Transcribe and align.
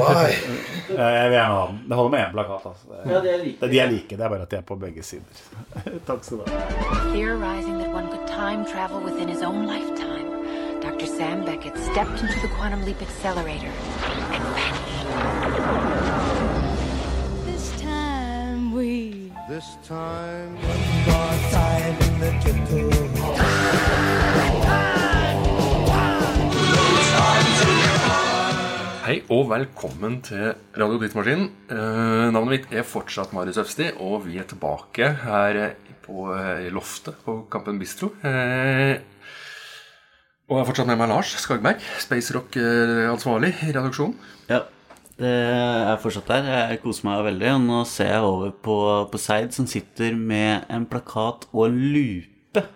Why? 0.00 0.32
Jeg 0.98 1.30
vil 1.30 1.36
gjerne 1.38 1.54
ha 1.54 1.66
den. 1.70 1.78
Det 1.88 1.96
holder 1.96 2.10
med 2.10 2.20
én 2.26 2.32
plakat. 2.32 2.66
Altså. 2.70 2.86
Ja, 3.06 3.20
de 3.20 3.28
er 3.34 3.38
like. 3.44 3.58
det- 3.60 3.70
de 3.72 3.80
er 3.80 3.86
like, 3.90 4.08
det 4.16 4.20
er 4.24 4.28
bare 4.28 4.42
at 4.42 4.50
de 4.50 4.56
er 4.56 4.60
på 4.70 4.76
begge 4.76 5.02
sider. 5.02 5.42
Takk 6.08 6.24
skal 6.24 6.36
du 6.38 6.42
ha. 6.46 6.52
Theorizing 7.14 7.78
that 7.82 7.90
one 7.94 8.06
could 8.12 8.26
time 8.28 8.64
travel 8.72 9.00
within 9.04 9.28
his 9.28 9.42
own 9.42 9.66
lifetime, 9.66 10.28
Dr. 10.82 11.06
Sam 11.06 11.44
Beckett 11.44 11.76
stepped 11.90 12.18
into 12.22 12.38
the 12.40 12.50
quantum 12.58 12.84
leap 12.84 13.00
accelerator 13.02 13.72
and 14.34 14.44
vanished. 14.56 14.86
This 17.46 17.66
time 17.80 18.72
we 18.74 18.88
This 19.48 19.68
time 19.88 20.56
Hei 29.08 29.22
og 29.32 29.46
velkommen 29.48 30.18
til 30.20 30.50
Radio 30.76 30.98
Tidsmaskin. 31.00 31.46
Eh, 31.72 32.26
navnet 32.28 32.50
mitt 32.50 32.74
er 32.76 32.82
fortsatt 32.84 33.30
Marius 33.32 33.56
Øfsti, 33.62 33.86
og 34.04 34.26
vi 34.26 34.36
er 34.36 34.44
tilbake 34.44 35.06
her 35.22 35.56
på 36.04 36.26
eh, 36.34 36.66
loftet 36.76 37.16
på 37.24 37.38
Kampen 37.48 37.78
Bistro. 37.80 38.10
Eh, 38.20 39.00
og 40.44 40.52
jeg 40.52 40.60
har 40.60 40.68
fortsatt 40.68 40.90
med 40.92 41.00
meg 41.00 41.08
Lars 41.08 41.32
Skagberg, 41.40 41.88
Space 42.04 42.36
Rock-ansvarlig 42.36 43.54
i 43.64 43.70
redaksjonen. 43.78 44.12
Ja, 44.52 44.60
det 45.16 45.32
er 45.32 46.04
fortsatt 46.04 46.28
der. 46.28 46.52
Jeg 46.74 46.84
koser 46.84 47.08
meg 47.08 47.24
veldig. 47.30 47.52
Og 47.54 47.64
nå 47.64 47.82
ser 47.88 48.12
jeg 48.12 48.28
over 48.28 48.52
på, 48.52 48.78
på 49.08 49.24
Seid, 49.24 49.56
som 49.56 49.72
sitter 49.72 50.20
med 50.20 50.68
en 50.68 50.84
plakat 50.84 51.48
og 51.54 51.70
en 51.70 51.80
lupe. 51.96 52.68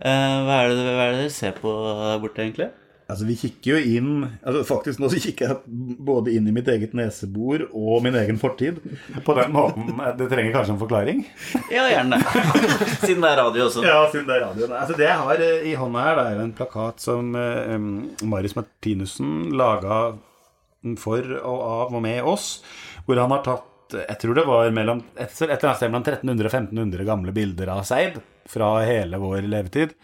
Eh, 0.00 0.36
hva, 0.40 0.62
er 0.64 0.72
hva 0.72 1.10
er 1.10 1.18
det 1.18 1.24
dere 1.26 1.32
ser 1.36 1.52
på 1.60 1.76
der 2.00 2.22
borte, 2.24 2.48
egentlig? 2.48 2.72
Altså, 3.10 3.26
vi 3.28 3.36
kikker 3.38 3.74
jo 3.74 3.96
inn 3.98 4.10
altså, 4.22 4.62
Faktisk 4.68 5.00
nå 5.02 5.10
så 5.12 5.20
kikker 5.22 5.48
jeg 5.48 5.96
både 6.10 6.34
inn 6.36 6.48
i 6.48 6.54
mitt 6.54 6.68
eget 6.70 6.94
nesebor 6.96 7.66
og 7.68 8.04
min 8.04 8.16
egen 8.20 8.38
fortid. 8.40 8.80
På 9.26 9.34
den 9.38 9.52
måten 9.54 9.90
Det 10.18 10.28
trenger 10.30 10.54
kanskje 10.54 10.76
en 10.76 10.82
forklaring? 10.82 11.24
Ja, 11.72 11.86
gjerne. 11.90 12.20
Siden 13.06 13.24
det 13.24 13.32
er 13.32 13.40
radio 13.42 13.66
også. 13.66 13.84
Ja, 13.86 14.02
siden 14.12 14.28
det 14.28 14.36
er 14.36 14.44
radio. 14.46 14.68
Altså, 14.70 14.96
det 14.98 15.08
jeg 15.08 15.18
har 15.24 15.44
eh, 15.46 15.66
i 15.70 15.76
hånda 15.78 16.04
her, 16.04 16.18
det 16.18 16.26
er 16.26 16.38
jo 16.38 16.44
en 16.46 16.56
plakat 16.56 17.02
som 17.02 17.34
eh, 17.38 17.74
um, 17.74 17.90
Marius 18.30 18.56
Martinussen 18.58 19.50
laga 19.56 20.02
for 21.00 21.34
og 21.40 21.60
av 21.60 21.96
og 21.98 22.02
med 22.04 22.24
oss, 22.24 22.52
hvor 23.04 23.20
han 23.20 23.34
har 23.34 23.44
tatt 23.46 23.66
jeg 23.90 24.20
tror 24.22 24.36
det 24.38 24.46
var 24.46 24.68
mellom, 24.70 25.00
et, 25.16 25.32
et 25.32 25.40
eller 25.50 25.64
annet 25.66 25.78
sted 25.80 25.90
mellom 25.90 26.04
1300 26.04 26.46
og 26.46 26.52
1500 26.52 27.06
gamle 27.08 27.32
bilder 27.34 27.72
av 27.74 27.80
Seid 27.88 28.20
fra 28.50 28.68
hele 28.86 29.18
vår 29.18 29.48
levetid, 29.50 29.96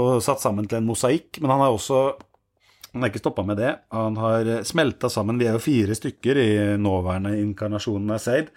og 0.00 0.22
satt 0.24 0.40
sammen 0.40 0.68
til 0.68 0.80
en 0.80 0.88
mosaikk. 0.88 1.40
Men 1.42 1.52
han 1.52 1.64
har 1.64 1.74
også 1.74 2.00
han 2.98 3.06
har 3.06 3.12
ikke 3.12 3.22
stoppa 3.22 3.44
med 3.46 3.60
det. 3.62 3.70
Han 3.94 4.16
har 4.18 4.48
smelta 4.66 5.06
sammen 5.12 5.38
Vi 5.38 5.46
er 5.46 5.54
jo 5.54 5.62
fire 5.62 5.94
stykker 5.94 6.40
i 6.42 6.48
nåværende 6.82 7.36
inkarnasjonen 7.38 8.10
av 8.16 8.18
Seid. 8.24 8.50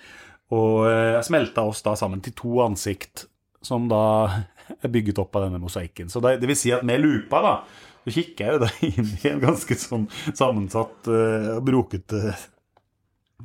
Og 0.52 0.88
eh, 0.90 1.20
smelta 1.24 1.64
oss 1.70 1.84
da 1.86 1.94
sammen 1.96 2.20
til 2.26 2.34
to 2.36 2.58
ansikt, 2.66 3.28
som 3.64 3.86
da 3.92 4.02
er 4.82 4.92
bygget 4.92 5.22
opp 5.22 5.38
av 5.38 5.46
denne 5.46 5.62
mosaikken. 5.62 6.10
Så 6.12 6.20
det, 6.26 6.40
det 6.42 6.50
vil 6.50 6.58
si 6.60 6.74
at 6.74 6.84
med 6.88 7.04
lupa, 7.06 7.44
da, 7.46 7.54
så 8.02 8.16
kikker 8.18 8.48
jeg 8.50 8.58
jo 8.58 8.64
da 8.66 8.72
inn 8.90 9.14
i 9.22 9.30
en 9.32 9.44
ganske 9.46 9.78
sånn 9.78 10.10
sammensatt 10.34 11.08
eh, 11.14 11.52
og 11.60 11.64
brokete 11.70 12.34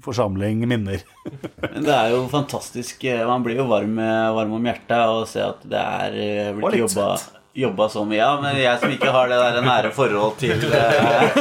forsamling 0.02 0.64
minner. 0.68 1.04
Men 1.72 1.84
det 1.86 1.94
er 1.94 2.10
jo 2.16 2.24
fantastisk. 2.32 3.04
eh, 3.04 3.22
Man 3.28 3.44
blir 3.44 3.60
jo 3.62 3.68
varm, 3.70 3.96
varm 4.00 4.56
om 4.58 4.66
hjertet 4.72 4.98
og 5.12 5.28
ser 5.30 5.52
at 5.52 5.62
det 5.68 5.82
er 6.00 6.18
eh, 6.24 6.54
blitt 6.56 6.74
litt 6.80 6.86
jobba 6.88 7.10
Jobba 7.56 7.86
så 7.88 8.02
mye, 8.04 8.18
ja, 8.20 8.32
men 8.42 8.58
jeg 8.60 8.80
som 8.82 8.90
ikke 8.92 9.12
har 9.14 9.30
det 9.32 9.36
der 9.40 9.62
nære 9.64 9.90
forhold 9.96 10.34
til 10.42 10.60
eh, 10.76 11.38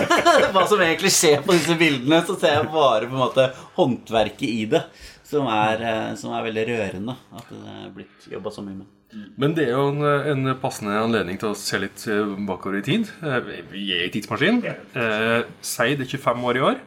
hva 0.56 0.62
som 0.70 0.80
egentlig 0.86 1.12
skjer 1.12 1.42
på 1.44 1.52
disse 1.58 1.76
bildene, 1.80 2.22
så 2.24 2.38
ser 2.40 2.54
jeg 2.62 2.70
bare 2.72 3.10
på 3.10 3.18
en 3.18 3.24
måte 3.26 3.50
håndverket 3.76 4.48
i 4.48 4.64
det, 4.72 4.84
som 5.28 5.50
er, 5.52 5.84
eh, 5.84 6.12
som 6.20 6.32
er 6.38 6.46
veldig 6.48 6.64
rørende. 6.72 7.18
At 7.36 7.52
det 7.52 7.76
er 7.82 7.92
blitt 7.98 8.30
jobba 8.32 8.54
så 8.56 8.64
mye 8.64 8.78
med. 8.80 8.92
Men 9.40 9.54
det 9.56 9.68
er 9.68 9.76
jo 9.76 9.90
en, 9.92 10.02
en 10.32 10.56
passende 10.60 10.96
anledning 11.00 11.38
til 11.40 11.52
å 11.52 11.58
se 11.60 11.78
litt 11.84 12.08
eh, 12.12 12.32
bakover 12.48 12.80
i 12.80 12.86
tid. 12.88 13.12
Eh, 13.24 13.52
Vi 13.72 13.86
er 14.00 14.08
i 14.08 14.12
tidsmaskin. 14.16 14.64
Eh, 14.66 15.40
Seid 15.64 16.00
er 16.04 16.10
25 16.16 16.48
år 16.52 16.60
i 16.62 16.66
år. 16.72 16.80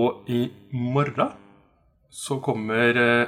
Og 0.00 0.26
i 0.32 0.46
morgen 0.72 1.36
så 2.12 2.40
kommer 2.44 2.96
eh, 3.04 3.26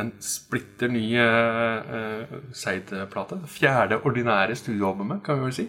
en 0.00 0.12
splitter 0.22 0.88
ny 0.92 1.04
eh, 1.20 1.96
eh, 1.98 2.36
Seid-plate. 2.56 3.40
Fjerde 3.50 4.00
ordinære 4.04 4.56
studioalbumet, 4.58 5.22
kan 5.24 5.38
vi 5.38 5.48
vel 5.48 5.56
si. 5.56 5.66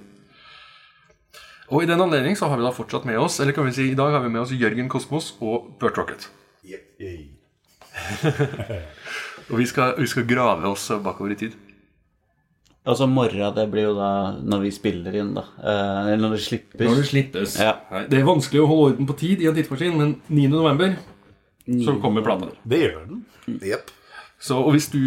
Og 1.67 1.83
i 1.83 1.89
den 1.89 2.01
anledning 2.01 2.37
så 2.39 2.47
har 2.47 2.59
vi 2.59 2.63
da 2.63 2.71
fortsatt 2.71 3.03
med 3.03 3.17
oss 3.19 3.41
Eller 3.43 3.51
kan 3.51 3.65
vi 3.67 3.73
si 3.75 3.89
i 3.91 3.95
dag 3.97 4.13
har 4.15 4.21
vi 4.23 4.29
med 4.31 4.39
oss 4.39 4.53
Jørgen 4.55 4.87
Kosmos 4.87 5.33
og 5.43 5.73
Burt 5.81 5.97
Rocket. 5.99 6.29
Og 9.49 9.57
vi 9.59 9.65
skal, 9.67 9.95
vi 9.99 10.07
skal 10.07 10.27
grave 10.27 10.67
oss 10.69 10.85
bakover 11.03 11.33
i 11.35 11.39
tid. 11.39 11.55
Altså 12.87 13.07
morra, 13.11 13.49
det 13.55 13.65
blir 13.71 13.89
jo 13.89 13.95
da 13.97 14.09
når 14.47 14.61
vi 14.63 14.71
spiller 14.71 15.15
inn, 15.19 15.33
da. 15.35 15.43
Eh, 15.59 16.13
Eller 16.13 16.23
når 16.23 16.37
det 16.37 16.43
slippes. 16.45 16.83
Når 16.87 17.01
det 17.01 17.07
slippes. 17.09 17.55
Ja. 17.59 17.73
Det 18.07 18.19
er 18.19 18.27
vanskelig 18.27 18.63
å 18.63 18.69
holde 18.69 18.93
orden 18.93 19.09
på 19.09 19.17
tid 19.19 19.43
i 19.43 19.49
en 19.49 19.57
tidsmaskin, 19.57 19.97
men 19.99 20.13
9. 20.31 20.91
så 21.83 21.97
kommer 22.01 22.25
plata. 22.25 22.51
Det 22.63 22.79
gjør 22.85 23.05
den. 23.09 23.23
Yep. 23.59 23.91
Så, 24.39 24.59
og 24.59 24.71
hvis 24.75 24.89
du 24.93 25.01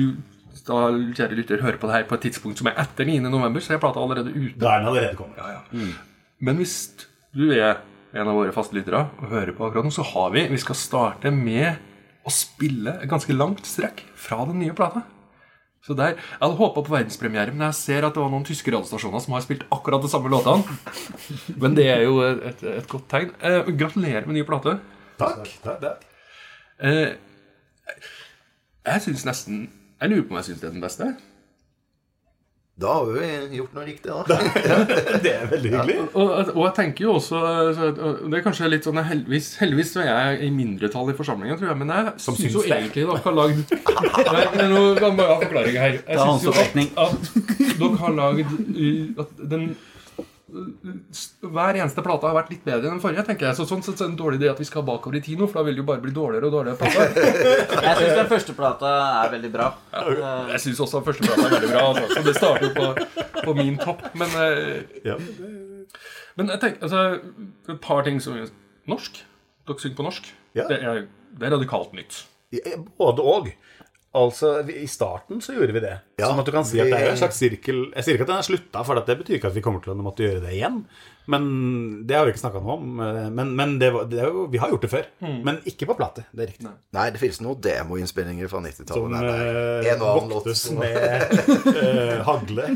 da, 0.66 0.88
kjære 1.16 1.37
lytter, 1.38 1.62
hører 1.62 1.78
på 1.81 1.88
det 1.88 1.97
her 1.97 2.09
på 2.09 2.16
et 2.19 2.26
tidspunkt 2.28 2.60
som 2.60 2.69
er 2.71 2.78
etter 2.82 3.09
9. 3.09 3.19
november, 3.26 3.62
så 3.65 3.75
er 3.75 3.82
plata 3.82 4.03
allerede 4.03 4.32
ute. 4.34 4.59
Da 4.60 4.75
er 4.75 4.82
den 4.82 4.91
allerede 4.93 5.16
kommet. 5.19 5.70
Men 6.41 6.60
hvis 6.60 6.75
du 7.37 7.49
er 7.54 7.81
en 8.10 8.26
av 8.26 8.34
våre 8.34 8.53
faste 8.54 8.75
lyttere 8.75 9.04
og 9.20 9.31
hører 9.31 9.54
på 9.54 9.69
akkurat 9.69 9.87
nå, 9.87 9.93
så 9.94 10.04
har 10.15 10.32
vi 10.34 10.49
Vi 10.50 10.59
skal 10.59 10.78
starte 10.78 11.31
med 11.31 11.78
å 12.26 12.32
spille 12.34 12.99
et 13.00 13.09
ganske 13.10 13.32
langt 13.32 13.65
strekk 13.69 14.03
fra 14.19 14.43
den 14.49 14.60
nye 14.60 14.75
plata. 14.76 15.04
Så 15.81 15.94
der, 15.97 16.19
Jeg 16.19 16.43
hadde 16.43 16.59
håpa 16.59 16.82
på 16.84 16.93
verdenspremiere, 16.93 17.54
men 17.54 17.65
jeg 17.70 17.78
ser 17.78 18.04
at 18.04 18.12
det 18.12 18.20
var 18.20 18.28
noen 18.28 18.44
tyske 18.44 18.69
radiostasjoner 18.69 19.22
som 19.25 19.32
har 19.32 19.47
spilt 19.47 19.65
akkurat 19.72 20.03
de 20.04 20.10
samme 20.12 20.28
låtene. 20.28 20.76
Men 21.56 21.75
det 21.78 21.87
er 21.88 22.04
jo 22.04 22.20
et, 22.26 22.60
et 22.60 22.88
godt 22.91 23.09
tegn. 23.09 23.32
Eh, 23.41 23.70
gratulerer 23.81 24.28
med 24.28 24.37
ny 24.37 24.44
plate. 24.44 24.76
Takk. 25.20 25.49
takk, 25.65 25.81
takk. 25.81 26.09
Eh, 26.81 27.11
jeg 28.87 29.03
syns 29.05 29.27
nesten 29.29 29.67
Jeg 30.01 30.11
lurer 30.11 30.23
på 30.25 30.33
om 30.33 30.39
jeg 30.41 30.47
syns 30.51 30.63
det 30.63 30.69
er 30.71 30.73
den 30.79 30.85
beste. 30.85 31.09
Da 32.81 32.95
har 32.97 33.11
vi 33.13 33.59
gjort 33.59 33.75
noe 33.77 33.83
riktig, 33.85 34.09
da. 34.09 34.39
Det 35.25 35.33
er 35.35 35.51
veldig 35.51 35.73
hyggelig. 35.75 35.97
Og, 36.17 36.31
og 36.55 36.63
jeg 36.65 36.73
tenker 36.79 37.05
jo 37.05 37.17
også 37.19 37.41
Det 37.77 38.39
er 38.39 38.45
kanskje 38.47 38.71
litt 38.73 38.87
sånn 38.89 39.03
Heldigvis, 39.05 39.51
heldigvis 39.61 39.93
er 40.01 40.09
jeg 40.09 40.39
i 40.47 40.51
mindretall 40.55 41.13
i 41.13 41.17
forsamlingen, 41.19 41.61
tror 41.61 41.75
jeg. 41.75 41.81
Men 41.83 41.93
jeg 41.93 42.15
Som 42.25 42.39
syns 42.39 42.57
jo 42.57 42.65
det. 42.65 42.79
egentlig 42.79 43.05
dere 43.11 43.21
har 43.27 43.37
lagd 43.37 43.77
Nei, 44.31 44.47
men 44.57 44.73
Nå 44.73 44.81
må 44.97 45.27
jeg 45.27 45.29
ha 45.35 45.39
forklaring 45.45 45.79
her. 45.83 46.01
Jeg 46.01 46.25
syns 46.25 46.49
jo 46.49 46.57
at, 46.57 46.81
at 47.05 47.77
dere 47.83 47.97
har 48.07 48.17
lagd 48.23 49.21
at 49.27 49.45
den 49.53 49.69
hver 50.50 51.78
eneste 51.78 52.03
plate 52.05 52.27
har 52.28 52.34
vært 52.37 52.50
litt 52.53 52.65
bedre 52.66 52.88
enn 52.88 52.97
den 52.97 53.03
forrige. 53.03 53.25
tenker 53.28 53.47
jeg 53.49 53.56
Så 53.59 53.66
Sånn 53.69 53.83
sett 53.87 53.99
så 53.99 54.05
er 54.05 54.11
det 54.11 54.12
en 54.15 54.19
dårlig 54.21 54.41
idé 54.41 54.50
at 54.50 54.59
vi 54.61 54.66
skal 54.69 54.84
bakover 54.87 55.19
i 55.19 55.22
tid 55.25 55.38
nå, 55.41 55.47
for 55.50 55.61
da 55.61 55.65
vil 55.69 55.77
det 55.78 55.83
jo 55.83 55.87
bare 55.91 56.03
bli 56.05 56.12
dårligere 56.16 56.50
og 56.50 56.55
dårligere. 56.56 56.78
plater. 56.81 57.15
Jeg 57.87 57.97
syns 58.00 58.16
den 58.21 58.31
første 58.33 58.56
plata 58.59 58.93
er 59.25 59.33
veldig 59.37 59.50
bra. 59.55 59.69
Ja, 59.93 60.33
Jeg 60.55 60.61
syns 60.66 60.83
også 60.87 61.00
den 61.00 61.09
første 61.11 61.27
plata 61.28 61.47
er 61.47 61.55
veldig 61.56 61.72
bra. 61.75 61.84
Altså. 61.91 62.09
Så 62.16 62.25
det 62.28 62.37
starter 62.38 62.69
jo 62.69 62.72
på, 62.77 63.44
på 63.47 63.56
min 63.61 63.78
topp. 63.81 64.05
Men, 64.19 64.37
eh, 64.43 64.83
Ja. 65.06 65.16
men 66.37 66.49
jeg 66.55 66.61
tenker 66.62 66.87
altså, 66.87 67.21
et 67.69 67.81
par 67.84 68.03
ting 68.06 68.21
som 68.22 68.37
norsk. 68.88 69.22
Dere 69.69 69.82
synger 69.82 69.97
på 69.99 70.06
norsk. 70.06 70.31
Ja. 70.56 70.67
Det, 70.71 70.81
er, 70.82 71.05
det 71.38 71.47
er 71.49 71.55
radikalt 71.56 71.93
nytt. 71.94 72.25
Både 72.99 73.22
og. 73.22 73.50
Altså, 74.10 74.56
I 74.66 74.88
starten 74.91 75.38
så 75.38 75.54
gjorde 75.54 75.71
vi 75.76 75.81
det. 75.84 75.93
Ja, 76.19 76.26
sånn 76.32 76.41
at 76.43 76.48
du 76.48 76.50
kan 76.50 76.65
si 76.66 76.81
at 76.82 76.88
det 76.91 76.98
er 76.98 77.12
en 77.12 77.19
slags 77.21 77.37
sirkel 77.38 77.84
Jeg 77.94 78.03
sier 78.03 78.16
ikke 78.19 78.25
at 78.26 78.32
den 78.32 78.41
er 78.43 78.47
slutta, 78.48 78.82
for 78.84 78.98
det 79.06 79.15
betyr 79.21 79.37
ikke 79.38 79.50
at 79.53 79.54
vi 79.54 79.62
kommer 79.62 79.84
til 79.84 79.93
å 79.94 80.03
måtte 80.03 80.25
gjøre 80.26 80.41
det 80.43 80.56
igjen. 80.56 80.81
Men 81.31 81.44
Det 82.09 82.16
har 82.16 82.25
vi 82.26 82.32
ikke 82.32 82.41
snakka 82.43 82.59
noe 82.65 82.75
om. 82.75 82.88
Men, 83.37 83.53
men 83.54 83.76
det, 83.78 83.93
var- 83.94 84.09
det 84.10 84.19
er 84.19 84.32
jo, 84.34 84.49
vi 84.50 84.59
har 84.59 84.72
gjort 84.72 84.82
det 84.82 84.91
før. 84.91 85.06
Men 85.47 85.60
ikke 85.70 85.87
på 85.87 85.94
plate. 86.00 86.25
Det 86.35 86.43
er 86.43 86.50
riktig. 86.50 86.73
Nei, 86.96 87.05
det 87.14 87.20
finnes 87.23 87.38
noen 87.44 87.61
demoinnspillinger 87.62 88.50
fra 88.50 88.62
90-tallet. 88.64 89.31
Som 89.87 90.02
låt 90.02 90.35
voktes 90.35 90.64
med 90.75 90.96
uh, 91.70 92.17
hagle. 92.32 92.67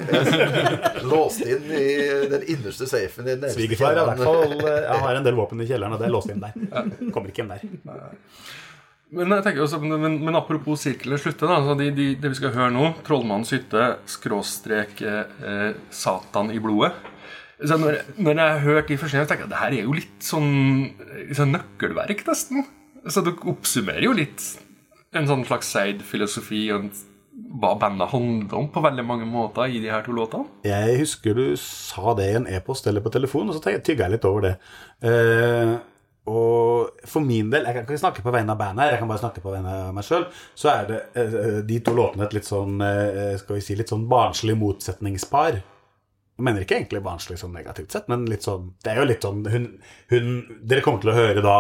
låst 1.11 1.43
inn 1.51 1.67
i 1.67 1.85
den 2.31 2.47
innerste 2.55 2.87
safen 2.87 3.27
din. 3.27 3.49
Svigerfar 3.57 3.99
har 3.99 4.05
i 4.05 4.07
hvert 4.13 4.23
fall 4.29 4.55
eh, 4.61 4.83
jeg 4.87 5.03
har 5.09 5.19
en 5.19 5.27
del 5.27 5.41
våpen 5.43 5.65
i 5.65 5.67
kjelleren, 5.67 5.97
og 5.99 6.05
det 6.05 6.07
er 6.07 6.15
låst 6.15 6.31
inn 6.31 6.45
der. 6.47 7.11
Kommer 7.11 7.35
ikke 7.35 7.43
inn 7.43 7.57
der. 7.57 7.67
Men, 9.15 9.33
også, 9.33 9.79
men, 9.85 10.17
men 10.25 10.37
apropos 10.39 10.81
sirkelen 10.81 11.21
slutte, 11.21 11.47
da. 11.47 11.59
Altså 11.61 11.77
de, 11.79 11.91
de, 11.95 12.07
det 12.19 12.31
vi 12.33 12.39
skal 12.39 12.55
høre 12.55 12.73
nå, 12.75 12.93
'Trollmannens 13.05 13.53
hytte', 13.55 13.91
skråstrek 14.11 15.03
eh, 15.05 15.75
'Satan 15.91 16.51
i 16.51 16.59
blodet'. 16.63 17.13
Så 17.65 17.79
når, 17.79 18.01
når 18.19 18.33
jeg 18.35 18.51
har 18.51 18.65
hørt 18.65 18.89
de 18.91 18.99
første, 18.99 19.25
tenker 19.29 19.45
jeg 19.45 19.47
at 19.47 19.53
det 19.53 19.61
her 19.61 19.77
er 19.77 19.87
jo 19.87 19.95
litt 19.95 20.25
sånn, 20.25 20.51
sånn 21.37 21.55
nøkkelverk, 21.55 22.25
nesten. 22.27 22.65
Så 23.07 23.23
dere 23.23 23.53
oppsummerer 23.53 24.09
jo 24.09 24.17
litt 24.17 24.43
en 25.15 25.29
sånn 25.31 25.45
slags 25.47 25.71
Seid-filosofi 25.71 26.67
og 26.75 26.89
hva 27.55 27.73
bandet 27.79 28.11
handler 28.13 28.59
om 28.59 28.69
på 28.71 28.83
veldig 28.83 29.05
mange 29.07 29.27
måter 29.27 29.71
i 29.71 29.81
de 29.83 29.91
her 29.91 30.05
to 30.07 30.15
låtene. 30.15 30.47
Jeg 30.67 30.99
husker 31.01 31.35
du 31.39 31.47
sa 31.61 32.15
det 32.19 32.29
i 32.31 32.37
en 32.39 32.47
e-post 32.51 32.87
eller 32.91 33.03
på 33.03 33.13
telefon, 33.15 33.51
og 33.51 33.57
så 33.57 33.63
tygga 33.65 34.07
jeg 34.07 34.17
litt 34.17 34.29
over 34.29 34.49
det. 34.49 34.55
Eh, 35.07 35.75
og 36.25 37.03
for 37.05 37.21
min 37.21 37.51
del, 37.53 37.67
jeg 37.69 37.77
kan 37.77 37.85
ikke 37.85 38.01
snakke 38.01 38.23
på 38.25 38.33
vegne 38.33 38.55
av 38.55 38.61
bandet, 38.61 38.95
jeg 38.95 39.03
kan 39.03 39.11
bare 39.11 39.21
snakke 39.21 39.43
på 39.45 39.53
vegne 39.53 39.75
av 39.89 39.93
meg 39.93 40.07
sjøl, 40.07 40.25
så 40.57 40.71
er 40.73 40.87
det 40.89 41.01
eh, 41.21 41.59
de 41.69 41.81
to 41.85 41.93
låtene 41.97 42.25
et 42.25 42.37
litt 42.39 42.49
sånn 42.49 42.81
eh, 42.81 43.35
skal 43.41 43.59
vi 43.59 43.65
si, 43.67 43.77
litt 43.77 43.93
sånn 43.93 44.07
barnslig 44.09 44.57
motsetningspar. 44.57 45.61
Jeg 46.35 46.47
mener 46.49 46.65
ikke 46.65 46.79
egentlig 46.81 47.03
barnslig 47.05 47.37
sånn 47.39 47.53
negativt 47.55 47.93
sett, 47.95 48.09
men 48.11 48.25
litt 48.27 48.43
sånn 48.43 48.73
Det 48.83 48.91
er 48.91 48.97
jo 48.99 49.05
litt 49.07 49.23
sånn 49.23 49.45
hun, 49.53 49.69
hun, 50.11 50.33
Dere 50.67 50.83
kommer 50.83 51.05
til 51.05 51.13
å 51.13 51.15
høre 51.15 51.45
da 51.45 51.59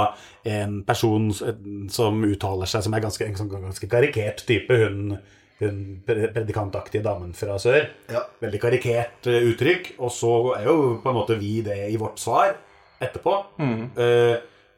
en 0.50 0.80
person 0.88 1.28
som 1.30 2.24
uttaler 2.26 2.70
seg 2.70 2.82
som 2.82 2.96
er 2.96 3.04
ganske, 3.04 3.28
en 3.28 3.38
sånn 3.38 3.52
ganske 3.52 3.88
karikert 3.92 4.42
type. 4.48 4.74
Hun, 4.74 5.14
hun 5.60 5.78
predikantaktige 6.08 7.04
damen 7.06 7.36
fra 7.38 7.54
sør. 7.62 7.86
Ja. 8.10 8.24
Veldig 8.42 8.62
karikert 8.64 9.30
eh, 9.30 9.46
uttrykk. 9.52 9.92
Og 10.00 10.10
så 10.10 10.32
er 10.56 10.66
jo 10.66 10.96
på 11.04 11.12
en 11.12 11.20
måte 11.20 11.38
vi 11.38 11.60
det 11.62 11.78
i 11.92 12.00
vårt 12.00 12.18
svar 12.18 12.56
etterpå. 13.04 13.36
Eh, 13.62 14.34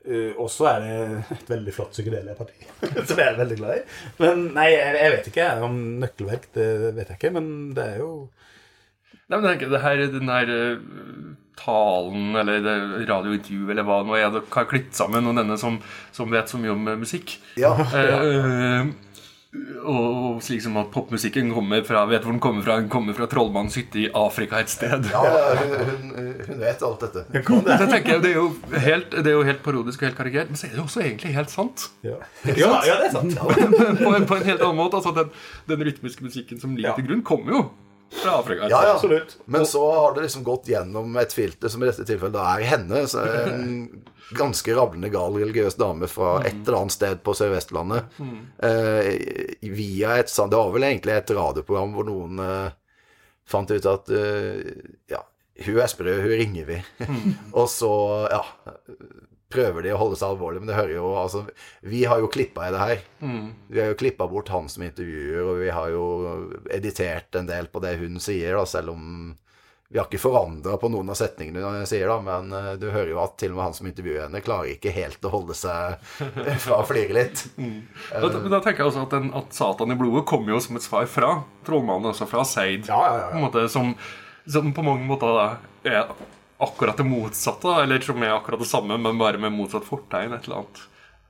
eh, 0.06 0.32
og 0.38 0.50
så 0.52 0.68
er 0.70 0.84
det 0.84 0.96
et 1.36 1.50
veldig 1.50 1.74
flott 1.74 1.94
psykedelia-parti, 1.94 2.68
som 3.08 3.20
jeg 3.20 3.26
er 3.26 3.40
veldig 3.40 3.58
glad 3.60 3.80
i. 3.80 3.82
Men 4.22 4.44
nei, 4.56 4.68
jeg, 4.72 4.98
jeg 5.02 5.14
vet 5.16 5.30
ikke 5.32 5.48
om 5.66 5.80
nøkkelverk. 6.02 6.50
Det 6.56 6.68
vet 6.96 7.10
jeg 7.12 7.20
ikke, 7.20 7.34
men 7.38 7.50
det 7.76 7.90
er 7.94 8.02
jo 8.04 8.12
Nei, 9.26 9.40
men 9.42 9.58
det 9.58 9.80
her, 9.82 10.00
Den 10.12 10.28
her 10.30 10.50
eh, 10.54 10.82
talen 11.58 12.36
eller 12.38 12.60
radiointervjuet 13.08 13.72
eller 13.72 13.86
hva 13.88 13.96
nå 14.06 14.14
er 14.14 14.28
dere 14.30 14.44
har 14.54 14.68
klippet 14.70 14.94
sammen, 14.94 15.26
og 15.26 15.34
denne 15.38 15.56
som, 15.58 15.80
som 16.14 16.30
vet 16.30 16.52
så 16.52 16.60
mye 16.62 16.74
om 16.74 16.86
eh, 16.92 17.00
musikk 17.00 17.38
Ja. 17.58 17.72
ja. 17.90 18.20
og, 18.20 18.92
og 19.86 20.42
slik 20.44 20.62
som 20.64 20.76
at 20.80 20.88
popmusikken 20.94 21.52
kommer 21.54 21.84
fra 21.86 22.02
Vet 22.10 22.24
hvor 22.26 22.34
den 22.34 22.40
kommer 22.42 22.64
fra? 22.66 22.78
Den 22.80 22.90
kommer 22.92 23.16
fra 23.16 23.28
trollmannens 23.30 23.76
hytte 23.78 24.00
i 24.02 24.06
Afrika 24.16 24.60
et 24.62 24.72
sted. 24.72 25.06
Ja, 25.12 25.22
hun, 25.60 26.12
hun, 26.48 26.60
vet 26.60 26.82
alt 26.86 27.04
dette. 27.06 27.24
Det, 27.30 27.42
tenker 27.44 28.16
jeg, 28.16 28.22
det, 28.24 28.32
er 28.32 28.38
jo 28.40 28.48
helt, 28.86 29.14
det 29.14 29.32
er 29.32 29.38
jo 29.38 29.46
helt 29.46 29.62
parodisk 29.64 30.02
og 30.02 30.10
helt 30.10 30.18
karikert, 30.18 30.52
men 30.52 30.60
så 30.60 30.68
er 30.68 30.74
det 30.74 30.80
jo 30.82 30.86
også 30.88 31.02
egentlig 31.04 31.32
helt 31.36 31.54
sant. 31.54 31.88
Ja, 32.06 32.18
ja, 32.50 32.70
ja 32.88 33.00
det 33.02 33.10
er 33.10 33.16
sant. 33.16 33.38
på, 34.04 34.12
en, 34.12 34.28
på 34.28 34.38
en 34.38 34.46
helt 34.46 34.62
annen 34.62 34.78
måte. 34.78 35.00
Altså, 35.00 35.14
den, 35.16 35.32
den 35.70 35.86
rytmiske 35.90 36.26
musikken 36.26 36.62
som 36.62 36.76
ligger 36.76 36.94
Ja. 36.94 36.98
til 36.98 37.08
grunn, 37.08 37.24
kommer 37.26 37.56
jo 37.56 37.62
fra 38.22 38.38
Afrika. 38.40 38.68
Ja, 38.70 38.82
ja. 38.86 38.94
Absolutt. 38.94 39.36
Men 39.44 39.66
så 39.66 39.82
har 39.92 40.14
det 40.14 40.26
liksom 40.26 40.44
gått 40.46 40.68
gjennom 40.70 41.16
et 41.20 41.32
filter 41.34 41.72
som 41.72 41.82
i 41.82 41.88
dette 41.88 42.06
tilfellet 42.06 42.36
da 42.36 42.44
er 42.54 42.68
henne. 42.74 43.02
Så 43.10 43.24
en 43.46 43.88
ganske 44.34 44.74
ravlende 44.74 45.10
gal 45.12 45.36
religiøs 45.38 45.76
dame 45.78 46.08
fra 46.10 46.40
et 46.42 46.56
eller 46.64 46.80
annet 46.80 46.96
sted 46.96 47.22
på 47.22 47.34
Sør-Vestlandet. 47.36 48.18
Eh, 48.58 49.12
via 49.70 50.16
et 50.18 50.32
sånt 50.32 50.50
Det 50.50 50.58
var 50.58 50.72
vel 50.74 50.88
egentlig 50.88 51.14
et 51.14 51.30
radioprogram 51.36 51.94
hvor 51.94 52.08
noen 52.08 52.42
eh, 52.42 52.74
fant 53.46 53.70
ut 53.70 53.86
at 53.92 54.10
eh, 54.10 54.82
Ja, 55.12 55.22
hun 55.66 55.78
er 55.78 55.92
sprø, 55.92 56.18
hun 56.24 56.34
ringer 56.42 56.66
vi. 56.72 56.80
Og 57.58 57.70
så, 57.70 57.92
ja 58.32 58.42
Prøver 59.46 59.84
de 59.86 59.92
å 59.94 59.98
holde 60.00 60.16
seg 60.18 60.32
alvorlig, 60.32 60.58
men 60.58 60.72
det 60.72 60.74
hører 60.74 60.96
jo 60.96 61.12
altså 61.14 61.44
Vi 61.86 62.02
har 62.10 62.18
jo 62.18 62.30
klippa 62.32 62.66
i 62.66 62.72
det 62.74 62.82
her. 62.82 63.02
Vi 63.70 63.78
har 63.78 63.92
jo 63.92 63.98
klippa 64.00 64.26
bort 64.28 64.50
han 64.50 64.66
som 64.68 64.82
intervjuer, 64.82 65.44
og 65.46 65.60
vi 65.62 65.68
har 65.70 65.92
jo 65.94 66.06
editert 66.74 67.38
en 67.38 67.46
del 67.46 67.70
på 67.70 67.78
det 67.84 67.94
hun 68.02 68.18
sier, 68.20 68.58
da, 68.58 68.64
selv 68.66 68.96
om 68.96 69.36
vi 69.88 69.98
har 69.98 70.08
ikke 70.08 70.18
forandra 70.18 70.74
på 70.82 70.88
noen 70.90 71.12
av 71.12 71.18
setningene 71.18 71.62
hun 71.62 71.86
sier, 71.86 72.08
da, 72.10 72.16
men 72.24 72.50
eh, 72.52 72.72
du 72.80 72.88
hører 72.90 73.12
jo 73.12 73.20
at 73.22 73.36
til 73.38 73.52
og 73.52 73.58
med 73.58 73.66
han 73.68 73.76
som 73.76 73.88
intervjuer 73.90 74.24
henne, 74.24 74.42
klarer 74.42 74.72
ikke 74.72 74.94
helt 74.94 75.26
å 75.28 75.30
holde 75.30 75.54
seg 75.54 76.00
fra 76.64 76.80
å 76.80 76.86
flire 76.88 77.14
litt. 77.16 77.44
Da, 78.16 78.30
men 78.32 78.50
da 78.50 78.58
tenker 78.64 78.82
jeg 78.82 78.90
også 78.90 79.04
at, 79.04 79.12
den, 79.14 79.28
at 79.36 79.54
Satan 79.54 79.92
i 79.92 79.96
blodet 79.98 80.24
kommer 80.28 80.54
jo 80.54 80.60
som 80.62 80.78
et 80.78 80.84
svar 80.84 81.06
fra 81.10 81.32
trollmannen, 81.66 82.10
altså 82.10 82.26
fra 82.28 82.42
Seid. 82.48 82.88
Ja, 82.90 82.98
ja, 83.06 83.18
ja. 83.20 83.28
På 83.34 83.42
måte, 83.44 83.66
som, 83.70 83.92
som 84.50 84.72
på 84.74 84.84
mange 84.86 85.06
måter 85.06 85.36
da, 85.36 85.46
er 85.86 86.10
akkurat 86.62 86.98
det 86.98 87.06
motsatte, 87.06 87.68
da, 87.68 87.84
eller 87.84 88.02
som 88.02 88.22
er 88.24 88.34
akkurat 88.34 88.62
det 88.62 88.68
samme, 88.70 88.98
men 88.98 89.20
bare 89.20 89.40
med 89.42 89.54
motsatt 89.54 89.86
fortegn. 89.86 90.34
Et 90.34 90.48
eller 90.48 90.62
annet, 90.62 90.82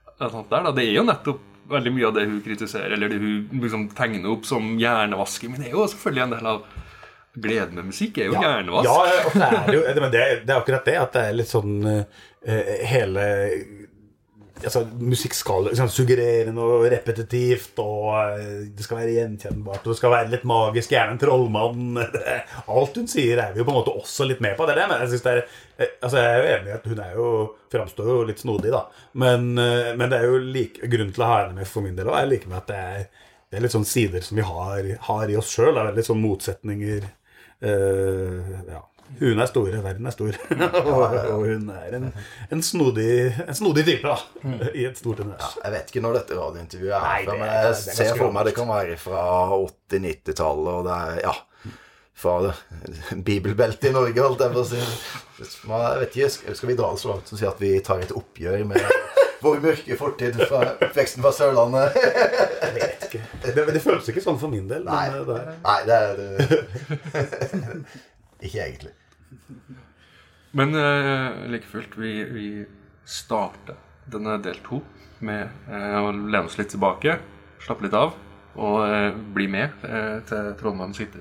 et 0.06 0.17
eller 0.20 0.38
annet 0.41 0.55
der, 0.55 0.67
da. 0.69 0.75
Det 0.76 0.87
er 0.87 0.94
jo 0.94 1.06
nettopp 1.11 1.44
veldig 1.76 1.93
mye 1.97 2.08
av 2.08 2.17
det 2.17 2.26
hun 2.29 2.43
kritiserer, 2.44 2.94
eller 2.94 3.11
det 3.11 3.20
hun 3.20 3.62
liksom 3.64 3.88
tegner 3.97 4.31
opp 4.32 4.47
som 4.49 4.76
hjernevasking. 4.81 5.53
Men 5.53 5.64
det 5.64 5.73
er 5.73 5.76
jo 5.76 5.88
selvfølgelig 5.91 6.26
en 6.29 6.37
del 6.37 6.50
av 6.55 6.67
gleden 7.37 7.79
med 7.79 7.91
musikk. 7.93 8.19
er 8.19 8.31
jo 8.31 8.37
hjernevask. 8.41 8.88
Ja, 8.88 9.25
og 9.27 9.35
det 9.37 9.49
er 9.49 9.75
jo 9.77 10.05
men 10.05 10.12
det, 10.12 10.23
det 10.44 10.55
er 10.55 10.61
akkurat 10.61 10.88
det 10.88 10.97
at 11.00 11.17
det 11.17 11.27
er 11.27 11.37
litt 11.41 11.53
sånn 11.53 11.77
eh, 11.87 12.73
hele 12.93 13.27
Altså, 14.65 14.87
musikk 15.05 15.35
skal 15.37 15.67
liksom, 15.67 15.91
suggererende 15.93 16.65
og 16.65 16.87
repetitivt, 16.88 17.77
og 17.83 18.38
eh, 18.38 18.62
det 18.73 18.87
skal 18.87 19.03
være 19.03 19.12
gjenkjennbart, 19.19 19.83
og 19.83 19.93
det 19.93 19.97
skal 19.99 20.15
være 20.15 20.31
litt 20.33 20.47
magisk, 20.49 20.94
gjerne 20.94 21.12
en 21.12 21.21
trollmann 21.21 22.00
Alt 22.79 22.97
hun 22.97 23.11
sier, 23.11 23.37
er 23.43 23.53
vi 23.53 23.61
jo 23.61 23.67
på 23.69 23.75
en 23.75 23.79
måte 23.82 23.93
også 23.93 24.25
litt 24.31 24.41
med 24.41 24.56
på. 24.56 24.65
Det 24.65 24.73
er 24.73 24.81
det, 24.81 24.89
men 24.89 25.05
jeg 25.05 25.12
synes 25.12 25.27
det 25.27 25.35
er 25.35 25.43
eh, 25.43 25.93
Altså, 26.00 26.23
jeg 26.23 26.31
er 26.31 26.41
jo 26.41 26.55
enig 26.55 26.73
i 26.73 26.77
at 26.79 26.89
hun 26.89 27.05
er 27.05 27.12
jo 27.19 27.29
framstår 27.77 28.11
jo 28.15 28.17
litt 28.31 28.41
snodig, 28.41 28.73
da. 28.73 28.82
Men, 29.21 29.53
men 29.59 30.09
det 30.09 30.23
er 30.23 30.31
jo 30.31 30.41
like, 30.41 30.89
grunnen 30.89 31.12
til 31.12 31.27
å 31.27 31.29
ha 31.29 31.39
henne 31.43 31.59
med 31.59 31.69
for 31.69 31.85
min 31.85 31.99
del 31.99 32.09
òg, 32.09 32.17
er 32.23 32.31
like 32.31 32.49
med 32.49 32.62
at 32.62 32.71
det 32.71 32.81
er, 32.81 33.27
det 33.50 33.59
er 33.59 33.67
litt 33.67 33.75
sånn 33.77 33.89
sider 33.89 34.25
som 34.25 34.41
vi 34.41 34.47
har, 34.47 34.89
har 35.11 35.31
i 35.31 35.37
oss 35.37 35.53
sjøl. 35.53 35.77
Veldig 35.77 36.06
sånn 36.06 36.23
motsetninger. 36.23 37.05
Eh, 37.67 38.53
ja. 38.73 38.83
Hun 39.21 39.39
er 39.41 39.47
stor, 39.49 39.69
verden 39.85 40.07
er 40.11 40.13
stor. 40.13 40.35
og, 40.91 41.45
hun 41.47 41.69
er 41.73 41.95
en, 41.97 42.09
en, 42.53 42.63
snodig, 42.67 43.09
en 43.47 43.55
snodig 43.57 43.85
type, 43.87 44.03
da. 44.07 44.17
I 44.81 44.87
et 44.91 44.99
stort 44.99 45.23
univers. 45.23 45.55
Jeg 45.63 45.73
vet 45.77 45.93
ikke 45.93 46.03
når 46.05 46.19
dette 46.21 46.39
radiointervjuet 46.41 46.97
er 46.99 47.07
Nei, 47.07 47.21
fra, 47.25 47.33
det- 47.33 47.41
men 47.41 47.53
det 47.53 47.61
det 47.63 47.75
jeg 47.87 47.99
ser 48.01 48.19
for 48.21 48.35
meg 48.35 48.49
det 48.51 48.55
kan 48.59 48.69
være 48.73 48.97
fra 49.01 49.23
80-90-tallet, 49.57 50.73
og 50.81 50.89
det 50.91 50.97
er 51.03 51.23
ja 51.29 51.37
fra 52.17 52.35
det- 52.47 53.23
bibelbeltet 53.27 53.91
i 53.91 53.95
Norge, 53.95 54.23
holdt 54.25 54.41
jeg 54.41 54.55
på 54.55 54.63
å 54.63 54.69
si. 54.71 54.83
Jeg 55.37 55.99
vet 56.01 56.15
ikke, 56.17 56.55
skal 56.57 56.71
vi 56.71 56.77
dra 56.79 56.91
det 56.95 57.03
så 57.03 57.11
langt 57.13 57.29
som 57.29 57.37
å 57.37 57.41
si 57.43 57.49
at 57.51 57.59
vi 57.61 57.73
tar 57.85 58.01
et 58.07 58.15
oppgjør 58.17 58.63
med 58.71 58.81
vår 59.43 59.61
mørke 59.65 59.97
fortid 59.99 60.38
fra 60.49 60.62
veksten 60.94 61.25
fra 61.25 61.33
Sørlandet? 61.35 61.97
Jeg 61.97 62.75
vet 62.77 63.06
ikke. 63.09 63.23
Det, 63.44 63.67
det 63.75 63.83
føles 63.85 64.11
ikke 64.12 64.25
sånn 64.25 64.41
for 64.41 64.53
min 64.53 64.69
del. 64.71 64.87
Nei, 64.88 65.06
det 65.12 65.38
er, 65.38 65.50
Nei 65.65 65.79
det 65.87 65.99
er 66.03 66.21
det 66.21 67.41
Ikke 68.47 68.67
egentlig. 68.67 68.93
Men 70.56 70.77
uh, 70.77 71.47
like 71.53 71.69
fullt, 71.69 71.97
vi, 72.00 72.12
vi 72.33 72.47
starter 73.05 73.77
denne 74.12 74.38
del 74.44 74.61
to 74.65 74.81
med 75.25 75.49
uh, 75.69 76.05
å 76.05 76.12
lene 76.12 76.47
oss 76.47 76.56
litt 76.61 76.73
tilbake, 76.73 77.19
slappe 77.65 77.87
litt 77.87 77.97
av, 77.97 78.15
og 78.56 78.79
uh, 78.85 79.11
bli 79.37 79.49
med 79.53 79.85
uh, 79.85 80.23
til 80.29 80.55
Trondheim 80.61 80.97
sted. 80.97 81.21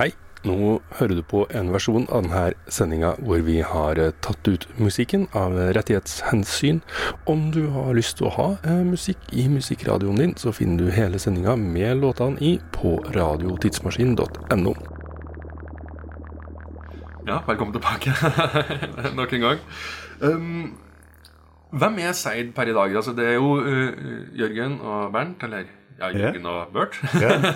Hei. 0.00 0.12
Nå 0.40 0.78
hører 0.96 1.18
du 1.18 1.22
på 1.28 1.42
en 1.52 1.68
versjon 1.68 2.06
av 2.08 2.24
denne 2.24 2.72
sendinga 2.72 3.10
hvor 3.20 3.42
vi 3.44 3.58
har 3.60 3.98
eh, 4.00 4.14
tatt 4.24 4.46
ut 4.48 4.62
musikken 4.80 5.26
av 5.36 5.52
rettighetshensyn. 5.76 6.78
Om 7.28 7.50
du 7.52 7.66
har 7.74 7.92
lyst 7.98 8.16
til 8.16 8.30
å 8.30 8.32
ha 8.38 8.46
eh, 8.64 8.80
musikk 8.88 9.20
i 9.36 9.44
musikkradioen 9.52 10.16
din, 10.22 10.32
så 10.40 10.54
finner 10.56 10.80
du 10.80 10.94
hele 10.96 11.20
sendinga 11.20 11.58
med 11.60 12.00
låtene 12.00 12.40
i 12.40 12.54
på 12.72 12.94
radiotidsmaskin.no. 13.12 14.72
Ja, 17.28 17.42
velkommen 17.44 17.76
tilbake 17.76 18.14
nok 19.18 19.34
en 19.36 19.44
gang. 19.44 19.60
Um, 20.24 20.72
hvem 21.76 22.00
er 22.00 22.16
Seid 22.16 22.54
per 22.56 22.72
i 22.72 22.74
dag? 22.74 22.96
Altså, 22.96 23.12
det 23.12 23.28
er 23.28 23.36
jo 23.36 23.58
uh, 23.60 23.92
Jørgen 24.40 24.80
og 24.80 25.12
Bernt, 25.12 25.44
eller 25.44 25.68
ja, 26.00 26.08
Jørgen 26.16 26.46
og 26.50 26.72
Bert, 26.74 26.96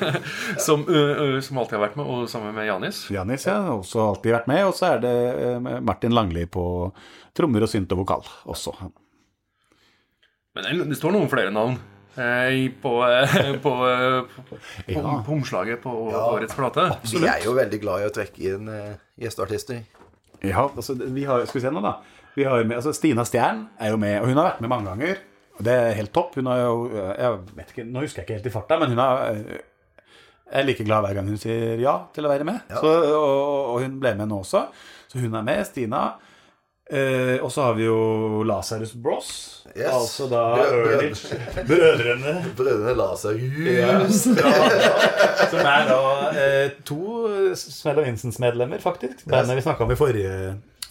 som, 0.67 0.83
uh, 0.87 1.23
uh, 1.37 1.39
som 1.45 1.59
alltid 1.63 1.79
har 1.79 1.85
vært 1.89 1.97
med, 2.01 2.07
og 2.13 2.29
sammen 2.31 2.53
med 2.57 2.69
Janis. 2.69 3.05
Janis 3.15 3.47
ja, 3.49 3.57
også 3.73 4.03
alltid 4.11 4.35
vært 4.37 4.51
med. 4.51 4.63
Og 4.69 4.75
så 4.77 4.93
er 4.95 5.03
det 5.05 5.15
Martin 5.85 6.13
Langli 6.15 6.45
på 6.47 6.67
trommer 7.35 7.65
og 7.67 7.73
synt 7.73 7.91
og 7.97 8.03
vokal 8.05 8.23
også. 8.53 8.75
Men 10.55 10.65
det- 10.79 10.89
det 10.93 10.97
står 11.01 11.13
noen 11.17 11.29
flere 11.33 11.51
navn 11.51 11.79
eh, 12.17 12.69
på, 12.83 12.93
eh, 13.11 13.57
på, 13.65 13.73
eh, 13.91 14.21
på, 14.23 14.43
på, 14.51 14.59
Ja. 14.87 15.01
på 15.27 15.33
omslaget 15.35 15.81
på 15.83 15.91
årets 16.15 16.55
plate. 16.55 16.85
Vi 17.11 17.27
er 17.27 17.43
jo 17.45 17.55
veldig 17.57 17.81
glad 17.83 18.05
i 18.05 18.07
å 18.07 18.13
trekke 18.15 18.39
inn 18.53 18.69
uh, 18.71 18.95
gjesteartister. 19.19 19.81
Ja, 20.45 20.69
altså, 20.69 20.95
vi 20.95 21.25
har, 21.25 21.43
skal 21.49 21.61
vi 21.61 21.65
se 21.67 21.73
nå 21.75 21.81
da 21.83 21.97
vi 22.37 22.43
har 22.45 22.65
med, 22.67 22.77
altså, 22.77 22.93
Stina 22.95 23.23
Stjern 23.25 23.69
er 23.81 23.91
jo 23.93 23.97
med, 23.97 24.21
og 24.21 24.27
hun 24.29 24.37
har 24.37 24.49
vært 24.53 24.61
med 24.61 24.71
mange 24.71 24.91
ganger 24.91 25.19
Det 25.63 25.71
er 25.73 25.95
helt 26.01 26.11
topp. 26.15 26.35
Hun 26.41 26.49
er 26.51 26.65
jo, 26.65 26.75
jeg 26.95 27.39
vet 27.55 27.71
ikke, 27.75 27.85
nå 27.87 28.03
husker 28.03 28.23
jeg 28.23 28.27
ikke 28.27 28.39
helt 28.41 28.49
i 28.51 28.55
farta 28.55 28.79
Men 28.81 28.91
hun 28.91 28.99
er 29.05 29.39
Jeg 29.45 30.61
er 30.61 30.67
like 30.67 30.85
glad 30.85 31.05
hver 31.07 31.15
gang 31.21 31.29
hun 31.31 31.39
sier 31.41 31.79
ja 31.83 31.95
til 32.15 32.27
å 32.27 32.33
være 32.33 32.45
med. 32.49 32.61
Så, 32.75 32.91
og, 33.15 33.75
og 33.75 33.83
hun 33.85 33.99
ble 34.03 34.15
med 34.19 34.29
nå 34.31 34.43
også. 34.43 34.67
Så 35.11 35.23
hun 35.23 35.35
er 35.39 35.47
med, 35.47 35.63
Stina. 35.67 36.05
Eh, 36.91 37.39
Og 37.41 37.49
så 37.55 37.63
har 37.65 37.75
vi 37.79 37.87
jo 37.87 38.43
Lazarus 38.45 38.93
Bros. 38.93 39.31
Yes. 39.75 39.89
Altså 39.89 40.27
da 40.29 40.43
Ørnich 40.61 41.23
Brødrene. 41.67 42.35
Brødrene 42.59 42.93
Lasarus. 42.99 44.21
Som 45.55 45.65
er 45.65 45.89
da 45.89 46.01
eh, 46.37 46.77
to 46.87 47.01
Smell 47.57 48.03
og 48.03 48.07
Vincents-medlemmer, 48.11 48.83
faktisk. 48.85 49.25
Bandet 49.31 49.57
vi 49.59 49.65
snakka 49.65 49.87
om 49.87 49.95
i 49.95 49.99
forrige, 49.99 50.35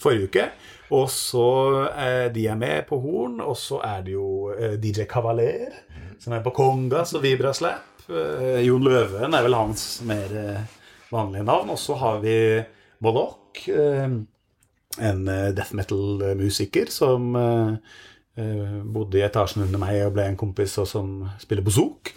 forrige 0.04 0.30
uke. 0.30 0.48
Og 0.94 1.08
så 1.10 1.48
eh, 1.90 2.28
de 2.34 2.46
er 2.52 2.60
med 2.60 2.86
på 2.90 3.00
horn, 3.02 3.40
og 3.42 3.56
så 3.58 3.80
er 3.88 4.04
det 4.06 4.14
jo 4.14 4.52
eh, 4.54 4.76
DJ 4.82 5.08
Cavalier, 5.10 5.74
som 6.22 6.36
er 6.36 6.44
på 6.46 6.54
Kongas 6.56 7.16
og 7.18 7.24
vibraslap. 7.26 8.06
Eh, 8.10 8.62
Jon 8.68 8.84
Løven 8.86 9.34
er 9.34 9.46
vel 9.46 9.58
hans 9.58 9.88
mer, 10.08 10.36
eh, 10.38 10.80
vanlige 11.14 11.48
navn. 11.48 11.74
Og 11.74 11.80
så 11.82 11.98
har 12.02 12.22
vi 12.24 12.38
Moloch, 13.04 13.68
eh, 13.68 14.10
en 15.10 15.28
eh, 15.28 15.52
death 15.56 15.74
metal-musiker 15.76 16.92
som 16.94 17.34
eh, 18.38 18.44
eh, 18.46 18.76
bodde 18.96 19.20
i 19.20 19.24
etasjen 19.26 19.64
under 19.66 19.82
meg 19.82 20.00
og 20.06 20.14
ble 20.16 20.26
en 20.32 20.38
kompis, 20.40 20.76
og 20.82 20.88
som 20.90 21.14
spiller 21.42 21.66
bouzouki. 21.66 22.14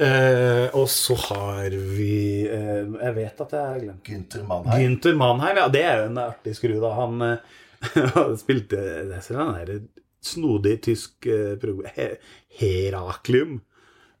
Uh, 0.00 0.66
og 0.76 0.88
så 0.90 1.14
har 1.28 1.70
vi 1.70 2.44
uh, 2.50 2.96
Jeg 3.00 3.14
vet 3.16 3.38
at 3.44 3.52
jeg 3.54 3.68
har 3.70 3.78
glemt 3.84 4.02
Gunther 4.08 4.42
Mannheim. 4.48 4.82
Günther 4.82 5.16
Mannheim, 5.20 5.60
ja, 5.62 5.68
det 5.72 5.84
er 5.86 6.02
jo 6.02 6.08
en 6.10 6.20
artig 6.26 6.56
skru, 6.58 6.74
da. 6.82 6.90
Han 6.98 7.22
eh, 7.28 7.62
spilte 8.42 8.80
det 8.80 9.20
er 9.22 9.38
den 9.38 9.54
der 9.56 9.78
snodig 10.26 10.76
tysk 10.82 11.26
eh, 11.30 11.66
He- 11.96 12.16
Heraklium. 12.60 13.60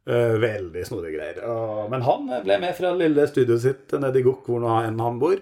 Eh, 0.06 0.36
veldig 0.38 0.84
snodige 0.86 1.16
greier. 1.16 1.40
Men 1.90 2.04
han 2.06 2.28
ble 2.44 2.60
med 2.62 2.76
fra 2.78 2.92
det 2.94 3.08
lille 3.08 3.26
studioet 3.26 3.64
sitt 3.64 3.94
nede 3.98 4.20
i 4.20 4.26
Gokk, 4.26 4.46
hvor 4.46 4.62
nå 4.62 4.70
enn 4.86 5.00
han 5.02 5.18
bor. 5.18 5.40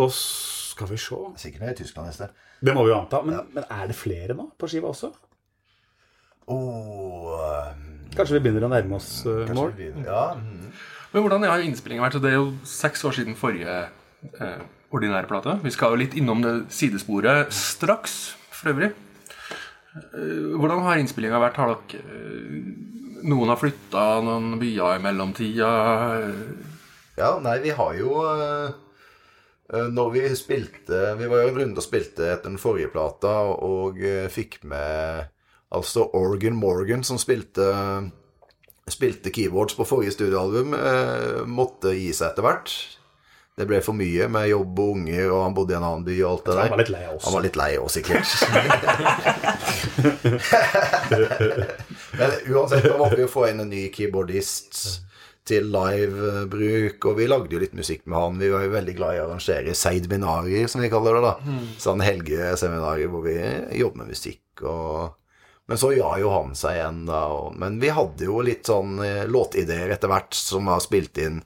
Og 0.00 0.10
skal 0.14 0.90
vi 0.90 0.98
se 0.98 1.18
Sikkert 1.38 1.62
nede 1.62 1.76
i 1.76 1.80
Tyskland 1.84 2.10
neste. 2.10 2.30
Det 2.60 2.74
må 2.74 2.82
vi 2.84 2.90
jo 2.92 2.98
anta. 2.98 3.22
Men, 3.26 3.44
men 3.54 3.66
er 3.70 3.86
det 3.90 3.96
flere 3.98 4.34
nå 4.36 4.50
på 4.58 4.68
skiva 4.70 4.90
også? 4.90 5.12
Åh, 6.50 7.70
um, 7.70 7.86
Kanskje 8.16 8.36
vi 8.36 8.42
begynner 8.44 8.66
å 8.66 8.72
nærme 8.72 8.96
oss 8.98 9.10
uh, 9.26 9.44
kanskje 9.46 9.54
mål? 9.60 9.72
vi- 9.78 9.92
Ja. 10.06 10.34
mm. 10.34 10.72
Men 11.12 11.22
hvordan 11.24 11.46
har 11.48 11.62
innspillingen 11.64 12.04
vært? 12.04 12.12
Så 12.18 12.22
Det 12.22 12.30
er 12.32 12.36
jo 12.38 12.52
seks 12.64 13.02
år 13.04 13.12
siden 13.16 13.34
forrige 13.34 13.88
eh, 14.40 14.60
ordinære 14.94 15.26
plate. 15.26 15.56
Vi 15.64 15.70
skal 15.74 15.90
jo 15.90 15.96
litt 16.04 16.14
innom 16.14 16.42
det 16.44 16.52
sidesporet 16.70 17.50
straks, 17.52 18.36
for 18.54 18.70
øvrig. 18.70 18.92
Eh, 19.96 20.54
hvordan 20.54 20.84
har 20.86 21.00
innspillinga 21.02 21.40
vært? 21.42 21.56
Har 21.58 21.74
dere 21.74 21.98
eh, 21.98 22.86
Noen 23.26 23.50
har 23.52 23.58
flytta 23.60 24.04
noen 24.24 24.54
byer 24.60 24.94
i 24.96 25.02
mellomtida? 25.02 25.72
Ja, 27.18 27.32
nei, 27.42 27.58
vi 27.66 27.70
har 27.74 27.92
jo 27.98 28.14
eh, 28.30 28.70
eh, 29.74 29.88
Når 29.92 30.12
vi 30.14 30.22
spilte 30.38 31.02
Vi 31.18 31.26
var 31.28 31.42
jo 31.42 31.50
en 31.50 31.58
runde 31.58 31.82
og 31.82 31.84
spilte 31.84 32.30
etter 32.32 32.48
den 32.48 32.56
forrige 32.62 32.88
plata, 32.94 33.34
og 33.50 33.98
eh, 33.98 34.28
fikk 34.32 34.60
med 34.62 35.26
altså 35.70 36.08
Organ 36.18 36.56
Morgan, 36.58 37.04
som 37.06 37.18
spilte 37.20 37.68
Spilte 38.90 39.30
keyboards 39.30 39.76
på 39.78 39.84
forrige 39.86 40.10
studioalbum, 40.16 40.72
eh, 40.74 41.44
måtte 41.46 41.92
gi 41.94 42.10
seg 42.16 42.32
etter 42.32 42.42
hvert. 42.42 42.72
Det 43.54 43.66
ble 43.68 43.80
for 43.84 43.92
mye 43.94 44.26
med 44.32 44.48
jobb 44.50 44.78
og 44.82 44.90
unger, 44.96 45.30
og 45.30 45.44
han 45.44 45.54
bodde 45.54 45.72
i 45.74 45.76
en 45.76 45.84
annen 45.86 46.04
by 46.06 46.16
og 46.24 46.30
alt 46.30 46.44
det 46.48 46.54
der. 46.56 46.62
Han 46.64 46.72
var 46.72 46.80
litt 46.80 46.92
lei 46.94 47.04
oss. 47.10 47.24
Han 47.26 47.34
var 47.36 47.42
litt 47.44 47.56
lei 47.60 47.72
oss, 47.78 47.92
sikkert. 47.98 48.26
Men 52.18 52.30
uansett, 52.50 52.84
da 52.88 52.96
måtte 52.98 53.16
vi 53.20 53.24
jo 53.26 53.30
få 53.30 53.46
inn 53.50 53.60
en 53.62 53.70
ny 53.70 53.84
keyboardist 53.94 54.72
til 55.50 55.64
live-bruk, 55.74 56.98
og 57.10 57.14
vi 57.18 57.28
lagde 57.30 57.54
jo 57.54 57.60
litt 57.62 57.74
musikk 57.76 58.02
med 58.06 58.16
han. 58.18 58.40
Vi 58.42 58.50
var 58.52 58.60
jo 58.64 58.70
veldig 58.74 58.94
glad 58.98 59.14
i 59.14 59.20
å 59.22 59.26
arrangere 59.28 59.74
seidminarier, 59.76 60.66
som 60.70 60.80
vi 60.82 60.90
kaller 60.92 61.12
det, 61.20 61.24
da. 61.28 61.34
Sånn 61.82 62.02
helgeseminarer 62.04 63.06
hvor 63.12 63.22
vi 63.28 63.36
jobber 63.80 63.98
med 64.02 64.08
musikk 64.16 64.64
og 64.66 64.88
Men 65.70 65.78
så 65.78 65.92
ga 65.94 66.18
jo 66.18 66.32
han 66.34 66.50
seg 66.58 66.80
igjen, 66.80 67.04
da. 67.06 67.22
Men 67.54 67.78
vi 67.78 67.94
hadde 67.94 68.26
jo 68.26 68.42
litt 68.42 68.66
sånn 68.66 68.98
eh, 69.06 69.22
låtideer 69.30 69.94
etter 69.94 70.10
hvert 70.10 70.34
som 70.34 70.66
var 70.66 70.82
spilt 70.82 71.14
inn 71.22 71.38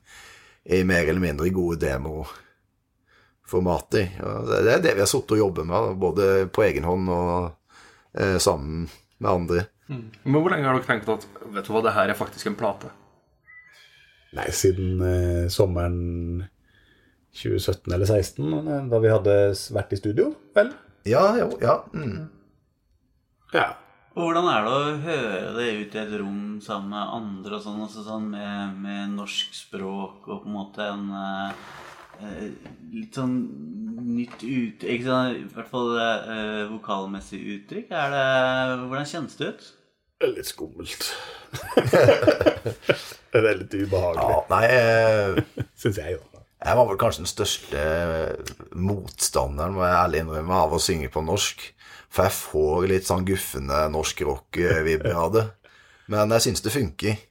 i 0.65 0.81
mer 0.89 1.05
eller 1.05 1.21
mindre 1.21 1.53
gode 1.53 1.85
demoformater. 1.85 4.17
Det 4.17 4.65
det 4.65 4.73
er 4.79 4.81
det 4.87 4.95
vi 4.97 5.05
har 5.05 5.13
sittet 5.13 5.37
og 5.37 5.43
jobbet 5.43 5.69
med, 5.69 6.01
både 6.01 6.49
på 6.49 6.65
egen 6.65 6.89
hånd 6.89 7.05
og 7.13 7.53
eh, 8.17 8.41
sammen 8.41 8.89
med 9.21 9.31
andre. 9.31 9.69
Men 9.93 10.41
hvor 10.41 10.49
lenge 10.49 10.65
har 10.71 10.79
dere 10.79 10.89
tenkt 10.89 11.05
at 11.13 11.29
Vet 11.53 11.67
du 11.69 11.73
hva, 11.75 11.85
det 11.85 11.93
her 11.93 12.09
er 12.09 12.17
faktisk 12.17 12.49
en 12.49 12.57
plate? 12.57 12.89
Nei, 14.35 14.49
siden 14.57 15.05
eh, 15.05 15.53
sommeren 15.53 16.49
2017 17.37 17.93
eller 17.93 18.09
2016, 18.09 18.41
eh, 18.57 18.89
da 18.89 18.97
vi 19.05 19.13
hadde 19.13 19.53
vært 19.77 19.93
i 19.93 20.01
studio, 20.01 20.33
vel? 20.57 20.73
Ja, 21.05 21.37
jo, 21.37 21.61
ja. 21.61 21.85
Mm. 21.93 22.33
Ja. 23.53 23.84
Og 24.15 24.29
Hvordan 24.29 24.47
er 24.47 24.63
det 24.63 24.73
å 24.73 24.99
høre 25.03 25.55
det 25.57 25.71
ut 25.75 25.95
i 25.97 26.01
et 26.05 26.13
rom 26.21 26.43
sammen 26.63 26.93
med 26.95 27.15
andre 27.17 27.57
og 27.57 27.65
sånn, 27.65 27.81
altså 27.83 28.05
sånn 28.07 28.29
med, 28.31 28.77
med 28.85 29.17
norsk 29.17 29.57
språk 29.59 30.29
og 30.29 30.45
på 30.45 30.51
en 30.51 30.55
måte 30.55 30.87
en 30.87 31.09
eh, 31.19 31.65
eh, 32.23 32.69
litt 32.95 33.19
sånn 33.19 33.35
nytt 34.15 34.45
ut... 34.45 34.87
Ikke 34.87 35.09
sant? 35.09 35.41
I 35.41 35.49
hvert 35.57 35.73
fall 35.73 35.91
eh, 35.99 36.63
vokalmessig 36.71 37.43
uttrykk. 37.57 37.91
Er 37.91 38.15
det, 38.15 38.25
hvordan 38.85 39.11
kjennes 39.11 39.35
det 39.41 39.51
ut? 39.51 39.67
Det 40.15 40.29
er 40.29 40.35
litt 40.37 40.53
skummelt. 40.53 41.11
det 43.35 43.43
er 43.43 43.61
litt 43.65 43.75
ubehagelig, 43.75 44.31
ja 44.31 44.41
nei, 44.55 44.65
eh, 44.71 45.67
syns 45.83 45.99
jeg, 45.99 46.21
da. 46.31 46.47
jeg 46.69 46.79
var 46.79 46.87
vel 46.93 47.03
kanskje 47.03 47.25
den 47.25 47.35
største 47.35 47.83
motstanderen, 48.79 49.75
må 49.75 49.83
jeg 49.89 49.99
ærlig 50.05 50.23
innrømme, 50.23 50.63
av 50.69 50.79
å 50.79 50.83
synge 50.83 51.11
på 51.11 51.27
norsk. 51.27 51.67
For 52.15 52.29
jeg 52.29 52.37
får 52.39 52.89
litt 52.93 53.07
sånn 53.09 53.27
guffende 53.27 53.85
norsk 53.91 54.21
rock-vibber 54.29 55.17
av 55.19 55.31
det. 55.35 55.45
Men 56.13 56.35
jeg 56.37 56.49
syns 56.49 56.63
det 56.63 56.75
funker. 56.75 57.23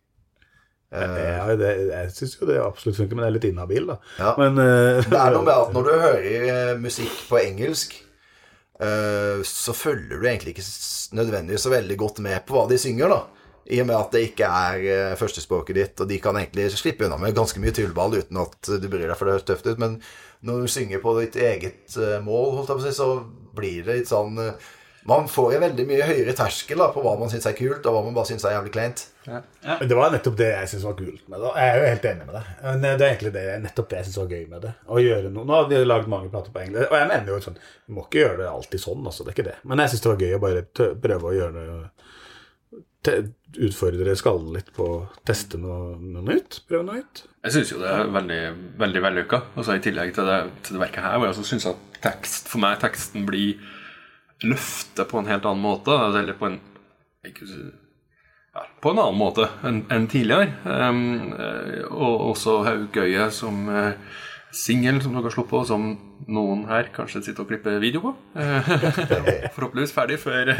Ja, 0.93 1.53
det, 1.57 1.69
jeg 1.89 2.09
syns 2.13 2.35
jo 2.37 2.47
det 2.49 2.59
absolutt 2.61 2.99
funker, 2.99 3.17
men 3.17 3.25
jeg 3.25 3.31
er 3.31 3.35
litt 3.37 3.47
inhabil, 3.49 3.87
da. 3.89 3.95
Ja. 4.19 4.33
Men 4.37 4.59
uh, 4.59 4.99
Det 5.09 5.19
er 5.19 5.33
noe 5.33 5.45
med 5.45 5.53
at 5.55 5.71
når 5.73 5.87
du 5.87 5.93
hører 5.93 6.49
eh, 6.53 6.73
musikk 6.81 7.23
på 7.29 7.39
engelsk, 7.39 7.95
uh, 8.83 9.39
så 9.47 9.73
følger 9.77 10.19
du 10.19 10.27
egentlig 10.27 10.53
ikke 10.53 10.67
nødvendigvis 11.17 11.65
så 11.65 11.73
veldig 11.73 11.97
godt 12.03 12.21
med 12.25 12.43
på 12.45 12.57
hva 12.57 12.67
de 12.69 12.77
synger, 12.81 13.15
da. 13.15 13.47
I 13.73 13.79
og 13.79 13.87
med 13.87 13.95
at 13.95 14.11
det 14.11 14.25
ikke 14.27 14.47
er 14.51 15.15
førstespråket 15.15 15.77
ditt, 15.79 16.01
og 16.03 16.09
de 16.09 16.19
kan 16.21 16.35
egentlig 16.35 16.67
slippe 16.75 17.07
unna 17.07 17.15
med 17.21 17.37
ganske 17.37 17.61
mye 17.63 17.71
tullball 17.73 18.17
uten 18.19 18.41
at 18.41 18.67
du 18.67 18.89
bryr 18.91 19.07
deg 19.07 19.15
for 19.15 19.29
det 19.29 19.37
høres 19.37 19.45
tøft 19.47 19.69
ut. 19.69 19.79
Men 19.79 19.95
når 20.43 20.65
du 20.65 20.73
synger 20.73 20.99
på 20.99 21.13
ditt 21.21 21.37
eget 21.39 21.95
mål, 22.25 22.57
holdt 22.57 22.73
jeg 22.73 22.75
på 22.75 22.83
å 22.83 22.83
si, 22.83 22.91
så 22.97 23.07
blir 23.55 23.83
det 23.85 23.99
litt 24.01 24.09
sånn 24.11 24.37
eh, 24.41 24.71
Man 25.05 25.25
får 25.27 25.57
en 25.57 25.65
veldig 25.65 25.83
mye 25.89 26.05
høyere 26.07 26.31
terskel 26.37 26.79
da, 26.79 26.85
på 26.93 27.01
hva 27.03 27.17
man 27.19 27.27
syns 27.31 27.43
er 27.49 27.55
kult, 27.57 27.83
og 27.83 27.91
hva 27.91 28.03
man 28.05 28.13
bare 28.15 28.29
syns 28.29 28.45
er 28.47 28.53
jævlig 28.55 28.71
kleint. 28.71 29.01
Men 29.27 29.89
det 29.89 29.95
var 29.99 30.13
nettopp 30.13 30.37
det 30.39 30.47
jeg 30.47 30.69
syntes 30.71 30.85
var 30.87 30.95
kult 30.99 31.25
med 31.31 31.43
det. 31.43 31.49
Jeg 31.59 31.73
er 31.73 31.75
jo 31.81 31.89
helt 31.91 32.05
enig 32.07 32.27
med 32.29 32.37
deg. 32.37 32.47
Men 32.63 32.81
det 32.85 32.93
er 32.93 33.09
egentlig 33.09 33.33
det, 33.35 33.43
nettopp 33.65 33.89
det 33.91 33.97
jeg 33.99 34.07
syns 34.07 34.19
var 34.21 34.31
gøy 34.31 34.45
med 34.53 34.63
det. 34.63 34.71
Å 34.87 35.01
gjøre 35.03 35.31
noe. 35.35 35.43
Nå 35.49 35.57
har 35.57 35.67
vi 35.67 35.81
lagd 35.83 36.07
mange 36.11 36.31
plater 36.31 36.55
på 36.55 36.63
engelsk, 36.63 36.87
og 36.87 36.97
jeg 37.01 37.09
mener 37.11 37.33
jo 37.33 37.41
sånn 37.43 37.59
Vi 37.59 37.97
må 37.97 38.05
ikke 38.07 38.21
gjøre 38.23 38.39
det 38.39 38.47
alltid 38.53 38.83
sånn, 38.85 39.03
altså. 39.11 39.23
Det 39.27 39.33
er 39.33 39.37
ikke 39.37 39.49
det. 39.49 39.57
Men 39.67 39.83
jeg 39.83 39.91
syns 39.91 40.05
det 40.05 40.11
var 40.13 40.23
gøy 40.23 40.37
å 40.37 40.41
bare 40.45 40.63
prøve 41.03 41.29
å 41.29 41.35
gjøre 41.35 41.65
te 41.67 41.92
Utfordre 43.53 44.15
skallen 44.17 44.55
litt 44.55 44.71
på 44.73 44.85
å 44.87 44.99
teste 45.27 45.59
noe, 45.61 45.93
noe 45.99 46.23
nytt. 46.25 46.63
Prøve 46.69 46.87
noe 46.87 47.01
nytt. 47.01 47.25
Jeg 47.43 47.55
syns 47.57 47.73
jo 47.73 47.81
det 47.81 47.91
er 47.91 48.09
veldig 48.09 48.41
veldig 48.81 49.03
vellykka. 49.03 49.39
Altså, 49.53 49.75
I 49.75 49.83
tillegg 49.83 50.13
til 50.15 50.29
det, 50.29 50.39
til 50.65 50.77
det 50.77 50.81
verket 50.81 51.05
her, 51.05 51.17
hvor 51.17 51.27
jeg 51.27 51.35
altså 51.35 51.45
syns 51.51 51.67
at 51.69 52.01
tekst, 52.03 52.49
for 52.49 52.63
meg 52.63 52.79
teksten 52.81 53.27
blir 53.27 53.61
løftet 54.43 55.09
på 55.11 55.19
en 55.19 55.29
helt 55.29 55.45
annen 55.45 55.63
måte. 55.63 55.97
Eller 56.09 56.37
på 56.39 56.49
en 56.49 56.59
ja, 58.53 58.65
på 58.81 58.91
en 58.91 58.99
annen 59.01 59.17
måte 59.17 59.47
enn 59.65 59.83
en 59.93 60.07
tidligere. 60.11 60.49
Um, 60.65 61.33
og 61.91 62.29
også 62.33 62.61
Haugøye 62.67 63.29
som 63.33 63.67
uh, 63.69 63.93
singel 64.53 64.99
som 65.01 65.15
dere 65.15 65.27
har 65.27 65.33
sluppet, 65.33 65.55
og 65.63 65.67
som 65.67 65.85
noen 66.31 66.63
her 66.69 66.87
kanskje 66.93 67.23
sitter 67.25 67.43
og 67.43 67.49
klipper 67.49 67.79
video 67.81 68.03
på. 68.03 68.11
Eh, 68.39 68.69
Forhåpentligvis 69.55 69.95
ferdig 69.95 70.19
før, 70.21 70.53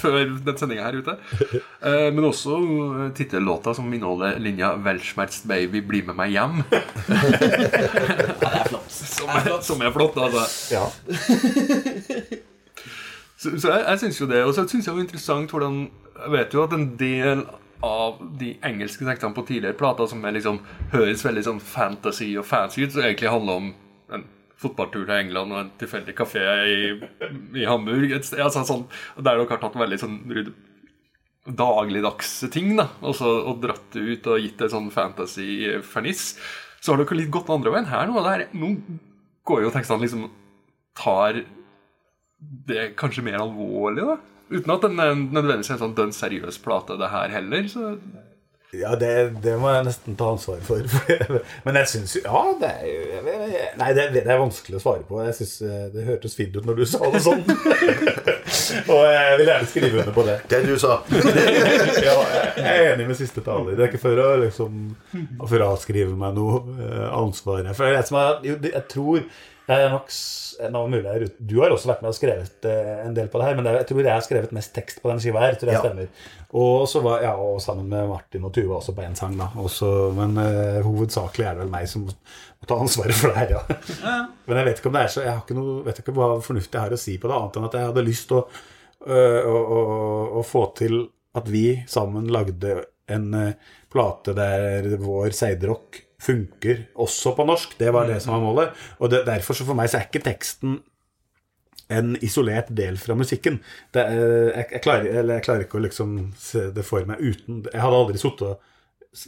før 0.00 0.32
den 0.46 0.58
sendinga 0.58 0.86
her 0.88 0.98
ute. 0.98 1.16
Eh, 1.44 2.08
men 2.16 2.24
også 2.26 2.56
uh, 2.56 3.04
tittellåta 3.16 3.74
som 3.76 3.92
inneholder 3.92 4.40
linja 4.42 4.72
'Welschmerzt 4.80 5.46
baby, 5.48 5.84
bli 5.84 6.02
med 6.08 6.16
meg 6.18 6.34
hjem'. 6.34 6.64
Som 8.88 9.28
er, 9.28 9.60
som 9.62 9.80
er 9.82 9.92
flott, 9.92 10.16
altså. 10.16 10.44
Ja. 10.72 10.84
Så, 13.36 13.60
så 13.60 13.68
jeg, 13.68 13.84
jeg 13.88 13.98
syns 13.98 14.20
jo 14.20 14.26
det. 14.26 14.42
Og 14.44 14.54
så 14.54 14.64
syns 14.68 14.86
jeg 14.86 14.94
det 14.94 15.00
er 15.00 15.06
interessant 15.06 15.50
hvordan 15.52 15.90
Jeg 16.16 16.32
vet 16.32 16.54
jo 16.54 16.62
at 16.64 16.72
en 16.72 16.86
del 16.98 17.42
av 17.86 18.20
de 18.40 18.52
engelske 18.66 19.06
tekstene 19.06 19.36
på 19.36 19.44
tidligere 19.48 19.78
plater 19.78 20.08
som 20.10 20.24
liksom, 20.24 20.60
høres 20.92 21.24
veldig 21.26 21.44
sånn 21.46 21.62
fantasy 21.62 22.32
og 22.38 22.46
fancy 22.48 22.84
ut, 22.84 22.94
som 22.94 23.04
egentlig 23.04 23.32
handler 23.32 23.62
om 23.62 23.72
en 24.16 24.24
fotballtur 24.60 25.04
til 25.04 25.16
England 25.16 25.52
og 25.52 25.60
en 25.60 25.74
tilfeldig 25.80 26.14
kafé 26.16 26.44
i, 26.66 26.78
i 27.60 27.66
Hamburg. 27.68 28.12
Et 28.16 28.26
sted, 28.26 28.40
altså, 28.44 28.64
sånn, 28.68 28.86
der 29.18 29.32
dere 29.32 29.48
har 29.50 29.62
tatt 29.62 29.78
veldig 29.78 30.00
sånn 30.00 30.20
dagligdagse 31.46 32.48
ting 32.50 32.72
da, 32.78 32.88
og, 33.04 33.14
så, 33.14 33.30
og 33.46 33.60
dratt 33.62 33.92
det 33.94 34.02
ut 34.02 34.30
og 34.32 34.40
gitt 34.42 34.58
det 34.62 34.72
sånn 34.72 34.88
fantasy-ferniss, 34.94 36.30
så 36.82 36.94
har 36.94 37.02
dere 37.02 37.20
litt 37.20 37.34
gått 37.34 37.52
andre 37.52 37.72
veien 37.74 37.90
her 37.90 38.08
nå. 38.08 38.18
og 38.18 38.26
Der, 38.26 38.48
nå 38.56 38.72
går 39.46 39.66
jo 39.66 39.74
tekstene 39.74 40.02
liksom 40.02 40.26
tar 40.96 41.44
det 42.66 42.90
kanskje 42.98 43.24
mer 43.26 43.40
alvorlig, 43.44 44.06
da. 44.08 44.16
Uten 44.50 44.70
at 44.76 44.84
den 44.86 45.00
er 45.02 45.16
nødvendigvis 45.18 45.72
er 45.72 45.76
en 45.78 45.84
sånn 45.88 45.96
dønn 45.98 46.14
seriøs 46.14 46.60
plate, 46.62 46.94
det 47.00 47.10
her 47.10 47.32
heller. 47.34 47.66
Så 47.70 47.96
Ja, 48.76 48.92
det, 48.98 49.08
det 49.42 49.54
må 49.62 49.70
jeg 49.72 49.86
nesten 49.86 50.16
ta 50.18 50.28
ansvar 50.34 50.58
for. 50.66 50.82
Men 51.64 51.78
jeg 51.80 51.88
syns 51.90 52.16
jo 52.18 52.22
Ja, 52.26 52.40
det 52.60 52.70
er 52.82 52.88
jo 52.90 53.36
Nei, 53.80 53.88
det, 53.96 54.04
det 54.16 54.24
er 54.26 54.40
vanskelig 54.40 54.78
å 54.78 54.82
svare 54.82 55.06
på. 55.08 55.20
Jeg 55.24 55.36
synes 55.38 55.54
eh, 55.64 55.86
Det 55.94 56.04
hørtes 56.08 56.36
fint 56.36 56.58
ut 56.58 56.66
når 56.66 56.80
du 56.82 56.84
sa 56.90 57.00
det 57.14 57.22
sånn. 57.24 57.42
Og 58.94 59.02
jeg 59.06 59.40
vil 59.40 59.50
gjerne 59.52 59.70
skrive 59.70 60.02
under 60.02 60.14
på 60.18 60.26
det. 60.28 60.36
Det 60.50 60.62
du 60.66 60.74
sa. 60.82 60.98
Ja, 62.06 62.16
jeg 62.58 62.70
er 62.70 62.92
enig 62.92 63.08
med 63.10 63.18
siste 63.18 63.42
taler. 63.46 63.74
Det 63.74 63.86
er 63.86 63.90
ikke 63.90 64.02
for 64.02 64.22
å 64.22 64.30
liksom 64.44 64.80
å 65.42 65.50
fraskrive 65.50 66.14
meg 66.18 66.36
noe 66.38 66.62
eh, 66.76 67.06
ansvar. 67.16 67.66
For 67.74 67.96
jeg, 67.96 68.70
jeg 68.70 68.86
tror 68.92 69.26
jeg 69.66 69.82
er 69.82 69.90
nok 69.90 70.10
nå 70.72 70.80
er 70.86 70.90
mulig 70.92 71.26
Du 71.42 71.56
har 71.60 71.72
også 71.74 71.90
vært 71.90 72.02
med 72.04 72.12
og 72.12 72.16
skrevet 72.16 72.66
eh, 72.70 72.90
en 73.04 73.14
del 73.16 73.26
på 73.28 73.40
det 73.40 73.48
her, 73.48 73.56
men 73.58 73.66
jeg 73.68 73.86
tror 73.88 74.00
jeg 74.04 74.14
har 74.14 74.24
skrevet 74.24 74.52
mest 74.56 74.72
tekst 74.76 75.02
på 75.02 75.10
den 75.10 75.20
skiva 75.22 75.42
her. 75.42 75.56
Tror 75.58 75.72
jeg 75.72 75.76
Ja. 75.76 75.82
stemmer. 75.82 76.06
Og 76.56 76.86
så 76.88 77.02
var 77.04 77.24
ja, 77.24 77.32
og 77.36 77.58
sammen 77.60 77.88
med 77.90 78.08
Martin 78.08 78.46
og 78.46 78.54
Tuva 78.54 78.78
også 78.78 78.94
på 78.96 79.02
én 79.04 79.16
sang, 79.18 79.34
da. 79.36 79.50
Også, 79.60 79.90
men 80.16 80.38
uh, 80.38 80.78
hovedsakelig 80.86 81.44
er 81.48 81.58
det 81.58 81.64
vel 81.64 81.72
meg 81.74 81.88
som 81.90 82.06
må 82.06 82.14
må 82.56 82.64
ta 82.70 82.78
ansvaret 82.80 83.12
for 83.18 83.28
det 83.34 83.36
her, 83.42 83.50
ja. 83.58 84.14
Men 84.46 84.62
jeg 84.62 84.68
vet 84.70 84.78
ikke 84.80 84.88
om 84.88 84.94
det 84.96 85.02
er 85.04 85.10
så 85.12 85.20
Jeg 85.26 85.32
har 85.34 85.42
ikke 85.42 85.58
noe, 85.58 85.74
vet 85.84 85.98
ikke 86.00 86.14
hva 86.16 86.28
fornuftig 86.40 86.78
jeg 86.78 86.84
har 86.86 86.94
å 86.96 87.00
si 87.02 87.18
på 87.20 87.28
det, 87.28 87.36
annet 87.36 87.58
enn 87.58 87.66
at 87.68 87.76
jeg 87.76 87.90
hadde 87.90 88.06
lyst 88.06 88.28
til 88.30 88.38
å, 88.38 88.46
øh, 89.04 89.50
å, 89.50 89.58
å, 89.76 89.82
å 90.40 90.44
få 90.46 90.62
til 90.78 90.96
at 91.36 91.50
vi 91.52 91.66
sammen 91.90 92.30
lagde 92.32 92.78
en 93.12 93.28
plate 93.92 94.32
der 94.38 94.88
vår 95.02 95.34
seidrock 95.36 96.05
funker 96.26 96.84
også 97.06 97.32
på 97.38 97.46
norsk. 97.48 97.78
Det 97.80 97.92
var 97.94 98.10
det 98.10 98.20
som 98.24 98.34
var 98.36 98.44
målet. 98.44 98.84
Og 99.00 99.10
det, 99.12 99.24
derfor 99.28 99.54
så 99.56 99.66
for 99.68 99.78
meg 99.78 99.88
så 99.92 100.00
er 100.00 100.08
ikke 100.10 100.24
teksten 100.26 100.80
en 101.94 102.16
isolert 102.26 102.70
del 102.74 102.96
fra 102.98 103.14
musikken. 103.14 103.60
Det, 103.94 104.02
er- 104.02 104.54
jeg, 104.56 104.66
jeg, 104.72 104.80
klarer, 104.82 105.06
eller 105.20 105.38
jeg 105.38 105.44
klarer 105.46 105.66
ikke 105.68 105.78
å 105.78 105.84
liksom 105.86 106.16
se 106.38 106.64
det 106.74 106.82
for 106.86 107.06
meg 107.06 107.20
uten 107.22 107.60
Jeg 107.70 107.78
hadde 107.84 108.00
aldri 108.00 108.18
sittet 108.18 108.48
og 108.56 108.72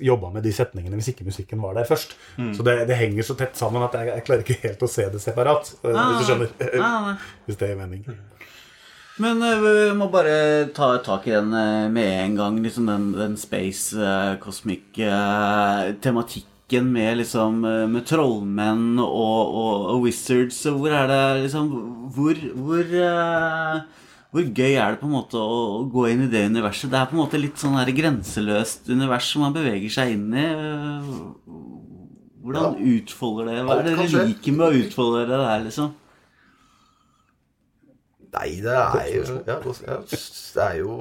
jobba 0.04 0.28
med 0.34 0.42
de 0.44 0.50
setningene 0.52 0.98
hvis 0.98 1.12
ikke 1.14 1.24
musikken 1.24 1.62
var 1.64 1.78
der 1.78 1.86
først. 1.88 2.10
Så 2.36 2.64
det, 2.66 2.74
det 2.90 2.98
henger 2.98 3.24
så 3.24 3.36
tett 3.38 3.54
sammen 3.56 3.80
at 3.86 3.94
jeg, 3.96 4.10
jeg 4.10 4.24
klarer 4.26 4.42
ikke 4.44 4.58
helt 4.66 4.82
å 4.84 4.90
se 4.90 5.06
det 5.14 5.20
separat. 5.22 5.70
Ah, 5.86 6.10
Hvis 6.10 6.18
du 6.18 6.32
skjønner? 6.32 6.50
Ah, 6.82 6.98
nei. 7.06 7.14
Hvis 7.46 7.56
det 7.62 7.70
gir 7.70 7.78
mening. 7.78 8.02
Men 9.18 9.40
eh, 9.42 9.62
vi 9.64 9.94
må 9.98 10.10
bare 10.12 10.34
ta 10.76 10.90
tak 11.06 11.24
i 11.30 11.32
den 11.32 11.54
eh, 11.56 11.86
med 11.94 12.10
en 12.26 12.36
gang. 12.38 12.58
Liksom 12.62 12.84
den, 12.90 13.08
den 13.16 13.38
space 13.40 13.96
uh, 13.96 14.36
eh, 16.76 16.84
med 16.84 17.20
liksom 17.22 17.64
eh, 17.64 17.86
Med 17.88 18.06
trollmenn 18.06 18.98
og, 18.98 19.54
og, 19.62 19.86
og 19.94 20.02
wizards. 20.04 20.60
Hvor 20.66 20.92
er 20.92 21.08
det 21.10 21.22
liksom 21.46 21.70
Hvor, 22.14 22.42
hvor 22.54 22.98
uh, 22.98 24.04
hvor 24.28 24.44
gøy 24.44 24.74
er 24.76 24.92
det 24.92 25.00
på 25.00 25.06
en 25.08 25.14
måte 25.14 25.40
å, 25.40 25.60
å 25.80 25.84
gå 25.88 26.02
inn 26.10 26.26
i 26.26 26.28
det 26.28 26.42
universet? 26.50 26.90
Det 26.92 26.98
er 26.98 27.06
på 27.08 27.16
en 27.16 27.22
måte 27.22 27.40
litt 27.40 27.56
sånn 27.56 27.78
her 27.78 27.88
grenseløst 27.96 28.90
univers 28.92 29.30
som 29.32 29.46
man 29.46 29.54
beveger 29.56 29.94
seg 29.94 30.12
inn 30.18 30.26
i. 30.36 30.44
Hvordan 32.44 32.76
utfolder 32.92 33.48
det? 33.48 33.54
Hva 33.64 33.78
er 33.78 33.86
det 33.86 33.94
dere 33.96 34.26
liker 34.28 34.58
med 34.58 34.66
å 34.66 34.82
utfolde 34.82 35.24
det 35.30 35.40
der, 35.40 35.64
liksom? 35.64 35.94
Nei, 38.36 38.50
det 38.60 38.76
er 38.76 39.08
jo 39.14 39.38
ja, 39.48 39.56
Det 39.56 40.66
er 40.66 40.76
jo 40.82 40.92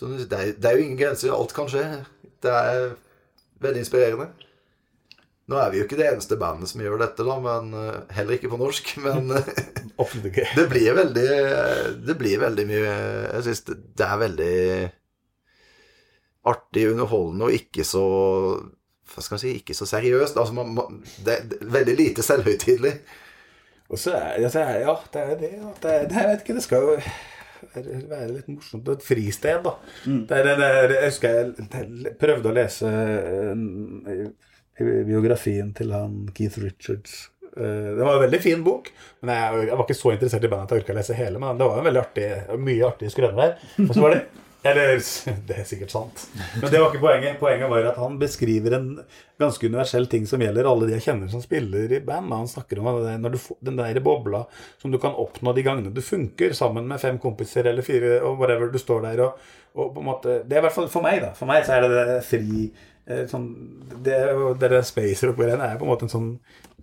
det 0.00 0.38
er, 0.38 0.54
det 0.56 0.70
er 0.70 0.78
jo 0.78 0.86
ingen 0.86 0.98
grenser. 0.98 1.34
Alt 1.36 1.52
kan 1.54 1.68
skje. 1.70 1.84
Det 2.42 2.50
er 2.50 2.94
veldig 3.62 3.84
inspirerende. 3.84 4.30
Nå 5.50 5.58
er 5.60 5.72
vi 5.72 5.80
jo 5.80 5.84
ikke 5.84 5.98
det 6.00 6.06
eneste 6.08 6.38
bandet 6.40 6.70
som 6.70 6.80
gjør 6.80 7.02
dette, 7.02 7.24
da, 7.26 7.34
men 7.44 7.74
øh, 7.76 7.96
heller 8.16 8.38
ikke 8.38 8.48
på 8.52 8.60
norsk. 8.60 8.94
Men 9.04 9.28
det 10.58 10.66
blir 10.70 10.96
veldig 10.96 11.26
Det 12.02 12.14
blir 12.18 12.40
veldig 12.42 12.64
mye 12.66 12.94
Jeg 12.94 13.42
syns 13.46 13.60
det, 13.68 13.76
det 13.94 14.06
er 14.08 14.22
veldig 14.24 14.54
artig, 16.50 16.88
underholdende 16.90 17.46
og 17.46 17.54
ikke 17.54 17.84
så 17.86 18.02
Hva 19.12 19.22
skal 19.22 19.36
man 19.36 19.42
si 19.44 19.52
Ikke 19.60 19.76
så 19.76 19.86
seriøst. 19.88 20.40
Altså, 20.40 20.56
man, 20.56 20.72
man, 20.74 21.04
det, 21.26 21.38
det 21.52 21.60
er 21.60 21.76
veldig 21.76 21.94
lite 22.00 22.24
selvhøytidelig. 22.26 22.94
Og 23.92 24.00
så 24.00 24.16
er 24.16 24.40
det, 24.40 24.50
ja, 24.80 24.96
det 25.12 25.22
er 25.22 25.38
det. 25.38 25.52
ja. 25.52 25.70
Det, 25.82 25.94
er, 25.94 26.08
det, 26.08 26.16
jeg 26.16 26.28
vet 26.30 26.42
ikke, 26.42 26.56
det 26.56 26.64
skal 26.64 26.82
jo 26.82 26.96
være, 27.74 28.30
litt 28.32 28.48
morsomt. 28.48 28.88
Et 28.88 29.04
fristed, 29.04 29.60
da. 29.66 29.74
Mm. 30.06 30.22
Der, 30.30 30.48
det 30.48 30.68
er, 30.70 30.94
jeg 30.96 31.12
husker 31.12 31.36
jeg 31.36 31.68
jeg 31.74 32.14
prøvde 32.20 32.50
å 32.50 32.56
lese 32.56 32.90
eh, 32.90 34.24
biografien 34.78 35.72
til 35.76 35.92
han 35.94 36.28
Keith 36.34 36.58
Richards. 36.62 37.30
Eh, 37.56 37.90
Det 37.96 38.04
var 38.04 38.16
en 38.16 38.24
veldig 38.26 38.40
fin 38.42 38.64
bok, 38.66 38.90
men 39.22 39.34
jeg, 39.34 39.68
var 39.76 39.84
ikke 39.84 39.98
så 39.98 40.14
interessert 40.14 40.44
i 40.44 40.48
bandet 40.50 40.72
at 40.72 40.76
jeg 40.76 40.84
orka 40.84 40.96
lese 40.98 41.18
hele. 41.18 41.38
Men 41.42 41.58
det 41.58 41.68
var 41.68 41.78
en 41.78 41.90
veldig 41.90 42.02
artig, 42.02 42.30
mye 42.58 42.88
artige 42.88 43.14
skrøner 43.14 43.36
der. 43.44 43.68
Og 43.88 43.94
så 43.94 44.00
var 44.02 44.16
det 44.16 44.24
eller, 44.64 44.96
det 45.44 45.56
er 45.60 45.66
sikkert 45.68 45.92
sant. 45.92 46.22
Men 46.56 46.70
det 46.72 46.78
var 46.80 46.88
ikke 46.88 47.02
poenget. 47.02 47.34
Poenget 47.36 47.68
var 47.68 47.84
at 47.90 47.98
han 48.00 48.14
beskriver 48.18 48.72
en 48.78 48.86
ganske 49.38 49.68
universell 49.68 50.06
ting 50.08 50.24
som 50.26 50.40
gjelder 50.40 50.64
alle 50.64 50.88
de 50.88 50.94
jeg 50.96 51.04
kjenner 51.04 51.28
som 51.28 51.42
spiller 51.44 51.92
i 51.92 51.98
band. 52.00 52.32
Han 52.32 52.48
snakker 52.48 52.80
om 52.80 52.88
du 53.28 53.36
den 53.60 53.76
der 53.76 54.00
bobla 54.00 54.46
som 54.80 54.94
du 54.94 54.96
kan 55.02 55.12
oppnå 55.20 55.52
de 55.52 55.66
gangene 55.66 55.92
du 55.92 56.00
funker 56.00 56.56
sammen 56.56 56.88
med 56.88 57.02
fem 57.02 57.20
kompiser 57.20 57.68
eller 57.68 57.84
fire 57.84 58.22
og 58.24 58.40
whatever 58.40 58.72
du 58.72 58.80
står 58.80 59.04
der 59.04 59.20
og, 59.26 59.44
og 59.76 59.92
på 59.92 60.00
en 60.00 60.08
måte 60.08 60.40
Det 60.48 60.56
er 60.56 60.62
i 60.62 60.66
hvert 60.70 60.78
fall 60.78 60.88
for 60.88 61.04
meg, 61.04 61.20
da. 61.26 61.34
For 61.36 61.50
meg 61.50 61.68
så 61.68 61.76
er 61.76 61.84
det 61.84 61.92
det 62.08 62.18
fri 62.24 62.70
sånn, 63.28 63.48
Det, 64.04 64.18
det 64.60 64.70
der 64.72 64.82
space 64.86 65.26
rock-greiene 65.28 65.66
er 65.72 65.76
på 65.80 65.84
en 65.84 65.90
måte 65.92 66.06
en 66.08 66.12
sånn 66.12 66.30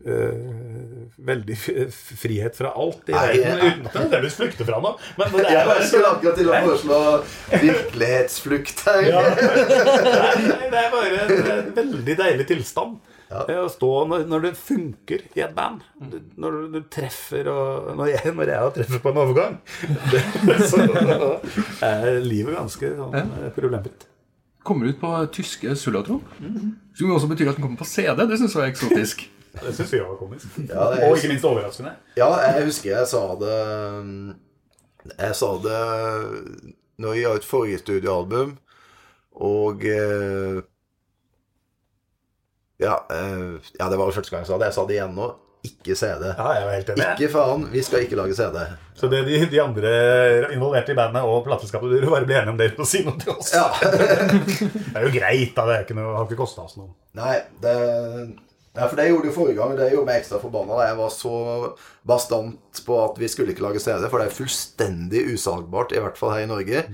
øh, 0.05 1.07
veldig 1.21 1.55
frihet 2.21 2.55
fra 2.57 2.71
alt 2.77 3.09
i 3.09 3.13
verden, 3.13 3.59
uten 3.61 3.85
at 3.85 3.93
det 3.93 4.03
nødvendigvis 4.05 4.37
flykter 4.39 4.65
fra 4.69 4.79
noe. 4.81 4.95
Men 5.19 5.33
det 5.35 5.43
er 5.45 5.55
Jeg 5.59 5.67
bare 5.69 5.87
skulle 5.89 6.11
akkurat 6.15 6.37
til 6.39 6.49
å 6.49 6.59
foreslå 6.65 6.99
virkelighetsflukt 7.65 8.83
her. 8.87 9.01
ja. 9.09 9.21
Nei, 9.31 10.67
det 10.71 10.81
er 10.81 10.91
bare 10.93 11.23
en, 11.23 11.71
veldig 11.77 12.17
deilig 12.25 12.47
tilstand. 12.49 12.99
Ja. 13.31 13.45
Å 13.63 13.67
stå 13.71 13.89
når, 14.11 14.25
når 14.27 14.41
det 14.43 14.49
funker 14.59 15.21
i 15.39 15.43
et 15.45 15.53
band. 15.55 15.85
Du- 16.11 16.17
Når 16.43 16.51
du, 16.57 16.63
du 16.73 16.79
treffer 16.91 17.47
og 17.47 17.93
Når 17.95 18.09
jeg, 18.11 18.33
når 18.35 18.49
jeg 18.51 18.73
treffer 18.75 18.99
på 19.05 19.13
en 19.13 19.21
overgang, 19.21 19.53
det, 20.11 20.57
så 20.67 20.81
er 21.87 22.19
livet 22.25 22.57
ganske 22.57 22.89
sånn 22.97 23.15
eh, 23.21 23.47
problemfritt. 23.55 24.03
Kommer 24.63 24.85
ut 24.91 24.99
på 25.01 25.11
tyske 25.33 25.75
Sulatron. 25.75 26.21
Som 26.93 27.07
jo 27.07 27.15
også 27.15 27.27
betyr 27.31 27.49
at 27.49 27.55
den 27.57 27.63
kommer 27.65 27.77
på 27.81 27.87
CD. 27.89 28.27
Det 28.29 28.37
syns 28.37 28.55
jeg 28.55 28.63
er 28.67 28.73
eksotisk. 28.73 29.23
Det 29.61 29.73
syns 29.75 29.91
vi 29.93 29.99
var 29.99 30.15
komisk. 30.15 30.45
Ja, 30.69 30.85
det 30.93 31.01
er- 31.01 31.09
og 31.09 31.17
ikke 31.17 31.27
minst 31.33 31.43
overraskende. 31.45 31.91
Ja, 32.15 32.29
jeg 32.39 32.65
husker 32.69 32.89
jeg 32.93 33.07
sa 33.11 33.23
det 33.41 33.55
Jeg 35.17 35.35
sa 35.35 35.49
det 35.65 35.79
når 37.01 37.13
jeg 37.17 37.23
ga 37.25 37.33
ut 37.35 37.45
forrige 37.49 37.79
studioalbum, 37.81 38.51
og 39.41 39.81
eh, 39.89 40.61
ja, 42.79 42.95
eh, 43.09 43.57
ja, 43.79 43.87
det 43.89 43.97
var 43.97 44.05
jo 44.05 44.15
første 44.15 44.29
gang 44.31 44.43
jeg 44.45 44.47
sa 44.51 44.57
det. 44.61 44.67
Jeg 44.69 44.75
sa 44.77 44.85
det 44.87 44.95
igjen 44.99 45.15
nå. 45.17 45.27
Ikke 45.67 45.93
CD. 45.93 46.23
Ja, 46.25 46.45
jeg 46.57 46.65
var 46.65 46.73
helt 46.73 46.91
enig. 46.93 47.07
Ikke 47.13 47.31
faen, 47.35 47.65
vi 47.69 47.83
skal 47.85 48.05
ikke 48.07 48.17
lage 48.17 48.33
CD. 48.37 48.57
Så 48.97 49.09
det 49.11 49.23
de, 49.27 49.39
de 49.51 49.59
andre 49.61 49.91
involverte 50.55 50.93
i 50.93 50.97
bandet 50.97 51.25
og 51.25 51.43
plateselskapet 51.45 51.91
burde 51.93 52.09
bare 52.09 52.25
bli 52.29 52.37
enige 52.39 52.53
om 52.53 52.61
det 52.61 52.71
å 52.81 52.87
si 52.89 53.03
noe 53.05 53.17
til 53.21 53.35
oss. 53.35 53.51
Ja. 53.53 53.67
Det 54.91 54.97
er 54.97 55.05
jo 55.05 55.11
greit, 55.13 55.53
da. 55.57 55.67
Det 55.69 55.83
ikke 55.85 55.97
noe, 55.97 56.15
har 56.17 56.25
ikke 56.25 56.41
kosta 56.41 56.65
oss 56.65 56.79
noe. 56.79 56.91
Nei, 57.17 57.35
det 57.61 57.75
Nei, 58.71 58.85
for 58.87 58.95
det 58.95 59.09
gjorde 59.09 59.27
jeg 59.27 59.35
forrige 59.35 59.57
gang, 59.57 59.71
det 59.75 59.89
gjorde 59.91 60.07
meg 60.07 60.21
ekstra 60.21 60.37
forbanna. 60.39 60.77
Jeg 60.87 60.95
var 60.95 61.09
så 61.11 61.31
bastant 62.07 62.79
på 62.87 62.99
at 63.03 63.17
vi 63.19 63.27
skulle 63.27 63.51
ikke 63.51 63.65
lage 63.65 63.81
CD, 63.83 64.05
for 64.07 64.21
det 64.21 64.29
er 64.29 64.37
fullstendig 64.37 65.25
usalgbart, 65.33 65.91
i 65.91 65.99
hvert 65.99 66.19
fall 66.19 66.31
her 66.37 66.45
i 66.45 66.47
Norge. 66.47 66.85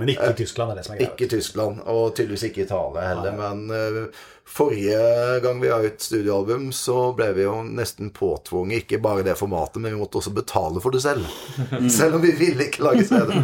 Men 0.00 0.08
ikke 0.14 0.30
i 0.32 0.36
Tyskland, 0.38 0.72
er 0.72 0.78
det 0.80 0.86
som 0.86 0.94
er 0.94 1.00
greit. 1.00 1.10
Ikke 1.12 1.26
Tyskland, 1.28 1.80
og 1.84 2.14
tydeligvis 2.16 2.46
ikke 2.48 2.62
Italia 2.64 3.02
heller. 3.04 3.34
Men 3.36 3.58
uh, 3.68 4.22
forrige 4.48 5.00
gang 5.44 5.60
vi 5.60 5.68
ga 5.68 5.80
ut 5.84 6.06
studioalbum, 6.06 6.70
så 6.72 7.10
ble 7.18 7.26
vi 7.36 7.44
jo 7.44 7.58
nesten 7.68 8.08
påtvunget 8.16 8.86
ikke 8.86 9.02
bare 9.04 9.26
det 9.26 9.36
formatet, 9.36 9.76
men 9.82 9.92
vi 9.92 10.00
måtte 10.00 10.22
også 10.22 10.32
betale 10.32 10.80
for 10.80 10.96
det 10.96 11.02
selv. 11.04 11.28
Selv 11.98 12.16
om 12.16 12.24
vi 12.24 12.32
ville 12.38 12.70
ikke 12.70 12.86
lage 12.88 13.04
CD. 13.10 13.36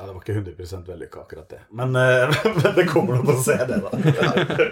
Ja, 0.00 0.06
det 0.06 0.14
var 0.14 0.22
ikke 0.22 0.32
100 0.32 0.84
vellykka, 0.86 1.20
akkurat 1.26 1.50
det. 1.50 1.58
Men, 1.76 1.90
uh, 1.92 2.36
men 2.56 2.70
det 2.78 2.86
kommer 2.88 3.18
noe 3.18 3.26
på 3.26 3.34
CD, 3.44 3.74
da. 3.84 4.68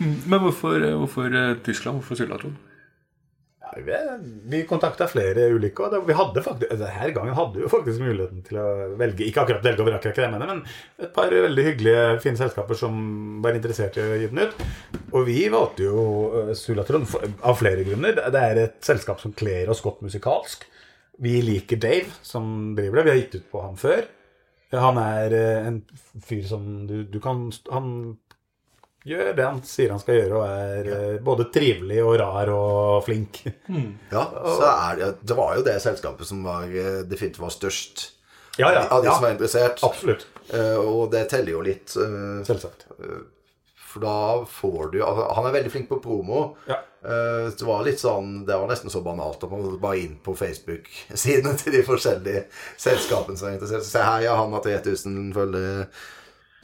Men 0.00 0.38
hvorfor, 0.40 0.86
hvorfor 1.02 1.34
eh, 1.36 1.56
Tyskland? 1.66 2.00
Hvorfor 2.00 2.16
Sulatron? 2.16 2.54
Vi, 3.76 3.98
vi 4.52 4.58
kontakta 4.68 5.06
flere 5.08 5.46
ulike, 5.54 5.86
og 5.86 6.04
vi 6.04 6.16
hadde 6.16 6.42
faktisk, 6.44 6.74
denne 6.76 7.12
gangen 7.16 7.36
hadde 7.36 7.62
vi 7.62 7.70
faktisk 7.72 8.02
muligheten 8.04 8.42
til 8.44 8.58
å 8.60 8.66
velge 9.00 9.24
Ikke 9.24 9.46
akkurat 9.46 9.64
velge 9.64 9.84
over 9.84 9.96
akkurat 9.96 10.20
det 10.20 10.28
mener, 10.34 10.50
men 10.50 10.60
et 11.00 11.14
par 11.14 11.32
veldig 11.32 11.64
hyggelige, 11.70 12.02
fine 12.24 12.40
selskaper 12.40 12.78
som 12.78 12.98
var 13.44 13.56
interessert 13.56 13.96
i 13.96 14.04
å 14.04 14.18
gi 14.20 14.28
den 14.28 14.42
ut. 14.44 14.66
Og 15.12 15.24
vi 15.28 15.38
valgte 15.52 15.88
jo 15.88 16.02
eh, 16.42 16.52
Sulatron 16.58 17.06
av 17.40 17.56
flere 17.60 17.86
grunner. 17.88 18.20
Det 18.20 18.44
er 18.50 18.60
et 18.66 18.76
selskap 18.84 19.22
som 19.24 19.32
kler 19.36 19.72
oss 19.72 19.80
godt 19.84 20.04
musikalsk. 20.04 20.68
Vi 21.22 21.38
liker 21.44 21.80
Dave, 21.80 22.12
som 22.24 22.74
driver 22.76 23.00
det. 23.00 23.06
Vi 23.06 23.12
har 23.14 23.22
gitt 23.22 23.38
ut 23.40 23.48
på 23.52 23.64
ham 23.64 23.78
før. 23.80 24.04
Han 24.72 25.00
er 25.00 25.36
eh, 25.36 25.66
en 25.68 25.80
fyr 26.24 26.44
som 26.48 26.68
du, 26.88 27.02
du 27.04 27.18
kan 27.20 27.48
Han 27.72 27.88
gjør 29.08 29.32
det 29.36 29.44
han 29.46 29.60
sier 29.66 29.90
han 29.90 30.00
skal 30.02 30.18
gjøre, 30.20 30.38
og 30.38 30.46
er 30.46 30.90
eh, 30.96 31.18
både 31.24 31.48
trivelig 31.54 32.00
og 32.04 32.16
rar 32.20 32.52
og 32.54 33.02
flink. 33.06 33.42
Ja, 34.12 34.24
så 34.30 34.68
er 34.70 35.00
det, 35.00 35.10
det 35.26 35.36
var 35.38 35.56
jo 35.58 35.64
det 35.66 35.76
selskapet 35.82 36.28
som 36.28 36.42
var, 36.46 36.64
eh, 36.70 37.02
definitivt 37.08 37.42
var 37.42 37.54
størst 37.54 38.08
Ja, 38.60 38.68
ja, 38.72 38.86
av 38.92 39.02
de 39.02 39.08
ja. 39.08 39.14
som 39.16 39.24
var 39.26 39.34
interessert. 39.36 39.82
Absolutt. 39.86 40.26
Eh, 40.52 40.76
og 40.78 41.10
det 41.14 41.26
teller 41.32 41.54
jo 41.56 41.62
litt. 41.64 41.88
Selvsagt. 42.46 42.86
For 43.92 44.00
da 44.00 44.16
får 44.48 44.86
du 44.94 45.02
altså, 45.04 45.26
Han 45.36 45.46
er 45.50 45.52
veldig 45.58 45.70
flink 45.74 45.88
på 45.90 45.98
promo. 46.00 46.42
Ja. 46.68 46.78
Eh, 47.04 47.50
Det 47.52 47.66
var 47.66 47.82
litt 47.84 48.00
sånn 48.00 48.44
Det 48.46 48.56
var 48.56 48.70
nesten 48.70 48.88
så 48.92 49.02
banalt 49.04 49.42
at 49.44 49.50
man 49.52 49.74
bare 49.82 49.98
inn 50.00 50.14
på 50.24 50.32
Facebook-sidene 50.38 51.52
til 51.60 51.74
de 51.76 51.82
forskjellige 51.84 52.44
selskapene 52.80 53.36
som 53.36 53.50
er 53.50 53.58
interessert. 53.58 53.84
Se 53.88 54.00
her, 54.04 54.24
ja, 54.28 54.36
han 54.38 54.52
har 54.56 54.64
3000 54.64 55.32
følgere. 55.36 55.88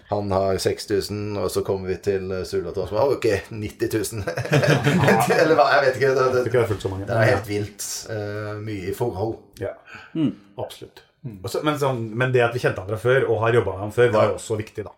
Han 0.08 0.30
har 0.32 0.56
6000, 0.56 1.36
og 1.36 1.50
så 1.52 1.60
kommer 1.66 1.88
vi 1.90 1.96
til 2.00 2.30
eh, 2.32 2.44
som 2.48 2.64
har 2.96 3.10
ok, 3.12 3.26
90 3.50 3.90
000. 4.14 4.22
Eller 5.36 5.54
hva, 5.58 5.66
jeg 5.74 5.82
vet 5.84 5.98
ikke. 5.98 6.12
Det, 6.16 6.22
Jeg 6.24 6.32
det, 6.32 6.52
det 6.52 6.60
er 6.62 6.66
fullt 6.70 6.82
så 6.86 6.88
mange. 6.92 7.06
det 7.10 7.16
er 7.18 7.28
helt 7.34 7.48
vilt. 7.50 7.88
eh, 8.14 8.54
mye 8.64 8.88
i 8.88 8.94
forhold. 8.96 9.36
Ja, 9.60 9.74
absolutt. 10.58 11.02
Og 11.44 11.50
så- 11.50 11.60
men, 11.66 11.76
sånn, 11.78 12.00
men 12.16 12.32
det 12.32 12.40
at 12.46 12.54
vi 12.54 12.62
kjente 12.62 12.80
han 12.86 12.98
før, 12.98 13.28
og 13.28 13.40
har 13.42 13.52
jobba 13.58 13.72
med 13.76 13.80
han 13.88 13.92
før, 13.92 14.12
var 14.14 14.28
jo 14.30 14.34
også 14.38 14.56
viktig, 14.62 14.84
da. 14.86 14.94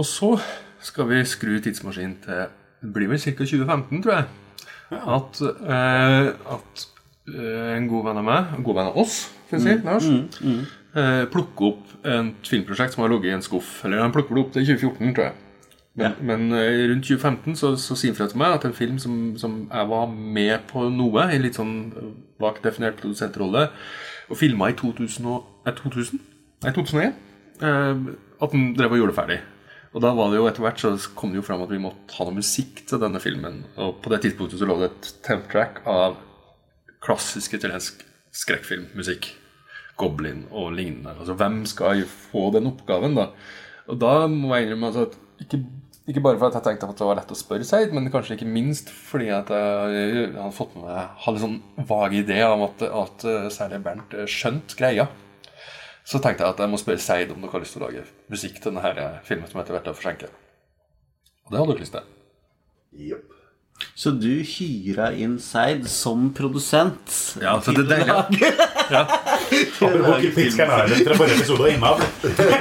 Og 0.00 0.06
så 0.08 0.32
skal 0.80 1.08
vi 1.10 1.22
skru 1.28 1.58
tidsmaskinen 1.62 2.16
til 2.24 2.46
Det 2.80 2.92
blir 2.94 3.10
vel 3.10 3.18
ca. 3.20 3.30
2015, 3.36 4.02
tror 4.02 4.14
jeg. 4.16 4.24
At, 4.90 5.40
eh, 5.44 6.28
at 6.56 6.86
eh, 7.28 7.76
en 7.76 7.88
god 7.90 8.06
venn 8.08 8.20
av 8.22 8.24
meg, 8.26 8.54
en 8.56 8.64
god 8.66 8.78
venn 8.80 8.88
av 8.90 8.96
oss, 9.02 9.18
skal 9.46 9.60
vi 9.60 9.66
si, 9.66 9.74
Lars, 9.84 10.08
eh, 10.94 11.26
plukke 11.30 11.68
opp 11.70 11.94
et 12.00 12.48
filmprosjekt 12.48 12.96
som 12.96 13.04
har 13.04 13.12
ligget 13.12 13.30
i 13.30 13.36
en 13.36 13.44
skuff. 13.44 13.80
Eller 13.84 14.02
han 14.02 14.14
plukker 14.14 14.36
det 14.36 14.44
opp 14.44 14.52
til 14.56 14.66
2014, 14.66 15.14
tror 15.14 15.28
jeg. 15.28 15.38
Men, 16.00 16.14
men 16.22 16.52
eh, 16.54 16.86
rundt 16.88 17.06
2015 17.08 17.56
så, 17.58 17.72
så 17.80 17.96
sier 17.98 18.14
fra 18.16 18.28
til 18.30 18.40
meg 18.40 18.56
at 18.56 18.66
en 18.68 18.76
film 18.76 18.98
som, 19.02 19.16
som 19.40 19.64
jeg 19.66 19.90
var 19.90 20.10
med 20.10 20.66
på 20.70 20.86
noe, 20.94 21.26
i 21.34 21.40
litt 21.42 21.58
sånn 21.58 21.74
vagt 22.40 22.64
definert 22.64 23.00
produsentrolle, 23.00 23.66
og 24.30 24.38
filma 24.38 24.70
i 24.70 24.76
2000, 24.78 25.26
og, 25.26 25.48
eh, 25.66 25.74
2000? 25.76 26.22
Nei, 26.64 26.74
2001, 26.76 27.18
eh, 27.66 28.04
at 28.40 28.54
han 28.54 28.70
drev 28.78 28.94
og 28.94 29.02
gjorde 29.02 29.14
det 29.14 29.18
ferdig. 29.18 29.40
Og 29.90 30.04
da 30.04 30.12
var 30.14 30.30
det 30.30 30.38
jo 30.38 30.46
etter 30.46 30.62
hvert 30.62 30.78
så 30.78 30.92
kom 31.18 31.32
det 31.32 31.40
jo 31.40 31.46
fram 31.48 31.64
at 31.64 31.72
vi 31.72 31.82
måtte 31.82 32.14
ha 32.14 32.26
noe 32.28 32.38
musikk 32.38 32.84
til 32.86 33.00
denne 33.02 33.18
filmen. 33.22 33.64
Og 33.82 33.98
på 34.04 34.12
det 34.12 34.20
tidspunktet 34.22 34.60
så 34.60 34.68
lå 34.70 34.78
det 34.78 34.92
et 34.92 35.08
temp-track 35.26 35.82
av 35.90 36.14
klassisk 37.02 37.56
italiensk 37.58 38.04
skrekkfilmmusikk. 38.30 39.32
Goblin 40.00 40.46
og 40.50 40.72
lignende. 40.76 41.14
Altså 41.18 41.36
hvem 41.38 41.62
skal 41.68 42.04
få 42.08 42.48
den 42.54 42.70
oppgaven, 42.70 43.16
da? 43.18 43.30
Og 43.90 44.00
da 44.00 44.14
må 44.30 44.54
jeg 44.54 44.68
innrømme 44.68 44.90
altså, 44.90 45.06
at 45.08 45.44
ikke, 45.44 45.62
ikke 46.10 46.22
bare 46.24 46.38
fordi 46.40 46.58
jeg 46.58 46.66
tenkte 46.66 46.90
at 46.90 47.00
det 47.00 47.08
var 47.08 47.18
lett 47.18 47.32
å 47.34 47.38
spørre 47.38 47.66
Seid, 47.66 47.94
men 47.96 48.10
kanskje 48.12 48.36
ikke 48.36 48.50
minst 48.50 48.92
fordi 48.92 49.30
at 49.34 49.50
jeg 49.52 50.30
hadde 50.34 50.52
fått 50.56 50.76
med 50.76 50.86
meg 50.86 51.24
hadde 51.24 51.42
sånn 51.42 51.58
vag 51.88 52.14
idé 52.20 52.38
om 52.46 52.66
at, 52.68 52.84
at 52.86 53.26
eh, 53.26 53.48
særlig 53.54 53.82
Bernt 53.86 54.14
eh, 54.16 54.28
skjønte 54.30 54.78
greia. 54.78 55.08
Så 56.06 56.18
tenkte 56.18 56.44
jeg 56.44 56.56
at 56.56 56.62
jeg 56.64 56.72
må 56.72 56.80
spørre 56.80 57.02
Seid 57.02 57.34
om 57.34 57.42
dere 57.42 57.54
har 57.54 57.64
lyst 57.64 57.76
til 57.76 57.82
å 57.82 57.88
lage 57.88 58.06
musikk 58.32 58.56
til 58.58 58.72
denne 58.72 58.94
eh, 58.94 59.20
filmen 59.26 59.50
som 59.50 59.60
heter 59.60 59.76
'Verta 59.76 59.94
er. 60.26 60.32
Og 61.46 61.52
det 61.52 61.60
hadde 61.60 61.74
dere 61.74 61.84
lyst 61.84 61.98
til. 61.98 62.08
Yep. 63.10 63.36
Så 63.96 64.10
du 64.16 64.42
hyra 64.44 65.10
inn 65.16 65.38
Seid 65.42 65.86
som 65.90 66.30
produsent? 66.36 67.14
Ja, 67.40 67.56
så 67.62 67.74
det 67.76 67.86
er 67.86 68.04
deilig. 68.04 68.50
Apropos 69.50 70.26
Pitcairn 70.34 70.72
Island 70.84 71.06
fra 71.08 71.16
forrige 71.18 71.36
episode 71.40 71.66
og 71.66 71.70
innavl. 71.74 72.02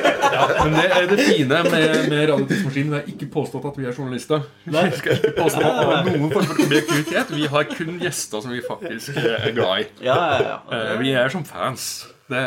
Men 0.64 0.76
det 0.78 0.86
er 0.96 1.08
det 1.10 1.20
fine 1.26 1.62
med, 1.66 2.10
med 2.10 2.22
Radiotidsmaskinen. 2.30 2.92
Vi 2.94 2.98
har 3.00 3.10
ikke 3.14 3.30
påstått 3.34 3.66
at 3.72 3.80
vi 3.80 3.88
er 3.90 3.96
journalister. 3.98 4.46
Vi 4.66 4.86
skal 5.00 5.18
ikke 5.18 5.34
påstå 5.40 5.64
at 5.66 5.82
det 5.82 6.14
er 6.14 6.20
noen 6.20 6.32
form 6.36 6.48
for 6.52 6.64
objektivitet. 6.66 7.34
Vi 7.36 7.50
har 7.56 7.68
kun 7.74 8.00
gjester 8.04 8.46
som 8.46 8.54
vi 8.56 8.62
faktisk 8.68 9.18
er 9.20 9.52
glad 9.58 9.86
i. 9.86 9.90
Ja, 10.06 10.16
ja, 10.16 10.40
ja. 10.50 10.60
Eh, 10.94 10.96
Vi 11.04 11.14
er 11.18 11.30
som 11.34 11.46
fans. 11.48 11.90
Det, 12.30 12.40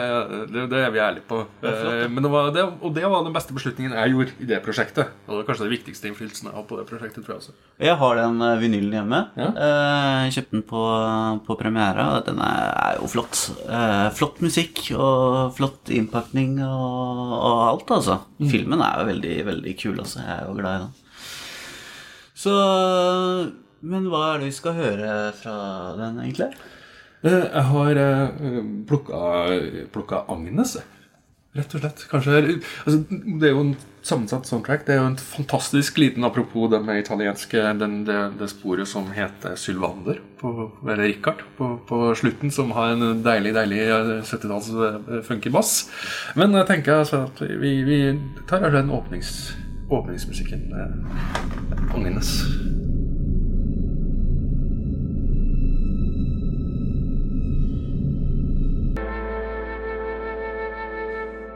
det, 0.55 0.63
det 0.71 0.79
er 0.79 0.93
vi 0.95 1.01
ærlige 1.03 1.25
på. 1.27 1.41
Eh, 1.67 2.05
Men 2.07 2.23
det 2.23 2.31
var 2.31 2.51
det, 2.55 2.63
og 2.87 2.93
det 2.95 3.03
var 3.11 3.25
den 3.27 3.35
beste 3.35 3.55
beslutningen 3.57 3.97
jeg 3.99 4.13
gjorde 4.13 4.35
i 4.39 4.47
det 4.47 4.61
prosjektet. 4.63 5.09
Og 5.27 5.33
det 5.33 5.39
var 5.41 5.49
kanskje 5.49 5.65
den 5.67 5.73
viktigste 5.75 6.07
innflytelsen 6.11 6.47
jeg 6.51 6.55
har 6.55 6.67
på 6.69 6.79
det 6.79 6.85
prosjektet. 6.87 7.25
tror 7.27 7.35
jeg 7.35 7.41
også. 7.43 7.55
Jeg 7.83 7.97
har 7.99 8.21
den 8.21 8.39
eh, 8.47 8.61
vinylen 8.63 8.95
hjemme. 9.01 9.21
Ja. 9.43 9.49
Jeg 10.23 10.37
kjøpte 10.37 10.55
den 10.59 10.65
på, 10.71 10.83
på 11.49 11.57
premiera. 11.59 12.07
og 12.21 12.27
Den 12.31 12.39
er, 12.47 13.01
jo 13.01 13.11
flott. 13.11 13.43
Eh, 13.67 14.07
flott 14.15 14.39
musikk 14.45 14.85
og 14.95 15.57
flott 15.59 15.91
innpakning 15.91 16.61
og, 16.63 17.35
og 17.41 17.63
alt, 17.73 17.91
altså. 17.99 18.21
Filmen 18.53 18.83
er 18.87 19.03
jo 19.03 19.11
veldig, 19.11 19.37
veldig 19.51 19.75
kul, 19.83 19.99
altså. 19.99 20.23
Jeg 20.23 20.37
er 20.39 20.47
jo 20.47 20.59
glad 20.61 20.77
i 20.77 20.85
den. 20.87 20.99
Så 22.43 22.53
Men 23.83 24.07
hva 24.11 24.23
er 24.33 24.43
det 24.43 24.49
vi 24.53 24.55
skal 24.57 24.77
høre 24.79 25.11
fra 25.43 25.57
den, 25.99 26.21
egentlig? 26.23 26.53
Eh, 27.23 27.45
Jeg 27.55 27.63
har 27.71 27.97
eh, 28.03 28.59
plukka, 28.89 30.25
Agnes, 30.29 30.77
rett 31.55 31.75
og 31.77 31.83
slett. 31.83 32.05
Kanskje 32.11 32.39
altså, 32.41 32.99
Det 33.39 33.49
er 33.49 33.53
jo 33.53 33.61
en 33.67 33.75
sammensatt 34.03 34.49
soundtrack. 34.49 34.83
Det 34.87 34.97
er 34.97 35.01
jo 35.03 35.11
en 35.13 35.19
fantastisk 35.21 35.99
liten 36.03 36.25
apropos 36.27 36.71
det 36.73 36.81
italienske 36.99 37.63
den, 37.79 38.01
det, 38.09 38.19
det 38.41 38.49
sporet 38.51 38.89
som 38.91 39.07
heter 39.15 39.55
Sylvander, 39.61 40.19
på, 40.41 40.71
eller 40.83 41.05
Richard, 41.05 41.45
på, 41.59 41.69
på 41.87 42.01
slutten, 42.19 42.51
som 42.51 42.73
har 42.75 42.97
en 42.97 43.23
deilig 43.23 43.55
deilig 43.55 43.83
eh, 43.87 44.13
70-talls 44.27 44.73
eh, 44.75 45.21
funky 45.29 45.53
bass. 45.55 45.77
Men 46.35 46.57
jeg 46.59 46.67
tenker 46.73 47.05
altså 47.05 47.27
at 47.29 47.45
vi, 47.63 47.77
vi 47.87 48.01
tar 48.51 48.65
altså 48.65 48.81
den 48.81 48.91
åpnings, 48.99 49.35
åpningsmusikken. 49.93 50.73
Agnes. 51.95 52.35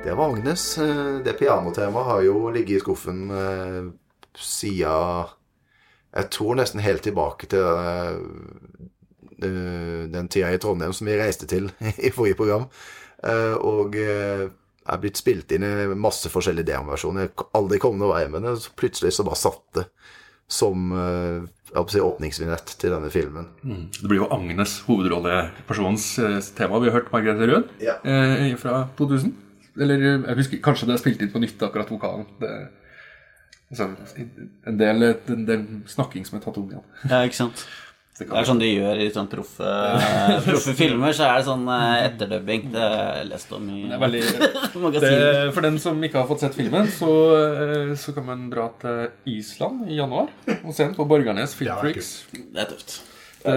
Det 0.07 0.15
var 0.15 0.31
Agnes. 0.37 0.65
Eh, 0.79 1.17
Det 1.27 1.35
pianotemaet 1.39 2.07
har 2.13 2.21
jo 2.27 2.49
ligget 2.55 2.79
i 2.79 2.83
skuffen 2.85 3.25
eh, 3.35 3.89
siden 4.39 5.33
Jeg 6.17 6.31
tror 6.33 6.55
nesten 6.57 6.81
helt 6.85 7.03
tilbake 7.05 7.49
til 7.51 7.65
eh, 7.67 8.13
eh, 9.43 10.05
den 10.13 10.29
tida 10.33 10.53
i 10.55 10.61
Trondheim 10.63 10.95
som 10.97 11.09
vi 11.11 11.17
reiste 11.19 11.49
til 11.51 11.67
i 12.07 12.13
forrige 12.15 12.39
program. 12.39 12.69
Eh, 13.27 13.57
og 13.59 13.97
eh, 14.01 14.47
er 14.87 15.01
blitt 15.03 15.19
spilt 15.19 15.51
inn 15.57 15.65
i 15.67 15.89
masse 15.99 16.31
forskjellige 16.31 16.69
demoversjoner. 16.71 17.33
Aldri 17.59 17.81
kom 17.83 17.99
noen 17.99 18.15
vei 18.15 18.29
med 18.31 18.47
det. 18.47 18.55
Så 18.63 18.71
plutselig 18.79 19.11
så 19.17 19.27
bare 19.27 19.41
satt 19.41 19.65
det 19.81 19.89
som 20.47 20.93
si, 21.91 21.99
åpningsvinett 21.99 22.77
til 22.79 22.93
denne 22.95 23.09
filmen. 23.11 23.49
Det 23.67 24.07
blir 24.07 24.21
jo 24.23 24.29
Agnes, 24.31 24.77
hovedrollepersonens 24.87 26.13
tema. 26.55 26.79
Vi 26.79 26.87
har 26.93 27.01
hørt 27.01 27.11
Margrethe 27.11 27.49
Rød 27.51 27.73
Ja. 27.83 27.97
eh, 28.07 28.55
fra 28.63 28.85
2000. 28.97 29.35
Eller 29.77 30.05
jeg 30.07 30.39
husker 30.41 30.63
kanskje 30.65 30.91
det 30.91 30.97
er 30.97 31.03
spilt 31.03 31.25
inn 31.25 31.33
på 31.33 31.43
nytt, 31.43 31.63
akkurat 31.63 31.91
vokalen. 31.93 32.29
Det, 32.41 32.53
altså, 33.71 33.91
en, 34.67 34.79
del, 34.81 35.11
en 35.37 35.49
del 35.49 35.67
snakking 35.91 36.29
som 36.29 36.39
er 36.39 36.47
tatt 36.47 36.61
om 36.63 36.71
igjen. 36.71 36.87
Ja, 37.11 37.25
ikke 37.27 37.45
sant? 37.45 37.67
Det 38.17 38.25
Det 38.31 38.37
er 38.41 38.47
sånn 38.49 38.61
de 38.63 38.69
gjør 38.71 39.01
i 39.05 39.07
sånn 39.13 39.27
proffe, 39.29 39.73
proffe 40.47 40.73
filmer. 40.79 41.13
Så 41.17 41.27
er 41.27 41.35
det 41.37 41.49
sånn 41.51 41.67
eh, 41.69 42.05
etterdubbing. 42.07 42.71
Det 42.73 42.81
har 42.81 43.19
jeg 43.19 43.27
lest 43.29 43.53
om 43.53 43.67
i 43.69 43.83
det 43.83 43.99
er 43.99 44.01
veldig, 44.01 44.23
det, 45.05 45.19
for 45.53 45.67
den 45.67 45.77
som 45.83 46.01
ikke 46.09 46.23
har 46.23 46.31
fått 46.31 46.47
sett 46.47 46.57
filmen, 46.57 46.89
så, 46.89 47.11
eh, 47.37 47.93
så 48.01 48.17
kan 48.17 48.25
man 48.31 48.49
dra 48.53 48.71
til 48.81 49.35
Island 49.37 49.91
i 49.91 50.01
januar 50.01 50.33
og 50.57 50.73
se 50.73 50.87
den 50.87 50.97
på 50.97 51.05
Borgarnes 51.11 51.53
Ja, 51.61 51.77
det 51.77 51.93
er 51.93 51.93
Filmfreaks. 51.93 52.11
Det 52.33 52.65
er 52.65 52.73
tøft. 52.73 52.97
Det, 53.45 53.55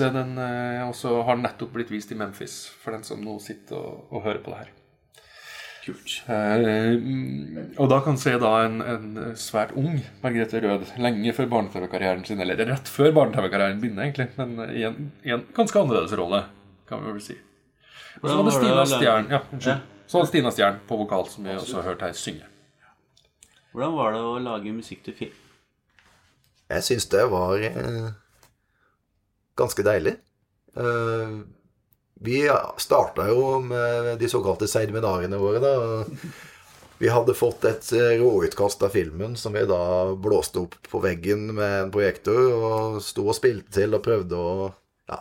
det 0.00 0.10
den 0.16 0.34
eh, 0.40 0.88
også 0.88 1.20
har 1.28 1.38
nettopp 1.38 1.76
blitt 1.76 1.92
vist 1.92 2.10
i 2.14 2.18
Memphis, 2.18 2.62
for 2.80 2.96
den 2.96 3.04
som 3.06 3.20
nå 3.22 3.36
sitter 3.44 3.76
og, 3.76 4.06
og 4.08 4.24
hører 4.24 4.40
på 4.42 4.54
det 4.54 4.64
her. 4.64 4.74
Kult. 5.88 6.14
Eh, 6.28 6.60
mm, 7.00 7.74
og 7.80 7.88
da 7.88 7.98
kan 8.04 8.18
se 8.20 8.34
da 8.40 8.52
en, 8.66 8.80
en 8.84 9.36
svært 9.40 9.72
ung 9.78 9.96
Margrethe 10.20 10.60
Rød 10.60 10.90
lenge 11.00 11.32
før 11.36 11.48
barne-TV-karrieren 11.54 12.26
sin, 12.28 12.42
eller 12.44 12.60
rett 12.68 12.90
før 12.92 13.14
barne-TV-karrieren 13.16 13.80
begynner, 13.80 14.04
egentlig, 14.04 14.28
men 14.36 14.68
i 14.68 14.84
en, 14.84 15.08
i 15.24 15.32
en 15.32 15.46
ganske 15.56 15.80
annerledes 15.80 16.12
rolle, 16.20 16.42
kan 16.90 17.00
vi 17.04 17.14
vel 17.14 17.24
si. 17.24 17.38
Og 18.20 18.28
så 18.28 18.36
var 18.36 18.48
det 18.48 18.54
Stina 18.58 18.84
Stjern 18.90 19.32
ja, 19.32 19.40
ja. 19.64 19.78
Så 20.08 20.20
var 20.20 20.28
Stina 20.28 20.52
Stjern 20.52 20.80
på 20.88 20.96
vokal, 21.00 21.26
som 21.32 21.44
vi 21.46 21.56
også 21.56 21.80
har 21.80 21.90
hørt 21.92 22.04
her 22.04 22.14
synge. 22.16 22.46
Hvordan 23.72 23.96
var 23.96 24.14
det 24.16 24.22
å 24.24 24.38
lage 24.42 24.72
musikk 24.74 25.04
til 25.06 25.16
film? 25.16 25.44
Jeg 26.68 26.84
syns 26.84 27.08
det 27.12 27.24
var 27.32 27.62
eh, 27.64 28.08
ganske 29.56 29.84
deilig. 29.86 30.18
Eh, 30.76 31.36
vi 32.20 32.50
starta 32.76 33.28
jo 33.28 33.60
med 33.62 34.18
de 34.18 34.28
såkalte 34.28 34.68
seidminarene 34.68 35.38
våre. 35.38 35.60
da. 35.62 36.04
Vi 36.98 37.08
hadde 37.08 37.34
fått 37.34 37.64
et 37.64 37.92
eh, 37.94 38.18
råutkast 38.18 38.82
av 38.82 38.90
filmen 38.90 39.36
som 39.38 39.54
vi 39.54 39.62
da 39.70 40.14
blåste 40.18 40.64
opp 40.64 40.74
på 40.90 40.98
veggen 40.98 41.46
med 41.54 41.74
en 41.84 41.92
projektor 41.94 42.40
og 42.56 43.02
sto 43.06 43.28
og 43.28 43.36
spilte 43.38 43.70
til 43.78 43.94
og 43.94 44.02
prøvde 44.02 44.34
å 44.34 44.70
ja, 45.06 45.20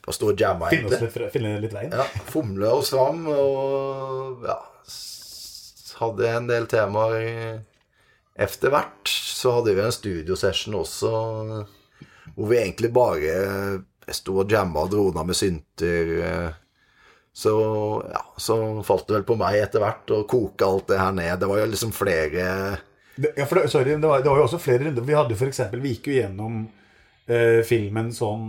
bare 0.00 0.16
stå 0.16 0.30
og 0.32 0.40
jamme, 0.40 0.70
oss 0.88 0.96
litt, 1.04 1.18
finne 1.34 1.58
litt 1.60 1.76
veien. 1.76 1.92
Ja, 1.92 2.06
fomle 2.32 2.72
oss 2.78 2.94
fram 2.94 3.28
og 3.28 4.48
ja, 4.48 4.56
hadde 6.00 6.32
en 6.32 6.48
del 6.48 6.70
temaer 6.70 7.60
etter 8.40 8.72
hvert. 8.72 9.04
Så 9.04 9.52
hadde 9.58 9.76
vi 9.76 9.84
en 9.84 9.92
studiosession 9.92 10.80
også 10.80 11.12
hvor 12.30 12.48
vi 12.48 12.56
egentlig 12.56 12.88
bare 12.94 13.36
sto 14.16 14.38
og 14.42 14.50
jamma 14.50 14.84
og 14.86 14.90
dro 14.92 15.24
med 15.24 15.36
synter. 15.36 16.12
eh, 16.24 16.50
Så, 17.32 17.52
ja, 18.10 18.20
så 18.42 18.82
falt 18.84 19.06
det 19.06 19.14
vel 19.20 19.22
på 19.28 19.36
meg 19.38 19.60
etter 19.62 19.78
hvert 19.80 20.10
å 20.10 20.24
koke 20.26 20.66
alt 20.66 20.88
det 20.90 20.98
her 20.98 21.12
ned. 21.14 21.38
Det 21.40 21.46
var 21.48 21.60
jo 21.62 21.66
liksom 21.70 21.92
flere 21.94 22.78
Det, 23.16 23.34
ja, 23.36 23.44
for 23.46 23.60
det, 23.60 23.70
sorry, 23.70 23.94
det 23.94 24.08
var, 24.08 24.18
det 24.22 24.30
var 24.30 24.38
jo 24.40 24.46
også 24.48 24.58
flere 24.58 24.84
runder. 24.84 25.02
Vi 25.06 25.14
hadde 25.14 25.36
for 25.36 25.46
eksempel, 25.46 25.80
vi 25.80 25.94
gikk 25.94 26.08
jo 26.10 26.16
gjennom 26.18 26.68
eh, 27.28 27.60
filmen 27.66 28.10
sånn 28.12 28.48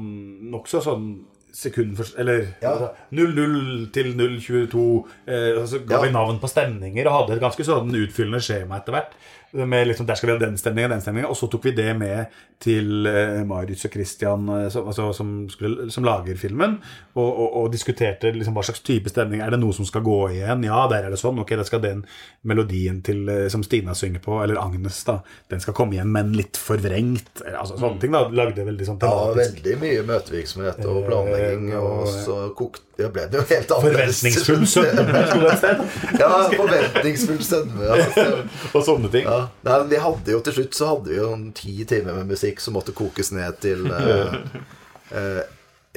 nokså 0.52 0.82
sånn 0.82 1.12
sekund 1.54 1.97
for 2.00 2.08
Eller 2.17 2.45
Ja. 2.62 2.71
altså, 2.71 2.89
00 3.12 3.91
til 3.91 4.13
022. 4.15 5.06
Eh, 5.28 5.62
så 5.67 5.82
ga 5.86 5.97
Ja. 5.97 6.02
vi 6.02 6.12
navn 6.15 6.39
på 6.39 6.47
stemninger 6.50 7.06
og 7.08 7.17
hadde 7.28 7.36
et 7.36 7.41
ganske 7.43 7.63
sånn 7.67 7.91
utfyllende 7.91 8.39
skjema 8.41 8.80
etter 8.80 8.93
hvert. 8.95 9.12
Med 9.53 9.87
liksom, 9.87 10.05
Der 10.07 10.15
skal 10.15 10.29
vi 10.29 10.33
ha 10.37 10.39
den 10.45 10.57
stemningen 10.57 10.91
den 10.93 11.01
stemningen. 11.03 11.29
Og 11.29 11.35
så 11.35 11.49
tok 11.51 11.65
vi 11.67 11.73
det 11.75 11.89
med 11.99 12.31
til 12.61 13.07
uh, 13.09 13.41
Marius 13.49 13.85
og 13.87 13.91
Christian, 13.95 14.45
eh, 14.53 14.67
som, 14.69 14.85
altså, 14.87 15.07
som, 15.17 15.31
skulle, 15.49 15.87
som 15.91 16.05
lager 16.05 16.37
filmen, 16.37 16.75
og, 17.17 17.25
og, 17.25 17.55
og 17.63 17.71
diskuterte 17.73 18.29
liksom, 18.35 18.53
hva 18.53 18.63
slags 18.67 18.83
type 18.85 19.09
stemning. 19.09 19.41
Er 19.41 19.49
det 19.51 19.59
noe 19.59 19.73
som 19.73 19.87
skal 19.89 20.03
gå 20.05 20.17
igjen? 20.35 20.61
Ja, 20.67 20.83
der 20.91 21.07
er 21.07 21.15
det 21.15 21.19
sånn. 21.19 21.41
Ok, 21.41 21.55
da 21.57 21.65
skal 21.67 21.81
den 21.83 22.03
melodien 22.47 23.01
til, 23.05 23.23
uh, 23.27 23.47
som 23.51 23.65
Stina 23.65 23.95
synger 23.97 24.21
på, 24.23 24.37
eller 24.43 24.61
Agnes, 24.61 25.01
da, 25.09 25.17
den 25.51 25.63
skal 25.63 25.75
komme 25.77 25.97
igjen, 25.97 26.13
men 26.13 26.31
litt 26.37 26.59
forvrengt. 26.61 27.41
Altså, 27.49 27.79
sånne 27.81 27.99
ting 28.03 28.13
da, 28.15 28.27
lagde 28.29 28.67
veldig 28.69 28.87
sånn 28.91 29.01
tematisk. 29.01 29.41
Ja, 29.41 29.49
veldig 29.57 29.75
mye 29.81 30.05
møtevirksomhet 30.13 30.85
og 30.85 31.01
planlegging, 31.09 31.67
Eh, 31.73 31.81
og 31.81 32.05
og- 32.05 32.15
så 32.21 32.37
kokte 32.55 32.85
ja, 33.01 33.09
ble 33.13 33.23
det 33.31 33.39
jo 33.39 33.43
helt 33.49 33.71
annerledes. 33.75 34.19
Forventningsfull 34.21 34.67
sødme 34.69 35.23
sto 35.27 35.39
det 35.41 35.49
et 35.51 35.61
sted. 35.61 35.81
Ja, 36.19 36.29
forventningsfull 36.53 37.41
sødme. 37.45 37.87
Ja. 37.87 38.27
Og 38.75 38.85
sånne 38.85 39.11
ting. 39.13 39.25
Ja. 39.27 39.47
Nei, 39.67 39.79
vi 39.91 40.01
hadde 40.03 40.35
jo 40.35 40.41
til 40.45 40.57
slutt 40.57 40.77
så 40.77 40.91
hadde 40.93 41.11
vi 41.11 41.17
jo 41.19 41.31
en 41.35 41.49
ti 41.57 41.75
timer 41.89 42.19
med 42.19 42.31
musikk 42.33 42.61
som 42.63 42.77
måtte 42.77 42.95
kokes 42.97 43.33
ned 43.35 43.59
til 43.63 43.87
uh, 43.89 44.37
uh, 45.17 45.43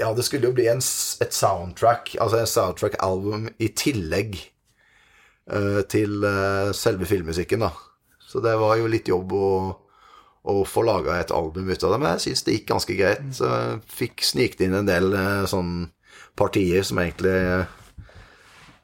Ja, 0.01 0.11
det 0.17 0.27
skulle 0.27 0.51
jo 0.51 0.57
bli 0.57 0.67
en, 0.73 0.83
et 1.23 1.37
soundtrack, 1.37 2.17
altså 2.19 2.41
en 2.41 2.51
soundtrack-album 2.51 3.49
i 3.63 3.71
tillegg 3.79 4.37
uh, 5.53 5.83
til 5.91 6.27
selve 6.75 7.07
filmmusikken, 7.07 7.63
da. 7.67 7.73
Så 8.27 8.43
det 8.43 8.57
var 8.59 8.75
jo 8.81 8.91
litt 8.91 9.07
jobb 9.07 9.31
å, 9.39 9.51
å 10.51 10.55
få 10.67 10.83
laga 10.83 11.21
et 11.21 11.31
album 11.31 11.71
ut 11.71 11.87
av 11.87 11.95
det, 11.95 12.01
men 12.03 12.17
jeg 12.17 12.25
syns 12.25 12.43
det 12.43 12.57
gikk 12.57 12.73
ganske 12.73 12.97
greit. 12.99 13.29
Så 13.37 13.47
jeg 13.47 13.77
fikk 14.01 14.27
snikt 14.27 14.65
inn 14.67 14.75
en 14.75 14.91
del 14.91 15.15
sånn 15.47 15.93
partier 16.39 16.85
som 16.87 17.01
egentlig 17.03 17.35
eh, 17.35 17.73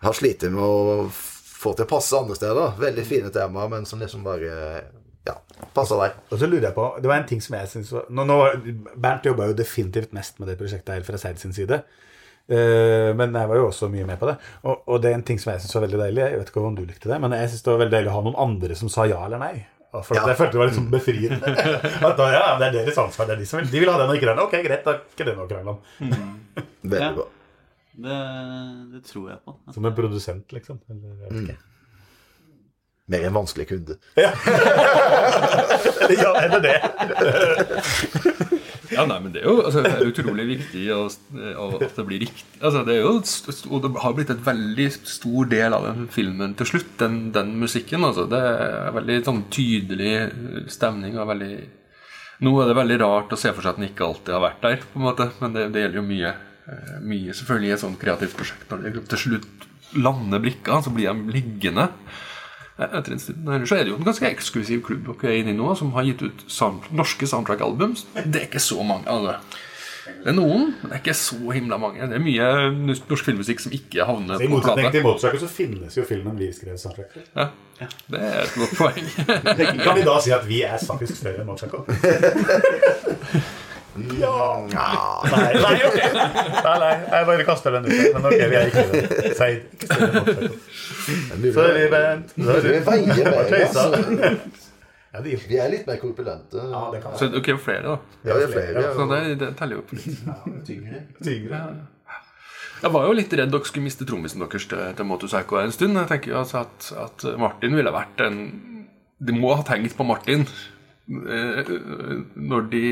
har 0.05 0.16
slitt 0.16 0.47
med 0.49 0.62
å 0.64 1.07
få 1.11 1.75
til 1.77 1.87
å 1.87 1.90
passe 1.90 2.16
andre 2.16 2.38
steder. 2.38 2.77
Veldig 2.81 3.07
fine 3.07 3.33
temaer, 3.35 3.71
men 3.73 3.88
som 3.88 4.01
liksom 4.01 4.25
bare 4.25 4.53
ja, 5.29 5.37
passer 5.77 6.01
der. 6.01 6.14
Og 6.31 6.40
så 6.40 6.49
lurer 6.49 6.71
jeg 6.71 6.77
på, 6.77 6.87
Det 7.01 7.11
var 7.11 7.21
en 7.21 7.29
ting 7.29 7.43
som 7.45 7.57
jeg 7.59 7.69
synes 7.69 7.90
var 7.93 8.07
nå, 8.09 8.25
nå, 8.29 8.38
Bernt 8.97 9.27
jobba 9.29 9.51
jo 9.51 9.59
definitivt 9.59 10.14
mest 10.16 10.40
med 10.40 10.49
det 10.49 10.57
prosjektet 10.61 10.95
her 10.95 11.05
fra 11.07 11.21
Seid 11.21 11.43
sin 11.43 11.53
side. 11.57 11.83
Eh, 12.51 13.11
men 13.14 13.37
jeg 13.37 13.51
var 13.51 13.61
jo 13.61 13.69
også 13.69 13.90
mye 13.93 14.07
med 14.09 14.19
på 14.21 14.31
det. 14.31 14.38
Og, 14.64 14.87
og 14.87 15.03
det 15.03 15.11
er 15.11 15.19
en 15.19 15.27
ting 15.27 15.40
som 15.43 15.53
jeg 15.53 15.62
syns 15.64 15.77
var 15.77 15.87
veldig 15.87 16.01
deilig. 16.07 16.25
Jeg 16.25 16.40
vet 16.40 16.55
ikke 16.55 16.64
om 16.64 16.79
du 16.79 16.87
likte 16.87 17.12
det, 17.12 17.21
men 17.23 17.37
jeg 17.37 17.53
synes 17.53 17.66
det 17.66 17.75
var 17.75 17.85
veldig 17.85 17.97
deilig 17.99 18.12
å 18.12 18.16
ha 18.16 18.25
noen 18.27 18.40
andre 18.47 18.79
som 18.79 18.93
sa 18.93 19.07
ja 19.11 19.21
eller 19.27 19.43
nei. 19.43 19.55
Og 19.92 20.05
For 20.07 20.14
Ja. 20.14 20.26
Jeg 20.31 20.37
følte 20.38 20.53
det 20.55 20.61
var 20.61 20.68
litt 20.70 20.76
sånn 20.79 20.90
befriende. 20.92 21.50
At 22.11 22.16
da, 22.20 22.26
ja, 22.31 22.44
det 22.61 22.66
er 22.68 22.72
deres 22.79 22.98
ansvar. 23.03 23.26
Det 23.26 23.35
er 23.35 23.40
de 23.42 23.46
som 23.50 23.59
vil, 23.61 23.70
de 23.72 23.81
vil 23.83 23.90
ha 23.90 23.96
den 23.98 24.12
og 24.12 24.16
ikke 24.20 24.29
den. 24.31 24.38
Ok, 24.44 24.55
greit, 24.66 24.85
da 24.87 24.90
er 24.94 25.00
ikke 25.11 25.26
det 25.26 25.35
noe 25.37 25.46
å 25.46 25.50
krangle 25.50 25.70
om. 25.74 25.81
Veldig 26.85 27.00
Ja. 27.03 27.11
bra. 27.16 27.26
Det, 28.00 28.18
det 28.94 29.00
tror 29.11 29.26
jeg 29.33 29.38
på. 29.44 29.57
Som 29.74 29.85
en 29.90 29.96
produsent, 29.98 30.46
liksom. 30.55 30.79
Eller, 30.88 31.11
jeg 31.11 31.18
vet 31.26 31.42
ikke. 31.50 31.59
Mer 33.11 33.24
en 33.26 33.35
vanskelig 33.35 33.66
kunde. 33.66 33.96
Ja, 34.14 34.31
eller 36.44 36.61
det? 36.62 36.79
Ja, 38.90 39.05
nei, 39.07 39.18
men 39.22 39.33
Det 39.35 39.42
er 39.42 39.48
jo 39.48 39.61
altså, 39.62 39.83
det 39.85 39.92
er 39.94 40.09
utrolig 40.09 40.46
viktig 40.48 40.85
og, 40.96 41.16
og 41.62 41.76
at 41.87 41.98
det 41.98 42.05
blir 42.09 42.22
riktig. 42.24 42.46
Altså, 42.59 42.83
det 42.87 42.96
er 42.96 43.05
jo, 43.05 43.12
og 43.70 43.85
det 43.85 43.90
har 44.03 44.16
blitt 44.16 44.33
et 44.35 44.46
veldig 44.46 44.88
stor 44.98 45.50
del 45.50 45.76
av 45.76 45.87
den 45.87 46.09
filmen 46.12 46.57
til 46.59 46.70
slutt, 46.72 46.94
den, 47.03 47.20
den 47.35 47.55
musikken. 47.61 48.07
Altså. 48.07 48.26
Det 48.31 48.40
er 48.40 48.96
veldig 48.96 49.18
sånn 49.29 49.44
tydelig 49.55 50.14
stemning. 50.72 51.18
og 51.20 51.31
veldig... 51.31 51.53
Nå 52.40 52.55
er 52.62 52.70
det 52.70 52.79
veldig 52.79 53.00
rart 53.03 53.35
å 53.37 53.38
se 53.38 53.53
for 53.53 53.62
seg 53.62 53.74
at 53.74 53.81
den 53.81 53.90
ikke 53.90 54.07
alltid 54.07 54.33
har 54.33 54.44
vært 54.46 54.62
der, 54.64 54.87
på 54.92 55.00
en 55.00 55.07
måte. 55.11 55.29
men 55.42 55.57
det, 55.57 55.66
det 55.74 55.85
gjelder 55.85 56.00
jo 56.00 56.07
mye, 56.09 56.31
eh, 56.72 56.94
mye 57.05 57.37
selvfølgelig 57.37 57.70
i 57.70 57.74
et 57.76 57.83
sånt 57.85 58.00
kreativt 58.00 58.38
prosjekt. 58.38 58.66
Når 58.70 58.87
det 58.87 59.05
til 59.12 59.22
slutt 59.26 59.68
lander 60.00 60.42
brikka, 60.42 60.81
så 60.83 60.92
blir 60.94 61.11
de 61.11 61.35
liggende. 61.37 61.88
Eh, 62.81 62.99
Etter 62.99 63.12
en 63.12 63.21
stund. 63.21 63.49
Ellers 63.49 63.73
er 63.77 63.85
det 63.85 63.93
jo 63.93 63.99
en 64.01 64.07
ganske 64.07 64.29
eksklusiv 64.31 64.83
klubb 64.87 65.09
dere 65.21 65.35
er 65.35 65.43
inne 65.43 65.53
i 65.53 65.59
nå, 65.59 65.73
som 65.79 65.93
har 65.97 66.07
gitt 66.09 66.23
ut 66.25 66.45
sound, 66.49 66.87
norske 66.97 67.29
soundtrack-albums. 67.29 68.07
Det 68.25 68.40
er 68.40 68.47
ikke 68.49 68.62
så 68.62 68.81
mange. 68.87 69.07
Altså. 69.11 69.37
Det 70.11 70.33
er 70.33 70.35
noen, 70.35 70.73
men 70.81 70.90
det 70.90 70.97
er 70.97 71.03
ikke 71.05 71.14
så 71.16 71.53
himla 71.55 71.77
mange. 71.81 72.09
Det 72.11 72.16
er 72.19 72.25
mye 72.25 72.47
norsk 73.07 73.29
filmmusikk 73.29 73.62
som 73.62 73.75
ikke 73.77 74.05
havner 74.09 74.40
på 74.40 74.49
motsetning 74.51 74.97
I 74.97 75.03
Motorcycle 75.05 75.43
så 75.45 75.51
finnes 75.53 75.97
jo 75.97 76.05
filmen 76.09 76.40
vi 76.40 76.49
skrev 76.57 76.79
soundtrack 76.81 77.14
til. 77.14 77.29
Ja, 77.37 77.47
det 78.11 78.21
er 78.31 78.43
et 78.43 78.57
godt 78.59 78.75
poeng. 78.81 79.07
Kan 79.85 80.01
vi 80.01 80.07
da 80.09 80.16
si 80.25 80.35
at 80.35 80.49
vi 80.49 80.62
er 80.66 80.81
faktisk 80.83 81.21
større 81.21 81.45
enn 81.45 81.53
Motorcycle? 81.53 81.85
ja 84.20 84.33
Nei, 84.70 85.53
nei, 85.59 85.74
ok. 85.88 85.98
nei, 86.64 86.74
nei, 86.83 86.90
jeg 87.11 87.26
bare 87.26 87.44
kaster 87.48 87.74
den 87.74 87.88
ut. 87.90 87.92
Men 88.14 88.29
ok, 88.31 88.40
vi 88.53 88.59
er 88.61 88.70
ikke 88.70 88.85
det. 88.92 89.03
Si 89.37 89.48
ikke 89.59 89.88
større 89.90 90.09
enn 90.09 90.16
Motorcycle. 90.16 91.53
Sorry, 91.57 91.87
Bent. 91.92 92.35
Sorry. 92.38 92.74
veier 92.87 93.31
mer, 93.31 93.55
altså. 93.59 93.85
Ja, 95.11 95.20
det 95.24 95.38
Vi 95.50 95.57
er 95.59 95.72
litt 95.72 95.88
mer 95.90 95.98
korpulente. 95.98 96.66
Ja, 96.70 96.83
det 96.94 97.00
kan 97.03 97.16
Så 97.18 97.26
dere 97.33 97.57
er 97.57 97.59
flere, 97.59 97.83
da. 97.83 97.96
Ja, 98.29 98.37
vi 98.38 98.44
er 98.46 98.53
flere. 98.53 98.85
Så 98.94 99.07
det, 99.11 99.20
det 99.40 99.48
teller 99.59 99.81
jo 99.81 99.83
opp 99.83 99.94
litt. 99.96 100.07
Tyngre. 100.68 101.64
Jeg 102.81 102.92
var 102.94 103.09
jo 103.09 103.16
litt 103.18 103.35
redd 103.37 103.50
dere 103.53 103.66
skulle 103.68 103.85
miste 103.88 104.07
trommisen 104.09 104.40
deres 104.40 104.68
til, 104.70 104.85
til 104.96 105.09
Motorpsycho 105.11 105.59
en 105.61 105.74
stund. 105.74 105.98
Jeg 105.98 106.09
tenker 106.14 106.33
jo 106.37 106.38
altså 106.44 106.62
at, 106.62 106.92
at 107.09 107.26
Martin 107.42 107.74
ville 107.76 107.92
vært 107.92 108.22
en 108.24 108.38
De 109.20 109.35
må 109.37 109.50
ha 109.59 109.66
tenkt 109.66 109.98
på 109.98 110.07
Martin 110.09 110.46
når 111.11 112.66
de 112.70 112.83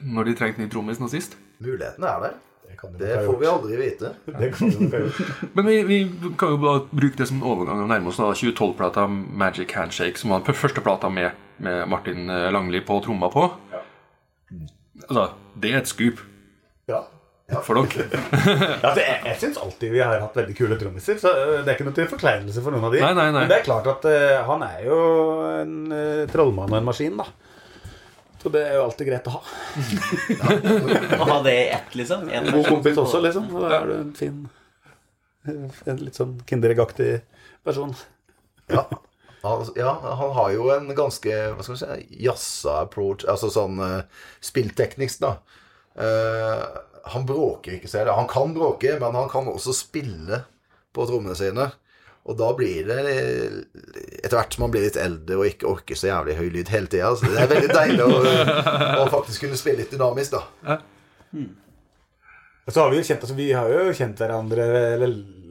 Når 0.00 0.24
de 0.24 0.34
trengte 0.38 0.62
ny 0.62 0.68
trommis 0.72 1.00
nå 1.00 1.08
sist. 1.12 1.36
Muligheten 1.60 2.04
er 2.04 2.22
der. 2.22 2.36
Det 2.68 2.98
Det 2.98 3.24
får 3.26 3.38
vi 3.40 3.46
aldri 3.46 3.76
vite. 3.76 4.12
Men 5.54 5.66
vi, 5.66 5.82
vi 5.82 5.98
kan 6.38 6.48
jo 6.54 6.56
bare 6.62 6.84
bruke 6.90 7.18
det 7.18 7.26
som 7.28 7.40
en 7.40 7.48
overgang 7.50 7.82
og 7.82 7.88
nærme 7.90 8.08
oss 8.12 8.20
da 8.20 8.30
2012-plata 8.30 9.06
Magic 9.10 9.72
Handshake, 9.74 10.18
som 10.18 10.30
var 10.30 10.44
den 10.46 10.54
første 10.54 10.80
plata 10.80 11.08
med, 11.08 11.30
med 11.58 11.86
Martin 11.90 12.30
eh, 12.30 12.52
Langli 12.52 12.80
på 12.80 13.00
tromma 13.02 13.28
på. 13.34 13.48
Altså, 15.08 15.30
det 15.60 15.72
er 15.72 15.82
et 15.82 15.90
scoop 15.90 16.22
Ja. 16.88 17.02
For 17.48 17.74
dere. 17.74 18.06
Ja, 18.48 18.90
altså, 18.90 19.00
jeg 19.00 19.20
jeg 19.24 19.40
syns 19.40 19.58
alltid 19.62 19.92
vi 19.92 20.00
har 20.04 20.20
hatt 20.20 20.36
veldig 20.36 20.54
kule 20.56 20.76
trommiser. 20.80 21.18
Så 21.20 21.32
øh, 21.32 21.52
det 21.62 21.72
er 21.72 21.76
ikke 21.78 21.86
noe 21.88 21.96
til 21.96 22.10
forkleinelse 22.10 22.64
for 22.64 22.74
noen 22.74 22.88
av 22.88 22.94
de. 22.94 23.00
Nei, 23.00 23.12
nei, 23.16 23.28
nei. 23.32 23.44
Men 23.44 23.52
det 23.52 23.60
er 23.60 23.66
klart 23.68 23.88
at 23.88 24.04
uh, 24.08 24.40
han 24.50 24.64
er 24.66 24.82
jo 24.84 24.98
en 25.48 25.76
uh, 25.92 26.26
trollmann 26.32 26.74
og 26.74 26.80
en 26.80 26.88
maskin, 26.90 27.16
da. 27.16 27.28
Så 28.38 28.52
det 28.54 28.62
er 28.68 28.76
jo 28.76 28.84
alltid 28.84 29.08
greit 29.08 29.26
å 29.26 29.34
ha. 29.34 29.40
Å 31.22 31.26
ha 31.26 31.40
det 31.42 31.54
i 31.56 31.64
ett, 31.74 31.96
liksom. 31.98 32.28
En 32.30 32.46
God 32.52 32.68
kompis 32.68 33.00
også, 33.00 33.22
liksom. 33.24 33.48
Og 33.50 33.64
da 33.64 33.80
er 33.80 33.88
du 33.88 33.94
en 33.96 34.14
fin 34.14 34.44
En 35.88 35.98
litt 36.04 36.18
sånn 36.20 36.36
Kinderegg-aktig 36.46 37.16
person. 37.66 37.96
Ja. 38.70 38.84
Altså, 39.40 39.72
ja, 39.78 39.90
han 40.20 40.36
har 40.36 40.52
jo 40.52 40.68
en 40.74 40.92
ganske 40.94 41.32
hva 41.56 41.64
skal 41.64 41.74
vi 41.74 41.80
si, 41.80 42.22
jazza 42.28 42.82
approach, 42.84 43.24
altså 43.30 43.50
sånn 43.54 43.80
uh, 43.80 44.24
spillteknisk, 44.44 45.24
da. 45.24 45.38
Eh, 45.98 46.64
han 47.12 47.26
bråker 47.28 47.76
ikke 47.78 47.90
selv. 47.90 48.10
Han 48.16 48.28
kan 48.30 48.54
bråke, 48.56 48.96
men 49.00 49.14
han 49.18 49.28
kan 49.32 49.48
også 49.50 49.74
spille 49.76 50.42
på 50.94 51.06
trommene 51.08 51.36
sine. 51.38 51.68
Og 52.28 52.36
da 52.36 52.50
blir 52.56 52.84
det 52.84 52.98
Etter 54.20 54.36
hvert 54.36 54.52
som 54.52 54.66
man 54.66 54.72
blir 54.74 54.84
litt 54.84 54.98
eldre 55.00 55.38
og 55.38 55.46
ikke 55.48 55.70
orker 55.70 55.96
så 55.96 56.10
jævlig 56.10 56.36
høy 56.36 56.48
lyd 56.58 56.72
hele 56.74 56.90
tida, 56.92 57.14
så 57.16 57.30
det 57.30 57.40
er 57.40 57.52
veldig 57.54 57.70
deilig 57.72 58.04
å, 58.04 58.18
å 59.00 59.08
faktisk 59.12 59.46
kunne 59.46 59.56
spille 59.60 59.80
litt 59.84 59.94
dynamisk, 59.94 60.36
da. 60.36 60.76
Og 62.68 62.74
så 62.74 62.82
har 62.82 62.92
vi 62.92 62.98
jo 62.98 63.06
kjent, 63.06 63.22
altså, 63.24 63.36
vi 63.38 63.46
har 63.56 63.70
jo 63.72 63.94
kjent 63.96 64.20
hverandre 64.20 64.66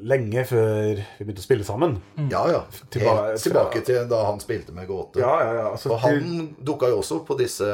lenge 0.08 0.44
før 0.46 1.00
vi 1.00 1.26
begynte 1.26 1.42
å 1.42 1.48
spille 1.48 1.66
sammen. 1.66 1.96
Ja, 2.30 2.44
ja. 2.52 2.60
Helt 2.94 3.42
tilbake 3.42 3.82
til 3.88 4.06
da 4.12 4.20
han 4.28 4.38
spilte 4.44 4.76
med 4.76 4.86
Gåte. 4.90 5.24
Ja, 5.24 5.34
ja, 5.42 5.56
ja. 5.64 5.66
Altså, 5.72 5.96
Og 5.96 6.04
han 6.04 6.52
dukka 6.62 6.92
jo 6.92 7.00
også 7.02 7.24
på 7.26 7.40
disse 7.40 7.66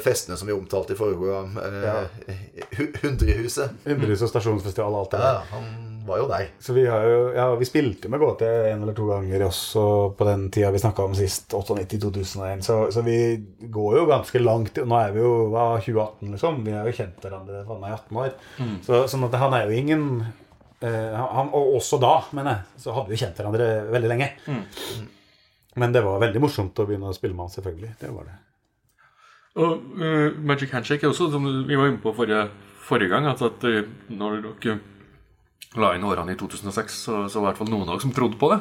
festene 0.00 0.38
som 0.40 0.48
vi 0.48 0.54
omtalte 0.56 0.94
i 0.94 0.96
forrige 0.96 1.20
program. 1.20 1.56
Uh, 1.60 2.06
Hundrehuset. 3.02 3.74
Og 3.84 4.28
stasjonsfestival 4.32 4.94
og 4.94 5.02
alt 5.02 5.16
det 5.16 5.20
Ja, 5.20 5.34
han 5.52 5.90
var 6.06 6.20
jo 6.22 6.28
deg. 6.30 6.52
Så 6.62 6.74
vi 6.76 6.86
har 6.88 7.04
jo 7.06 7.18
Ja, 7.34 7.46
vi 7.60 7.68
spilte 7.68 8.10
med 8.10 8.22
Gåte 8.22 8.48
en 8.70 8.84
eller 8.84 8.96
to 8.96 9.06
ganger 9.10 9.44
også 9.46 9.84
på 10.16 10.26
den 10.28 10.48
tida 10.52 10.72
vi 10.72 10.82
snakka 10.82 11.04
om 11.04 11.14
sist, 11.18 11.52
98-2001. 11.52 12.64
Så, 12.66 12.78
så 12.94 13.04
vi 13.06 13.18
går 13.60 14.00
jo 14.00 14.08
ganske 14.10 14.42
langt. 14.42 14.80
Nå 14.80 15.00
er 15.00 15.14
vi 15.14 15.24
jo 15.24 15.32
hva, 15.52 15.66
2018, 15.78 16.34
liksom. 16.34 16.60
Vi 16.66 16.76
har 16.76 16.88
jo 16.88 16.96
kjent 16.96 17.24
hverandre 17.24 17.62
i 17.62 17.94
18 17.94 18.20
år. 18.24 18.34
Så, 18.86 19.04
sånn 19.12 19.28
at 19.28 19.40
han 19.44 19.56
er 19.56 19.68
jo 19.68 19.78
ingen 19.80 20.04
eh, 20.24 21.16
han, 21.16 21.52
Og 21.52 21.76
også 21.78 22.00
da, 22.02 22.16
mener 22.36 22.58
jeg, 22.58 22.84
så 22.84 22.96
hadde 22.96 23.12
vi 23.12 23.20
kjent 23.20 23.40
hverandre 23.40 23.72
veldig 23.92 24.14
lenge. 24.14 24.32
Men 25.80 25.92
det 25.94 26.02
var 26.02 26.22
veldig 26.22 26.42
morsomt 26.42 26.80
å 26.80 26.86
begynne 26.88 27.12
å 27.12 27.16
spille 27.16 27.36
med 27.36 27.46
han, 27.46 27.58
selvfølgelig. 27.58 27.96
Det 28.00 28.14
var 28.14 28.26
det. 28.26 28.38
Og 29.58 29.80
uh, 29.98 30.36
Magic 30.46 30.70
Handshake 30.70 31.06
er 31.06 31.10
også, 31.10 31.30
som 31.32 31.46
vi 31.66 31.78
var 31.78 31.90
inne 31.90 32.02
på 32.02 32.12
forrige, 32.14 32.44
forrige 32.86 33.10
gang, 33.10 33.26
altså 33.26 33.50
at 33.50 33.64
uh, 33.66 33.80
når 34.14 34.42
dere 34.62 34.78
la 35.78 35.94
inn 35.94 36.06
årene 36.06 36.34
i 36.34 36.38
2006, 36.38 37.00
så, 37.06 37.24
så 37.30 37.40
var 37.42 37.50
det 37.50 37.56
i 37.56 37.58
hvert 37.58 37.62
fall 37.64 37.72
noen 37.72 37.88
av 37.88 37.96
dere 37.96 38.04
som 38.06 38.14
trodde 38.14 38.38
på 38.38 38.52
det. 38.54 38.60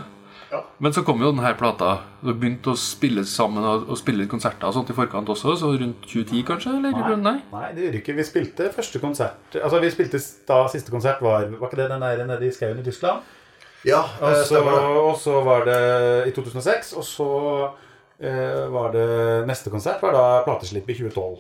Men 0.82 0.94
så 0.94 1.04
kom 1.06 1.22
jo 1.22 1.30
denne 1.30 1.52
plata. 1.58 1.92
Dere 2.24 2.34
begynte 2.42 2.72
å 2.74 2.80
spille 2.80 3.22
sammen 3.28 3.66
og, 3.66 3.84
og 3.92 4.00
spille 4.00 4.26
konserter 4.30 4.70
og 4.70 4.74
sånt 4.74 4.90
i 4.90 4.96
forkant 4.98 5.30
også, 5.30 5.54
så 5.62 5.74
rundt 5.78 6.08
2010 6.08 6.46
kanskje? 6.48 6.74
Eller? 6.80 7.18
Nei. 7.22 7.36
Nei, 7.52 7.68
det 7.76 7.86
gjorde 7.86 8.00
ikke. 8.02 8.16
Vi 8.18 8.26
spilte 8.26 8.70
første 8.74 9.02
konsert 9.04 9.60
Altså, 9.60 9.82
vi 9.84 9.92
spilte 9.94 10.22
da 10.50 10.64
siste 10.72 10.94
konsert 10.94 11.22
var 11.22 11.46
Var 11.52 11.70
ikke 11.70 11.82
det 11.84 11.90
den 11.92 12.06
der 12.06 12.24
nede 12.26 12.48
i 12.48 12.54
skauen 12.56 12.82
i 12.82 12.86
Tyskland? 12.88 13.22
Ja, 13.88 14.02
Og 14.20 14.32
eh, 14.32 14.42
så, 14.44 14.60
det. 14.66 14.80
og 15.06 15.14
så 15.22 15.38
var 15.46 15.64
det 15.70 15.78
i 16.28 16.34
2006, 16.36 16.90
og 17.00 17.06
så 17.08 17.30
eh, 17.68 17.86
var 18.20 18.92
det 18.92 19.48
Neste 19.48 19.72
konsert 19.72 20.02
var 20.04 20.12
da 20.12 20.44
plateslipp 20.44 20.90
i 20.92 20.96
2012. 20.98 21.38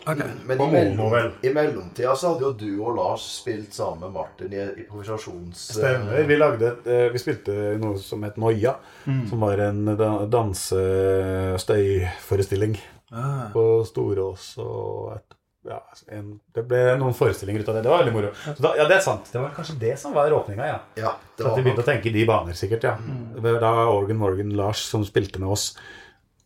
Men 0.48 0.58
På 0.58 0.64
i, 0.64 0.72
mellom, 0.72 1.34
i 1.44 1.52
mellomtida 1.54 2.16
så 2.16 2.28
hadde 2.32 2.44
jo 2.46 2.52
du 2.56 2.80
og 2.80 2.96
Lars 2.96 3.20
spilt 3.42 3.74
sammen 3.76 4.00
med 4.06 4.12
Martin 4.16 4.48
i, 4.54 4.62
i 4.80 4.84
provisasjons... 4.88 5.76
Stemmer. 5.76 6.24
Vi, 6.30 6.36
lagde, 6.40 6.66
et, 6.72 6.88
eh, 6.88 7.12
vi 7.12 7.20
spilte 7.20 7.52
noe 7.82 7.98
som 8.00 8.24
het 8.24 8.38
Noia, 8.40 8.80
som 9.04 9.40
var 9.44 9.60
en 9.66 9.92
dansestøyforestilling 10.32 12.80
ah. 13.12 13.52
på 13.54 13.84
Storås. 13.86 14.54
Og 14.64 15.14
et, 15.18 15.38
ja, 15.70 15.80
en, 16.16 16.34
det 16.56 16.64
ble 16.68 16.82
noen 17.00 17.16
forestillinger 17.18 17.64
ut 17.64 17.70
av 17.70 17.78
det. 17.78 17.84
Det 17.86 17.92
var 17.92 18.04
veldig 18.04 18.16
moro. 18.16 18.34
Så 18.46 18.64
da, 18.64 18.74
ja, 18.80 18.88
det 18.90 19.00
er 19.00 19.06
sant. 19.06 19.30
Det 19.32 19.42
var 19.42 19.54
kanskje 19.56 19.78
det 19.82 19.96
som 20.02 20.16
var 20.16 20.34
åpninga, 20.36 20.68
ja. 20.68 20.80
Ja, 21.00 21.16
det 21.36 21.44
Så 21.44 21.52
at 21.52 21.60
vi 21.60 21.66
begynte 21.68 21.86
å 21.86 21.90
tenke 21.90 22.12
i 22.12 22.16
de 22.16 22.28
baner, 22.30 22.58
sikkert. 22.58 22.88
ja 22.88 22.96
Det 23.36 23.58
Da 23.62 23.74
Organ 23.92 24.22
Morgan 24.22 24.56
Lars 24.60 24.86
som 24.88 25.06
spilte 25.08 25.42
med 25.44 25.56
oss, 25.56 25.72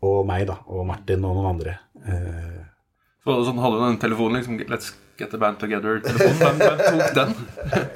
og 0.03 0.25
meg, 0.27 0.45
da, 0.49 0.57
og 0.67 0.85
Martin 0.89 1.23
og 1.27 1.37
noen 1.37 1.49
andre. 1.55 1.77
Eh, 2.03 2.59
Så 3.23 3.29
var 3.31 3.39
det 3.39 3.47
sånn, 3.47 3.61
hadde 3.63 3.79
du 3.79 3.83
den 3.87 3.99
telefonen 4.03 4.39
liksom 4.41 4.59
Let's 4.67 4.91
get 5.19 5.31
the 5.31 5.39
band 5.39 5.59
together-telefonen. 5.61 6.59
Hvem, 6.59 6.81
tok 6.83 7.13
den? 7.15 7.35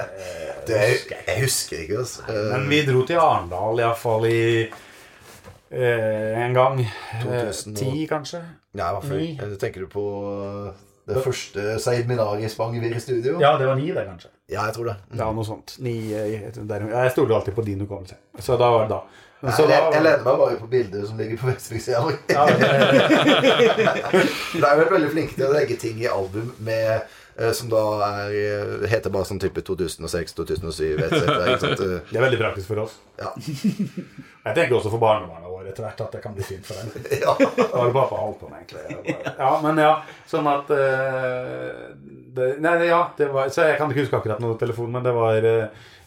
det, 0.68 0.82
Jeg 1.28 1.42
husker 1.42 1.82
ikke, 1.84 1.98
altså. 2.04 2.24
Eh, 2.32 2.46
Men 2.54 2.68
vi 2.72 2.82
dro 2.88 3.02
til 3.08 3.20
Arendal 3.20 3.82
iallfall 3.84 4.24
i 4.30 4.40
eh, 5.70 6.44
en 6.46 6.56
gang. 6.56 6.80
Eh, 6.80 7.24
2000 7.24 7.76
og- 7.76 7.82
Ti, 7.82 8.06
kanskje? 8.10 8.42
Nei, 8.78 8.88
hva 8.94 9.02
eh, 9.18 9.56
Tenker 9.60 9.80
du 9.84 9.88
på 9.92 10.04
det 11.08 11.22
første 11.24 11.78
Seid 11.80 12.06
Minari 12.08 12.48
sprang 12.52 12.74
i 12.76 13.00
studio? 13.00 13.38
Ja, 13.40 13.56
det 13.58 13.66
var 13.66 13.76
ni, 13.76 13.88
det, 13.92 14.04
kanskje. 14.06 14.28
Ja, 14.48 14.64
jeg 14.68 14.74
tror 14.76 14.84
det. 14.90 14.96
Ja, 15.16 15.30
noe 15.32 15.44
sånt. 15.44 15.76
Ni, 15.84 16.12
eh, 16.12 16.50
der, 16.52 16.88
jeg 16.88 17.12
stoler 17.12 17.36
alltid 17.36 17.54
på 17.56 17.64
din 17.64 17.80
hukommelse. 17.80 18.16
Så 18.40 18.56
da 18.60 18.70
var 18.70 18.86
det 18.86 18.90
da. 18.96 19.02
Nei, 19.38 19.52
så 19.54 19.68
jeg, 19.68 19.70
da 19.70 19.94
jeg 19.94 20.02
lener 20.02 20.24
meg 20.26 20.40
bare 20.40 20.56
på 20.58 20.66
bildet 20.70 21.04
som 21.06 21.18
ligger 21.20 21.38
på 21.38 21.46
Vestbygdsida. 21.46 22.00
ja, 22.34 22.46
det, 22.58 22.70
De 24.50 24.64
er 24.66 24.78
jo 24.82 24.86
veldig 24.90 25.10
flinke 25.12 25.36
til 25.36 25.46
å 25.46 25.54
legge 25.54 25.76
ting 25.78 26.00
i 26.02 26.08
album 26.10 26.48
med 26.66 26.88
eh, 27.38 27.52
som 27.54 27.70
da 27.70 27.82
er, 28.08 28.34
eh, 28.34 28.86
heter 28.90 29.12
bare 29.14 29.28
sånn 29.28 29.38
type 29.38 29.62
2006, 29.62 30.34
2007 30.40 31.04
etc. 31.06 31.28
Det 32.10 32.18
er 32.18 32.24
veldig 32.24 32.40
praktisk 32.40 32.72
for 32.72 32.82
oss. 32.82 32.96
Ja. 33.20 33.30
Jeg 33.38 34.56
tenker 34.56 34.74
også 34.80 34.90
for 34.90 35.02
barnebarna 35.04 35.46
våre 35.52 35.70
etter 35.70 35.86
hvert 35.86 36.02
at 36.02 36.16
det 36.16 36.22
kan 36.24 36.34
bli 36.34 36.46
fint 36.48 36.66
for 36.66 36.74
dem. 36.80 37.06
ja. 37.22 37.36
Det 37.38 37.68
var 37.76 37.92
det 37.92 37.94
pappa 37.94 38.18
holdt 38.24 38.40
på 38.42 38.50
med, 38.50 38.64
egentlig. 38.64 39.14
Ja, 39.38 39.52
men 39.62 39.78
ja, 39.84 39.92
sånn 40.26 40.50
at 40.50 40.72
eh, 40.74 41.84
det, 42.34 42.56
Nei, 42.64 42.74
ja, 42.90 43.04
det 43.18 43.30
var 43.34 43.54
Så 43.54 43.70
jeg 43.70 43.78
kan 43.78 43.90
ikke 43.90 44.02
huske 44.02 44.18
akkurat 44.18 44.42
noe 44.42 44.58
telefon, 44.58 44.90
men 44.98 45.06
det 45.06 45.14
var 45.14 45.46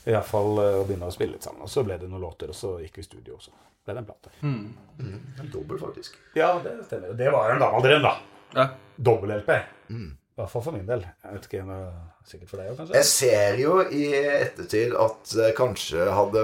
uh, 0.05 0.11
iallfall 0.13 0.55
fall 0.55 0.61
å 0.63 0.85
begynne 0.87 1.09
å 1.09 1.13
spille 1.13 1.35
litt 1.35 1.45
sammen. 1.45 1.65
Og 1.65 1.71
så 1.71 1.83
ble 1.87 1.97
det 2.01 2.09
noen 2.09 2.23
låter, 2.23 2.53
og 2.53 2.57
så 2.57 2.77
gikk 2.81 2.99
vi 2.99 3.05
i 3.05 3.09
studio, 3.09 3.37
også. 3.37 3.53
ble 3.85 3.95
det 3.95 4.01
en 4.03 4.07
plate. 4.09 4.33
En 4.41 5.51
dobbel, 5.53 5.79
faktisk. 5.81 6.17
Ja, 6.37 6.53
det 6.63 6.77
stemmer. 6.87 7.13
Det 7.17 7.29
var 7.33 7.49
jo 7.49 7.57
en 7.57 7.63
gammel 7.65 7.85
drøm, 7.85 8.07
da. 8.07 8.15
Ja. 8.55 8.67
Dobbel-LP. 8.97 9.51
I 9.91 10.41
hvert 10.41 10.51
fall 10.53 10.63
for 10.63 10.75
min 10.75 10.87
del. 10.87 11.03
Jeg 11.23 11.35
vet 11.35 11.45
ikke, 11.49 11.65
men 11.67 11.85
sikkert 12.27 12.49
for 12.53 12.61
deg 12.61 12.71
òg, 12.71 12.79
kanskje? 12.79 12.97
Jeg 12.97 13.09
ser 13.09 13.59
jo 13.61 13.77
i 13.83 14.05
ettertid 14.15 14.95
at 14.97 15.35
kanskje 15.57 16.07
hadde 16.15 16.43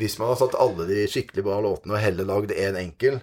Hvis 0.00 0.16
man 0.18 0.30
hadde 0.30 0.46
tatt 0.46 0.58
alle 0.64 0.86
de 0.88 1.04
skikkelig 1.12 1.44
bra 1.46 1.60
låtene 1.62 1.98
og 1.98 2.02
heller 2.02 2.28
lagd 2.30 2.54
én 2.56 2.78
enkel, 2.80 3.20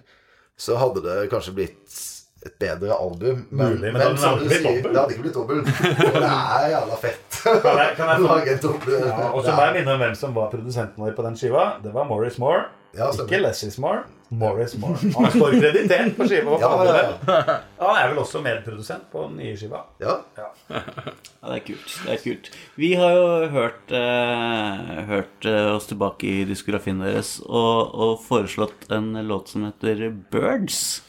så 0.60 0.76
hadde 0.78 1.02
det 1.04 1.30
kanskje 1.32 1.56
blitt 1.56 1.98
et 2.46 2.54
bedre 2.58 2.94
album. 2.96 3.42
Men, 3.50 3.74
Mulig, 3.74 3.92
men 3.92 4.00
det 4.00 4.06
hadde 4.06 4.20
som 4.22 4.38
ikke 4.38 4.42
du 4.42 4.48
blitt 4.48 4.62
sier, 4.62 4.76
dobbel. 4.80 4.92
det 4.94 5.00
hadde 5.00 5.12
ikke 5.12 5.24
blitt 5.26 5.34
dobbel. 5.34 5.58
Og 5.60 6.20
det 6.20 6.34
er 6.34 6.68
jævla 6.74 6.96
fett 7.02 7.40
Kan 7.64 7.78
jeg- 7.82 7.96
kan 7.96 8.08
jeg 8.14 8.20
lage 8.26 8.52
en 8.54 8.62
dobbel. 8.64 8.94
Ja, 9.06 9.30
og 9.32 9.44
så 9.44 9.52
må 9.56 9.66
jeg 9.66 9.74
minne 9.80 9.92
om 9.96 10.00
hvem 10.06 10.14
som 10.16 10.32
var 10.36 10.48
produsenten 10.52 11.04
vår 11.04 11.12
på 11.18 11.26
den 11.28 11.36
skiva. 11.36 11.66
Det 11.84 11.92
var 11.94 12.08
Morris 12.08 12.38
Moore. 12.40 12.64
Ja, 12.96 13.06
ikke 13.14 13.38
Leslie 13.38 13.70
Moore. 13.78 14.00
Morris 14.34 14.72
Moore. 14.78 14.98
Han 15.14 15.28
står 15.30 15.52
kreditert 15.60 16.16
på 16.16 16.26
skiva. 16.30 16.56
Ja, 16.62 16.70
ja, 16.86 16.94
ja. 16.96 17.56
Han 17.80 17.96
er 18.00 18.08
vel 18.12 18.18
også 18.22 18.40
medprodusent 18.42 19.04
på 19.12 19.24
den 19.28 19.36
nye 19.42 19.56
skiva. 19.58 19.84
ja. 20.02 20.16
Ja, 20.40 20.48
det 21.44 21.54
er 21.56 21.62
kult. 21.66 21.92
det 22.06 22.12
er 22.16 22.20
kult 22.24 22.50
Vi 22.78 22.90
har 22.98 23.14
jo 23.16 23.28
hørt, 23.54 23.92
eh, 23.96 25.04
hørt 25.12 25.46
eh, 25.48 25.68
oss 25.74 25.86
tilbake 25.90 26.26
i 26.28 26.44
diskografien 26.48 27.00
deres 27.02 27.36
og, 27.46 27.94
og 27.94 28.16
foreslått 28.26 28.88
en 28.92 29.12
låt 29.28 29.48
som 29.54 29.64
heter 29.68 30.08
Birds. 30.32 31.02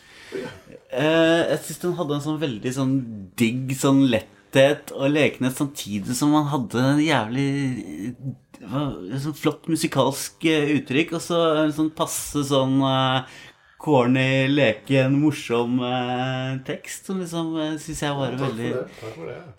Eh, 0.92 1.42
jeg 1.54 1.60
syns 1.66 1.82
den 1.86 1.98
hadde 2.00 2.18
en 2.18 2.24
sånn 2.26 2.42
veldig 2.42 2.72
sånn 2.76 2.96
digg 3.40 3.72
sånn 3.80 4.04
letthet 4.12 4.92
og 4.98 5.14
lekenhet, 5.14 5.56
samtidig 5.56 6.16
som 6.18 6.34
man 6.36 6.50
hadde 6.52 6.82
en 6.84 7.00
jævlig 7.04 8.16
var 8.62 8.92
sånn 9.24 9.38
flott 9.38 9.70
musikalsk 9.72 10.44
eh, 10.52 10.76
uttrykk, 10.78 11.16
og 11.18 11.24
så 11.24 11.40
en 11.64 11.72
sånn 11.76 11.94
passe 11.98 12.44
sånn 12.46 12.76
eh, 12.86 13.40
corny, 13.82 14.46
leken, 14.52 15.16
morsom 15.24 15.80
eh, 15.88 16.60
tekst 16.68 17.08
som 17.10 17.22
liksom 17.24 17.56
uh, 17.58 17.72
syns 17.82 18.04
jeg 18.06 18.18
var 18.18 18.36
Takk 18.36 18.44
veldig 18.44 18.68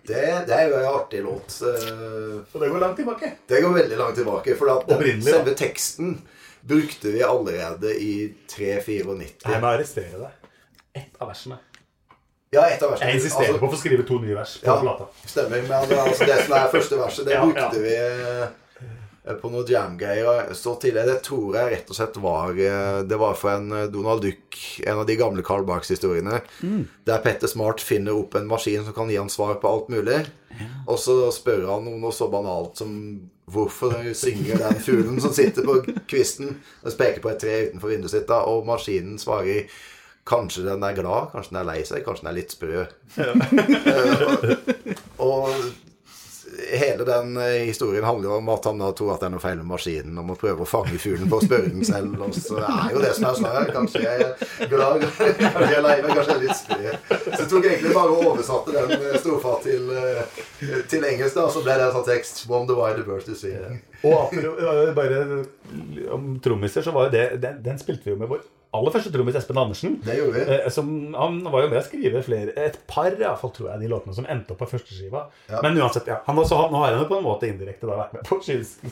Det, 0.07 0.21
det 0.47 0.55
er 0.55 0.69
jo 0.69 0.77
en 0.79 0.87
artig 0.93 1.23
låt. 1.25 1.57
eh, 1.67 2.37
Og 2.53 2.55
det 2.61 2.69
går 2.71 2.79
langt 2.85 3.01
tilbake. 3.01 3.33
Det 3.49 3.59
går 3.65 3.75
veldig 3.81 3.99
langt 3.99 4.15
tilbake. 4.21 4.55
For 4.59 4.71
at 4.77 4.87
den, 4.87 5.19
selve 5.25 5.57
teksten 5.59 6.15
brukte 6.63 7.11
vi 7.11 7.25
allerede 7.27 7.91
i 7.99 8.13
3-94. 8.47 9.43
Jeg 9.43 9.59
må 9.59 9.73
arrestere 9.73 10.21
deg. 10.21 10.39
Ett 10.93 11.15
av 11.21 11.27
versene. 11.31 11.57
Ja, 12.53 12.67
et 12.69 12.83
av 12.85 12.91
versene. 12.93 13.09
Jeg 13.09 13.21
insisterer 13.21 13.49
Altså, 13.49 13.61
på 13.63 13.69
å 13.69 13.73
få 13.73 13.79
skrive 13.81 14.03
to 14.05 14.19
nye 14.21 14.35
vers 14.37 14.57
på 14.61 14.67
Ja, 14.69 14.75
plata. 14.83 15.07
stemmer. 15.25 15.63
Men 15.65 15.71
altså, 15.79 16.25
det 16.29 16.41
som 16.45 16.53
er 16.59 16.67
første 16.73 16.99
verset, 16.99 17.25
det 17.25 17.33
Ja, 17.33 17.45
brukte 17.47 17.79
vi 17.81 17.95
eh, 17.97 19.39
på 19.41 19.49
noe 19.49 19.63
jam-greier 19.65 20.51
så 20.53 20.75
tidlig. 20.77 21.05
Det 21.07 21.15
tror 21.25 21.55
jeg 21.57 21.71
rett 21.71 21.89
og 21.89 21.97
slett 21.97 22.17
var 22.21 22.51
eh, 22.59 22.99
Det 23.09 23.17
var 23.17 23.33
for 23.39 23.55
en 23.55 23.71
eh, 23.71 23.87
Donald 23.89 24.21
Duck, 24.21 24.59
en 24.85 24.99
av 25.01 25.07
de 25.09 25.15
gamle 25.17 25.41
Carl 25.47 25.65
Barks-historiene, 25.65 26.41
der 27.07 27.23
Petter 27.25 27.47
Smart 27.49 27.81
finner 27.81 28.19
opp 28.19 28.35
en 28.37 28.45
maskin 28.51 28.85
som 28.85 28.93
kan 28.93 29.09
gi 29.09 29.17
han 29.17 29.31
svar 29.33 29.55
på 29.63 29.71
alt 29.71 29.89
mulig. 29.89 30.21
Og 30.85 30.99
så 31.01 31.15
spør 31.33 31.65
han 31.71 31.87
om 31.89 31.97
noe 32.03 32.13
så 32.13 32.27
banalt 32.29 32.77
som 32.77 32.93
hvorfor 33.49 33.95
synger 34.15 34.61
den 34.61 34.77
fuglen 34.79 35.17
som 35.19 35.33
sitter 35.35 35.65
på 35.67 35.79
kvisten 36.07 36.53
og 36.85 36.93
speker 36.93 37.19
på 37.25 37.31
et 37.33 37.41
tre 37.41 37.57
utenfor 37.65 37.91
vinduet 37.91 38.13
sitt, 38.13 38.27
da, 38.29 38.43
og 38.47 38.61
maskinen 38.69 39.17
svarer 39.19 39.65
Kanskje 40.23 40.63
den 40.63 40.83
er 40.87 40.95
glad, 40.95 41.31
kanskje 41.33 41.51
den 41.51 41.59
er 41.59 41.67
lei 41.67 41.79
seg, 41.83 42.03
kanskje 42.05 42.23
den 42.23 42.31
er 42.31 42.37
litt 42.37 42.53
sprø. 42.55 42.85
Eh, 43.19 44.53
og 45.23 45.49
hele 46.71 47.03
den 47.03 47.37
eh, 47.37 47.65
historien 47.67 48.03
handler 48.03 48.29
jo 48.29 48.37
om 48.37 48.49
at 48.53 48.65
han 48.65 48.79
da 48.79 48.91
tror 48.95 49.13
at 49.13 49.23
det 49.23 49.27
er 49.27 49.33
noe 49.33 49.43
feil 49.43 49.57
med 49.59 49.67
maskinen, 49.67 50.15
og 50.21 50.29
må 50.29 50.37
prøve 50.39 50.63
å 50.63 50.69
fange 50.69 50.95
fuglen 51.01 51.27
på 51.31 51.41
å 51.41 51.43
spørre 51.43 51.73
den 51.73 51.83
selv. 51.87 52.15
Og 52.23 52.37
så 52.37 52.55
det 52.61 52.69
er 52.69 52.95
jo 52.95 53.03
det 53.03 53.11
som 53.17 53.27
er 53.29 53.41
svaret. 53.41 53.73
Kanskje 53.75 54.05
jeg 54.05 54.29
er 54.29 54.71
glad, 54.71 55.03
kanskje 55.03 55.69
jeg 55.73 55.79
er 55.81 55.85
lei 55.89 55.97
meg, 56.05 56.15
kanskje 56.15 56.31
jeg 56.31 56.39
er 56.39 56.45
litt 56.45 56.61
sprø. 56.61 56.95
Så 57.27 57.41
jeg 57.41 57.51
tok 57.57 57.69
egentlig 57.73 57.93
bare 57.99 58.15
og 58.15 58.25
oversatte 58.31 58.77
den 58.79 58.95
eh, 58.97 59.19
strofa 59.19 59.59
til, 59.67 59.93
til 60.95 61.07
engelsk, 61.11 61.35
da, 61.35 61.47
og 61.49 61.55
så 61.57 61.67
ble 61.67 61.77
det 61.79 61.87
en 61.89 61.95
sånn 61.99 62.09
tekst 62.13 62.43
why 62.47 62.95
the 62.95 63.03
birds 63.03 63.27
to 63.27 63.35
see. 63.35 63.59
Og 64.07 64.35
bare 64.95 65.23
om 66.15 66.35
trommiser, 66.43 66.85
så 66.85 66.95
var 66.95 67.09
jo 67.09 67.17
det 67.19 67.29
den, 67.43 67.63
den 67.65 67.79
spilte 67.81 68.07
vi 68.07 68.15
jo 68.15 68.19
med 68.23 68.31
vår 68.31 68.43
aller 68.73 68.93
første 68.95 69.11
trommis, 69.13 69.35
Espen 69.37 69.59
Andersen. 69.61 69.97
Det 70.05 70.15
gjorde 70.17 70.39
vi. 70.39 70.55
Eh, 70.55 70.69
Som, 70.73 70.87
han 71.17 71.41
var 71.45 71.65
jo 71.65 71.71
med 71.73 71.81
å 71.81 71.85
skrive 71.85 72.23
flere, 72.25 72.55
et 72.57 72.79
par 72.89 73.11
i 73.13 73.19
fall, 73.41 73.53
tror 73.55 73.69
jeg, 73.71 73.83
de 73.83 73.91
låtene 73.91 74.17
som 74.17 74.29
endte 74.29 74.55
opp 74.55 74.63
på 74.63 74.69
førsteskiva. 74.73 75.25
Ja. 75.51 75.59
Men 75.65 75.77
uansett, 75.81 76.09
ja. 76.09 76.21
Han, 76.27 76.39
også, 76.41 76.61
han, 76.61 76.73
nå 76.73 76.81
har 76.83 76.95
han 76.95 77.03
jo 77.03 77.09
på 77.11 77.19
en 77.19 77.27
måte 77.27 77.49
indirekte 77.49 77.89
da 77.89 77.99
vært 78.03 78.17
med 78.17 78.25
på 78.29 78.39
å 78.39 78.41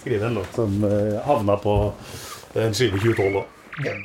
skrive 0.03 0.29
en 0.29 0.37
låt 0.41 0.53
som 0.57 0.77
eh, 0.87 1.17
havna 1.25 1.57
på 1.61 1.79
en 2.61 2.77
skive 2.77 3.01
2012 3.01 3.41
òg. 3.41 3.57
Ja. 3.85 3.97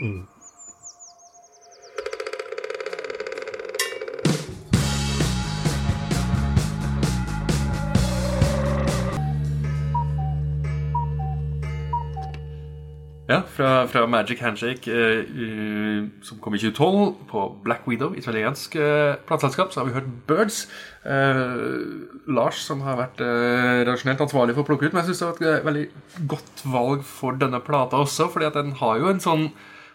Ja, 13.27 13.41
fra, 13.51 13.89
fra 13.91 14.05
Magic 14.07 14.39
Handshake, 14.41 14.87
eh, 14.87 16.05
som 16.22 16.39
kom 16.39 16.55
i 16.55 16.61
2012, 16.62 17.14
på 17.27 17.41
Black 17.64 17.89
Widow, 17.91 18.12
italiensk 18.14 18.77
uh, 18.79 19.16
plateselskap, 19.27 19.72
så 19.74 19.81
har 19.81 19.89
vi 19.89 19.97
hørt 19.97 20.12
Birds. 20.29 20.61
Uh, 21.03 22.07
Lars, 22.31 22.61
som 22.68 22.85
har 22.87 23.01
vært 23.01 23.18
uh, 23.27 23.81
redaksjonelt 23.81 24.22
ansvarlig 24.22 24.55
for 24.55 24.62
å 24.62 24.68
plukke 24.68 24.87
ut, 24.87 24.95
men 24.95 25.03
jeg 25.03 25.11
syns 25.11 25.24
det 25.24 25.27
var 25.49 25.57
et 25.57 25.66
veldig 25.66 25.85
godt 26.31 26.62
valg 26.70 27.03
for 27.09 27.41
denne 27.41 27.59
plata 27.66 27.99
også, 28.05 28.29
fordi 28.31 28.47
at 28.47 28.61
den 28.61 28.77
har 28.79 29.03
jo 29.03 29.11
en 29.11 29.22
sånn 29.22 29.49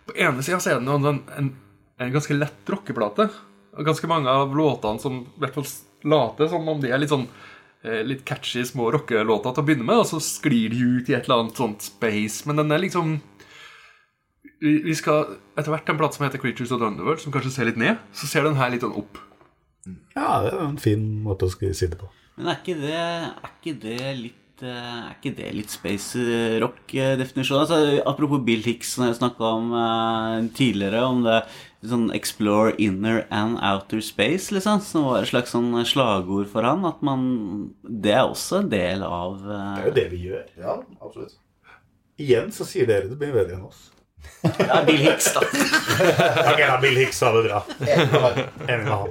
På 0.09 0.17
ene 0.17 0.43
sida 0.43 0.59
er 0.65 0.81
den 0.81 0.91
jo 0.91 0.97
en, 0.99 1.07
sånn- 1.07 2.11
ganske 2.11 2.35
lett 2.35 2.71
rockeplate. 2.73 3.29
Ganske 3.85 4.07
mange 4.11 4.27
av 4.33 4.51
låtene 4.57 4.99
som 4.99 5.21
i 5.21 5.43
hvert 5.43 5.55
fall 5.55 5.69
later 6.03 6.49
som 6.51 6.67
om 6.67 6.81
de 6.81 6.89
er 6.91 6.99
litt 6.99 7.13
sånn 7.13 7.27
litt 7.81 8.21
catchy 8.29 8.61
små 8.67 8.91
rockelåter 8.93 9.55
til 9.55 9.63
å 9.63 9.65
begynne 9.65 9.87
med, 9.87 10.03
og 10.03 10.05
så 10.05 10.19
sklir 10.21 10.69
de 10.69 10.81
ut 10.99 11.09
i 11.09 11.15
et 11.17 11.25
eller 11.25 11.47
annet 11.47 11.57
sånt 11.57 11.87
space. 11.87 12.43
Men 12.45 12.61
den 12.61 12.75
er 12.75 12.83
liksom 12.83 13.15
Vi 14.61 14.93
skal 14.93 15.39
etter 15.57 15.73
hvert 15.73 15.87
til 15.87 15.95
en 15.95 16.01
plate 16.03 16.19
som 16.19 16.27
heter 16.27 16.41
Creatures 16.43 16.73
of 16.75 16.81
the 16.81 16.85
Underworld, 16.85 17.23
som 17.23 17.33
kanskje 17.33 17.55
ser 17.55 17.69
litt 17.71 17.79
ned. 17.81 17.97
Så 18.13 18.29
ser 18.29 18.45
den 18.45 18.59
her 18.59 18.69
litt 18.69 18.85
sånn 18.85 18.93
opp. 18.93 19.17
Ja, 20.13 20.43
det 20.45 20.51
er 20.51 20.61
en 20.67 20.77
fin 20.81 21.07
måte 21.25 21.47
å 21.47 21.53
si 21.73 21.89
det 21.89 21.97
på. 21.97 22.11
Men 22.37 22.51
er 22.51 22.61
ikke 22.61 22.77
det, 22.79 23.01
er 23.01 23.51
ikke 23.55 23.73
det 23.81 24.13
litt 24.19 24.63
eh, 24.65 24.99
er 25.01 25.15
ikke 25.17 25.33
det 25.39 25.49
litt 25.55 25.73
space 25.73 26.21
rock-definisjon? 26.61 27.63
Altså, 27.63 27.79
apropos 28.07 28.43
Bill 28.45 28.63
Hicks, 28.65 28.95
som 28.95 29.07
jeg 29.07 29.17
snakka 29.19 29.51
om 29.57 29.73
eh, 29.77 30.37
tidligere, 30.57 31.03
om 31.09 31.25
det 31.25 31.41
sånn 31.87 32.11
explore 32.13 32.75
inner 32.81 33.23
and 33.33 33.57
outer 33.57 34.01
space, 34.05 34.51
liksom, 34.53 34.81
som 34.85 35.07
var 35.09 35.21
et 35.21 35.31
slags 35.31 35.53
sånn 35.55 35.71
slagord 35.87 36.49
for 36.51 36.67
han. 36.67 36.85
At 36.87 37.01
man 37.05 37.23
Det 37.81 38.13
er 38.13 38.25
også 38.25 38.61
en 38.61 38.69
del 38.73 39.05
av 39.07 39.39
uh... 39.45 39.55
Det 39.77 39.81
er 39.81 39.87
jo 39.87 39.95
det 39.95 40.09
vi 40.11 40.21
gjør. 40.29 40.45
Ja, 40.61 40.77
absolutt. 41.01 41.39
Igjen 42.21 42.51
så 42.53 42.67
sier 42.69 42.85
dere 42.89 43.09
det 43.09 43.17
blir 43.17 43.33
bedre 43.33 43.57
enn 43.57 43.65
oss. 43.65 43.89
ja, 44.43 44.83
Bill 44.85 45.01
Hicks, 45.01 45.31
da. 45.33 45.41
Ok, 46.51 46.61
da 46.61 46.77
Bill 46.81 46.99
Hicks 47.01 47.17
sa 47.21 47.31
det 47.33 47.43
bra. 47.47 47.63
Enig 48.67 48.85
med 48.85 48.93
han. 48.93 49.09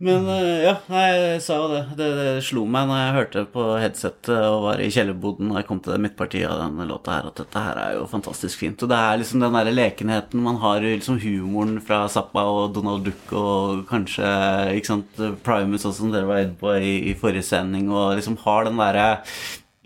Men 0.00 0.24
eh, 0.32 0.62
ja, 0.64 0.78
jeg 0.88 1.40
sa 1.44 1.58
jo 1.60 1.66
det. 1.74 1.80
det. 1.98 2.06
Det 2.16 2.28
slo 2.46 2.62
meg 2.64 2.86
når 2.88 3.00
jeg 3.00 3.16
hørte 3.18 3.42
på 3.52 3.64
headsetet 3.82 4.30
og 4.32 4.62
var 4.64 4.80
i 4.80 4.88
kjellerboden 4.92 5.50
og 5.52 5.58
jeg 5.58 5.66
kom 5.68 5.82
til 5.84 5.92
det 5.92 6.00
midtpartiet 6.06 6.48
av 6.48 6.62
denne 6.62 6.86
låta 6.88 7.18
her, 7.18 7.26
at 7.28 7.42
dette 7.42 7.64
her 7.66 7.80
er 7.82 7.96
jo 7.98 8.06
fantastisk 8.08 8.62
fint. 8.62 8.80
Og 8.80 8.88
det 8.88 8.96
er 8.96 9.20
liksom 9.20 9.44
den 9.44 9.58
derre 9.58 9.74
lekenheten 9.74 10.40
man 10.40 10.56
har 10.62 10.80
liksom 10.86 11.18
humoren 11.20 11.76
fra 11.84 12.06
Zappa 12.08 12.46
og 12.48 12.72
Donald 12.78 13.04
Duck 13.10 13.34
og 13.36 13.82
kanskje 13.90 14.30
ikke 14.78 14.88
sant, 14.88 15.20
Primus 15.44 15.84
også, 15.84 15.98
som 15.98 16.14
dere 16.14 16.30
var 16.30 16.46
inne 16.46 16.56
på 16.62 16.72
i, 16.80 16.94
i 17.12 17.16
forrige 17.20 17.44
sending, 17.50 17.90
og 17.92 18.14
liksom 18.16 18.38
har 18.46 18.70
den 18.70 18.80
derre 18.80 19.10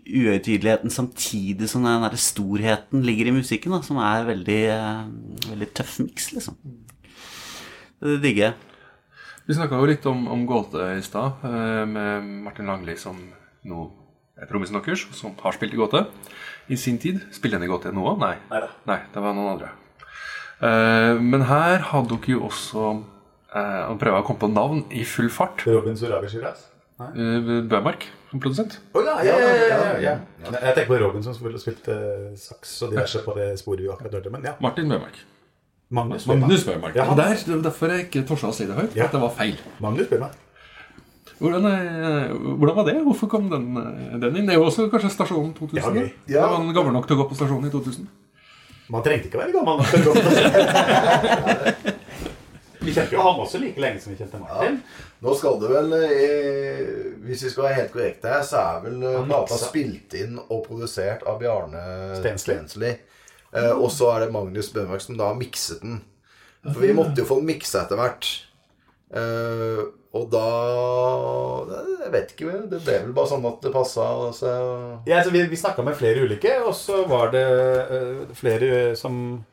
uhøytideligheten 0.04 0.94
samtidig 0.94 1.66
som 1.72 1.82
den 1.86 2.04
der 2.06 2.14
storheten 2.20 3.02
ligger 3.02 3.32
i 3.32 3.34
musikken, 3.40 3.74
da, 3.74 3.82
som 3.82 3.98
er 3.98 4.28
veldig, 4.30 4.60
eh, 4.76 5.02
veldig 5.48 5.70
tøff 5.74 5.98
miks, 6.04 6.30
liksom. 6.36 6.60
Det 8.04 8.20
digger 8.22 8.44
jeg. 8.44 8.73
Vi 9.44 9.52
snakka 9.52 9.76
jo 9.76 9.88
litt 9.88 10.06
om, 10.08 10.22
om 10.32 10.46
Gåte 10.48 10.86
i 10.96 11.02
stad, 11.04 11.42
eh, 11.44 11.82
med 11.84 12.28
Martin 12.46 12.70
Langli 12.70 12.94
som 12.96 13.18
nå 13.68 13.80
er 14.40 14.48
trommisen 14.48 14.78
deres, 14.78 15.02
som 15.12 15.34
har 15.42 15.52
spilt 15.52 15.74
i 15.76 15.80
Gåte 15.80 16.06
i 16.72 16.78
sin 16.80 16.96
tid. 16.98 17.20
Spiller 17.34 17.60
han 17.60 17.66
i 17.66 17.68
Gåte 17.68 17.92
nå 17.92 18.06
òg? 18.08 18.22
Nei. 18.22 18.38
Neida. 18.48 18.70
Nei, 18.88 18.96
det 19.12 19.24
var 19.24 19.36
noen 19.36 19.50
andre. 19.52 19.68
Eh, 20.64 21.20
men 21.20 21.44
her 21.50 21.84
hadde 21.90 22.14
dere 22.14 22.36
jo 22.38 22.44
også 22.46 22.84
eh, 22.94 23.80
Han 23.90 23.98
prøver 24.00 24.22
å 24.22 24.24
komme 24.24 24.40
på 24.46 24.48
navn 24.54 24.80
i 24.96 25.04
full 25.04 25.28
fart. 25.28 25.66
Robin 25.68 25.98
Soraga 25.98 26.30
Shiraz? 26.32 26.64
Eh, 27.04 27.52
Bømark 27.68 28.08
som 28.30 28.40
produsent. 28.40 28.78
Oh, 28.96 29.04
ja, 29.04 29.18
ja, 29.28 29.36
ja, 29.44 29.52
ja, 29.52 29.68
ja, 29.76 29.92
ja. 30.08 30.16
Jeg 30.54 30.72
tenker 30.72 30.88
på 30.94 31.02
Robin 31.04 31.26
som 31.26 31.36
spilte, 31.36 31.60
spilte 31.60 32.00
saks 32.40 32.78
og 32.86 32.96
diverse 32.96 33.20
på 33.26 33.36
det 33.36 33.52
sporet 33.60 33.84
vi 33.84 33.92
akkurat 33.92 34.16
hørte. 34.22 34.32
Men 34.32 34.48
ja, 34.48 34.56
Martin 34.64 34.88
Bømark. 34.88 35.20
Magnus 35.90 36.26
Magnus 36.26 36.64
Bømark. 36.64 36.96
Ja, 36.96 37.10
Og 37.10 37.16
der, 37.16 37.34
det 37.34 37.54
var 37.54 37.62
derfor 37.68 37.92
jeg 37.92 38.06
ikke 38.08 38.24
torde 38.26 38.48
å 38.48 38.54
si 38.56 38.66
det 38.66 38.74
høyt. 38.78 38.96
Ja. 38.96 39.04
At 39.06 39.12
det 39.12 39.20
var 39.22 39.32
feil. 39.36 39.58
Magnus 39.84 40.08
Bømark. 40.08 40.40
Hvordan, 41.38 41.64
eh, 41.66 42.32
hvordan 42.58 42.76
var 42.76 42.84
det? 42.84 43.02
Hvorfor 43.02 43.26
kom 43.28 43.50
den, 43.50 43.76
eh, 43.76 44.18
den 44.20 44.36
inn? 44.36 44.46
Det 44.46 44.54
er 44.54 44.58
jo 44.60 44.64
også 44.68 44.88
kanskje 44.90 45.10
Stasjonen 45.10 45.54
2000? 45.54 45.76
Ja, 45.78 45.88
okay. 45.90 46.08
Da 46.28 46.46
var 46.46 46.56
han 46.56 46.74
gammel 46.74 46.92
nok 46.94 47.06
til 47.08 47.16
å 47.16 47.22
gå 47.22 47.28
på 47.28 47.34
Stasjonen 47.38 47.66
i 47.68 47.72
2000. 47.72 48.06
Man 48.94 49.02
trengte 49.02 49.28
ikke 49.28 49.40
være 49.40 49.52
gammel 49.52 49.76
nok 49.80 49.90
til 49.90 50.00
å 50.00 50.04
gå 50.04 50.12
på 50.14 50.28
Vi 52.84 52.92
kjente 52.92 53.16
jo 53.16 53.22
han 53.24 53.38
også 53.40 53.58
like 53.62 53.80
lenge 53.80 54.00
som 54.00 54.12
vi 54.12 54.18
kjente 54.18 54.38
Martin. 54.42 54.74
Nå 55.24 55.34
skal 55.40 55.56
det 55.62 55.70
vel 55.72 55.92
eh, 55.96 56.82
Hvis 57.24 57.46
vi 57.46 57.50
skal 57.54 57.64
være 57.64 57.78
helt 57.78 57.92
korrekte 57.94 58.28
her, 58.28 58.42
så 58.44 58.60
er 58.60 58.82
vel 58.84 58.98
plata 59.24 59.56
spilt 59.58 60.14
inn 60.20 60.36
og 60.44 60.66
produsert 60.66 61.24
av 61.26 61.40
Bjarne 61.40 61.82
Stensli. 62.20 62.54
Stensli. 62.54 62.92
Eh, 63.54 63.72
og 63.72 63.90
så 63.94 64.10
er 64.14 64.24
det 64.24 64.34
Magnus 64.34 64.72
Bøhmark 64.74 65.04
som 65.04 65.18
da 65.18 65.30
har 65.30 65.38
mikset 65.38 65.82
den. 65.84 66.00
For 66.64 66.80
vi 66.80 66.94
måtte 66.96 67.22
jo 67.22 67.28
få 67.28 67.38
den 67.42 67.50
miksa 67.52 67.84
etter 67.84 68.00
hvert. 68.00 68.30
Eh, 69.14 69.82
og 70.14 70.28
da 70.30 70.44
Jeg 72.04 72.12
vet 72.12 72.32
ikke. 72.34 72.52
Det 72.70 72.80
ble 72.84 72.98
vel 73.06 73.14
bare 73.16 73.30
sånn 73.32 73.46
at 73.48 73.64
det 73.64 73.72
passa. 73.74 74.04
Altså. 74.28 74.52
Ja, 75.08 75.18
altså, 75.20 75.32
vi 75.34 75.42
vi 75.50 75.58
snakka 75.58 75.84
med 75.86 75.98
flere 75.98 76.22
ulike, 76.24 76.54
og 76.62 76.74
så 76.78 77.02
var 77.10 77.32
det 77.34 77.44
øh, 77.44 78.20
flere 78.38 78.94
som 78.98 79.44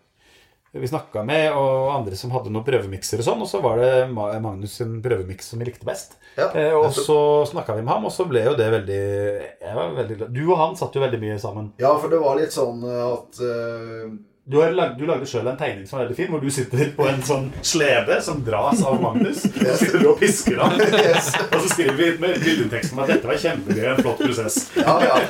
vi 0.80 0.88
snakka 0.88 1.24
med, 1.24 1.52
og 1.52 1.92
andre 1.92 2.16
som 2.16 2.32
hadde 2.32 2.52
noen 2.54 2.64
prøvemikser 2.64 3.20
og 3.20 3.28
sånn. 3.28 3.44
Og 3.44 3.50
så 3.52 3.60
var 3.64 3.82
det 3.82 3.92
Magnus 4.14 4.78
sin 4.80 5.02
prøvemiks 5.04 5.52
som 5.52 5.60
vi 5.60 5.68
likte 5.68 5.88
best. 5.88 6.16
Ja, 6.38 6.48
eh, 6.56 6.72
og 6.72 6.94
så 6.96 7.44
snakka 7.50 7.76
vi 7.76 7.84
med 7.84 7.92
ham, 7.92 8.08
og 8.08 8.16
så 8.16 8.24
ble 8.30 8.46
jo 8.46 8.56
det 8.56 8.70
veldig 8.72 9.04
Jeg 9.04 9.76
var 9.76 9.96
veldig 9.98 10.20
glad. 10.22 10.36
Du 10.36 10.44
og 10.46 10.58
han 10.62 10.78
satt 10.80 10.96
jo 10.96 11.04
veldig 11.04 11.20
mye 11.20 11.40
sammen. 11.44 11.74
ja, 11.82 11.92
for 12.00 12.12
det 12.12 12.22
var 12.24 12.40
litt 12.40 12.56
sånn 12.56 12.86
at 12.88 13.42
uh... 13.44 14.12
Du, 14.52 14.58
har 14.58 14.72
lag, 14.74 14.96
du 14.98 15.06
lagde 15.06 15.28
sjøl 15.30 15.46
en 15.48 15.60
tegning 15.60 15.86
som 15.88 16.00
er 16.00 16.08
veldig 16.08 16.16
fin, 16.18 16.32
hvor 16.32 16.42
du 16.42 16.50
sitter 16.52 16.90
på 16.96 17.06
en 17.08 17.22
sånn 17.24 17.52
slede 17.62 18.18
som 18.26 18.42
dras 18.44 18.82
av 18.88 18.98
Magnus. 19.00 19.44
Så 19.60 19.76
sitter 19.84 20.02
du 20.02 20.10
og 20.12 20.18
pisker 20.20 20.58
han. 20.60 20.82
Og 20.82 21.60
så 21.62 21.68
skriver 21.70 22.00
vi 22.00 22.10
med 22.24 22.42
bildetekst 22.42 22.96
om 22.96 23.04
at 23.04 23.14
dette 23.14 23.30
var 23.30 23.40
kjempegøy, 23.44 23.86
en 23.92 24.02
flott 24.02 24.24
prosess. 24.24 24.58
Ja, 24.80 24.98
ja. 25.06 25.22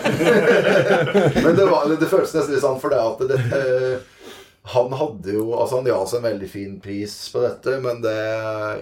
Men 1.43 1.59
det, 1.59 1.67
var, 1.67 1.91
det 1.91 2.07
føltes 2.07 2.33
nesten 2.39 2.55
litt 2.55 2.63
sånn 2.63 2.79
for 2.81 2.95
det 2.95 3.03
at 3.03 3.21
det, 3.33 3.41
eh, 3.59 4.20
han 4.64 4.93
hadde 4.93 5.34
jo 5.34 5.47
Altså 5.57 5.76
Han 5.80 5.86
ga 5.86 5.95
oss 5.97 6.14
en 6.14 6.22
veldig 6.22 6.49
fin 6.49 6.80
pris 6.80 7.16
på 7.34 7.41
dette, 7.41 7.80
men 7.82 8.01
det 8.03 8.18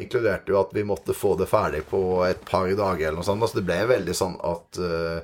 inkluderte 0.03 0.51
jo 0.51 0.59
at 0.59 0.73
vi 0.75 0.83
måtte 0.83 1.15
få 1.15 1.35
det 1.39 1.47
ferdig 1.47 1.85
på 1.89 2.01
et 2.27 2.41
par 2.45 2.67
dager 2.67 3.07
eller 3.07 3.21
noe 3.21 3.27
sånt. 3.27 3.41
Altså 3.41 3.61
det 3.61 3.67
ble 3.69 3.77
veldig 3.87 4.15
sånn 4.17 4.35
at 4.43 4.79
uh, 4.83 5.21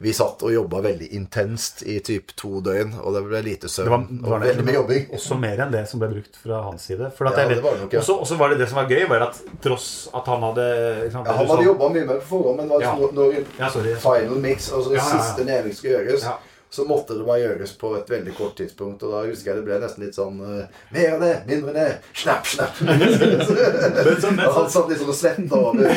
vi 0.00 0.12
satt 0.16 0.40
og 0.46 0.52
jobba 0.54 0.78
veldig 0.80 1.08
intenst 1.18 1.82
i 1.82 1.98
typ 2.06 2.30
to 2.38 2.60
døgn, 2.64 2.94
og 3.02 3.12
det 3.16 3.20
ble 3.26 3.40
lite 3.44 3.68
søvn 3.68 3.90
Det 3.90 3.90
var, 3.92 4.04
det 4.08 4.30
var 4.30 4.36
og 4.38 4.46
veldig 4.46 4.64
mye 4.68 4.76
jobbing. 4.78 5.02
Også 5.18 5.36
mer 5.42 5.60
enn 5.66 5.74
det 5.74 5.82
som 5.90 6.00
ble 6.00 6.08
brukt 6.14 6.38
fra 6.40 6.60
hans 6.68 6.86
side. 6.88 7.10
For 7.18 7.26
Ja, 7.28 7.48
det 7.50 7.58
var 7.64 7.76
nok, 7.82 7.92
ja. 7.92 8.00
også, 8.00 8.16
også 8.22 8.38
var 8.40 8.54
det 8.54 8.60
det 8.62 8.68
som 8.70 8.78
var 8.80 8.88
gøy, 8.94 9.02
var 9.10 9.26
at 9.26 9.42
tross 9.60 9.90
at 10.14 10.30
han 10.30 10.46
hadde 10.46 10.68
sant, 11.10 11.26
Ja, 11.26 11.34
han 11.34 11.50
hadde 11.50 11.58
sa- 11.58 11.66
jobba 11.66 11.90
mye 11.98 12.06
mer 12.12 12.22
på 12.22 12.30
forhånd, 12.30 12.62
men 12.62 12.70
det 12.70 12.78
var 12.78 12.86
Ja. 12.86 12.94
liksom 12.94 13.18
når, 13.18 13.44
Ja, 13.58 13.68
sorry. 13.74 13.94
final 14.06 14.38
mix, 14.46 14.70
altså 14.72 14.94
det 14.94 15.02
Ja, 15.02 15.10
siste 15.18 15.44
nedring 15.50 15.74
skulle 15.76 15.98
gjøres. 15.98 16.24
Så 16.70 16.84
måtte 16.86 17.16
det 17.18 17.24
bare 17.26 17.40
gjøres 17.42 17.72
på 17.80 17.88
et 17.98 18.10
veldig 18.12 18.34
kort 18.38 18.54
tidspunkt. 18.60 19.02
Og 19.02 19.10
da 19.14 19.24
husker 19.26 19.50
jeg 19.50 19.58
det 19.60 19.66
ble 19.66 19.78
nesten 19.82 20.04
litt 20.04 20.14
sånn 20.14 20.36
uh, 20.38 20.82
Mer 20.94 21.16
av 21.16 21.24
det, 21.24 21.32
mindre 21.48 21.72
ned. 21.74 22.08
Snapp, 22.14 22.46
snapp. 22.46 22.78
og 22.84 24.54
han 24.54 24.70
satt 24.70 24.90
litt 24.90 25.00
sånn 25.00 25.10
og 25.10 25.16
svetta 25.18 25.58
over 25.58 25.90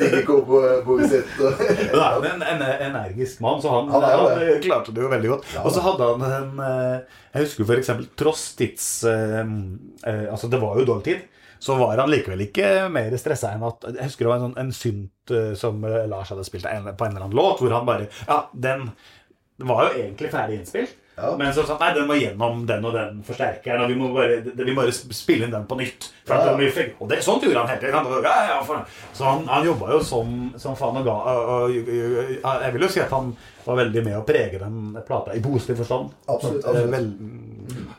Digico-bordet 0.00 1.10
sitt. 1.12 1.34
og- 1.44 1.60
Men 1.60 2.00
han 2.00 2.06
er 2.06 2.16
jo 2.16 2.30
en, 2.30 2.44
en 2.46 2.64
energisk 2.90 3.40
mann, 3.44 3.60
så 3.62 3.74
han, 3.74 3.90
Han 3.92 4.02
han, 4.08 4.38
det. 4.38 4.60
klarte 4.64 4.94
det 4.96 5.04
jo 5.04 5.10
veldig 5.12 5.32
godt. 5.34 5.50
Ja, 5.54 5.64
og 5.66 5.74
så 5.74 5.84
hadde 5.84 6.08
han 6.12 6.24
en 6.30 6.64
eh, 6.64 7.18
Jeg 7.34 7.46
husker 7.46 7.76
eksempel 7.78 8.08
tross 8.18 8.46
tids 8.58 8.88
eh, 9.04 9.44
eh, 9.44 10.24
Altså, 10.32 10.48
det 10.50 10.60
var 10.62 10.80
jo 10.80 10.88
dårlig 10.88 11.04
tid. 11.10 11.28
Så 11.60 11.74
var 11.76 12.00
han 12.00 12.08
likevel 12.08 12.40
ikke 12.46 12.88
mer 12.88 13.12
stressa 13.20 13.50
enn 13.52 13.64
at 13.68 13.84
Jeg 13.92 14.08
husker 14.08 14.24
det 14.24 14.30
var 14.32 14.38
en, 14.40 14.46
sånn, 14.48 14.58
en 14.62 14.72
synt 14.72 15.34
eh, 15.36 15.52
som 15.60 15.82
eh, 15.84 16.06
Lars 16.08 16.32
hadde 16.32 16.46
spilt 16.48 16.64
på 16.64 16.72
en 16.72 16.88
eller 17.12 17.26
annen 17.26 17.36
låt, 17.36 17.60
hvor 17.60 17.74
han 17.76 17.88
bare 17.88 18.08
Ja, 18.26 18.46
den 18.56 18.88
det 19.60 19.68
var 19.68 19.86
jo 19.86 20.00
egentlig 20.00 20.30
ferdig 20.32 20.58
innspilt. 20.60 20.96
Ja. 21.20 21.34
Men 21.36 21.52
så 21.52 21.66
sa 21.68 21.76
nei, 21.76 21.90
den 21.94 22.06
må 22.08 22.14
gjennom 22.16 22.62
den 22.68 22.84
og 22.88 22.94
den 22.96 23.18
forsterkeren, 23.26 23.82
og 23.84 23.90
vi 23.90 23.96
må 23.98 24.08
bare, 24.14 24.38
det- 24.40 24.54
vi 24.56 24.72
må 24.72 24.80
bare 24.80 24.92
spille 24.94 25.44
inn 25.44 25.52
den 25.52 25.66
på 25.68 25.76
nytt. 25.76 26.06
For 26.24 26.34
Ja. 26.34 26.56
den 26.56 26.94
og 26.98 27.08
det, 27.10 27.22
sånt 27.24 27.42
gjorde 27.42 27.58
han 27.58 27.68
hele 27.68 27.80
tiden. 27.80 28.22
Ja, 28.24 28.36
ja, 28.48 28.84
så 29.12 29.24
han, 29.24 29.46
han 29.46 29.66
jobba 29.66 29.90
jo 29.92 30.00
som, 30.00 30.54
som 30.56 30.76
faen 30.76 30.96
og 30.96 31.04
ga 31.04 31.12
og, 31.12 31.48
og, 31.48 31.62
og, 31.64 32.62
Jeg 32.64 32.72
vil 32.72 32.82
jo 32.82 32.88
si 32.88 33.00
at 33.00 33.10
han 33.10 33.36
var 33.66 33.76
veldig 33.76 34.04
med 34.04 34.16
å 34.16 34.24
prege 34.24 34.58
den 34.62 34.96
plata 35.06 35.34
i 35.36 35.42
positiv 35.44 35.76
forstand. 35.82 36.10
Absolutt, 36.26 36.64
Eh, 36.64 36.70
absolutt. 36.70 36.90
Vel, 36.90 37.12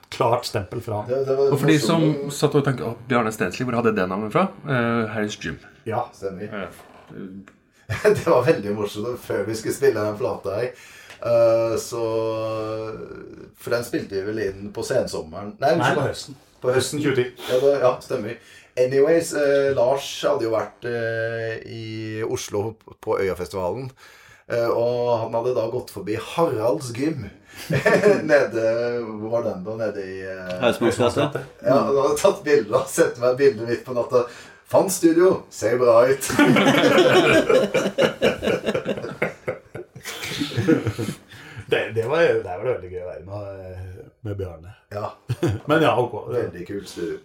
klart 0.10 0.46
stempel 0.46 0.82
fra 0.82 1.04
han. 1.04 1.30
Og 1.52 1.60
for 1.60 1.68
de 1.68 1.78
som 1.80 2.32
satt 2.32 2.56
og 2.56 2.66
tenkte 2.66 2.88
oh, 2.90 2.96
Bjarne 3.08 3.32
Stensli, 3.32 3.66
hvor 3.68 3.78
hadde 3.78 3.94
det 3.96 4.08
navnet 4.10 4.34
fra? 4.34 4.48
Uh, 4.66 5.06
Harris 5.14 5.38
Gym. 5.38 5.60
Ja. 5.86 6.08
Stemmer. 6.14 6.50
Eh, 7.12 7.22
Det 8.04 8.26
var 8.26 8.46
veldig 8.48 8.74
morsomt 8.76 9.20
før 9.20 9.46
vi 9.46 9.56
skulle 9.60 9.76
spille 9.76 10.00
den 10.00 10.18
plata 10.18 10.58
her. 10.58 10.70
Eh, 11.26 11.76
så 11.82 12.06
For 13.62 13.76
den 13.76 13.86
spilte 13.88 14.18
vi 14.18 14.24
vel 14.32 14.42
inn 14.48 14.72
på 14.74 14.84
sensommeren 14.86 15.54
Nei, 15.62 15.76
Nei, 15.80 15.92
på 15.98 16.08
høsten. 16.08 16.38
På 16.62 16.70
Høsten 16.76 17.02
2010. 17.02 17.32
Ja, 17.50 17.56
det, 17.58 17.70
ja 17.82 17.92
stemmer. 18.06 18.36
Anyways, 18.78 19.34
eh, 19.34 19.72
Lars 19.76 20.06
hadde 20.24 20.46
jo 20.46 20.52
vært 20.54 20.86
eh, 20.86 21.56
i 21.66 22.22
Oslo 22.24 22.76
på 23.02 23.18
Øyafestivalen. 23.18 23.90
Eh, 24.52 24.70
og 24.70 25.24
han 25.24 25.34
hadde 25.40 25.56
da 25.58 25.66
gått 25.74 25.90
forbi 25.92 26.20
Haralds 26.22 26.92
gym. 26.96 27.26
nede 28.32 28.62
Hvor 29.04 29.30
var 29.34 29.44
den, 29.44 29.66
da? 29.66 29.76
Nede 29.82 30.06
i 30.06 30.22
eh, 30.24 30.54
Ja, 30.62 30.70
han 30.70 31.98
hadde 31.98 32.16
tatt 32.22 32.40
bilder 32.46 32.78
og 32.80 32.88
sett 32.90 33.20
meg 33.22 33.36
bildet 33.42 33.68
mitt 33.68 33.84
på 33.88 33.98
natta. 33.98 34.24
Fant 34.72 34.94
studio. 34.94 35.42
Ser 35.52 35.76
bra 35.82 36.06
ut. 36.08 36.32
Det, 41.72 41.92
det, 41.96 42.04
var, 42.10 42.22
det, 42.22 42.44
var 42.44 42.64
det 42.66 42.72
veldig 42.74 42.90
gøy 42.92 43.02
å 43.04 43.08
være 43.08 43.22
med, 43.28 44.00
med 44.28 44.38
Bjarne. 44.40 44.74
ja, 44.92 45.12
Men 45.70 45.86
ja, 45.86 45.92
ok. 46.02 46.16
veldig 46.34 46.66
kult 46.68 46.90
studio. 46.90 47.20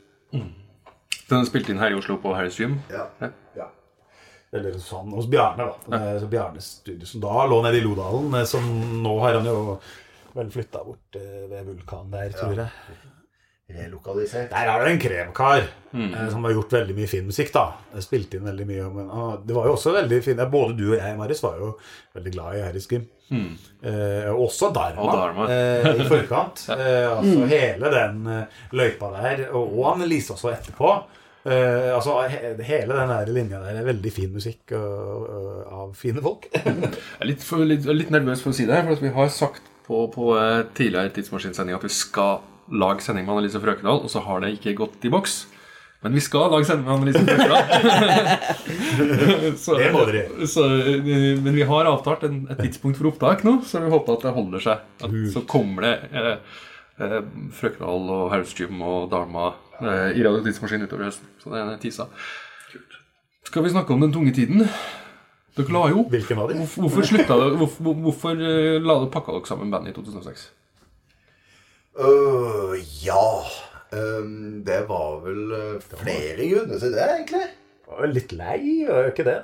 Den 1.27 1.47
spilte 1.49 1.73
inn 1.73 1.81
her 1.83 1.91
i 1.91 1.99
Oslo 1.99 2.19
på 2.23 2.35
Harris 2.37 2.59
Gym. 2.61 2.77
Ja. 2.93 3.09
Ja. 3.57 3.71
Eller 4.55 4.77
sånn 4.79 5.11
hos 5.17 5.27
Bjarne, 5.31 5.67
da. 5.67 5.99
Ja. 5.99 6.21
Så 6.23 6.29
Bjarnes 6.31 6.69
studio, 6.83 7.09
som 7.09 7.25
da 7.25 7.47
lå 7.51 7.59
nede 7.65 7.81
i 7.81 7.83
Lodalen. 7.85 8.31
eh, 8.39 8.47
Som 8.47 8.69
nå 9.03 9.17
har 9.25 9.41
han 9.41 9.49
jo 9.49 9.81
vel 10.37 10.53
flytta 10.53 10.85
bort 10.85 11.19
eh, 11.19 11.45
ved 11.51 11.67
vulkanen 11.67 12.15
der, 12.15 12.31
tror 12.37 12.63
jeg. 12.63 13.03
Relokalisert. 13.77 14.53
Der 14.53 14.69
er 14.71 14.85
det 14.85 14.93
en 14.93 15.01
kremkar 15.03 15.65
mm. 15.91 16.13
som 16.31 16.45
har 16.47 16.55
gjort 16.55 16.77
veldig 16.77 16.95
mye 16.95 17.11
filmmusikk. 17.11 17.51
da 17.57 17.65
Spilte 18.05 18.39
inn 18.39 18.47
veldig 18.47 18.67
mye. 18.69 18.87
Men 18.95 19.11
ah, 19.11 19.33
det 19.43 19.57
var 19.57 19.67
jo 19.67 19.75
også 19.75 19.97
veldig 19.97 20.21
fint 20.23 20.45
Både 20.53 20.77
du 20.79 20.85
og 20.93 20.99
jeg, 21.01 21.17
Marius, 21.19 21.43
var 21.43 21.59
jo 21.59 21.73
veldig 22.15 22.35
glad 22.37 22.61
i 22.61 22.63
Harris 22.69 22.87
Gym. 22.93 23.09
Eh, 23.33 24.31
også 24.33 24.71
Dharma, 24.75 25.03
Og 25.03 25.13
Dharma. 25.17 25.47
Eh, 25.51 26.01
i 26.03 26.09
forkant. 26.09 26.65
eh, 26.77 27.11
altså 27.11 27.47
hele 27.51 27.93
den 27.93 28.27
eh, 28.33 28.59
løypa 28.77 29.13
der. 29.19 29.47
Og, 29.53 29.79
og 29.79 29.93
Annelise 29.95 30.35
også 30.37 30.53
etterpå. 30.55 30.93
Eh, 31.47 31.95
altså 31.95 32.17
he, 32.27 32.55
Hele 32.67 32.97
den 32.97 33.13
der 33.13 33.31
linja 33.31 33.61
der 33.63 33.79
er 33.79 33.87
veldig 33.87 34.13
fin 34.15 34.33
musikk 34.35 34.75
og, 34.75 35.27
og, 35.31 35.49
av 35.71 35.95
fine 35.99 36.23
folk. 36.25 36.49
Jeg 36.55 36.93
er 37.21 37.31
litt, 37.31 37.47
for, 37.47 37.63
litt, 37.67 37.87
litt 37.87 38.11
nervøs 38.15 38.43
for 38.43 38.55
å 38.55 38.59
si 38.59 38.67
det 38.67 38.83
for 38.89 39.05
vi 39.05 39.15
har 39.15 39.31
sagt 39.35 39.69
på, 39.87 40.07
på 40.11 40.33
eh, 40.41 40.65
tidligere 40.75 41.15
tidsmaskinsending 41.15 41.79
at 41.79 41.87
vi 41.87 41.93
skal 41.95 42.41
lage 42.75 43.05
sending 43.05 43.29
med 43.29 43.37
Annelise 43.37 43.63
Frøkedal, 43.63 44.03
og 44.03 44.11
så 44.11 44.25
har 44.27 44.43
det 44.43 44.57
ikke 44.57 44.75
gått 44.81 45.05
i 45.07 45.13
boks. 45.13 45.45
Men 46.05 46.13
vi 46.15 46.21
skal 46.23 46.51
lage 46.53 46.75
Annelise 46.77 47.23
Frøkedal. 47.25 47.57
Så- 49.65 49.79
Det 49.81 49.89
må 49.95 50.05
dere 50.07 50.47
så, 50.47 50.65
eh, 50.93 51.41
men 51.43 51.55
vi 51.57 51.65
har 51.67 51.89
avtalt 51.91 52.27
en, 52.29 52.43
et 52.53 52.61
tidspunkt 52.67 52.99
for 53.01 53.11
opptak 53.11 53.43
nå, 53.47 53.57
så 53.67 53.81
vi 53.83 53.91
håper 53.91 54.19
at 54.19 54.27
det 54.29 54.35
holder 54.37 54.61
seg. 54.67 54.85
At, 55.03 55.17
så 55.33 55.43
kommer 55.49 55.87
det 55.87 55.95
eh, 56.13 56.37
eh, 57.01 57.17
Frøkdal 57.57 58.11
og 58.19 58.29
House 58.35 58.69
og 58.69 59.09
Dharma 59.11 59.49
eh, 59.81 60.13
i 60.19 60.23
Radio 60.27 60.45
Tidsmaskin 60.45 60.85
utover 60.87 61.09
høsten. 61.09 61.33
Så 61.43 61.51
det 61.55 61.63
er 61.65 61.81
tisa. 61.83 62.09
Skal 63.47 63.65
vi 63.65 63.71
snakke 63.73 63.95
om 63.95 64.01
den 64.05 64.13
tunge 64.15 64.33
tiden? 64.37 64.67
Dere 65.57 65.73
la 65.73 65.87
jo. 65.89 66.03
Hvilken 66.13 66.39
av 66.43 66.51
dem? 66.53 66.59
Hvorfor, 66.69 67.07
slutta 67.09 67.37
det, 67.41 67.53
Hvorfor, 67.57 67.95
hvorfor 68.05 68.37
eh, 68.37 68.77
la 68.85 68.99
dere 69.01 69.13
pakka 69.15 69.33
dere 69.33 69.49
sammen 69.49 69.73
bandet 69.73 69.95
i 69.95 69.97
2006? 69.97 70.51
Uh, 71.97 72.75
ja 73.01 73.23
Ehm, 73.93 74.65
Det 74.67 74.81
var 74.89 75.21
vel 75.25 75.53
øh, 75.53 75.81
flere 75.81 76.49
grunner 76.51 76.79
til 76.83 76.93
det, 76.97 77.07
egentlig. 77.19 77.45
var 77.87 78.07
litt 78.11 78.33
lei, 78.35 78.87
var 78.89 79.05
jo 79.05 79.11
ikke 79.13 79.25
det? 79.29 79.37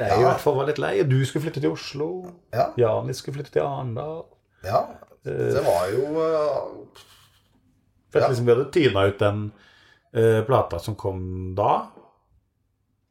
Jeg 0.00 0.18
i 0.18 0.22
hvert 0.24 0.40
fall 0.42 0.56
var 0.58 0.66
litt 0.66 0.80
lei. 0.82 1.02
Du 1.06 1.14
skulle 1.26 1.44
flytte 1.44 1.60
til 1.62 1.70
Oslo. 1.70 2.08
Ja. 2.52 2.64
Janis 2.76 3.16
skulle 3.22 3.36
flytte 3.38 3.52
til 3.54 3.62
Arendal. 3.62 4.24
Ja, 4.64 4.80
det 5.24 5.62
var 5.62 5.84
jo 5.92 6.02
uh, 6.18 6.88
For 8.10 8.18
Ja. 8.20 8.28
liksom 8.28 8.46
vi 8.48 8.54
hadde 8.54 8.70
tyna 8.74 9.04
ut 9.06 9.18
den 9.20 9.52
uh, 10.16 10.40
plata 10.48 10.78
som 10.82 10.96
kom 10.98 11.54
da. 11.54 11.86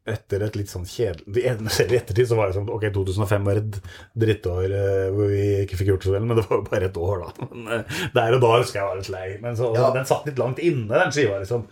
Etter 0.08 0.44
et 0.46 0.56
litt 0.56 0.70
sånn 0.72 0.86
kjedelig 0.88 1.42
I 1.44 1.98
ettertid 2.00 2.30
så 2.30 2.38
var 2.40 2.48
det 2.48 2.56
sånn 2.56 2.70
Ok, 2.72 2.86
2005 2.96 3.44
var 3.50 3.60
et 3.60 3.80
drittår 4.16 4.72
eh, 4.78 5.08
hvor 5.12 5.28
vi 5.34 5.42
ikke 5.66 5.80
fikk 5.82 5.90
gjort 5.92 6.08
så 6.08 6.14
vel, 6.16 6.24
men 6.30 6.38
det 6.40 6.46
var 6.48 6.62
jo 6.62 6.68
bare 6.70 6.88
et 6.88 7.00
år, 7.02 7.26
da. 7.26 7.48
Men, 7.52 7.68
eh, 7.82 8.00
der 8.16 8.38
og 8.38 8.46
da 8.46 8.54
husker 8.62 8.80
jeg 8.80 8.88
var 8.88 9.02
litt 9.02 9.12
lei. 9.12 9.28
Men 9.44 9.60
så, 9.60 9.74
Ja. 9.76 9.90
den 9.98 10.08
satt 10.08 10.26
litt 10.30 10.40
langt 10.40 10.62
inne, 10.64 10.88
den 10.94 11.12
skiva, 11.16 11.42
liksom. 11.44 11.68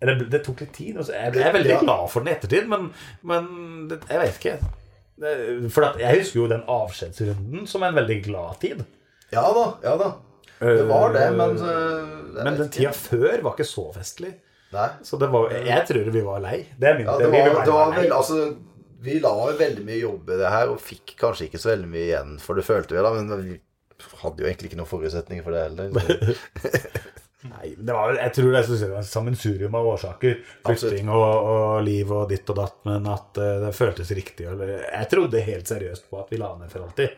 Det, 0.00 0.14
det 0.30 0.40
tok 0.46 0.60
litt 0.62 0.72
tid. 0.76 0.96
Altså. 0.96 1.12
Jeg, 1.16 1.34
jeg 1.34 1.48
er 1.50 1.56
veldig 1.58 1.78
glad 1.82 2.04
for 2.12 2.22
den 2.24 2.30
i 2.30 2.36
ettertid, 2.36 2.68
men, 2.70 2.88
men 3.26 3.48
det, 3.90 4.00
jeg 4.08 4.20
vet 4.24 4.36
ikke. 4.40 4.56
Det- 5.18 5.70
For 5.74 5.98
jeg 5.98 6.20
husker 6.22 6.38
jo 6.38 6.48
den 6.52 6.62
avskjedsrunden 6.70 7.64
som 7.66 7.82
en 7.82 7.96
veldig 7.98 8.18
glad 8.28 8.60
tid. 8.62 8.84
Ja 9.34 9.42
da, 9.56 9.64
ja 9.84 9.96
da. 9.98 10.12
Det 10.58 10.84
var 10.88 11.12
det, 11.14 11.24
men 11.38 11.58
øh, 11.62 12.38
Men 12.44 12.56
den 12.58 12.70
tida 12.74 12.90
før 12.94 13.42
var 13.44 13.52
ikke 13.58 13.66
så 13.68 13.84
festlig. 13.94 14.32
Nei. 14.74 14.88
Så 15.02 15.16
det 15.20 15.30
var, 15.32 15.52
jeg 15.54 15.84
tror 15.88 16.10
vi 16.12 16.24
var 16.24 16.42
lei. 16.44 16.58
Det 16.76 16.90
er 16.90 16.98
min 16.98 17.06
Ja, 17.08 17.14
det 17.20 17.30
var, 17.32 17.38
være 17.38 17.64
det 17.64 17.76
var 17.76 17.94
vel, 17.96 18.10
altså 18.12 18.40
Vi 19.00 19.20
la 19.22 19.32
veldig 19.58 19.84
mye 19.86 20.00
jobb 20.02 20.32
i 20.34 20.40
det 20.40 20.50
her, 20.52 20.72
og 20.74 20.82
fikk 20.82 21.14
kanskje 21.20 21.46
ikke 21.48 21.60
så 21.62 21.72
veldig 21.72 21.88
mye 21.92 22.06
igjen 22.08 22.34
for 22.42 22.58
det, 22.58 22.66
følte 22.66 22.96
vi 22.96 23.04
da. 23.06 23.14
Men 23.14 23.44
vi 23.46 23.60
hadde 24.22 24.42
jo 24.42 24.50
egentlig 24.50 24.70
ikke 24.70 24.80
noen 24.80 24.90
forutsetninger 24.90 25.46
for 25.46 25.54
det 25.54 25.62
heller. 25.68 26.36
Nei, 27.48 27.68
det 27.78 27.94
var, 27.94 28.16
jeg 28.18 28.32
tror 28.34 28.50
det 28.50 28.60
er 28.64 28.92
et 28.98 29.06
sammensurium 29.06 29.76
av 29.78 29.86
årsaker. 29.92 30.40
Flytting 30.66 31.06
og, 31.14 31.22
og 31.22 31.76
liv 31.86 32.10
og 32.10 32.26
ditt 32.32 32.50
og 32.50 32.58
datt. 32.58 32.80
Men 32.88 33.06
at 33.12 33.38
eh, 33.38 33.60
det 33.62 33.72
føltes 33.78 34.10
riktig. 34.18 34.48
Eller, 34.50 34.74
jeg 34.82 35.10
trodde 35.12 35.44
helt 35.46 35.70
seriøst 35.70 36.08
på 36.10 36.18
at 36.18 36.34
vi 36.34 36.40
la 36.42 36.50
ned 36.58 36.72
for 36.72 36.82
alltid. 36.88 37.14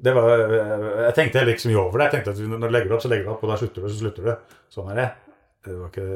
Det 0.00 0.14
var, 0.16 0.44
eh, 0.46 0.88
jeg 1.04 1.16
tenkte 1.18 1.42
heller 1.42 1.54
ikke 1.54 1.66
så 1.66 1.72
mye 1.74 1.82
over 1.82 2.00
det. 2.00 2.08
Jeg 2.08 2.16
tenkte 2.16 2.34
at 2.34 2.56
når 2.56 2.64
du 2.64 2.74
legger 2.78 2.88
det 2.88 2.96
opp, 2.96 3.04
så 3.04 3.12
legger 3.12 3.28
du 3.28 3.32
opp, 3.34 3.44
og 3.44 3.52
da 3.52 3.60
slutter 3.60 3.84
du, 3.84 3.90
så 3.92 4.00
slutter 4.00 4.30
du. 4.30 4.54
Sånn 4.72 4.92
er 4.94 5.00
det. 5.02 5.08
Det 5.68 5.76
var 5.76 5.92
ikke 5.92 6.08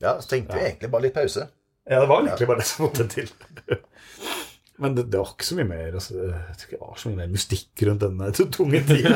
Ja, 0.00 0.16
så 0.20 0.28
tenkte 0.28 0.56
vi 0.56 0.64
egentlig 0.64 0.90
bare 0.92 1.04
litt 1.06 1.16
pause. 1.16 1.46
Ja, 1.90 2.00
det 2.00 2.08
var 2.08 2.22
egentlig 2.24 2.48
bare 2.48 2.62
det 2.62 2.68
som 2.70 2.86
måtte 2.86 3.06
til. 3.10 3.30
Men 4.80 4.94
det, 4.96 5.10
det 5.12 5.20
var 5.20 5.34
ikke 5.34 5.44
så 5.44 5.56
mye 5.58 5.68
mer 5.68 5.96
altså, 5.98 6.14
det 6.56 6.78
var 6.80 6.94
så 6.96 7.10
mye 7.10 7.18
mer 7.18 7.32
mystikk 7.34 7.82
rundt 7.84 8.00
denne 8.00 8.30
tunge 8.32 8.80
tida. 8.88 9.10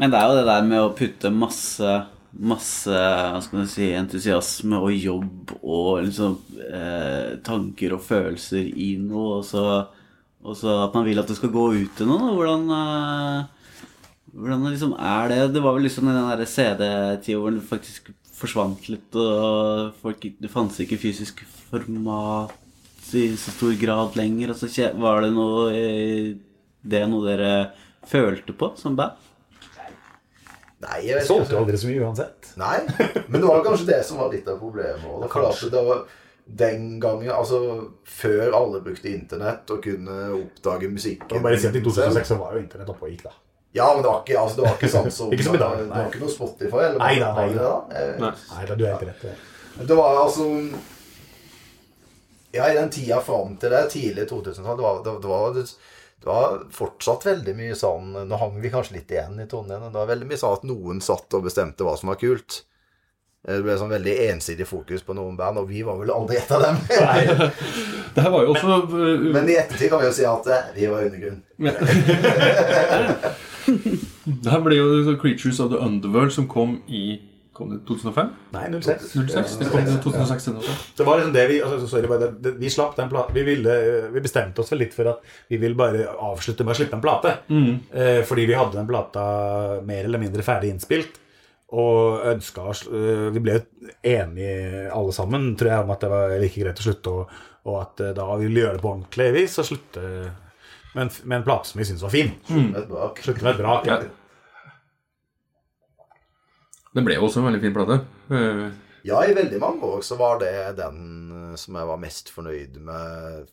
Men 0.00 0.10
det 0.10 0.18
er 0.18 0.24
jo 0.26 0.38
det 0.40 0.48
der 0.48 0.66
med 0.66 0.82
å 0.82 0.94
putte 0.98 1.30
masse 1.34 2.00
Masse 2.30 2.94
hva 2.94 3.40
skal 3.42 3.58
man 3.58 3.66
si, 3.66 3.88
entusiasme 3.98 4.78
og 4.78 4.92
jobb 4.94 5.50
og 5.66 6.04
liksom 6.06 6.36
eh, 6.62 7.32
tanker 7.42 7.96
og 7.96 8.04
følelser 8.06 8.68
i 8.70 8.92
noe, 9.02 9.40
og 9.40 9.48
så, 9.48 9.64
og 10.46 10.54
så 10.54 10.76
at 10.84 10.94
man 10.94 11.08
vil 11.08 11.18
at 11.18 11.26
det 11.26 11.34
skal 11.40 11.50
gå 11.50 11.64
ut 11.74 11.96
til 11.98 12.06
noe. 12.06 12.20
da. 12.22 12.28
Hvordan, 12.36 12.70
eh, 12.76 13.59
hvordan 14.34 14.66
liksom 14.70 14.92
er 14.96 15.30
det? 15.32 15.38
Det 15.54 15.62
var 15.64 15.76
vel 15.76 15.86
liksom 15.88 16.06
den 16.10 16.18
der 16.30 16.44
CD-tida 16.46 17.38
hvor 17.40 17.54
den 17.54 17.64
faktisk 17.66 18.10
forsvant 18.40 18.86
litt, 18.88 19.16
og 19.20 19.90
folk, 20.00 20.22
det 20.40 20.50
fantes 20.52 20.80
ikke 20.84 21.00
fysisk 21.00 21.42
format 21.70 22.54
i 23.16 23.24
så 23.36 23.52
stor 23.52 23.74
grad 23.80 24.16
lenger. 24.16 24.54
Altså, 24.54 24.70
var 25.00 25.24
det 25.26 25.32
noe 25.34 25.72
Det 26.80 27.02
noe 27.10 27.26
dere 27.26 27.50
følte 28.08 28.54
på 28.56 28.70
som 28.80 28.94
band? 28.96 29.18
Nei, 30.80 31.00
jeg 31.04 31.18
vet 31.18 31.26
Solgte 31.28 31.52
jo 31.52 31.58
ikke. 31.58 31.64
aldri 31.66 31.80
så 31.82 31.88
mye 31.90 32.04
uansett. 32.06 32.46
Nei, 32.56 32.78
men 33.28 33.42
det 33.42 33.48
var 33.50 33.60
kanskje 33.66 33.90
det 33.90 33.98
som 34.08 34.16
var 34.22 34.30
litt 34.32 34.48
av 34.48 34.56
problemet. 34.62 35.04
Og 35.04 35.26
det, 35.26 35.42
at 35.44 35.74
det 35.74 35.82
var 35.90 36.00
den 36.62 36.86
gangen, 37.02 37.28
altså 37.34 37.58
før 38.08 38.56
alle 38.56 38.80
brukte 38.86 39.12
internett 39.12 39.68
og 39.70 39.82
kunne 39.84 40.16
oppdage 40.38 40.88
musikken 40.90 41.44
bare 41.44 41.60
si 41.60 41.68
at 41.68 41.76
I 41.76 41.84
2006 41.84 42.32
så 42.32 42.38
var 42.40 42.56
jo 42.56 42.62
internett 42.64 42.88
oppe 42.94 43.06
og 43.06 43.12
gikk, 43.12 43.26
da. 43.28 43.34
Ja, 43.72 43.86
men 43.94 44.02
det 44.02 44.08
var 44.10 44.22
ikke, 44.24 44.38
altså, 44.40 44.56
det 44.56 44.64
var 44.66 44.76
ikke 44.80 44.88
sånn 44.90 45.10
som 45.14 45.30
Ikke 45.32 45.44
som 45.46 45.54
i 45.54 45.58
dag, 45.62 45.76
Det 45.78 45.88
var 45.92 46.08
ikke 46.10 46.20
noe 46.24 46.32
Spotify? 46.32 46.80
Eller 46.88 46.98
Nei 46.98 47.12
da, 47.20 47.28
nei, 47.36 47.44
nei 47.46 47.52
det 47.54 47.60
da. 47.60 47.68
da? 47.70 48.00
Eh, 48.00 48.16
Nei. 48.24 48.30
Nei, 48.54 48.64
da 48.66 48.74
du 48.80 48.84
er 48.84 48.90
helt 48.96 49.04
rett. 49.10 49.22
det. 49.22 49.86
Det 49.86 49.98
var 50.00 50.16
altså 50.24 50.46
Ja, 52.52 52.66
i 52.70 52.74
den 52.74 52.90
tida 52.90 53.20
fram 53.22 53.56
til 53.62 53.70
det, 53.70 53.84
tidlig 53.92 54.26
2000-tall, 54.30 54.76
det, 54.76 54.82
var- 54.82 55.02
det, 55.06 55.12
det, 55.22 55.28
var- 55.30 55.54
det 55.54 56.26
var 56.26 56.58
fortsatt 56.74 57.22
veldig 57.28 57.54
mye 57.56 57.76
sånn 57.78 58.10
Nå 58.28 58.36
hang 58.42 58.58
vi 58.60 58.72
kanskje 58.74 58.96
litt 58.98 59.10
igjen 59.14 59.38
i 59.40 59.46
Trondheim. 59.48 59.86
Det 59.86 60.00
var 60.00 60.10
veldig 60.10 60.26
mye 60.28 60.40
sånn 60.42 60.56
at 60.58 60.66
noen 60.68 61.00
satt 61.00 61.32
og 61.38 61.46
bestemte 61.46 61.86
hva 61.86 61.94
som 61.96 62.10
var 62.10 62.18
kult. 62.20 62.62
Eh, 63.48 63.54
Det 63.56 63.62
ble 63.64 63.76
sånn 63.80 63.92
veldig 63.92 64.14
ensidig 64.30 64.66
fokus 64.68 65.02
på 65.06 65.14
noen 65.16 65.36
band, 65.38 65.58
og 65.62 65.68
vi 65.70 65.80
var 65.86 65.96
vel 66.00 66.12
aldri 66.12 66.36
et 66.40 66.50
av 66.52 66.60
dem. 66.66 66.76
Det 68.14 68.24
her 68.24 68.30
var 68.34 68.44
jo 68.44 68.52
også 68.54 68.66
Men, 68.90 69.32
Men 69.32 69.48
i 69.48 69.56
ettertid 69.60 69.88
kan 69.92 70.02
vi 70.02 70.08
jo 70.10 70.16
si 70.16 70.26
at 70.28 70.46
eh, 70.50 70.68
vi 70.76 70.90
var 70.90 71.06
undergrunn. 71.08 71.40
Det 74.30 74.50
her 74.50 74.62
ble 74.64 74.76
jo 74.78 74.86
så 75.06 75.12
Creatures 75.20 75.60
of 75.62 75.70
the 75.72 75.78
Underworld 75.80 76.32
som 76.34 76.46
kom 76.50 76.80
i 76.88 77.20
Kom 77.60 77.68
det 77.74 77.82
2005? 77.84 78.28
Nei, 78.54 78.62
06. 78.72 79.08
06? 79.28 79.56
Det 79.60 79.66
kom 79.68 79.82
i 79.82 79.96
2006 80.00 80.46
også. 80.54 80.74
Det 80.96 81.04
var 81.04 81.18
liksom 81.20 81.34
det 81.34 81.42
vi 81.50 81.58
altså, 81.60 81.88
Sorry, 81.90 82.08
bare 82.08 82.22
det, 82.22 82.30
det, 82.46 82.52
Vi 82.62 82.70
slapp 82.72 82.94
den 82.96 83.10
plata 83.12 83.34
vi, 83.36 83.42
vi 83.44 84.22
bestemte 84.24 84.62
oss 84.64 84.72
vel 84.72 84.80
litt 84.86 84.96
for 84.96 85.10
at 85.12 85.20
vi 85.52 85.58
ville 85.60 85.76
bare 85.76 86.06
avslutte 86.30 86.64
med 86.64 86.72
å 86.72 86.78
slippe 86.78 86.96
en 86.96 87.04
plate. 87.04 87.34
Eh, 87.52 88.22
fordi 88.24 88.46
vi 88.48 88.56
hadde 88.56 88.78
den 88.78 88.88
plata 88.88 89.26
mer 89.84 90.08
eller 90.08 90.22
mindre 90.22 90.46
ferdig 90.46 90.72
innspilt. 90.72 91.19
Og 91.70 92.24
ønska 92.26 92.64
eh, 92.72 93.26
Vi 93.34 93.42
ble 93.44 93.60
enige 94.02 94.88
alle 94.90 95.12
sammen, 95.14 95.52
tror 95.56 95.70
jeg, 95.70 95.84
om 95.84 95.92
at 95.94 96.00
det 96.02 96.10
var 96.10 96.34
like 96.42 96.62
greit 96.64 96.80
å 96.82 96.86
slutte. 96.88 97.12
Og, 97.14 97.34
og 97.70 97.76
at 97.82 98.02
da 98.16 98.26
vi 98.36 98.48
ville 98.48 98.64
gjøre 98.64 98.78
det 98.78 98.82
på 98.82 98.90
ordentlig 98.94 99.28
vis 99.36 99.58
og 99.60 99.68
slutte 99.68 100.02
med 100.94 101.04
en, 101.04 101.10
med 101.22 101.36
en 101.38 101.44
plate 101.46 101.70
som 101.70 101.78
vi 101.78 101.86
syntes 101.86 102.02
var 102.02 102.14
fin. 102.14 102.32
Et. 102.50 102.94
Slutte 103.22 103.44
med 103.46 103.52
et 103.52 103.60
brak. 103.62 103.86
Ja. 103.86 104.00
Det 106.90 107.04
ble 107.06 107.14
jo 107.20 107.28
også 107.28 107.38
en 107.42 107.46
veldig 107.50 107.62
fin 107.62 107.76
plate. 107.76 108.00
Eh, 108.34 108.64
Ja, 109.06 109.22
i 109.24 109.32
veldig 109.32 109.60
mange 109.62 109.86
år 109.86 110.02
så 110.04 110.18
var 110.20 110.40
det 110.42 110.50
den 110.76 110.98
eh, 111.32 111.54
som 111.56 111.78
jeg 111.78 111.88
var 111.88 112.00
mest 112.02 112.32
fornøyd 112.34 112.80
med. 112.84 113.46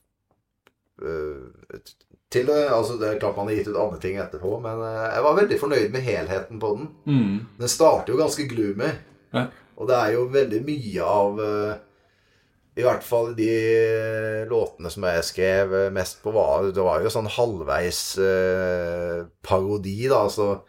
Eh, 2.28 2.34
til, 2.34 2.50
eh, 2.50 2.72
altså 2.74 2.98
Det 3.00 3.08
er 3.08 3.20
klart 3.20 3.38
man 3.38 3.48
har 3.48 3.56
gitt 3.56 3.68
ut 3.68 3.78
andre 3.80 4.00
ting 4.00 4.18
etterpå, 4.18 4.60
men 4.62 4.82
eh, 4.84 5.16
jeg 5.16 5.24
var 5.24 5.36
veldig 5.42 5.60
fornøyd 5.60 5.92
med 5.92 6.02
helheten 6.02 6.60
på 6.60 6.76
den. 6.78 6.88
mm, 7.06 7.46
Den 7.60 7.68
starter 7.68 8.14
jo 8.14 8.20
ganske 8.20 8.48
gloomy, 8.48 8.90
ja. 9.34 9.46
og 9.78 9.88
det 9.88 9.96
er 9.96 10.16
jo 10.18 10.26
veldig 10.34 10.64
mye 10.68 11.04
av 11.04 11.40
eh, 11.40 11.76
I 12.78 12.84
hvert 12.86 13.04
fall 13.04 13.32
de 13.36 13.52
låtene 14.50 14.90
som 14.94 15.04
jeg 15.10 15.24
skrev 15.24 15.74
eh, 15.74 15.92
mest 15.94 16.22
på, 16.24 16.32
var 16.36 16.68
Det 16.72 16.84
var 16.84 17.02
jo 17.02 17.10
sånn 17.10 17.32
halvveis 17.32 18.02
eh, 18.20 19.24
parodi, 19.42 20.08
da. 20.08 20.26
Altså 20.28 20.60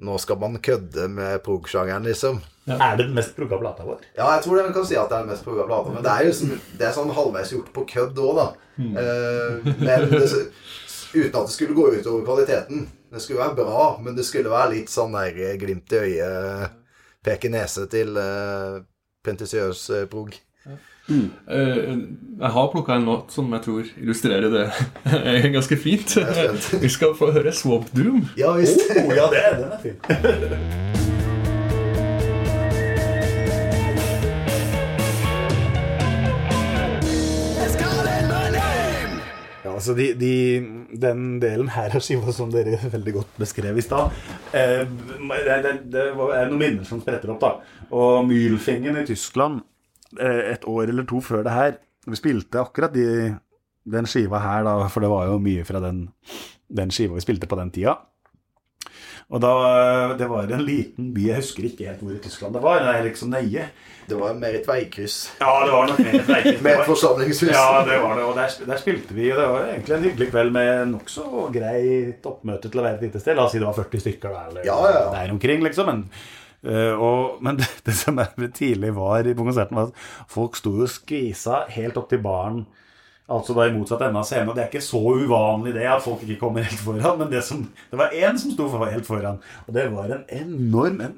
nå 0.00 0.14
skal 0.16 0.38
man 0.40 0.56
kødde 0.64 1.08
med 1.12 1.42
prog-sjangeren, 1.44 2.06
liksom. 2.08 2.38
Er 2.70 2.96
det 2.96 3.04
den 3.04 3.14
mest 3.18 3.34
progga 3.36 3.58
plata 3.60 3.84
vår? 3.84 3.98
Ja, 4.16 4.30
jeg 4.36 4.44
tror 4.46 4.56
det 4.56 4.72
kan 4.72 4.86
si 4.88 4.96
at 4.96 5.10
det 5.10 5.16
er 5.18 5.26
den 5.26 5.32
mest 5.34 5.44
progga 5.44 5.66
plata. 5.68 5.92
Men 5.92 6.04
det 6.06 6.14
er 6.14 6.24
jo 6.24 6.36
sånn, 6.38 6.54
det 6.80 6.86
er 6.88 6.94
sånn 6.96 7.12
halvveis 7.12 7.52
gjort 7.52 7.68
på 7.74 7.84
kødd 7.90 8.16
òg, 8.24 8.38
da. 8.38 8.46
Eh, 8.80 9.68
men 9.82 10.06
det, 10.08 10.22
uten 11.14 11.40
at 11.40 11.48
det 11.48 11.54
skulle 11.54 11.76
gå 11.76 11.88
utover 11.96 12.24
kvaliteten. 12.26 12.86
Det 13.10 13.22
skulle 13.22 13.40
være 13.42 13.58
bra, 13.58 13.86
men 14.02 14.14
det 14.16 14.26
skulle 14.28 14.52
være 14.52 14.74
litt 14.76 14.92
sånn 14.92 15.16
der 15.16 15.34
eh, 15.34 15.56
glimt 15.58 15.92
i 15.96 16.04
øyet, 16.04 16.78
peke 17.26 17.50
nese 17.52 17.88
til 17.90 18.14
uh, 18.16 18.78
pentisiøs 19.26 19.82
uh, 19.92 20.04
prog. 20.10 20.36
Eh, 21.10 21.96
jeg 22.40 22.50
har 22.54 22.68
plukka 22.72 22.94
en 22.94 23.08
låt 23.08 23.32
som 23.34 23.50
jeg 23.52 23.64
tror 23.64 23.88
illustrerer 23.98 24.52
det 24.54 25.50
ganske 25.56 25.76
fint. 25.76 26.16
Vi 26.84 26.92
skal 26.92 27.16
få 27.18 27.32
høre 27.34 27.52
Swamp 27.52 27.90
Doom. 27.96 28.28
Ja 28.38 28.54
visst. 28.58 28.86
Oh, 28.94 29.10
ja, 29.16 29.26
det, 29.32 29.42
den 29.58 29.72
er 29.72 29.82
fin. 29.82 30.86
altså 39.80 39.96
de, 39.96 40.10
de, 40.20 40.32
Den 41.00 41.38
delen 41.42 41.70
her 41.74 41.96
av 41.96 42.04
skiva 42.04 42.34
som 42.36 42.52
dere 42.52 42.78
veldig 42.92 43.16
godt 43.16 43.40
beskrev 43.40 43.80
i 43.80 43.84
stad 43.84 44.12
eh, 44.56 44.84
det, 44.84 45.58
det, 45.64 45.74
det 45.94 46.06
er 46.12 46.50
noen 46.50 46.60
minner 46.60 46.88
som 46.88 47.02
spretter 47.02 47.32
opp. 47.34 47.42
da 47.42 47.88
Og 47.96 48.26
Mühlfingen 48.28 49.00
i 49.00 49.06
Tyskland, 49.08 49.62
eh, 50.18 50.52
et 50.54 50.66
år 50.68 50.92
eller 50.92 51.08
to 51.08 51.22
før 51.24 51.46
det 51.46 51.56
her 51.56 51.78
Vi 52.08 52.20
spilte 52.20 52.62
akkurat 52.62 52.94
de, 52.94 53.34
den 53.90 54.08
skiva 54.08 54.40
her, 54.44 54.64
da, 54.68 54.76
for 54.92 55.04
det 55.04 55.10
var 55.12 55.28
jo 55.28 55.40
mye 55.42 55.66
fra 55.68 55.82
den, 55.84 56.06
den 56.68 56.92
skiva 56.94 57.18
vi 57.18 57.24
spilte 57.24 57.48
på 57.50 57.58
den 57.60 57.72
tida. 57.74 57.98
Og 59.30 59.38
da, 59.44 59.50
Det 60.18 60.26
var 60.26 60.48
en 60.50 60.64
liten 60.66 61.12
by, 61.14 61.28
jeg 61.28 61.36
husker 61.38 61.66
ikke 61.68 61.86
helt 61.86 62.00
hvor 62.02 62.16
i 62.16 62.18
Tyskland 62.24 62.54
det 62.56 62.62
var. 62.64 62.80
Det 62.82 62.94
er 62.96 63.04
liksom 63.06 63.30
nøye. 63.30 63.68
Det 64.10 64.16
var 64.18 64.34
mer 64.34 64.56
et 64.58 64.66
veikryss. 64.66 65.18
Ja, 65.38 65.52
det 65.68 65.70
var 65.76 65.86
nok 65.86 66.00
mer 66.02 66.16
et 66.18 66.26
veikryss. 66.32 66.62
Med 66.66 66.72
et 66.80 66.88
forsamlingshus. 66.88 67.52
Ja, 67.54 67.84
det 67.86 68.00
var 68.02 68.16
det. 68.18 68.24
Og 68.26 68.34
der, 68.40 68.56
der 68.66 68.80
spilte 68.82 69.14
vi. 69.14 69.28
Og 69.30 69.38
det 69.38 69.46
var 69.52 69.68
egentlig 69.70 69.94
en 69.96 70.06
hyggelig 70.08 70.28
kveld 70.32 70.50
med 70.56 70.82
nokså 70.96 71.44
greit 71.54 72.26
oppmøte 72.26 72.72
til 72.72 72.82
å 72.82 72.86
være 72.88 72.98
et 72.98 73.06
lite 73.06 73.22
sted. 73.22 73.38
La 73.38 73.44
oss 73.46 73.54
si 73.54 73.62
det 73.62 73.68
var 73.70 73.78
40 73.78 74.02
stykker 74.08 74.34
der, 74.34 74.48
eller 74.50 74.66
Ja, 74.66 74.78
ja, 74.90 74.98
ja. 74.98 75.06
der 75.14 75.34
omkring, 75.38 75.62
liksom. 75.68 75.86
Men, 75.94 76.04
Uh, 76.60 76.92
og, 77.00 77.38
men 77.40 77.56
det, 77.62 77.64
det 77.86 77.94
som 77.96 78.18
jeg 78.20 78.50
tidlig 78.52 78.90
var 78.92 79.24
i- 79.24 79.32
på 79.32 79.46
konserten, 79.46 79.78
var 79.78 79.86
at 79.88 80.26
folk 80.28 80.58
sto 80.60 80.74
og 80.84 80.90
skvisa 80.92 81.62
helt 81.72 81.96
opp 81.96 82.10
til 82.10 82.20
baren. 82.20 82.66
Altså 83.30 83.54
da 83.54 83.68
i 83.68 83.74
motsatt 83.74 84.02
ende 84.06 84.18
av 84.18 84.26
scenen. 84.26 84.48
Og 84.50 84.56
det 84.56 84.64
er 84.64 84.72
ikke 84.72 84.82
så 84.82 85.00
uvanlig 85.22 85.74
det 85.76 85.86
at 85.86 86.02
folk 86.02 86.24
ikke 86.26 86.40
kommer 86.40 86.66
helt 86.66 86.82
foran. 86.82 87.20
Men 87.20 87.30
det, 87.30 87.44
som, 87.46 87.62
det 87.92 88.00
var 88.00 88.16
én 88.16 88.40
som 88.40 88.50
sto 88.56 88.66
helt 88.82 89.06
foran. 89.06 89.38
Og 89.68 89.76
det 89.76 89.86
var 89.94 90.16
en 90.16 90.26
enorm 90.40 91.00
en 91.06 91.14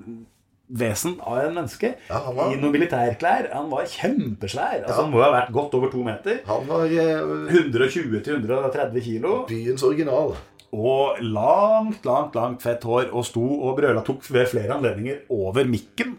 vesen 0.73 1.19
av 1.21 1.39
en 1.43 1.55
menneske 1.57 1.91
Ja, 2.09 2.21
var- 2.33 2.53
i 2.53 2.57
noen 2.61 2.73
militærklær. 2.73 3.51
Han 3.53 3.69
var 3.73 3.85
kjempesvær. 3.89 4.85
Altså, 4.85 4.95
Ja. 4.97 5.03
Han 5.03 5.13
må 5.13 5.23
ha 5.23 5.31
vært 5.35 5.53
godt 5.53 5.75
over 5.75 5.91
to 5.93 6.03
meter. 6.05 6.41
Han 6.47 6.67
var 6.69 6.87
uh... 6.87 7.49
120-130 7.53 9.05
kilo. 9.05 9.47
byens 9.49 9.83
original. 9.83 10.35
Og 10.73 11.19
langt, 11.21 12.05
langt 12.09 12.35
langt 12.35 12.63
fett 12.65 12.85
hår. 12.85 13.11
Og 13.13 13.25
sto 13.29 13.45
og 13.45 13.77
brøla 13.77 14.05
tok 14.05 14.25
ved 14.33 14.49
flere 14.49 14.73
anledninger 14.79 15.25
over 15.31 15.65
mikken. 15.69 16.17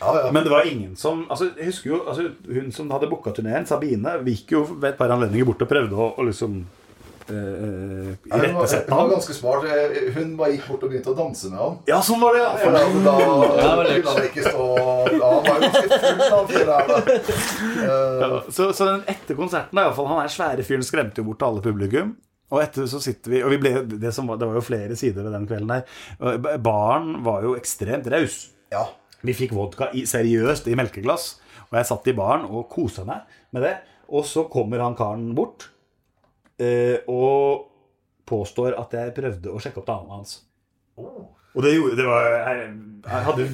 Ja, 0.00 0.10
ja. 0.26 0.32
Men 0.32 0.44
det 0.44 0.50
var 0.52 0.66
ingen 0.68 0.96
som 0.96 1.22
altså, 1.32 1.46
Jeg 1.56 1.70
husker 1.70 1.90
jo, 1.90 2.02
altså, 2.04 2.26
Hun 2.52 2.72
som 2.72 2.90
hadde 2.92 3.08
booka 3.08 3.32
turneen, 3.32 3.64
Sabine, 3.66 4.18
vi 4.26 4.34
gikk 4.36 4.52
jo 4.52 4.64
ved 4.74 4.90
et 4.90 4.98
par 4.98 5.12
anledninger 5.14 5.46
bort 5.48 5.62
og 5.64 5.70
prøvde 5.70 5.96
å, 5.96 6.08
å 6.20 6.26
liksom 6.26 6.58
uh, 7.30 8.10
Ja, 8.28 8.40
hun, 8.42 8.58
var, 8.58 8.68
hun 8.68 8.92
var 8.92 9.08
ganske 9.14 9.36
smart. 9.38 9.64
Eh, 9.64 10.10
Hun 10.18 10.34
bare 10.36 10.52
gikk 10.52 10.66
bort 10.68 10.84
og 10.84 10.92
begynte 10.92 11.14
å 11.14 11.16
danse 11.16 11.48
med 11.48 11.62
han. 11.62 11.78
Ja, 11.88 12.02
sånn 12.04 12.20
var 12.20 12.36
det, 12.36 12.42
For 12.60 12.76
ja. 12.76 12.82
at 12.82 12.98
da 13.06 13.14
da, 13.22 13.48
da 13.62 13.70
ville 13.80 14.12
han 14.12 14.28
ikke 14.28 14.44
stå 14.50 14.66
Da 15.16 15.32
var 15.32 15.48
jo 15.48 15.64
ganske 15.64 16.00
full 16.04 16.20
for 16.52 16.74
her, 16.74 16.92
ja. 18.20 18.30
Så, 18.52 18.68
så 18.76 18.90
den 18.92 19.02
etter 19.16 19.38
konserten, 19.40 19.80
da, 19.80 19.88
i 19.88 20.06
han 20.12 20.22
er 20.26 20.36
svære 20.36 20.66
fyren 20.68 20.84
skremte 20.86 21.22
jo 21.24 21.30
bort 21.30 21.46
alle 21.48 21.64
publikum. 21.64 22.12
Og 22.52 22.60
etter 22.62 22.86
så 22.86 23.00
sitter 23.02 23.32
vi 23.32 23.40
Og 23.42 23.50
vi 23.56 23.58
ble, 23.64 23.72
det, 23.96 24.12
som 24.14 24.28
var, 24.30 24.38
det 24.38 24.46
var 24.46 24.60
jo 24.60 24.62
flere 24.68 24.94
sider 24.98 25.24
ved 25.26 25.34
den 25.34 25.48
kvelden 25.48 25.72
der. 25.72 26.60
Baren 26.62 27.16
var 27.26 27.42
jo 27.48 27.56
ekstremt 27.58 28.06
raus. 28.12 28.44
ja. 28.76 28.84
Vi 29.26 29.34
fikk 29.36 29.54
vodka 29.56 29.90
i, 29.96 30.04
seriøst 30.08 30.68
i 30.70 30.76
melkeglass, 30.78 31.36
og 31.66 31.78
jeg 31.80 31.88
satt 31.88 32.10
i 32.10 32.16
baren 32.16 32.46
og 32.46 32.68
kosa 32.72 33.04
meg 33.08 33.26
med 33.54 33.66
det. 33.66 33.74
Og 34.14 34.26
så 34.28 34.46
kommer 34.50 34.84
han 34.84 34.94
karen 34.98 35.32
bort 35.34 35.68
eh, 36.62 37.02
og 37.10 37.66
påstår 38.26 38.76
at 38.78 38.94
jeg 38.94 39.14
prøvde 39.16 39.50
å 39.50 39.62
sjekke 39.62 39.82
opp 39.82 39.88
damen 39.90 40.14
hans. 40.14 40.38
Og 40.96 41.64
det 41.64 41.72
gjorde 41.74 41.98
det 41.98 42.06
var, 42.08 42.26
jeg, 42.36 42.66
jeg 43.06 43.26
hadde 43.28 43.46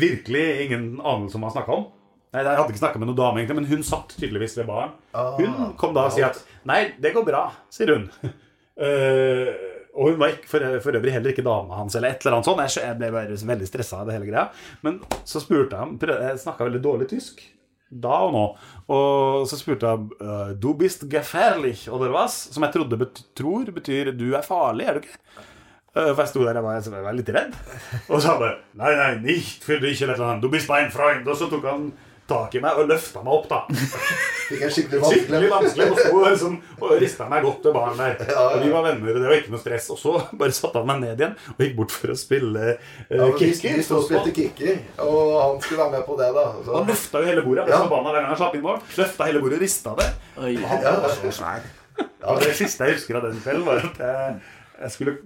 virkelig 0.00 0.44
ingen 0.66 0.86
anelse 0.98 1.36
om 1.36 1.44
hva 1.44 1.50
han 1.50 1.56
snakka 1.58 1.76
om. 1.76 1.90
Nei, 2.32 2.40
Jeg 2.46 2.56
hadde 2.56 2.72
ikke 2.72 2.80
snakka 2.80 3.00
med 3.00 3.10
noen 3.10 3.18
dame, 3.18 3.42
egentlig, 3.42 3.58
men 3.58 3.68
hun 3.68 3.82
satt 3.84 4.14
tydeligvis 4.16 4.54
ved 4.56 4.70
baren. 4.70 4.94
Hun 5.36 5.74
kom 5.80 5.92
da 5.92 6.06
og 6.08 6.14
sier 6.14 6.30
at 6.30 6.38
'Nei, 6.64 6.94
det 6.96 7.12
går 7.12 7.26
bra', 7.28 7.50
sier 7.70 7.96
hun. 7.96 8.08
Eh, 8.72 9.48
og 9.92 10.08
hun 10.08 10.20
var 10.20 10.36
for, 10.48 10.64
for 10.80 10.96
øvrig 10.96 11.12
heller 11.12 11.34
ikke 11.34 11.44
dama 11.44 11.76
hans, 11.76 11.96
eller 11.98 12.14
et 12.14 12.22
eller 12.24 12.38
annet 12.38 12.48
sånt. 12.48 12.62
Jeg, 12.80 12.96
ble 12.96 13.10
bare 13.12 13.36
veldig 13.52 13.68
stressa 13.68 14.00
av 14.00 14.08
det 14.08 14.16
hele 14.16 14.30
greia. 14.30 14.46
Men 14.86 15.02
så 15.28 15.42
spurte 15.42 15.76
han 15.76 15.98
Jeg 16.00 16.40
snakka 16.40 16.64
veldig 16.68 16.80
dårlig 16.84 17.10
tysk. 17.12 17.42
Da 17.92 18.22
og 18.24 18.32
nå. 18.32 18.44
Og 18.96 19.42
så 19.50 19.58
spurte 19.60 19.90
han 19.90 20.06
eh, 20.16 20.52
Du 20.56 20.70
bist 20.80 21.04
gefährlich, 21.12 21.90
oder 21.92 22.12
was? 22.14 22.38
Som 22.54 22.64
jeg 22.64 22.72
trodde 22.78 22.96
bet 22.96 23.20
tror 23.36 23.68
betyr 23.68 24.14
du 24.16 24.30
er 24.32 24.46
farlig, 24.46 24.88
er 24.88 24.96
du 24.96 25.04
ikke? 25.04 25.18
Eh, 25.92 26.08
For 26.14 26.22
jeg 26.22 26.30
sto 26.32 26.46
der 26.46 26.62
og 26.62 26.70
var, 26.70 26.80
jeg 26.80 27.04
var 27.04 27.18
litt 27.18 27.34
redd. 27.36 27.58
Og 28.08 28.16
så 28.16 28.32
han 28.32 28.40
bare 28.40 28.56
Nei, 28.80 28.94
nei, 28.96 29.10
nicht 29.26 29.68
für 29.68 29.76
dich, 29.82 30.00
eller 30.00 30.16
et 30.16 30.22
eller 30.22 30.30
annet. 30.30 30.46
Du 30.46 30.48
bist 30.48 30.72
mein 30.72 30.88
Freund. 30.94 31.28
Og 31.28 31.36
så 31.36 31.50
tok 31.52 31.68
han 31.68 31.90
tak 32.32 32.56
i 32.58 32.62
meg 32.64 32.80
og 32.82 32.88
løfta 32.90 33.22
meg 33.22 33.34
opp, 33.36 33.46
da. 33.50 33.60
Fikk 34.48 34.64
en 34.66 34.72
skikkelig 34.74 35.00
Skikkelig 35.12 35.50
vanskelig 35.52 35.52
vanskelig 35.52 35.86
og 35.92 36.00
sto 36.00 36.22
liksom, 36.26 36.56
og 36.80 36.94
rista 37.00 37.26
meg 37.30 37.44
godt 37.46 37.60
til 37.64 37.74
baren 37.76 38.00
der. 38.00 38.32
Og 38.42 38.56
vi 38.64 38.72
var 38.72 38.86
venner, 38.88 39.12
og 39.14 39.20
det 39.22 39.28
var 39.30 39.36
ikke 39.38 39.52
noe 39.54 39.62
stress. 39.62 39.90
Og 39.94 40.00
så 40.00 40.14
bare 40.40 40.56
satte 40.56 40.82
han 40.82 40.88
meg 40.90 41.02
ned 41.04 41.22
igjen 41.22 41.36
og 41.54 41.62
gikk 41.64 41.76
bort 41.78 41.94
for 41.94 42.12
å 42.12 42.16
spille 42.18 42.64
uh, 42.74 43.12
Ja, 43.12 43.28
kicker. 43.38 43.76
vi 43.78 43.84
sto 43.86 44.00
og 44.00 44.08
spilte 44.08 44.34
kicker, 44.36 44.80
og 45.04 45.20
han 45.38 45.60
skulle 45.64 45.84
være 45.84 45.94
med 45.98 46.08
på 46.08 46.18
det, 46.20 46.30
da. 46.36 46.46
Så, 46.64 46.74
Han 46.78 46.90
løfta 46.90 47.22
jo 47.22 47.30
hele 47.30 47.44
bordet. 47.46 47.68
Ja. 47.70 47.82
forbanna 47.84 48.12
hver 48.16 48.20
gang 48.24 48.32
han 48.32 48.40
slapp 48.42 48.58
inn 48.58 48.66
mål. 48.66 48.82
Løfta 48.98 49.28
hele 49.30 49.44
bordet 49.44 49.60
og 49.60 49.64
rista 49.66 49.94
det. 50.02 50.08
Oi. 50.42 50.56
Han 50.72 50.84
var 51.06 51.14
så 51.20 51.32
svær. 51.38 51.70
Ja, 52.02 52.34
det 52.40 52.52
siste 52.56 52.86
jeg 52.88 52.96
husker 52.96 53.18
av 53.18 53.26
den 53.28 53.40
kvelden, 53.44 53.64
var 53.66 53.82
at 53.84 53.98
jeg, 54.00 54.36
jeg 54.82 54.94
skulle 54.94 55.16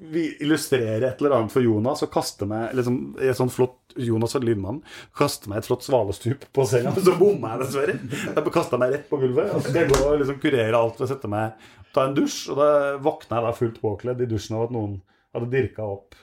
illustrere 0.45 1.09
et 1.09 1.21
eller 1.21 1.39
annet 1.39 1.55
for 1.55 1.65
Jonas 1.65 2.05
og 2.05 2.13
kaste 2.13 2.49
meg 2.49 2.75
liksom, 2.77 2.99
et 3.23 3.39
sånt 3.39 3.55
flott 3.55 3.97
Jonas 3.97 4.37
og 4.37 4.45
Lindmann 4.45 4.83
kaste 5.17 5.49
meg 5.51 5.63
et 5.63 5.69
flott 5.69 5.87
svalestup 5.87 6.45
på 6.55 6.67
senga, 6.69 6.93
så 7.07 7.17
bomma 7.17 7.55
jeg 7.55 7.65
dessverre. 7.65 7.97
Jeg 8.27 8.55
kasta 8.55 8.81
meg 8.81 8.93
rett 8.93 9.09
på 9.11 9.21
gulvet. 9.23 9.55
Og 9.55 9.63
så 9.63 9.71
skal 9.71 9.83
jeg 9.83 9.93
gå 9.95 10.03
og 10.03 10.21
liksom 10.21 10.41
kurere 10.43 10.81
alt 10.81 11.01
ved 11.01 11.09
å 11.09 11.11
sette 11.15 11.33
meg 11.33 11.67
ta 11.97 12.07
en 12.07 12.17
dusj. 12.17 12.39
Og 12.53 12.61
da 12.61 12.71
våkna 13.03 13.41
jeg 13.41 13.49
da 13.49 13.57
fullt 13.57 13.83
påkledd 13.83 14.23
i 14.23 14.31
dusjen 14.31 14.59
av 14.59 14.67
at 14.69 14.77
noen 14.77 14.99
hadde 15.37 15.53
dirka 15.53 15.87
opp. 15.97 16.17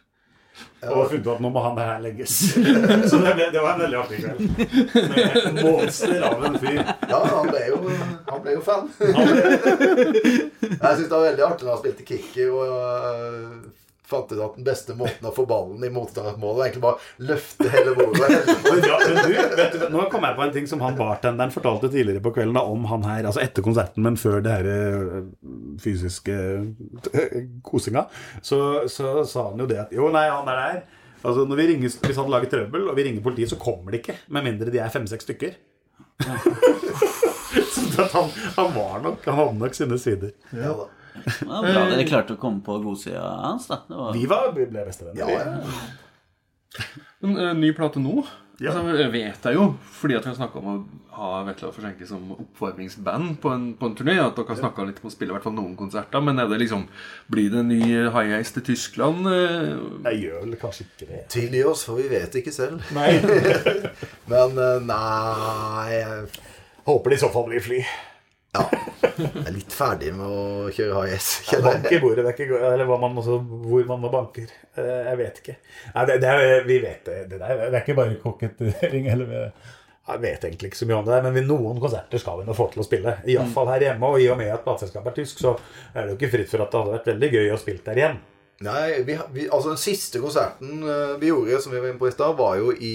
Og 0.83 1.07
funnet 1.09 1.23
ut 1.23 1.29
at 1.33 1.41
nå 1.43 1.49
må 1.53 1.61
han 1.63 1.77
her 1.79 2.01
legges. 2.03 2.33
Så 3.09 3.19
det, 3.23 3.33
ble, 3.37 3.45
det 3.53 3.61
var 3.63 3.75
en 3.75 3.83
veldig 3.85 3.99
artig 4.01 4.17
kveld. 4.23 4.41
Med 5.55 5.61
monster 5.63 6.25
av 6.27 6.43
en 6.49 6.57
fyr. 6.59 6.81
ja, 6.83 7.21
han 7.29 7.47
ble 7.49 7.61
jo, 7.69 7.77
han 8.27 8.43
ble 8.43 8.57
jo 8.57 8.65
fan. 8.65 8.89
Jeg 8.99 10.91
syns 10.97 11.07
det 11.07 11.15
var 11.15 11.25
veldig 11.29 11.47
artig 11.47 11.65
da 11.67 11.71
han 11.71 11.81
spilte 11.81 12.07
kicker 12.07 12.51
og 12.51 12.61
øh, 12.67 13.55
fant 14.07 14.31
ut 14.31 14.39
at 14.39 14.55
den 14.57 14.65
beste 14.67 14.95
måten 14.99 15.27
å 15.27 15.31
få 15.35 15.45
ballen 15.47 15.83
i 15.83 15.89
motstandermålet 15.93 16.59
Er 16.59 16.65
egentlig 16.67 16.83
bare 16.83 17.27
løfte 17.29 17.69
hele 17.71 17.93
bordet. 17.97 18.29
Ja, 18.83 18.97
men 18.99 19.19
du, 19.23 19.35
vet 19.57 19.77
du, 19.77 19.85
nå 19.93 20.07
kom 20.11 20.25
jeg 20.27 20.37
på 20.37 20.43
en 20.45 20.53
ting 20.55 20.67
som 20.69 20.81
han 20.83 20.97
bartenderen 20.99 21.53
fortalte 21.53 21.89
tidligere 21.93 22.23
på 22.23 22.33
kvelden 22.35 22.57
da, 22.57 22.65
om 22.67 22.87
han 22.89 23.05
her, 23.07 23.27
altså 23.29 23.43
etter 23.43 23.65
konserten, 23.65 24.03
men 24.05 24.17
før 24.19 24.43
det 24.43 24.57
her 24.57 24.69
øh, 24.69 25.29
fysiske 25.81 26.35
øh, 26.35 27.37
kosinga, 27.65 28.05
så, 28.41 28.59
så 28.91 29.21
sa 29.29 29.49
han 29.51 29.63
jo 29.63 29.69
det 29.69 29.79
at 29.85 29.95
jo, 29.95 30.09
nei, 30.13 30.25
han 30.31 30.49
er 30.51 30.59
der. 30.59 30.81
Altså, 31.23 31.45
når 31.47 31.61
vi 31.61 31.67
ringer, 31.69 31.93
Hvis 32.03 32.19
han 32.19 32.31
lager 32.31 32.51
trøbbel, 32.51 32.89
og 32.91 32.97
vi 32.97 33.05
ringer 33.07 33.23
politiet, 33.23 33.53
så 33.53 33.59
kommer 33.61 33.93
de 33.93 34.01
ikke. 34.01 34.17
Med 34.35 34.43
mindre 34.49 34.73
de 34.73 34.81
er 34.83 34.91
fem-seks 34.91 35.29
stykker. 35.29 35.55
så 37.73 38.01
at 38.01 38.11
han, 38.11 38.29
han 38.57 38.73
var 38.75 38.99
nok 39.03 39.25
Han 39.25 39.39
hadde 39.39 39.57
nok 39.59 39.77
sine 39.77 39.99
sider. 40.01 40.33
Ja, 40.51 40.73
da. 40.81 40.89
Det 41.13 41.47
var 41.47 41.67
bra 41.67 41.83
dere 41.93 42.07
klarte 42.09 42.35
å 42.37 42.41
komme 42.41 42.63
på 42.65 42.77
godsida 42.83 43.23
hans. 43.45 43.67
da 43.69 43.81
det 43.87 43.95
var... 43.99 44.13
Vi 44.17 44.25
var, 44.31 44.51
ble 44.55 44.65
bestevenner. 44.87 45.19
Ja, 45.19 45.27
vi. 45.27 45.33
ja. 45.33 46.83
En 47.23 47.37
eh, 47.37 47.53
ny 47.53 47.69
plate 47.77 48.01
nå 48.01 48.23
Ja. 48.61 48.71
altså, 48.71 48.95
jeg 48.97 49.11
vet 49.13 49.45
jeg 49.49 49.55
jo, 49.57 49.63
fordi 49.97 50.15
at 50.17 50.25
vi 50.25 50.29
har 50.31 50.35
snakka 50.37 50.59
om 50.61 50.67
å 50.71 50.75
ha 51.13 51.29
Vetla 51.45 51.67
og 51.69 51.75
Forsenke 51.75 52.05
som 52.09 52.31
oppvarmingsband 52.33 53.35
på 53.41 53.49
en, 53.53 53.65
på 53.77 53.85
en 53.89 53.95
turné, 53.97 54.15
at 54.21 54.33
dere 54.37 54.49
har 54.49 54.57
snakka 54.59 54.85
litt 54.87 55.01
om 55.03 55.09
å 55.09 55.13
spille 55.13 55.29
i 55.33 55.35
hvert 55.35 55.45
fall 55.45 55.53
noen 55.57 55.75
konserter. 55.77 56.21
Men 56.25 56.41
er 56.41 56.47
det 56.49 56.57
liksom 56.63 56.87
Blir 57.33 57.51
det 57.53 57.59
en 57.61 57.69
ny 57.69 57.81
High 58.13 58.33
ace 58.39 58.53
til 58.55 58.65
Tyskland? 58.71 59.27
eh? 59.29 59.73
Jeg 60.09 60.23
gjør 60.25 60.39
vel 60.47 60.57
kanskje 60.61 60.87
ikke 60.87 61.09
det. 61.11 61.21
Tilgi 61.33 61.61
oss, 61.69 61.83
for 61.89 62.01
vi 62.01 62.07
vet 62.13 62.39
ikke 62.41 62.53
selv. 62.55 62.81
Nei. 62.97 63.11
Men 64.33 64.57
nei 64.89 65.93
jeg- 65.99 66.41
Håper 66.89 67.13
det 67.13 67.15
i 67.15 67.21
så 67.21 67.29
fall 67.31 67.45
blir 67.47 67.61
fly. 67.63 67.77
Ja. 68.53 68.63
Jeg 69.17 69.43
er 69.47 69.53
litt 69.55 69.73
ferdig 69.73 70.11
med 70.15 70.25
å 70.29 70.71
kjøre 70.73 71.03
high-ass. 71.03 71.29
kjenner 71.47 71.71
Bank 71.71 71.91
i 71.91 71.99
bordet, 72.01 72.23
det 72.25 72.31
er 72.33 72.37
ikke, 72.45 72.59
eller 72.69 72.89
man 72.89 73.17
også, 73.21 73.39
hvor 73.65 73.85
man 73.89 74.05
banker. 74.13 74.51
Eh, 74.77 74.99
Jeg 75.09 75.19
vet 75.19 75.39
ikke. 75.41 75.55
Nei, 75.95 76.03
det, 76.09 76.17
det 76.23 76.33
er, 76.33 76.59
vi 76.67 76.77
vet 76.83 77.05
det. 77.09 77.17
Det, 77.31 77.39
der, 77.41 77.63
det 77.65 77.71
er 77.73 77.81
ikke 77.81 77.97
bare 77.97 78.19
kokettering. 78.21 79.09
Jeg 80.03 80.19
vet 80.19 80.45
egentlig 80.45 80.69
ikke 80.71 80.81
så 80.81 80.87
mye 80.89 80.99
om 80.99 81.05
det, 81.07 81.19
men 81.25 81.47
noen 81.47 81.77
konserter 81.81 82.21
skal 82.21 82.41
vi 82.41 82.47
nå 82.47 82.55
få 82.57 82.67
til 82.73 82.83
å 82.83 82.87
spille. 82.87 83.15
Iallfall 83.29 83.69
her 83.71 83.85
hjemme. 83.89 84.09
Og 84.13 84.21
i 84.21 84.29
og 84.33 84.37
med 84.41 84.51
at 84.53 84.65
plateselskapet 84.65 85.13
er 85.13 85.19
tysk, 85.21 85.41
så 85.45 85.55
er 85.93 86.03
det 86.03 86.13
jo 86.13 86.19
ikke 86.19 86.31
fritt 86.35 86.51
for 86.51 86.65
at 86.65 86.73
det 86.73 86.81
hadde 86.81 86.95
vært 86.97 87.11
veldig 87.13 87.29
gøy 87.37 87.51
å 87.55 87.59
spille 87.61 87.85
der 87.85 88.01
igjen. 88.01 88.17
Nei, 88.63 89.01
vi, 89.03 89.15
vi, 89.33 89.45
altså 89.51 89.73
Den 89.73 89.79
siste 89.81 90.19
konserten 90.23 90.83
eh, 90.87 91.15
vi 91.19 91.31
gjorde, 91.31 91.57
som 91.63 91.73
vi 91.73 91.79
var 91.81 91.89
inne 91.89 91.99
på 91.99 92.07
i 92.07 92.13
stad, 92.13 92.35
var 92.37 92.59
jo 92.61 92.69
i, 92.75 92.93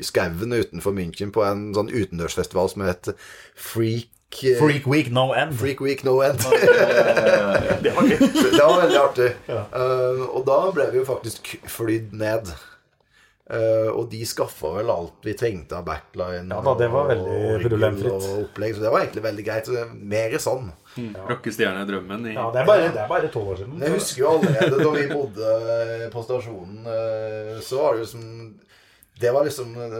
i 0.00 0.04
skauen 0.06 0.54
utenfor 0.54 0.94
München 0.96 1.32
på 1.34 1.42
en 1.44 1.66
sånn 1.76 1.90
utendørsfestival 1.92 2.70
som 2.72 2.84
het 2.86 3.10
Freak 3.58 4.06
eh, 4.06 4.12
Freak 4.34 4.86
Week 4.86 5.10
No 5.12 5.32
End. 5.32 5.54
Freak 5.58 5.80
Week 5.80 6.04
No 6.04 6.20
End. 6.22 6.38
Det 7.82 7.92
var 7.94 8.02
det 8.02 8.62
var 8.62 8.80
veldig 8.82 8.98
artig. 8.98 9.28
Eh, 9.48 10.22
og 10.26 10.42
da 10.46 10.56
ble 10.74 10.88
vi 10.90 10.98
jo 11.00 11.04
faktisk 11.08 11.52
flydd 11.70 12.16
ned. 12.18 12.50
Uh, 13.46 13.92
og 13.94 14.08
de 14.10 14.24
skaffa 14.26 14.72
vel 14.74 14.88
alt 14.90 15.22
vi 15.22 15.30
trengte 15.38 15.76
av 15.78 15.84
backline 15.86 16.48
Ja 16.50 16.56
da, 16.66 16.72
det 16.80 16.88
var 16.90 17.12
og 17.14 17.60
veldig 17.70 18.08
og 18.10 18.24
opplegg. 18.40 18.74
Så 18.74 18.82
det 18.82 18.90
var 18.90 19.04
egentlig 19.04 19.22
veldig 19.22 19.44
greit. 19.46 19.68
Så 19.68 19.76
det 19.76 19.84
er 19.84 19.92
Mer 20.14 20.34
sånn. 20.42 20.72
Rockestjernedrømmen 21.28 22.26
i 22.26 22.34
Ja, 22.34 22.48
det 22.50 22.64
er 22.64 22.66
bare, 22.72 22.88
det 22.90 23.04
er 23.04 23.12
bare 23.12 23.30
tolv 23.30 23.52
år 23.52 23.60
siden. 23.60 23.76
Jeg 23.84 23.94
husker 23.94 24.24
jo 24.24 24.32
allerede 24.32 24.80
da 24.80 24.94
vi 24.96 25.04
bodde 25.12 26.08
på 26.10 26.24
stasjonen, 26.26 26.80
eh, 26.90 27.52
så 27.62 27.84
var 27.84 27.94
det 27.94 28.02
jo 28.02 28.08
som 28.16 28.24
Det 29.22 29.32
var 29.32 29.46
liksom 29.46 29.78
eh, 29.84 29.94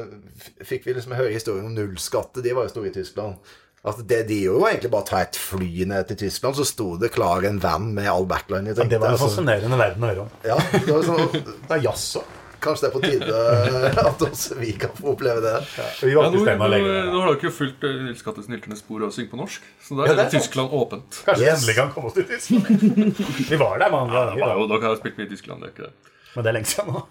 Fikk 0.67 0.89
vi 0.89 0.97
liksom 0.99 1.15
høre 1.15 1.37
historien 1.37 1.71
om 1.71 1.79
nullskatte. 1.79 2.43
De 2.43 2.57
var 2.57 2.67
jo 2.67 2.75
store 2.75 2.91
i 2.91 2.97
Tyskland. 2.99 3.55
At 3.87 4.01
det 4.11 4.25
de 4.27 4.41
gjorde, 4.43 4.61
var 4.65 4.73
egentlig 4.73 4.91
bare 4.91 5.05
å 5.05 5.11
ta 5.13 5.21
et 5.23 5.37
fly 5.39 5.85
ned 5.87 6.09
til 6.11 6.17
Tyskland, 6.25 6.57
så 6.59 6.65
sto 6.67 6.89
det 6.99 7.13
klar 7.15 7.45
en 7.47 7.61
van 7.63 7.85
med 7.95 8.09
all 8.11 8.25
backline. 8.27 8.73
Ja, 8.75 8.83
det 8.83 8.99
var 8.99 9.13
en 9.15 9.21
fascinerende 9.21 9.79
verden 9.79 10.03
å 10.03 10.11
høre 10.11 10.25
om. 10.25 10.33
Ja, 10.43 10.57
det 10.75 10.91
var 10.91 11.07
sånn, 11.07 11.31
Det 11.69 11.77
er 11.77 11.85
jazz 11.87 12.09
òg. 12.19 12.33
Kanskje 12.67 12.87
det 12.87 12.89
er 12.89 12.95
på 12.97 13.01
tide 13.05 13.41
at 14.11 14.23
også 14.27 14.57
vi 14.59 14.71
kan 14.81 14.91
få 14.97 15.13
oppleve 15.13 15.43
det. 15.45 15.53
Vi 16.01 16.09
Ja, 16.11 16.23
var 16.25 16.33
nå, 16.33 16.41
ikke 16.41 16.55
nå, 16.57 16.79
nå 17.13 17.21
har 17.21 17.29
dere 17.37 17.47
jo 17.47 17.53
fulgt 17.55 17.85
uh, 17.85 17.93
Nils 18.09 18.25
Katte 18.27 18.43
Snylternes 18.43 18.81
spor 18.83 19.05
og 19.07 19.13
synge 19.15 19.31
på 19.35 19.39
norsk. 19.39 19.69
Så 19.87 19.95
da 20.01 20.09
Ja, 20.09 20.15
er 20.15 20.19
det 20.19 20.25
er. 20.25 20.33
Tyskland 20.39 20.73
åpent. 20.75 21.21
Kanskje 21.29 21.45
vi 21.45 21.47
Yes. 21.47 21.61
endelig 21.61 21.77
kan 21.79 21.93
komme 21.95 22.11
oss 22.11 22.17
til 22.17 22.27
Tyskland. 22.27 23.21
Vi 23.53 23.61
var 23.61 23.77
der 23.85 23.93
mange 23.93 24.17
Ja, 24.17 24.25
ganger, 24.33 24.41
da. 24.49 24.57
jo, 24.57 24.67
dere 24.73 24.89
har 24.89 24.99
spilt 24.99 25.21
mye 25.21 25.29
i 25.29 25.31
Tyskland, 25.37 25.63
det 25.63 25.69
er 25.69 25.75
ikke 25.77 25.87
det. 25.87 26.15
men 26.35 26.43
det 26.49 26.51
er 26.51 26.57
lenge 26.59 26.73
siden 26.73 26.97
nå. 26.97 27.05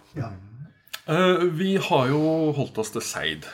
Eh, 1.05 1.45
vi 1.61 1.75
har 1.77 2.07
jo 2.09 2.21
holdt 2.57 2.77
oss 2.81 2.89
til 2.97 3.05
Seid 3.05 3.45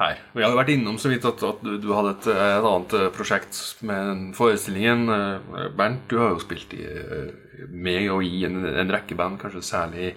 her. 0.00 0.20
Vi 0.34 0.42
har 0.42 0.52
jo 0.52 0.58
vært 0.58 0.72
innom 0.72 0.98
så 1.00 1.10
vidt 1.12 1.26
at, 1.28 1.42
at 1.44 1.64
du, 1.64 1.74
du 1.80 1.90
hadde 1.94 2.14
et, 2.16 2.28
et 2.32 2.66
annet 2.66 2.96
eh, 2.96 3.08
prosjekt 3.14 3.58
med 3.86 4.06
den 4.10 4.22
forestillingen. 4.36 5.06
Eh, 5.12 5.66
Bernt, 5.76 6.06
du 6.10 6.18
har 6.20 6.34
jo 6.34 6.42
spilt 6.42 6.72
i, 6.76 6.84
eh, 6.88 7.66
med 7.68 8.08
og 8.12 8.24
i 8.24 8.44
en, 8.48 8.62
en 8.64 8.92
rekke 8.92 9.18
band, 9.18 9.40
kanskje 9.42 9.64
særlig 9.66 10.14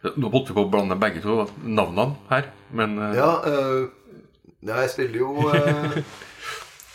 Nå 0.00 0.30
holdt 0.32 0.48
vi 0.48 0.54
på 0.56 0.62
å 0.64 0.68
blande 0.72 0.96
begge 0.96 1.20
to 1.20 1.42
navnene 1.60 2.14
her, 2.30 2.46
men 2.72 2.94
Ja, 3.12 3.34
øh, 3.44 3.90
jeg 4.64 4.92
spiller 4.94 5.18
jo 5.20 5.50
øh, 5.52 5.98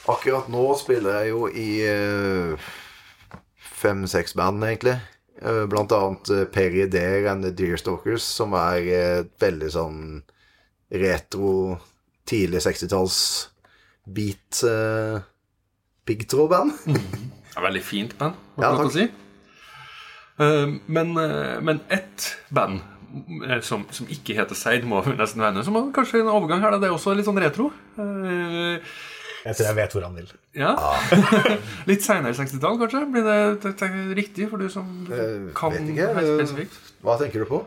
Akkurat 0.09 0.49
nå 0.49 0.63
spiller 0.79 1.19
jeg 1.19 1.29
jo 1.29 1.45
i 1.49 1.69
øh, 1.85 2.71
fem-seks 3.77 4.33
band, 4.37 4.63
egentlig. 4.65 4.99
Blant 5.69 5.91
annet 5.91 6.29
Peri 6.29 6.47
Perry 6.53 6.85
Dare 6.89 7.31
and 7.31 7.43
The 7.43 7.51
Deerstalkers, 7.51 8.23
som 8.23 8.53
er 8.57 8.85
et 8.95 9.33
veldig 9.41 9.71
sånn 9.73 9.97
retro, 10.93 11.75
tidlig 12.29 12.63
60-talls 12.65 13.19
beat 14.15 14.63
uh, 14.65 15.21
piggtrådband. 16.05 16.73
det 16.85 17.55
er 17.57 17.65
veldig 17.67 17.83
fint 17.85 18.17
band, 18.19 18.35
må 18.55 18.65
Ja, 18.65 18.73
å 18.77 18.91
si. 18.93 19.07
Uh, 20.41 20.75
men, 20.91 21.15
uh, 21.17 21.57
men 21.63 21.81
ett 21.93 22.33
band 22.53 22.81
eh, 23.47 23.61
som, 23.63 23.85
som 23.91 24.09
ikke 24.11 24.35
heter 24.37 24.57
Seid, 24.57 24.85
må 24.87 25.01
nesten 25.15 25.43
være 25.43 25.63
Som 25.63 25.77
har 25.79 25.91
kanskje 25.95 26.23
en 26.23 26.31
overgang 26.33 26.63
her, 26.63 26.75
da. 26.75 26.81
det 26.83 26.89
er 26.89 26.97
også 26.97 27.15
litt 27.15 27.27
sånn 27.27 27.39
retro. 27.41 27.69
Eh, 28.01 28.95
Jeg 29.45 29.55
tror 29.59 29.67
jeg 29.69 29.75
vet 29.77 29.93
hvor 29.93 30.03
han 30.07 30.15
vil. 30.17 30.29
Ja. 30.57 30.71
Litt 31.89 32.01
seinere 32.05 32.33
60-tall, 32.33 32.79
kanskje? 32.81 33.03
Blir 33.13 33.25
det, 33.27 33.75
riktig 34.17 34.47
for 34.49 34.57
du 34.57 34.67
som 34.73 34.87
Eh, 35.05 35.51
kan 35.57 35.71
vet 35.75 35.91
ikke, 35.93 36.07
helt 36.09 36.23
eh, 36.23 36.35
spesifikt? 36.41 36.79
Hva 37.05 37.17
tenker 37.21 37.43
du 37.45 37.49
på? 37.51 37.59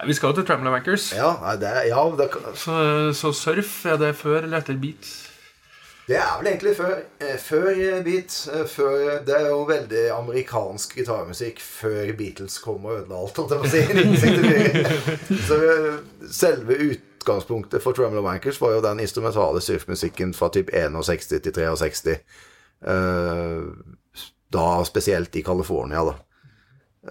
Ja, 0.00 0.06
Vi 0.10 0.14
skal 0.18 0.32
jo 0.32 0.40
til 0.40 0.46
Traveler 0.48 0.74
Wankers. 0.74 1.12
Ja, 1.14 1.30
det 1.60 1.72
ja 1.92 2.02
det, 2.18 2.30
kan- 2.32 2.54
Så, 2.58 3.12
så 3.14 3.30
surf, 3.32 3.84
er 3.86 3.96
det 4.02 4.14
før 4.18 4.42
eller 4.42 4.58
etter 4.58 4.74
beat? 4.82 5.10
Det 6.10 6.16
er 6.18 6.30
vel 6.40 6.48
egentlig 6.50 6.72
før, 6.74 6.96
eh, 7.22 7.36
før 7.38 7.68
eh, 7.70 8.00
beat. 8.02 8.34
eh, 8.50 8.64
Før, 8.66 9.20
det 9.28 9.36
er 9.36 9.46
jo 9.52 9.60
veldig 9.68 10.00
amerikansk 10.16 10.96
gitarmusikk 10.98 11.60
før 11.62 12.10
Beatles 12.18 12.58
kom 12.58 12.84
og 12.90 12.96
ødela 13.04 13.20
alt. 13.20 13.38
holdt 13.38 13.54
jeg 13.54 13.60
på 13.62 13.68
å 13.68 13.70
si, 13.70 13.78
i 13.78 13.94
1964. 14.02 15.38
Så 15.46 15.60
eh, 15.68 16.02
selve 16.34 16.80
utgangspunktet 17.20 17.82
for 17.82 17.92
Tremolo 17.96 18.22
Wankers 18.24 18.60
var 18.60 18.72
jo 18.76 18.84
den 18.84 19.00
instrumentale 19.00 19.60
surfmusikken 19.60 20.32
fra 20.36 20.48
typ 20.52 20.70
61 20.72 21.28
til 21.42 21.52
63. 21.52 22.16
eh, 22.86 23.62
Da 24.50 24.84
spesielt 24.84 25.36
i 25.36 25.42
California, 25.42 26.04
da. 26.04 26.14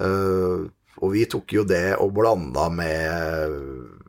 Eh, 0.02 0.66
og 1.00 1.14
vi 1.14 1.24
tok 1.26 1.54
jo 1.54 1.64
det 1.64 1.96
og 1.96 2.12
blanda 2.18 2.66
med 2.70 3.54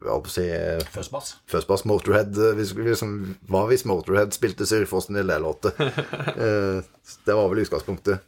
hva 0.00 0.16
si, 0.26 0.48
Fuzzbass. 0.90 1.36
Fuzzbass 1.46 1.84
Motorhead 1.86 2.34
eh, 2.34 2.58
liksom, 2.58 3.36
Hva 3.46 3.66
hvis 3.68 3.84
Motorhead 3.86 4.34
spilte 4.34 4.66
Surfossen 4.66 5.20
i 5.20 5.22
Lelåte? 5.22 5.70
det 7.26 7.36
var 7.36 7.48
vel 7.52 7.62
utgangspunktet. 7.62 8.24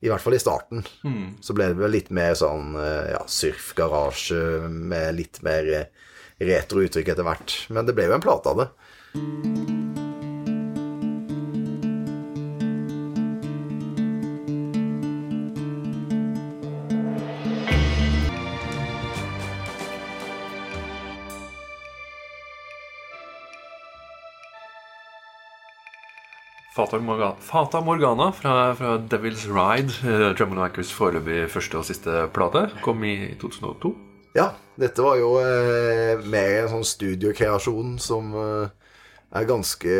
I 0.00 0.08
hvert 0.08 0.22
fall 0.22 0.36
i 0.38 0.40
starten. 0.40 0.84
Så 1.42 1.52
ble 1.58 1.72
det 1.72 1.80
vel 1.82 1.90
litt 1.90 2.08
mer 2.14 2.36
sånn 2.38 2.76
ja, 2.78 3.18
surfgarasje 3.26 4.68
med 4.70 5.16
litt 5.18 5.42
mer 5.42 5.88
retro 6.38 6.84
uttrykk 6.86 7.14
etter 7.14 7.26
hvert. 7.26 7.58
Men 7.74 7.88
det 7.88 7.96
ble 7.96 8.08
jo 8.08 8.16
en 8.16 8.24
plate 8.24 8.52
av 8.52 8.62
det. 8.62 8.70
Fata 26.78 26.98
Morgana, 27.02 27.34
Fata 27.42 27.80
Morgana 27.82 28.28
fra, 28.32 28.74
fra 28.78 28.92
Devil's 29.10 29.48
Ride, 29.50 29.90
Drummond 29.98 30.36
Traveler 30.38 30.62
Wankers 30.62 30.92
foreløpig 30.94 31.48
første 31.50 31.80
og 31.80 31.88
siste 31.88 32.28
plate, 32.30 32.68
kom 32.84 33.02
i 33.02 33.34
2002. 33.40 34.07
Ja, 34.38 34.52
dette 34.78 35.02
var 35.02 35.18
jo 35.18 35.32
eh, 35.42 36.20
mer 36.30 36.52
en 36.60 36.70
sånn 36.70 36.86
studiokreasjon 36.86 37.96
som 38.02 38.30
eh, 38.38 38.90
er 39.34 39.46
ganske 39.48 39.94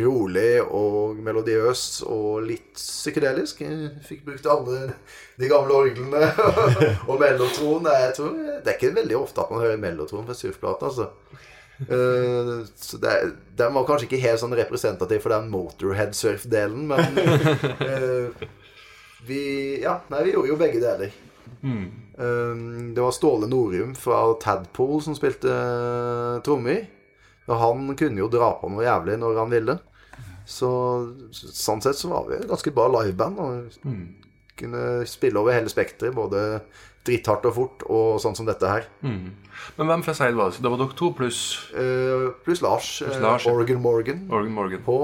rolig 0.00 0.62
og 0.62 1.18
melodiøs 1.20 1.82
og 2.06 2.46
litt 2.46 2.78
psykedelisk. 2.78 3.60
Jeg 3.66 3.90
fikk 4.06 4.22
brukt 4.28 4.46
alle 4.48 4.94
de 5.40 5.50
gamle 5.50 5.80
orglene 5.84 6.28
og 7.10 7.18
mellotron. 7.20 7.90
Jeg 7.90 8.14
tror, 8.16 8.36
det 8.62 8.70
er 8.70 8.78
ikke 8.78 8.94
veldig 8.96 9.18
ofte 9.18 9.42
at 9.42 9.52
man 9.52 9.64
hører 9.64 9.82
mellotron 9.82 10.28
på 10.28 10.38
surfplate, 10.38 10.88
altså. 10.88 11.10
Uh, 11.82 12.62
så 12.78 13.00
det, 13.02 13.12
Den 13.58 13.74
var 13.74 13.86
kanskje 13.88 14.06
ikke 14.06 14.20
helt 14.22 14.38
sånn 14.38 14.54
representativ 14.54 15.24
for 15.24 15.34
den 15.34 15.48
Motorhead-surf-delen, 15.50 16.84
men 16.86 17.18
uh, 17.82 18.46
vi 19.26 19.42
Ja, 19.82 19.96
nei, 20.12 20.22
vi 20.28 20.36
gjorde 20.36 20.52
jo 20.52 20.60
begge 20.62 20.82
deler. 20.84 21.18
Um, 21.64 22.01
det 22.12 23.00
var 23.00 23.14
Ståle 23.16 23.48
Norum 23.48 23.94
fra 23.96 24.24
Tadpole 24.42 25.00
som 25.04 25.16
spilte 25.16 25.48
uh, 25.48 26.42
trommer. 26.44 26.84
Og 27.48 27.56
han 27.58 27.96
kunne 27.98 28.20
jo 28.20 28.30
dra 28.30 28.52
på 28.60 28.68
noe 28.70 28.84
jævlig 28.84 29.16
når 29.22 29.40
han 29.40 29.52
ville. 29.52 29.78
Så 30.48 30.68
sånn 31.32 31.82
sett 31.82 31.98
så 31.98 32.10
var 32.12 32.28
vi 32.28 32.38
et 32.38 32.48
ganske 32.50 32.74
bra 32.74 32.88
liveband. 32.92 33.40
Og 33.40 33.82
kunne 34.62 35.06
spille 35.08 35.40
over 35.40 35.56
hele 35.56 35.70
spekteret, 35.72 36.14
både 36.14 36.60
dritthardt 37.06 37.46
og 37.50 37.54
fort, 37.56 37.84
og 37.90 38.20
sånn 38.22 38.36
som 38.38 38.46
dette 38.46 38.68
her. 38.68 38.86
Men 39.02 39.88
hvem 39.88 40.04
fra 40.06 40.14
Seid 40.16 40.36
var 40.38 40.52
det? 40.52 40.62
Det 40.62 40.70
var 40.70 40.80
dere 40.80 40.96
to 40.98 41.10
pluss 41.16 41.40
eh, 41.74 42.28
pluss 42.46 42.62
Lars. 42.64 42.90
Plus 43.02 43.18
Lars, 43.22 43.46
eh, 43.46 43.52
Oregon 43.52 43.82
Morgan 43.82 44.26
Organ 44.30 44.54
Morgan. 44.54 44.82
på 44.86 44.96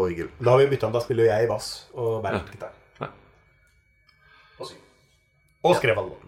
orgel. 0.00 0.30
Da 0.40 0.54
har 0.54 0.62
vi 0.62 0.70
bytta 0.72 0.88
om. 0.88 0.96
Da 0.96 1.02
spiller 1.04 1.28
jeg 1.28 1.50
bass 1.50 1.72
og 1.92 2.22
Bernt 2.24 2.48
gitar. 2.52 2.72
Ja. 3.00 3.10
Og. 4.60 4.72
Og 5.64 5.76
skrev 5.80 6.00
alle. 6.00 6.23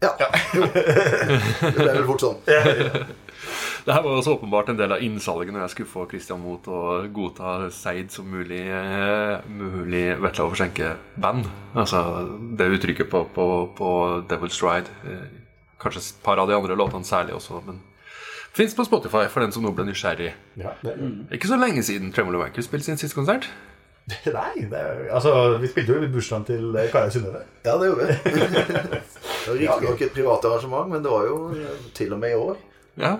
Ja. 0.00 0.14
Jo. 0.56 0.64
Det 0.72 1.74
ble 1.76 1.90
vel 1.92 2.06
fort 2.08 2.22
sånn. 2.24 2.38
Det 3.84 3.94
her 3.96 4.02
var 4.04 4.16
også 4.18 4.34
åpenbart 4.36 4.68
en 4.72 4.78
del 4.78 4.92
av 4.92 5.02
innsalget 5.04 5.52
når 5.54 5.62
jeg 5.64 5.72
skulle 5.74 5.90
få 5.92 6.02
Christian 6.10 6.40
mot 6.42 6.66
å 6.68 6.80
godta 7.14 7.70
Seid 7.72 8.12
som 8.12 8.28
mulig, 8.28 8.60
eh, 8.68 9.46
mulig 9.48 10.02
Vetla 10.20 10.44
og 10.46 10.52
Forsenke-band. 10.54 11.48
Altså 11.74 12.02
det 12.58 12.68
uttrykket 12.76 13.08
på, 13.12 13.22
på, 13.34 13.46
på 13.76 13.92
Devil's 14.30 14.60
Ride. 14.64 14.92
Eh, 15.08 15.24
kanskje 15.80 16.02
et 16.04 16.20
par 16.24 16.40
av 16.42 16.50
de 16.50 16.56
andre 16.58 16.76
låtene 16.76 17.08
særlig 17.08 17.36
også, 17.38 17.62
men 17.66 17.80
fins 18.52 18.76
på 18.76 18.84
Spotify 18.84 19.24
for 19.32 19.44
den 19.44 19.52
som 19.54 19.64
nå 19.64 19.72
ble 19.72 19.88
nysgjerrig. 19.88 20.32
Ja, 20.60 20.74
det, 20.84 20.96
Ikke 21.32 21.48
så 21.48 21.56
lenge 21.60 21.84
siden 21.86 22.12
Tremolo 22.12 22.42
Wanker 22.42 22.64
spilte 22.66 22.90
sin 22.90 23.00
siste 23.00 23.16
konsert. 23.16 23.48
Nei, 24.38 24.64
det 24.70 24.78
er, 24.78 25.04
altså, 25.14 25.32
vi 25.62 25.68
spilte 25.70 25.94
jo 25.94 26.02
i 26.02 26.10
bursdagen 26.10 26.46
til 26.48 26.74
eh, 26.74 26.88
Kaja 26.90 27.12
Synnøve. 27.14 27.42
Ja, 27.64 27.76
det 27.78 27.90
gjorde 27.90 28.08
vi. 28.08 28.14
Det 29.40 29.48
var 29.48 29.56
riktignok 29.56 30.02
et 30.04 30.12
privat 30.12 30.44
arrangement, 30.44 30.90
men 30.92 31.00
det 31.02 31.10
var 31.10 31.22
jo 31.24 31.36
eh, 31.56 31.78
til 31.96 32.12
og 32.12 32.18
med 32.20 32.34
i 32.34 32.36
år. 32.36 32.58
Ja. 33.00 33.14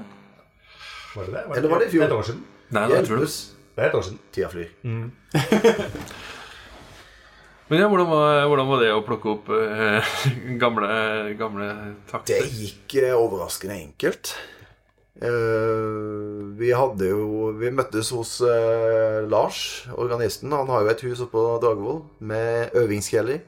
Var 1.15 1.25
det 1.25 1.33
det? 1.33 1.45
Eller 1.57 1.69
var 1.73 1.81
det 1.81 1.87
i 1.89 1.93
fjor? 1.95 2.05
Et 2.05 2.13
år 2.13 2.27
siden. 2.29 2.43
Nei, 2.77 2.83
det, 2.91 2.99
tror 3.09 3.23
det. 3.25 3.31
Er 3.77 3.89
et 3.89 3.97
år 3.97 4.05
siden. 4.07 4.21
Tida 4.35 4.51
flyr. 4.53 4.69
Men 7.71 7.79
ja, 7.79 7.87
hvordan 7.87 8.09
var, 8.11 8.45
hvordan 8.51 8.67
var 8.67 8.81
det 8.83 8.91
å 8.91 9.03
plukke 9.07 9.29
opp 9.31 9.51
eh, 9.55 10.15
gamle, 10.59 10.89
gamle 11.39 11.69
Det 12.27 12.41
gikk 12.51 12.97
eh, 12.99 13.15
overraskende 13.15 13.77
enkelt. 13.79 14.35
Eh, 15.21 16.57
vi 16.57 16.71
hadde 16.73 17.11
jo 17.11 17.51
Vi 17.61 17.69
møttes 17.77 18.09
hos 18.17 18.39
eh, 18.47 19.21
Lars, 19.29 19.87
organisten. 20.01 20.53
Han 20.57 20.71
har 20.73 20.87
jo 20.87 20.93
et 20.95 21.05
hus 21.05 21.21
oppe 21.27 21.37
på 21.37 21.59
Dragvoll 21.63 22.03
med 22.25 22.73
øvingskjeller. 22.81 23.43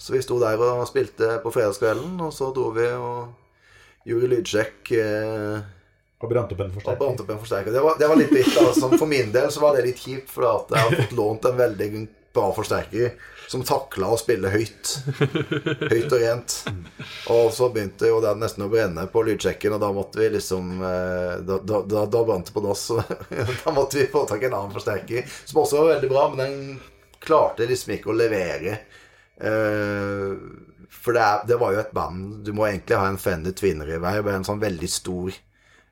Så 0.00 0.14
vi 0.16 0.22
sto 0.24 0.38
der 0.42 0.58
og 0.58 0.86
spilte 0.90 1.36
på 1.44 1.52
fredagskvelden, 1.54 2.16
og 2.24 2.32
så 2.34 2.48
dro 2.56 2.70
vi 2.74 2.88
og 2.96 4.08
gjorde 4.08 4.32
lydsjekk. 4.32 4.90
Eh, 4.98 5.60
Og 6.80 6.98
brant 6.98 7.20
opp 7.20 7.30
en 7.30 7.38
forsterker. 7.42 7.72
Det 7.74 7.82
var, 7.84 7.98
det 8.00 8.08
var 8.08 8.16
litt 8.16 8.32
dritt. 8.32 8.56
Altså. 8.64 8.88
For 8.96 9.06
min 9.10 9.30
del 9.34 9.50
så 9.52 9.60
var 9.60 9.76
det 9.76 9.84
litt 9.90 10.00
kjipt, 10.00 10.30
for 10.32 10.48
at 10.48 10.72
jeg 10.72 10.86
hadde 10.88 11.02
fått 11.04 11.16
lånt 11.20 11.44
en 11.50 11.58
veldig 11.60 11.88
bra 12.34 12.48
forsterker 12.56 13.12
som 13.54 13.62
takla 13.66 14.10
å 14.10 14.18
spille 14.18 14.50
høyt. 14.50 14.92
Høyt 15.14 16.10
og 16.10 16.18
rent. 16.18 16.56
Og 17.30 17.52
så 17.54 17.68
begynte 17.70 18.10
jo 18.10 18.18
den 18.24 18.40
nesten 18.42 18.66
å 18.66 18.70
brenne 18.72 19.06
på 19.12 19.22
lydsjekken, 19.28 19.76
og 19.76 19.82
da 19.84 19.92
måtte 19.94 20.18
vi 20.18 20.32
liksom 20.34 20.72
eh, 20.82 21.36
Da, 21.46 21.60
da, 21.62 22.02
da, 22.02 22.22
brant 22.26 22.50
det 22.50 22.54
på 22.56 22.64
dass. 22.64 22.88
Da 23.64 23.74
måtte 23.76 24.00
vi 24.00 24.08
få 24.10 24.24
tak 24.26 24.42
i 24.42 24.48
en 24.50 24.58
annen 24.58 24.74
forsterker, 24.74 25.30
som 25.44 25.62
også 25.62 25.80
var 25.80 25.94
veldig 25.94 26.10
bra, 26.10 26.26
men 26.34 26.42
den 26.42 26.58
klarte 27.24 27.68
liksom 27.70 27.94
ikke 27.94 28.10
å 28.10 28.18
levere. 28.18 28.78
Eh, 29.38 30.34
for 30.94 31.14
det, 31.14 31.22
er, 31.22 31.44
det 31.46 31.58
var 31.60 31.74
jo 31.74 31.80
et 31.82 31.90
band 31.92 32.44
Du 32.46 32.52
må 32.54 32.68
egentlig 32.68 32.96
ha 32.96 33.08
en 33.10 33.18
Fender 33.18 33.52
Twinner 33.56 33.88
i 33.90 33.96
med 33.98 34.28
en 34.30 34.46
sånn 34.46 34.62
veldig 34.62 34.88
stor 34.88 35.34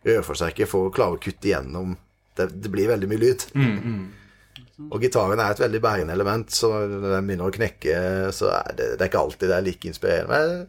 rørforsterker 0.06 0.68
for 0.70 0.88
å 0.88 0.92
klare 0.94 1.18
å 1.18 1.22
kutte 1.22 1.50
igjennom. 1.50 1.94
Det, 2.34 2.48
det 2.58 2.70
blir 2.72 2.90
veldig 2.90 3.10
mye 3.10 3.22
lyd. 3.22 3.46
Og 4.90 5.04
gitaren 5.04 5.40
er 5.40 5.54
et 5.54 5.62
veldig 5.62 5.82
bærende 5.84 6.16
element, 6.16 6.50
så 6.52 6.72
når 6.88 7.06
den 7.16 7.30
begynner 7.30 7.52
å 7.52 7.54
knekke, 7.54 8.00
så 8.34 8.50
er 8.58 8.74
det, 8.78 8.90
det 8.96 9.06
er 9.06 9.12
ikke 9.12 9.22
alltid 9.22 9.48
det 9.52 9.56
er 9.58 9.66
like 9.68 9.88
inspirerende. 9.92 10.66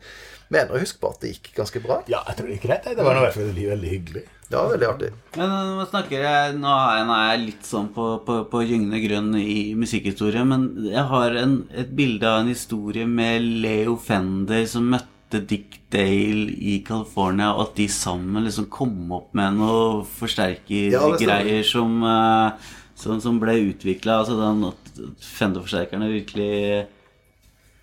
Men 0.53 0.59
jeg 0.59 0.67
mener 0.67 0.77
å 0.77 0.83
huske 0.83 1.01
på 1.01 1.09
at 1.09 1.23
det 1.23 1.33
gikk 1.33 1.51
ganske 1.57 1.81
bra. 1.81 1.99
Ja, 2.11 2.19
jeg 2.27 2.37
tror 2.37 2.49
det 2.49 2.57
gikk 2.57 2.65
greit. 2.67 2.87
Det 2.93 3.05
var 3.07 3.17
i 3.17 3.21
hvert 3.23 3.37
fall 3.37 3.47
veldig, 3.49 3.91
hyggelig. 3.95 4.23
Det 4.43 4.59
var 4.59 4.69
veldig 4.69 4.89
artig. 4.89 5.07
Men 5.39 5.53
nå 5.79 5.85
snakker 5.89 6.25
jeg 6.27 6.57
Nå 6.59 6.73
er 6.77 6.99
jeg, 7.07 7.39
litt 7.47 7.65
sånn 7.65 7.87
på, 7.95 8.09
på, 8.27 8.35
på 8.51 8.61
gyngende 8.67 8.99
grunn 9.01 9.31
i 9.39 9.73
musikkhistorie, 9.79 10.43
men 10.45 10.67
jeg 10.91 11.07
har 11.09 11.39
en, 11.41 11.55
et 11.73 11.89
bilde 11.97 12.29
av 12.29 12.43
en 12.43 12.51
historie 12.53 13.07
med 13.09 13.47
Leo 13.63 13.97
Fender 13.97 14.67
som 14.69 14.91
møtte 14.93 15.41
Dick 15.49 15.79
Dale 15.93 16.53
i 16.53 16.77
California, 16.85 17.55
og 17.55 17.69
at 17.69 17.75
de 17.79 17.87
sammen 17.89 18.45
liksom 18.45 18.69
kom 18.73 19.09
opp 19.15 19.33
med 19.37 19.57
noe 19.57 20.03
Ja, 20.05 21.07
det 21.17 21.63
som, 21.65 21.97
eh, 22.05 22.71
som, 23.03 23.19
som 23.21 23.39
ble 23.41 23.55
utvikla. 23.69 24.21
Altså 24.23 24.37
den 24.39 24.63
at 24.69 24.91
Fender-forsterkerne 25.23 26.09
virkelig 26.11 26.53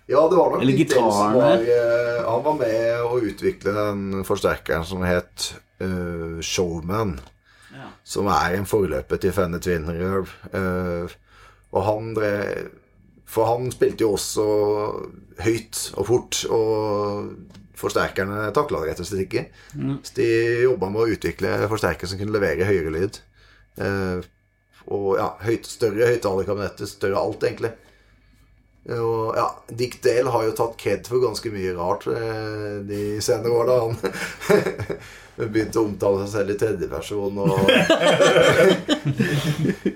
Ja, 0.09 0.23
det 0.27 0.37
var 0.37 0.55
nok 0.55 0.61
Eller 0.63 0.79
gitarene. 0.79 1.37
var 1.37 1.65
eh, 1.75 2.23
Han 2.25 2.45
var 2.47 2.57
med 2.59 3.05
å 3.05 3.19
utvikle 3.21 3.75
den 3.77 4.25
forsterkeren 4.27 4.87
som 4.87 5.05
het 5.05 5.51
uh, 5.83 6.41
Showman. 6.43 7.19
Ja. 7.71 7.87
Som 8.03 8.27
er 8.31 8.57
en 8.57 8.67
forløper 8.67 9.21
til 9.21 9.35
Fender 9.35 9.61
Twin 9.63 9.87
Reverb. 9.89 10.31
Uh, 10.51 11.11
og 11.71 11.85
han 11.87 12.13
drev 12.17 12.71
For 13.31 13.47
han 13.47 13.71
spilte 13.71 14.03
jo 14.03 14.17
også 14.17 14.45
høyt 15.39 15.85
og 15.95 16.07
fort, 16.09 16.41
og 16.51 17.29
forsterkerne 17.79 18.49
takla 18.53 18.81
det 18.81 18.91
rett 18.91 18.99
og 19.01 19.07
slett 19.07 19.23
ikke. 19.23 19.45
Så 20.03 20.15
de 20.17 20.27
jobba 20.65 20.89
med 20.91 21.01
å 21.05 21.13
utvikle 21.15 21.53
forsterkere 21.71 22.11
som 22.11 22.19
kunne 22.19 22.35
levere 22.35 22.67
høyere 22.67 22.91
lyd. 22.91 23.21
Eh, 23.79 24.27
og 24.91 25.15
ja, 25.19 25.31
høyt, 25.45 25.69
større 25.69 26.11
høyttalerkabinetter, 26.11 26.89
større 26.89 27.21
alt, 27.21 27.45
egentlig. 27.47 27.71
Og 28.91 29.35
ja, 29.37 29.45
Dick 29.77 29.99
Dale 30.01 30.31
har 30.33 30.47
jo 30.47 30.53
tatt 30.57 30.77
kred 30.81 31.05
for 31.09 31.21
ganske 31.21 31.51
mye 31.53 31.73
rart 31.77 32.07
eh, 32.09 32.79
de 32.87 33.01
senere 33.21 33.53
år, 33.53 33.69
da 33.69 33.75
han 33.83 33.99
begynte 35.49 35.79
å 35.81 35.85
omtale 35.87 36.17
seg 36.25 36.31
selv 36.35 36.49
i 36.53 36.57
tredjeperson. 36.61 37.33
Og 37.41 37.49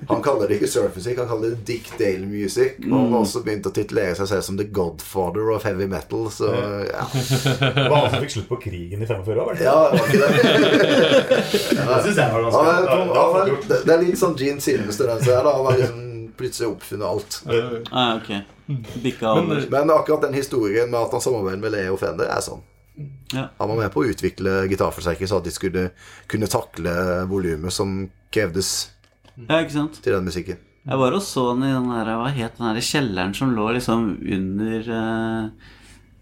han 0.10 0.22
kaller 0.26 0.46
det 0.50 0.56
ikke 0.60 0.70
surfmusikk, 0.72 1.18
han 1.22 1.30
kaller 1.30 1.50
det 1.54 1.60
Dick 1.68 1.86
Dale 2.00 2.26
Music. 2.26 2.72
Og 2.86 2.94
han 2.96 3.12
har 3.14 3.20
også 3.26 3.40
begynt 3.46 3.70
å 3.70 3.72
titulere 3.76 4.16
seg 4.18 4.28
selv 4.32 4.44
som 4.48 4.58
the 4.60 4.66
godfather 4.66 5.46
of 5.56 5.62
heavy 5.68 5.88
metal. 5.92 6.24
Så 6.34 6.46
ja, 6.90 7.04
Det 7.62 7.90
var 7.90 7.98
han 8.06 8.12
som 8.16 8.22
fikk 8.26 8.34
slutt 8.38 8.50
på 8.52 8.58
krigen 8.66 9.00
i 9.06 9.08
45 9.10 9.40
år, 9.46 9.54
ja 9.62 9.78
det 9.92 9.98
var 10.00 10.06
ikke 10.10 10.24
det. 10.24 10.30
Det 11.86 12.02
synes 12.04 12.18
jeg 12.18 12.28
var 12.32 12.40
Han 12.44 12.52
ganske 12.52 12.70
er, 13.40 13.46
det 13.86 13.94
er, 13.94 14.00
litt 14.02 14.20
sånn 14.20 14.36
Gene 14.40 14.62
Simmons-tendens 14.64 15.26
her. 15.30 15.42
da 15.46 15.50
Han 15.58 15.66
har 15.70 15.76
liksom 15.80 16.02
plutselig 16.36 16.68
oppfunnet 16.74 17.08
alt. 17.08 17.32
ah, 17.92 18.12
Ok. 18.18 18.30
Men, 18.68 18.86
Men 19.70 19.90
akkurat 19.94 20.22
den 20.26 20.34
historien 20.34 20.90
med 20.90 20.98
at 21.00 21.12
han 21.14 21.22
samarbeider 21.22 21.58
med 21.62 21.72
Leo 21.76 21.98
Fender, 22.02 22.26
er 22.34 22.42
sånn. 22.42 22.62
Ja. 23.34 23.50
Han 23.58 23.72
var 23.74 23.80
med 23.82 23.92
på 23.94 24.04
å 24.04 24.10
utvikle 24.12 24.66
gitarforsterker 24.72 25.28
så 25.28 25.42
at 25.42 25.48
de 25.48 25.54
skulle 25.54 25.90
kunne 26.32 26.50
takle 26.52 26.94
volumet 27.30 27.74
som 27.76 28.06
krevdes 28.34 28.72
ja, 29.36 29.60
ikke 29.60 29.76
sant? 29.76 30.00
til 30.04 30.16
den 30.16 30.28
musikken. 30.30 30.62
Jeg 30.86 31.02
var 31.02 31.16
og 31.18 31.24
så 31.26 31.48
den 31.56 31.66
i 31.66 31.74
den 31.74 31.90
der, 31.90 32.12
hva 32.14 32.30
het 32.30 32.60
den 32.60 32.70
der 32.70 32.86
kjelleren 32.86 33.34
som 33.36 33.56
lå 33.58 33.72
liksom 33.74 34.04
under 34.36 34.92
uh, 34.94 35.72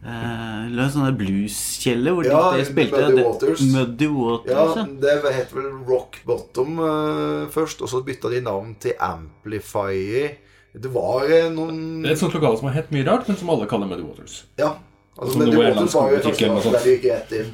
uh, 0.07 0.61
en 0.71 0.93
sånn 0.93 1.09
der 1.09 1.17
blueskjeller 1.19 2.15
hvor 2.15 2.29
Ja, 2.29 2.39
de 2.55 2.63
spilte 2.69 3.01
Muddy 3.03 3.25
Waters. 3.27 3.65
Muddy 3.73 4.09
Waters, 4.13 4.79
Ja. 4.79 4.87
Det 5.03 5.17
het 5.35 5.51
vel 5.53 5.67
Rock 5.89 6.21
Bottom 6.25 6.79
uh, 6.79 7.43
først, 7.53 7.83
og 7.83 7.91
så 7.91 8.01
bytta 8.07 8.31
de 8.31 8.39
navn 8.45 8.71
til 8.81 8.95
Amplify. 9.03 10.31
Det 10.73 10.89
var 10.95 11.27
noen 11.53 12.01
Det 12.01 12.13
er 12.13 12.15
et 12.15 12.23
sånt 12.23 12.33
lokale 12.39 12.57
som 12.57 12.71
har 12.71 12.79
hett 12.79 12.95
mye 12.95 13.05
rart, 13.05 13.27
men 13.27 13.37
som 13.37 13.51
alle 13.53 13.67
kaller 13.69 13.91
Muddy 13.91 14.07
Waters. 14.07 14.45
Ja. 14.57 14.77
Altså, 15.23 15.37
men 15.39 15.47
det 15.47 15.53
det 15.53 15.59
var 15.59 15.69
en 15.69 15.77
Waters 15.77 15.93
var 15.95 16.09
jo 16.11 16.17
først 16.23 16.39
sånt. 16.39 16.75
der 16.75 16.83
de 16.83 16.95
gikk 16.95 17.05
rett 17.11 17.31
inn. 17.39 17.53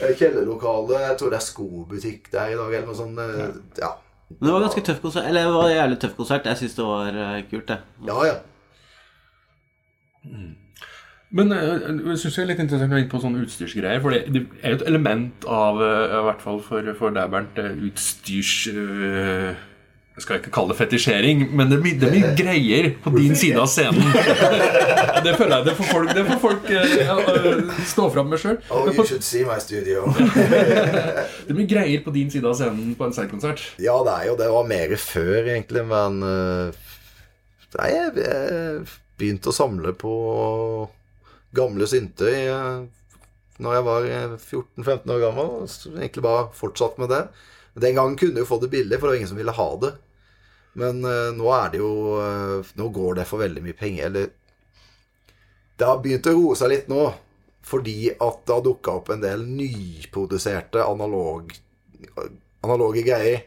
Eh, 0.00 0.14
jeg 0.18 1.18
tror 1.18 1.34
det 1.34 1.38
er 1.38 1.44
skobutikk 1.44 2.32
der 2.32 2.54
i 2.54 2.56
dag, 2.56 2.74
eller 2.74 2.86
noe 2.88 2.96
sånt. 2.96 3.18
eh, 3.20 3.52
Ja. 3.82 3.92
Men 4.32 4.46
det 4.48 4.52
var 4.54 4.64
ganske 4.64 4.80
tøff 4.80 5.00
konsert. 5.02 5.28
Eller 5.28 5.44
det 5.44 5.52
var 5.52 5.68
en 5.68 5.76
jævlig 5.76 5.98
tøff 6.00 6.16
konsert. 6.16 6.46
Jeg 6.48 6.56
syns 6.56 6.74
det 6.74 6.84
var 6.84 7.20
eh, 7.24 7.42
kult, 7.50 7.68
det. 7.68 7.78
Ja, 8.08 8.24
ja. 8.24 8.34
Men 11.30 11.52
eh, 11.52 11.66
jeg 12.10 12.18
synes 12.18 12.34
det 12.34 12.42
er 12.42 12.48
litt 12.52 12.64
interessant 12.64 12.92
å 12.92 12.96
gå 12.96 13.02
inn 13.02 13.10
på 13.12 13.20
sånne 13.20 13.42
utstyrsgreier. 13.44 14.00
For 14.00 14.16
det, 14.16 14.46
er 14.62 14.72
jo 14.72 14.80
et 14.80 14.88
element 14.88 15.44
av, 15.44 15.82
i 15.82 16.24
hvert 16.28 16.42
fall 16.44 16.62
for, 16.64 16.94
for 16.98 17.14
deg, 17.18 17.30
Bernt, 17.32 17.60
utstyrs... 17.90 18.56
eh, 20.12 20.16
Jeg 20.16 20.24
skal 20.26 20.38
ikke 20.40 20.52
kalle 20.52 20.72
det 20.72 20.78
fetisjering, 20.78 21.44
men 21.56 21.70
det 21.70 21.78
er 21.78 21.82
mye, 21.86 21.98
det 21.98 22.08
er 22.08 22.14
mye 22.16 22.32
greier 22.36 22.88
på 23.04 23.12
din 23.16 23.34
side 23.36 23.60
av 23.60 23.68
scenen. 23.70 24.04
Det 25.22 25.36
føler 25.38 25.60
jeg 25.60 25.66
det 25.68 25.72
får 25.78 25.86
folk, 25.86 26.08
det 26.16 26.22
får 26.26 26.38
folk 26.42 26.64
eh, 26.74 26.94
ja, 27.06 27.14
eh, 27.30 27.76
stå 27.86 28.08
fram 28.10 28.32
med 28.32 28.40
sjøl. 28.42 28.56
Oh, 28.74 28.88
you 28.90 29.04
should 29.06 29.22
see 29.22 29.44
my 29.46 29.54
studio. 29.62 30.08
Det 31.46 31.52
er 31.52 31.54
mye 31.54 31.68
greier 31.70 32.02
på 32.02 32.10
din 32.16 32.32
side 32.32 32.48
av 32.48 32.56
scenen 32.58 32.96
på 32.98 33.06
en 33.06 33.14
seilkonsert. 33.14 33.62
Ja, 33.78 33.94
det 34.02 34.16
er 34.16 34.26
jo 34.32 34.34
det. 34.40 34.48
var 34.50 34.66
mer 34.66 34.96
før, 34.98 35.36
egentlig, 35.44 35.84
men 35.86 36.18
eh, 36.26 36.80
Nei, 37.78 37.86
jeg, 37.94 38.10
jeg 38.18 38.82
begynte 39.20 39.52
å 39.52 39.56
samle 39.56 39.94
på 39.96 40.16
gamle 41.56 41.86
synter 41.88 42.34
uh, 42.50 42.82
når 43.62 43.76
jeg 43.76 43.86
var 43.86 44.06
eh, 44.08 44.36
14-15 44.36 45.12
år 45.14 45.22
gammel. 45.22 45.50
Så 45.70 45.92
egentlig 45.94 46.24
bare 46.24 46.48
fortsatt 46.56 46.98
med 46.98 47.12
det. 47.12 47.22
Den 47.74 47.94
gangen 47.94 48.16
kunne 48.16 48.40
du 48.40 48.46
få 48.46 48.58
det 48.60 48.68
billig, 48.68 48.98
for 48.98 49.06
det 49.06 49.12
var 49.12 49.16
ingen 49.16 49.28
som 49.28 49.40
ville 49.40 49.56
ha 49.56 49.68
det. 49.80 49.92
Men 50.72 51.04
uh, 51.04 51.32
nå 51.36 51.48
er 51.52 51.72
det 51.72 51.82
jo 51.82 51.90
uh, 52.16 52.70
Nå 52.80 52.86
går 52.96 53.18
det 53.20 53.26
for 53.28 53.42
veldig 53.44 53.62
mye 53.64 53.76
penger. 53.76 54.06
Eller 54.08 54.30
Det 55.76 55.88
har 55.88 56.00
begynt 56.04 56.28
å 56.28 56.36
roe 56.36 56.56
seg 56.58 56.72
litt 56.72 56.88
nå. 56.92 57.10
Fordi 57.62 58.10
at 58.10 58.40
det 58.46 58.54
har 58.56 58.64
dukka 58.64 58.96
opp 58.98 59.12
en 59.14 59.20
del 59.22 59.44
nyproduserte 59.46 60.82
analog, 60.82 61.52
analoge 62.64 63.04
greier. 63.06 63.44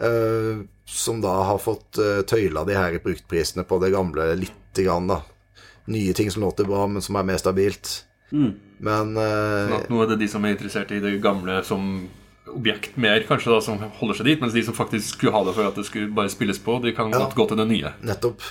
Uh, 0.00 0.64
som 0.88 1.20
da 1.22 1.34
har 1.50 1.60
fått 1.60 2.00
uh, 2.00 2.22
tøyla 2.26 2.64
de 2.66 2.74
her 2.78 2.96
bruktprisene 3.04 3.66
på 3.68 3.76
det 3.82 3.92
gamle 3.92 4.32
lite 4.40 4.86
grann, 4.86 5.10
da. 5.10 5.20
Nye 5.92 6.14
ting 6.16 6.30
som 6.32 6.46
låter 6.46 6.64
bra, 6.64 6.86
men 6.88 7.04
som 7.04 7.18
er 7.18 7.26
mer 7.28 7.38
stabilt. 7.42 7.92
Men 8.32 9.12
uh, 9.18 9.68
Sånn 9.68 9.76
at 9.76 9.92
nå 9.92 10.00
er 10.02 10.10
det 10.14 10.18
de 10.24 10.28
som 10.32 10.44
er 10.46 10.56
interessert 10.56 10.92
i 10.96 11.00
det 11.02 11.12
gamle 11.22 11.60
som 11.66 11.84
objekt 12.50 12.96
mer, 12.96 13.22
kanskje, 13.28 13.52
da, 13.52 13.60
som 13.62 13.78
holder 14.00 14.18
seg 14.18 14.26
dit. 14.26 14.40
Mens 14.42 14.54
de 14.56 14.64
som 14.66 14.74
faktisk 14.74 15.16
skulle 15.18 15.32
ha 15.36 15.44
det 15.46 15.54
for 15.56 15.68
at 15.68 15.78
det 15.78 15.86
skulle 15.88 16.10
bare 16.14 16.32
spilles 16.32 16.58
på, 16.62 16.78
de 16.82 16.92
kan 16.96 17.10
Ja. 17.12 17.18
godt 17.22 17.34
gå 17.38 17.48
til 17.48 17.56
det 17.62 17.68
nye. 17.70 17.92
Nettopp. 18.02 18.42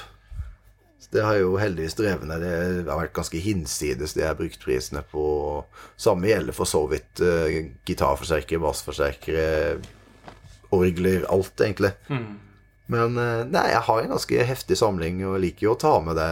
Det 1.11 1.25
har 1.27 1.35
jo 1.41 1.57
heldigvis 1.59 1.97
drevet 1.99 2.23
ned. 2.23 2.39
Det 2.85 2.87
har 2.87 3.01
vært 3.01 3.11
ganske 3.17 3.39
hinsides, 3.43 4.13
de 4.15 4.23
her 4.23 4.33
bruktprisene 4.39 5.01
på 5.11 5.65
Samme 5.99 6.29
gjelder 6.29 6.55
for 6.55 6.63
så 6.69 6.85
vidt 6.87 7.19
uh, 7.19 7.51
gitarforsterkere, 7.83 8.61
bassforsterkere, 8.63 9.81
orgler, 10.71 11.25
alt, 11.27 11.51
egentlig. 11.59 11.91
Men 12.87 13.17
uh, 13.19 13.43
nei, 13.43 13.65
jeg 13.73 13.83
har 13.89 13.99
en 14.05 14.13
ganske 14.15 14.45
heftig 14.53 14.77
samling, 14.79 15.19
og 15.27 15.41
liker 15.43 15.67
jo 15.67 15.73
å 15.75 15.81
ta 15.83 15.97
med 15.99 16.15
det 16.15 16.31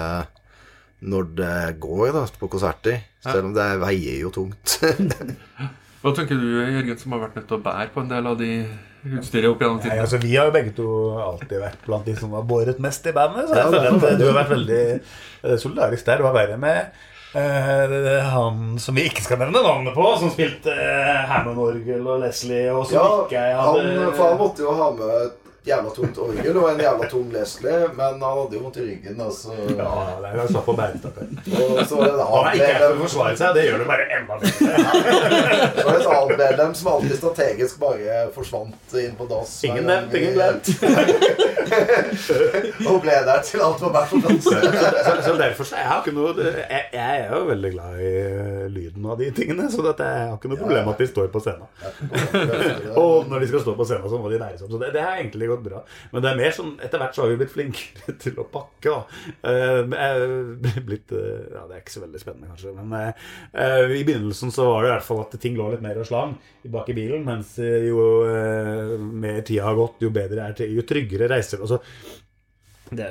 når 1.11 1.27
det 1.35 1.79
går 1.83 2.13
da, 2.15 2.23
på 2.39 2.47
konserter. 2.51 3.03
Selv 3.23 3.49
om 3.49 3.53
det 3.55 3.67
veier 3.83 4.23
jo 4.23 4.31
tungt. 4.31 4.79
Hva 5.99 6.13
tenker 6.15 6.39
du, 6.39 6.47
Jørgen, 6.63 6.97
som 7.01 7.11
har 7.15 7.25
vært 7.25 7.35
nødt 7.39 7.49
til 7.49 7.57
å 7.57 7.63
bære 7.65 7.89
på 7.91 8.03
en 8.05 8.11
del 8.13 8.29
av 8.31 8.37
de 8.39 8.51
utstyret 9.19 9.49
opp 9.49 9.61
gjennom 9.63 9.79
Nei, 9.83 9.97
altså, 9.99 10.19
vi 10.23 10.33
har 10.35 10.47
jo 10.49 10.53
begge 10.55 10.73
to 10.77 10.87
alltid 11.23 11.59
vært 11.61 11.85
blant 11.85 12.07
de 12.07 12.15
som 12.19 12.33
har 12.35 12.45
båret 12.47 12.79
mest 12.83 13.07
i 13.07 13.13
bandet. 13.15 13.47
Så 13.49 13.55
jeg 13.59 13.69
føler 13.73 13.87
er 13.89 13.95
at 14.13 14.19
du 14.21 14.25
har 14.29 14.37
vært 14.41 14.53
veldig 14.55 14.81
eh, 14.95 15.55
solidarisk 15.59 16.07
der. 16.07 16.21
Det 16.21 16.27
var 16.27 16.35
verre 16.37 16.57
med 16.59 16.79
eh, 17.35 17.83
det- 17.91 18.15
han 18.31 18.77
som 18.79 18.95
vi 18.95 19.05
ikke 19.09 19.23
skal 19.27 19.39
nevne 19.43 19.63
navnet 19.65 19.95
på, 19.95 20.07
som 20.21 20.31
spilte 20.33 20.71
uh, 20.71 21.23
Hammond-orgel 21.33 22.07
og 22.15 22.23
Leslie, 22.23 22.67
og 22.71 22.87
som 22.87 22.99
Ja, 22.99 23.05
ikke 23.25 23.43
jeg 23.49 23.59
han, 23.59 23.79
hadde 23.91 24.15
for 24.15 24.25
han 24.29 24.41
måtte 24.43 24.65
jo 24.67 24.75
ha 24.79 24.89
med 24.99 25.38
jævla 25.67 25.89
tungt 25.95 26.17
orgel 26.17 26.57
og 26.57 26.71
en 26.71 26.79
jævla 26.79 27.07
tung 27.11 27.33
Leslie, 27.33 27.87
men 27.95 28.05
han 28.05 28.21
hadde 28.23 28.55
jo 28.55 28.59
vondt 28.63 28.77
i 28.79 28.81
ryggen, 28.85 29.21
altså. 29.21 29.51
Ja, 29.75 30.17
det 30.21 30.27
er 30.29 30.35
jo 30.39 30.47
slapp 30.53 30.69
å 30.71 30.73
bære 30.77 30.97
stakkar. 31.01 31.25
Og 31.59 31.87
så 31.89 31.93
var 31.99 32.05
det 32.07 32.13
er 32.13 32.19
å 32.25 32.27
medlem, 32.47 32.99
forsvare 33.03 33.35
seg, 33.41 33.49
det 33.57 33.63
gjør 33.67 33.79
det 33.83 33.89
bare 33.89 34.05
enda 34.17 34.33
bedre. 34.43 34.69
så 35.79 35.83
var 35.83 35.91
det 35.91 35.99
et 35.99 36.13
annet 36.15 36.37
medlem 36.43 36.71
som 36.79 36.85
alltid 36.93 37.15
strategisk 37.19 37.73
bare 37.83 38.05
forsvant 38.35 38.87
inn 39.03 39.15
på 39.19 39.23
dass. 39.29 39.51
Ingen 39.67 39.85
nevnt, 39.89 40.11
ingen 40.19 40.33
glemt. 40.37 40.65
Og 42.89 42.97
ble 43.03 43.15
der 43.27 43.39
til 43.45 43.59
alt 43.61 43.81
var 43.83 43.91
bært 43.93 44.13
og 44.17 44.21
dans. 44.25 44.45
Så, 44.47 44.51
derfor 45.37 45.63
så 45.67 45.73
jeg 45.77 45.87
har 45.89 45.99
ikke 46.01 46.15
noe 46.15 46.29
jeg, 46.39 46.83
jeg 46.93 47.19
er 47.19 47.25
jo 47.35 47.41
veldig 47.49 47.71
glad 47.75 47.91
i 47.99 48.01
eh, 48.23 48.65
lyden 48.71 49.05
av 49.05 49.15
de 49.19 49.27
tingene, 49.35 49.71
så 49.71 49.79
dette, 49.85 50.03
jeg 50.07 50.27
har 50.31 50.37
ikke 50.39 50.51
noe 50.51 50.61
problem 50.61 50.83
med 50.87 50.93
at 50.95 51.01
de 51.03 51.07
står 51.11 51.27
på 51.33 51.39
scenen. 51.43 51.67
Og 53.03 53.15
når 53.29 53.37
de 53.43 53.47
skal 53.51 53.61
stå 53.65 53.71
på 53.77 53.85
scenen, 53.89 54.09
så 54.09 54.15
må 54.21 54.27
de 54.31 54.37
nære 54.41 54.57
seg 54.57 54.65
opp. 54.67 54.73
Så 54.73 54.77
det, 54.81 54.89
det 54.95 55.03
har 55.05 55.13
egentlig 55.19 55.47
gått 55.51 55.65
bra. 55.65 55.81
Men 56.13 56.23
det 56.25 56.31
er 56.31 56.39
mer 56.39 56.55
sånn, 56.55 56.75
etter 56.85 57.01
hvert 57.01 57.17
så 57.17 57.25
har 57.25 57.33
vi 57.33 57.39
blitt 57.41 57.53
flinkere 57.53 58.15
til 58.23 58.39
å 58.41 58.47
pakke. 58.49 58.93
Da. 58.93 59.21
Eh, 59.51 59.97
er 59.99 60.81
blitt, 60.89 61.13
eh, 61.15 61.49
ja, 61.55 61.65
Det 61.69 61.77
er 61.77 61.83
ikke 61.83 61.97
så 61.97 62.05
veldig 62.05 62.23
spennende, 62.23 62.51
kanskje. 62.53 62.75
Men 62.79 62.95
eh, 62.99 63.27
eh, 63.65 63.97
i 63.99 64.05
begynnelsen 64.07 64.53
så 64.55 64.69
var 64.71 64.83
det 64.85 64.91
i 64.91 64.95
hvert 64.95 65.09
fall 65.09 65.23
at 65.25 65.37
ting 65.41 65.59
lå 65.59 65.69
litt 65.73 65.85
mer 65.85 66.01
og 66.01 66.09
slang 66.09 66.37
bak 66.69 66.89
i 66.91 66.97
bilen. 66.97 67.25
Mens 67.27 67.55
eh, 67.63 67.89
jo 67.89 68.07
eh, 68.29 68.95
mer 68.99 69.43
tida 69.47 69.67
har 69.69 69.77
gått, 69.79 70.01
jo 70.05 70.13
bedre 70.13 70.47
er 70.47 70.57
det, 70.57 70.69
jo 70.73 70.85
tryggere 70.87 71.29
reiser 71.31 71.63
altså, 71.63 71.81
det, 72.89 73.07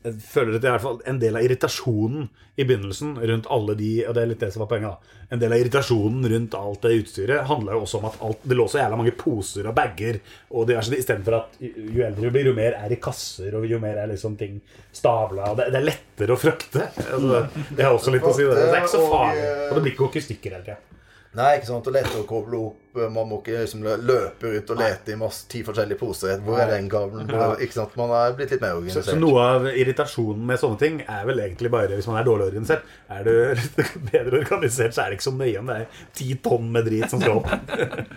jeg 0.00 0.16
føler 0.24 0.56
at 0.56 0.62
det 0.62 0.68
er 0.68 0.72
i 0.72 0.76
hvert 0.78 0.84
fall 0.86 1.00
en 1.10 1.18
del 1.20 1.36
av 1.36 1.44
irritasjonen 1.44 2.28
i 2.56 2.64
begynnelsen 2.64 3.12
rundt 3.30 3.48
alle 3.52 3.74
de 3.76 3.90
Og 4.08 4.14
det 4.16 4.22
er 4.22 4.30
litt 4.30 4.40
det 4.40 4.48
som 4.54 4.62
var 4.64 4.70
poenget. 4.70 4.96
da 4.96 5.34
En 5.34 5.42
del 5.42 5.52
av 5.52 5.60
irritasjonen 5.60 6.28
rundt 6.32 6.56
alt 6.56 6.86
det 6.86 6.94
utstyret 7.02 7.44
handla 7.50 7.76
jo 7.76 7.82
også 7.84 8.00
om 8.00 8.06
at 8.08 8.16
alt, 8.24 8.40
det 8.42 8.56
lå 8.56 8.66
så 8.68 8.80
jævla 8.80 9.00
mange 9.00 9.14
poser 9.20 9.68
og 9.68 9.76
bager 9.76 10.20
og 10.50 10.66
diverse 10.70 10.96
istedenfor 10.96 11.36
at 11.36 11.60
jo 11.60 12.04
eldre 12.06 12.26
du 12.26 12.32
blir, 12.32 12.48
jo 12.48 12.56
mer 12.56 12.78
er 12.80 12.96
i 12.96 13.00
kasser, 13.02 13.54
og 13.58 13.66
jo 13.68 13.78
mer 13.82 14.00
er 14.00 14.10
liksom 14.10 14.38
ting 14.40 14.56
stabla. 14.92 15.52
Og 15.52 15.60
det, 15.60 15.68
det 15.74 15.82
er 15.82 15.88
lettere 15.90 16.36
å 16.36 16.40
frakte. 16.40 16.88
Altså, 17.04 17.44
det 17.68 17.84
har 17.84 17.92
også 17.92 18.16
litt 18.16 18.24
å 18.24 18.32
si. 18.34 18.48
Det, 18.48 18.56
det 18.56 18.70
er 18.72 18.80
ikke 18.80 18.96
så 18.96 19.04
farlig. 19.04 19.50
Og 19.68 19.76
det 19.76 19.84
blir 19.84 19.94
ikke 19.94 20.08
akustikker 20.10 20.56
hele 20.56 20.66
tida. 20.70 20.89
Nei, 21.38 21.50
ikke 21.60 21.68
sant, 21.68 21.86
og 21.86 21.94
lette 21.94 22.18
å 22.18 22.24
koble 22.26 22.58
opp. 22.58 22.78
Man 23.14 23.28
må 23.30 23.36
ikke 23.38 23.60
liksom 23.60 23.84
løpe 23.86 24.50
ut 24.50 24.70
og 24.74 24.80
lete 24.80 25.12
i 25.14 25.18
masse, 25.18 25.44
ti 25.50 25.60
forskjellige 25.62 26.00
poser. 26.00 26.40
Hvor 26.42 26.58
er 26.58 26.72
den 26.72 26.88
kabelen? 26.90 27.28
Hvor- 27.30 27.60
Ikke 27.62 27.76
sant, 27.76 27.92
Man 27.96 28.10
er 28.10 28.32
blitt 28.34 28.50
litt 28.50 28.60
mer 28.64 28.74
organisert. 28.74 29.04
så 29.06 29.18
noe 29.18 29.38
av 29.38 29.68
irritasjonen 29.70 30.42
med 30.44 30.58
sånne 30.58 30.78
ting 30.80 31.00
er 31.06 31.24
vel 31.28 31.38
egentlig 31.38 31.70
bare 31.70 31.94
hvis 31.94 32.08
man 32.10 32.18
er 32.18 32.26
dårlig 32.26 32.48
organisert. 32.50 32.82
Er 33.08 33.22
du 33.22 33.30
bedre 34.10 34.40
organisert, 34.42 34.92
så 34.96 35.04
er 35.04 35.10
det 35.10 35.20
ikke 35.20 35.28
så 35.30 35.36
nøye 35.38 35.58
om 35.60 35.70
det 35.70 35.76
er 35.76 35.86
ti 36.18 36.34
tonn 36.42 36.72
med 36.72 36.90
drit 36.90 37.10
som 37.10 37.22
skal 37.22 37.38
opp. 37.38 37.46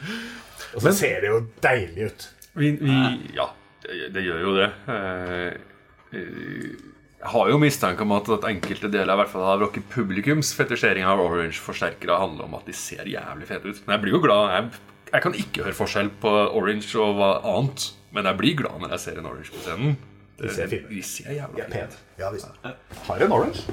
Og 0.75 0.81
så 0.81 0.95
ser 0.97 1.21
det 1.21 1.29
jo 1.29 1.43
deilig 1.61 2.09
ut. 2.09 2.25
Vi, 2.57 2.71
vi, 2.81 2.97
ja, 3.37 3.45
det, 3.85 4.09
det 4.15 4.25
gjør 4.25 4.41
jo 4.41 4.55
det. 4.57 4.71
Uh, 4.89 5.53
eh, 6.17 6.92
Jeg 7.23 7.31
har 7.31 7.49
jo 7.53 7.59
mistanke 7.61 8.03
om 8.03 8.11
at, 8.17 8.27
at 8.35 8.45
enkelte 8.49 8.89
deler 8.91 9.15
i 9.15 9.19
hvert 9.21 9.31
fall 9.31 9.45
av 9.47 9.61
rock 9.63 9.77
publikums 9.93 10.49
fetisjering 10.57 11.05
av 11.07 11.21
Orange-forsterkere 11.23 12.17
handler 12.19 12.49
om 12.49 12.57
at 12.57 12.67
de 12.67 12.75
ser 12.75 13.07
jævlig 13.07 13.47
fete 13.47 13.71
ut. 13.71 13.79
Men 13.85 13.95
jeg 13.95 14.03
blir 14.03 14.17
jo 14.17 14.23
glad. 14.25 14.49
Jeg, 14.51 14.81
jeg 15.13 15.23
kan 15.23 15.37
ikke 15.39 15.67
høre 15.69 15.77
forskjell 15.77 16.11
på 16.19 16.33
Orange 16.59 16.89
og 16.99 17.15
hva 17.21 17.29
annet, 17.53 17.85
men 18.11 18.27
jeg 18.27 18.39
blir 18.41 18.57
glad 18.59 18.83
når 18.83 18.97
jeg 18.97 19.05
ser 19.05 19.21
en 19.21 19.31
Orange 19.31 19.55
på 19.55 19.63
scenen. 19.63 19.95
De 20.41 20.51
ser 20.51 20.67
fine 20.67 20.83
ut. 20.83 20.91
de 20.91 21.03
ser 21.07 21.31
jævla 21.37 21.69
fine 21.69 21.85
ut. 21.87 21.97
Ja, 22.19 22.31
visst. 22.33 22.47
Har 23.07 23.23
en 23.23 23.31
orange. 23.31 23.63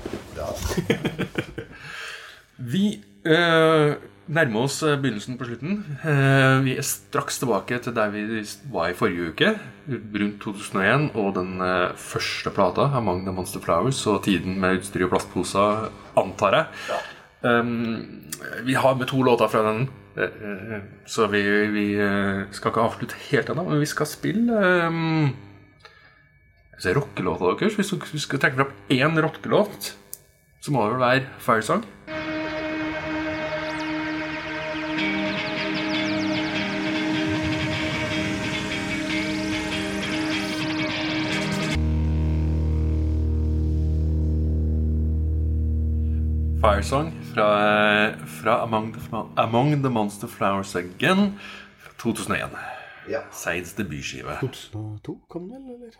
Vi 2.72 2.84
eh, 3.24 3.94
nærmer 4.30 4.66
oss 4.66 4.78
eh, 4.86 4.96
begynnelsen 5.00 5.38
på 5.38 5.46
slutten. 5.48 5.80
Eh, 6.06 6.56
vi 6.64 6.76
er 6.78 6.86
straks 6.86 7.40
tilbake 7.42 7.80
til 7.82 7.94
der 7.96 8.12
vi 8.14 8.24
var 8.72 8.90
i 8.90 8.96
forrige 8.96 9.30
uke, 9.32 9.52
rundt 9.90 10.40
2001, 10.44 11.08
og 11.18 11.34
den 11.38 11.60
eh, 11.66 11.94
første 11.98 12.52
plata, 12.54 12.88
'Among 12.94 13.24
the 13.26 13.34
Monster 13.34 13.60
Flowers', 13.60 14.02
og 14.10 14.22
tiden 14.24 14.60
med 14.60 14.80
utstyr 14.80 15.06
og 15.08 15.14
plastposer, 15.14 15.90
antar 16.16 16.56
jeg. 16.56 16.66
Um, 17.42 18.20
vi 18.64 18.74
har 18.74 18.94
med 18.94 19.08
to 19.08 19.22
låter 19.22 19.48
fra 19.48 19.62
den, 19.64 19.88
så 21.06 21.26
vi, 21.26 21.40
vi 21.72 21.84
skal 22.52 22.68
ikke 22.68 22.82
avslutte 22.82 23.16
helt 23.30 23.48
ennå, 23.48 23.64
men 23.64 23.80
vi 23.80 23.86
skal 23.88 24.06
spille 24.06 24.52
um, 24.86 25.30
rockelåta 26.84 27.54
deres. 27.56 27.78
Hvis 27.78 27.92
vi 27.92 27.98
hvis 27.98 28.12
du 28.12 28.18
skal 28.18 28.42
trekke 28.42 28.56
fram 28.56 28.74
én 28.90 29.22
rockelåt, 29.22 29.94
så 30.60 30.72
må 30.72 30.84
det 30.84 30.92
vel 30.92 31.00
være 31.00 31.26
'Firesong'. 31.40 31.86
Firesong 46.60 47.12
fra, 47.34 48.14
fra 48.42 48.62
Among, 48.62 48.92
the, 48.92 49.00
Among 49.36 49.82
the 49.82 49.88
Monster 49.90 50.26
Flowers 50.28 50.76
Again 50.76 51.38
fra 51.78 51.92
2001. 51.98 52.48
Ja. 53.08 53.20
Seids 53.32 53.72
debutskive. 53.74 54.36
2002 54.40 55.18
kom 55.28 55.48
den 55.48 55.62
vel, 55.68 55.76
eller? 55.76 55.94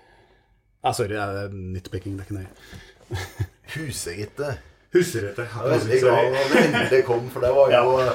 Ah, 0.82 0.92
sorry, 0.94 1.08
det 1.16 1.20
er 1.44 1.48
nitpicking. 1.52 2.18
Det 2.18 2.26
er 2.26 2.28
ikke 2.28 2.38
nøye. 2.40 3.16
Husegitte. 3.76 4.50
Husegitte. 4.92 5.46
Jeg 5.48 5.64
er 5.64 5.72
veldig 5.78 6.00
glad 6.02 6.36
da 6.36 6.44
det 6.52 6.62
endelig 6.66 7.00
kom, 7.08 7.30
for 7.32 7.44
det 7.44 7.54
var 7.56 7.72
jo 7.74 7.96
ja. 8.04 8.14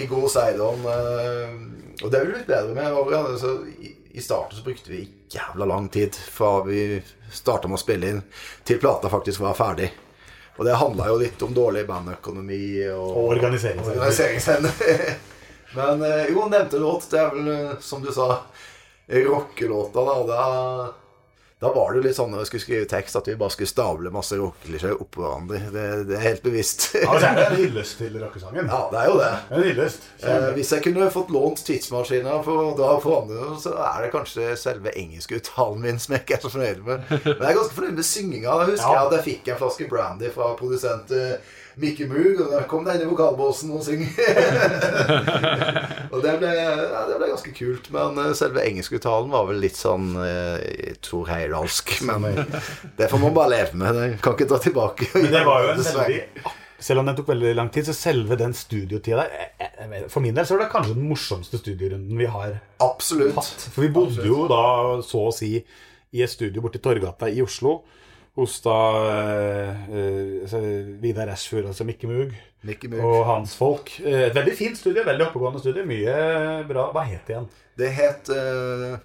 i 0.00 0.06
god 0.10 0.26
seidom. 0.32 0.88
eh, 0.94 1.54
Og 2.02 2.10
det 2.12 2.18
er 2.18 2.24
jo 2.26 2.32
litt 2.38 2.48
bedre 2.48 2.74
med. 2.76 3.14
Altså, 3.20 3.52
i, 3.80 3.92
I 4.16 4.24
starten 4.24 4.56
så 4.58 4.64
brukte 4.64 4.92
vi 4.92 5.04
jævla 5.32 5.68
lang 5.68 5.88
tid 5.92 6.16
fra 6.16 6.62
vi 6.64 7.02
starta 7.32 7.68
med 7.68 7.76
å 7.80 7.84
spille 7.84 8.12
inn, 8.14 8.24
til 8.64 8.80
plata 8.80 9.12
faktisk 9.12 9.44
var 9.44 9.56
ferdig. 9.58 9.90
Og 10.56 10.64
det 10.64 10.76
handla 10.80 11.08
jo 11.08 11.16
litt 11.20 11.42
om 11.44 11.54
dårlig 11.54 11.84
bandøkonomi 11.88 12.88
og, 12.90 13.08
Og 13.10 13.32
organiseringsevne. 13.32 14.72
Men 15.76 16.02
eh, 16.02 16.30
jo, 16.32 16.46
nevnte 16.48 16.80
låt. 16.80 17.10
Det 17.10 17.20
er 17.20 17.34
vel, 17.34 17.50
eh, 17.52 17.74
som 17.80 18.04
du 18.04 18.12
sa, 18.12 18.30
rockelåta, 19.06 20.04
da. 20.04 20.14
da 20.30 21.05
da 21.60 21.70
var 21.72 21.92
det 21.94 21.96
jo 22.02 22.04
litt 22.04 22.16
sånn 22.18 22.28
når 22.34 22.42
vi 22.42 22.46
skulle 22.50 22.64
skrive 22.66 22.86
tekst, 22.90 23.16
at 23.16 23.28
vi 23.30 23.34
bare 23.40 23.52
skulle 23.54 23.70
stable 23.70 24.10
masse 24.12 24.36
rockeklisjeer 24.36 24.98
oppå 25.00 25.22
hverandre. 25.24 25.60
Det, 25.72 25.84
det 26.10 26.18
er 26.18 26.24
helt 26.26 26.42
bevisst. 26.44 26.84
ja, 27.00 27.14
det 27.16 27.30
er 27.30 27.40
en 27.46 27.56
hyllest 27.62 27.96
til 28.02 28.18
rockesangen? 28.20 28.68
Ja, 28.68 28.80
det 28.92 28.98
er 29.00 29.08
jo 29.08 29.16
det. 29.22 29.30
En 29.56 29.64
hyllest. 29.64 30.04
Eh, 30.20 30.46
hvis 30.58 30.74
jeg 30.76 30.84
kunne 30.84 31.08
fått 31.14 31.32
lånt 31.32 31.62
tidsmaskiner 31.64 32.44
for 32.44 32.60
å 32.66 32.74
dra 32.76 32.90
forandre 33.00 33.56
så 33.62 33.72
er 33.88 34.04
det 34.04 34.12
kanskje 34.12 34.50
selve 34.60 34.92
engelskuttalen 35.00 35.80
min 35.86 36.02
som 36.02 36.12
jeg 36.18 36.26
ikke 36.26 36.36
er 36.36 36.44
så 36.44 36.52
fornøyd 36.58 36.84
med. 36.84 37.08
Men 37.24 37.40
jeg 37.40 37.50
er 37.54 37.60
ganske 37.62 37.78
fornøyd 37.80 37.96
med 38.02 38.10
synginga. 38.12 38.58
Husker 38.66 38.90
Ja. 38.92 38.98
jeg 38.98 39.06
at 39.06 39.16
jeg 39.16 39.26
fikk 39.30 39.48
en 39.54 39.62
flaske 39.64 39.88
brandy 39.96 40.32
fra 40.36 40.52
produsent 40.60 41.16
eh, 41.16 41.38
Mickey 41.76 42.06
Moog, 42.08 42.38
og 42.40 42.52
der 42.54 42.62
kom 42.70 42.86
denne 42.86 43.04
i 43.04 43.08
vokalbåsen 43.10 43.74
og 43.76 43.82
syng. 43.84 44.06
og 46.12 46.20
det 46.24 46.34
ble, 46.40 46.50
ja, 46.56 47.02
det 47.08 47.16
ble 47.20 47.28
ganske 47.32 47.52
kult. 47.56 47.88
Men 47.94 48.18
eh, 48.22 48.30
selve 48.38 48.62
engelskuttalen 48.64 49.32
var 49.32 49.48
vel 49.50 49.60
litt 49.64 49.76
sånn 49.78 50.12
eh, 50.24 50.94
Tor 51.04 51.28
Heyerdahlsk. 51.30 51.96
Men 52.08 52.28
det 52.98 53.10
får 53.12 53.22
man 53.22 53.34
bare 53.36 53.52
leve 53.56 53.80
med. 53.82 54.00
Jeg 54.06 54.20
kan 54.24 54.36
ikke 54.38 54.48
ta 54.54 54.60
tilbake. 54.64 55.10
Men 55.16 55.28
det 55.34 55.42
var 55.48 55.66
jo 55.66 55.74
en 55.74 55.82
veldig 55.84 56.20
Selv 56.88 57.00
om 57.02 57.08
den 57.08 57.16
tok 57.18 57.30
veldig 57.32 57.54
lang 57.56 57.70
tid, 57.72 57.86
så 57.88 57.94
selve 57.96 58.36
den 58.40 58.52
studiotida 58.56 59.24
jeg 59.32 59.88
vet- 59.90 60.10
For 60.12 60.20
min 60.24 60.36
del 60.36 60.44
så 60.48 60.56
var 60.56 60.66
det 60.66 60.72
kanskje 60.74 60.96
den 60.96 61.06
morsomste 61.08 61.60
studierunden 61.60 62.18
vi 62.20 62.26
har 62.28 62.58
Absolutt. 62.84 63.36
hatt. 63.38 63.68
For 63.72 63.86
vi 63.86 63.92
bodde 63.94 64.26
jo 64.28 64.42
da 64.50 64.62
så 65.04 65.22
å 65.30 65.34
si 65.34 65.54
i 66.16 66.22
et 66.24 66.32
studio 66.32 66.62
borti 66.64 66.80
Torgata 66.84 67.28
i 67.32 67.40
Oslo. 67.44 67.78
Hos 68.36 68.58
da 68.60 68.76
eh, 69.08 69.86
eh, 69.88 70.32
altså 70.44 70.58
Vidar 71.00 71.30
Ashford, 71.32 71.70
altså 71.70 71.86
Mikke 71.88 72.08
Mug, 72.10 72.34
Mickey 72.68 72.90
Mug, 72.92 73.00
og 73.00 73.22
hans 73.30 73.54
folk. 73.56 73.94
Eh, 74.04 74.26
Et 74.28 74.36
veldig 74.36 74.56
fint 74.58 74.76
studie, 74.76 75.04
veldig 75.06 75.30
oppegående 75.30 75.62
studie. 75.62 75.86
Mye 75.88 76.16
bra. 76.68 76.90
Hva 76.92 77.06
het 77.08 77.24
det 77.24 77.32
igjen? 77.36 77.48
Det 77.80 77.90
het 77.96 78.28
eh, 78.36 78.96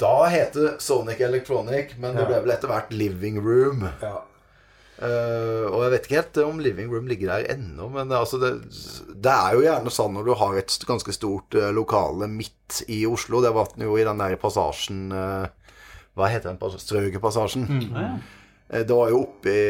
Da 0.00 0.14
het 0.32 0.54
det 0.56 0.76
Sonic 0.82 1.20
Electronic, 1.26 1.96
men 2.00 2.14
det 2.16 2.26
ble 2.30 2.38
vel 2.44 2.54
etter 2.54 2.70
hvert 2.70 2.92
Living 2.94 3.40
Room. 3.44 3.82
Ja. 4.00 4.20
Eh, 5.00 5.66
og 5.66 5.82
jeg 5.82 5.92
vet 5.96 6.06
ikke 6.06 6.18
helt 6.20 6.38
om 6.44 6.58
Living 6.62 6.90
Room 6.92 7.06
ligger 7.10 7.34
der 7.34 7.50
ennå, 7.56 7.88
men 7.92 8.12
altså 8.12 8.38
det, 8.40 8.50
det 9.16 9.32
er 9.34 9.56
jo 9.56 9.62
gjerne 9.64 9.92
sånn 9.92 10.14
når 10.16 10.26
du 10.28 10.34
har 10.36 10.58
et 10.60 10.74
ganske 10.88 11.14
stort 11.16 11.56
eh, 11.56 11.70
lokale 11.74 12.28
midt 12.30 12.82
i 12.92 13.02
Oslo. 13.08 13.40
Det 13.44 13.52
var 13.56 13.72
den 13.74 13.86
jo 13.88 13.96
i 13.98 14.04
den 14.06 14.20
der 14.20 14.36
passasjen 14.40 15.08
Hva 16.20 16.28
heter 16.32 16.52
den? 16.52 16.60
pass- 16.60 16.78
Strøgerpassasjen. 16.84 17.66
ja. 17.90 18.10
Det 18.70 18.94
var 18.94 19.08
jo 19.10 19.24
oppe 19.24 19.50
i 19.50 19.62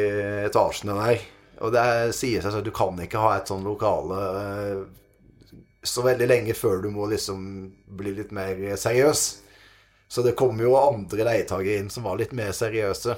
etasjene 0.45 0.93
der. 0.99 1.23
Og 1.65 1.73
det 1.73 1.85
sier 2.17 2.41
seg 2.43 2.51
selv 2.53 2.61
at 2.63 2.67
du 2.69 2.75
kan 2.77 2.99
ikke 3.01 3.21
ha 3.21 3.31
et 3.39 3.49
sånn 3.49 3.65
lokale 3.65 4.19
eh, 4.41 4.83
så 5.85 6.03
veldig 6.05 6.27
lenge 6.29 6.53
før 6.57 6.83
du 6.85 6.91
må 6.93 7.07
liksom 7.09 7.41
bli 7.97 8.13
litt 8.19 8.33
mer 8.37 8.59
seriøs. 8.77 9.23
Så 10.11 10.25
det 10.27 10.35
kom 10.37 10.59
jo 10.61 10.75
andre 10.77 11.25
leietakere 11.29 11.79
inn 11.81 11.89
som 11.93 12.05
var 12.09 12.19
litt 12.21 12.33
mer 12.37 12.51
seriøse. 12.57 13.15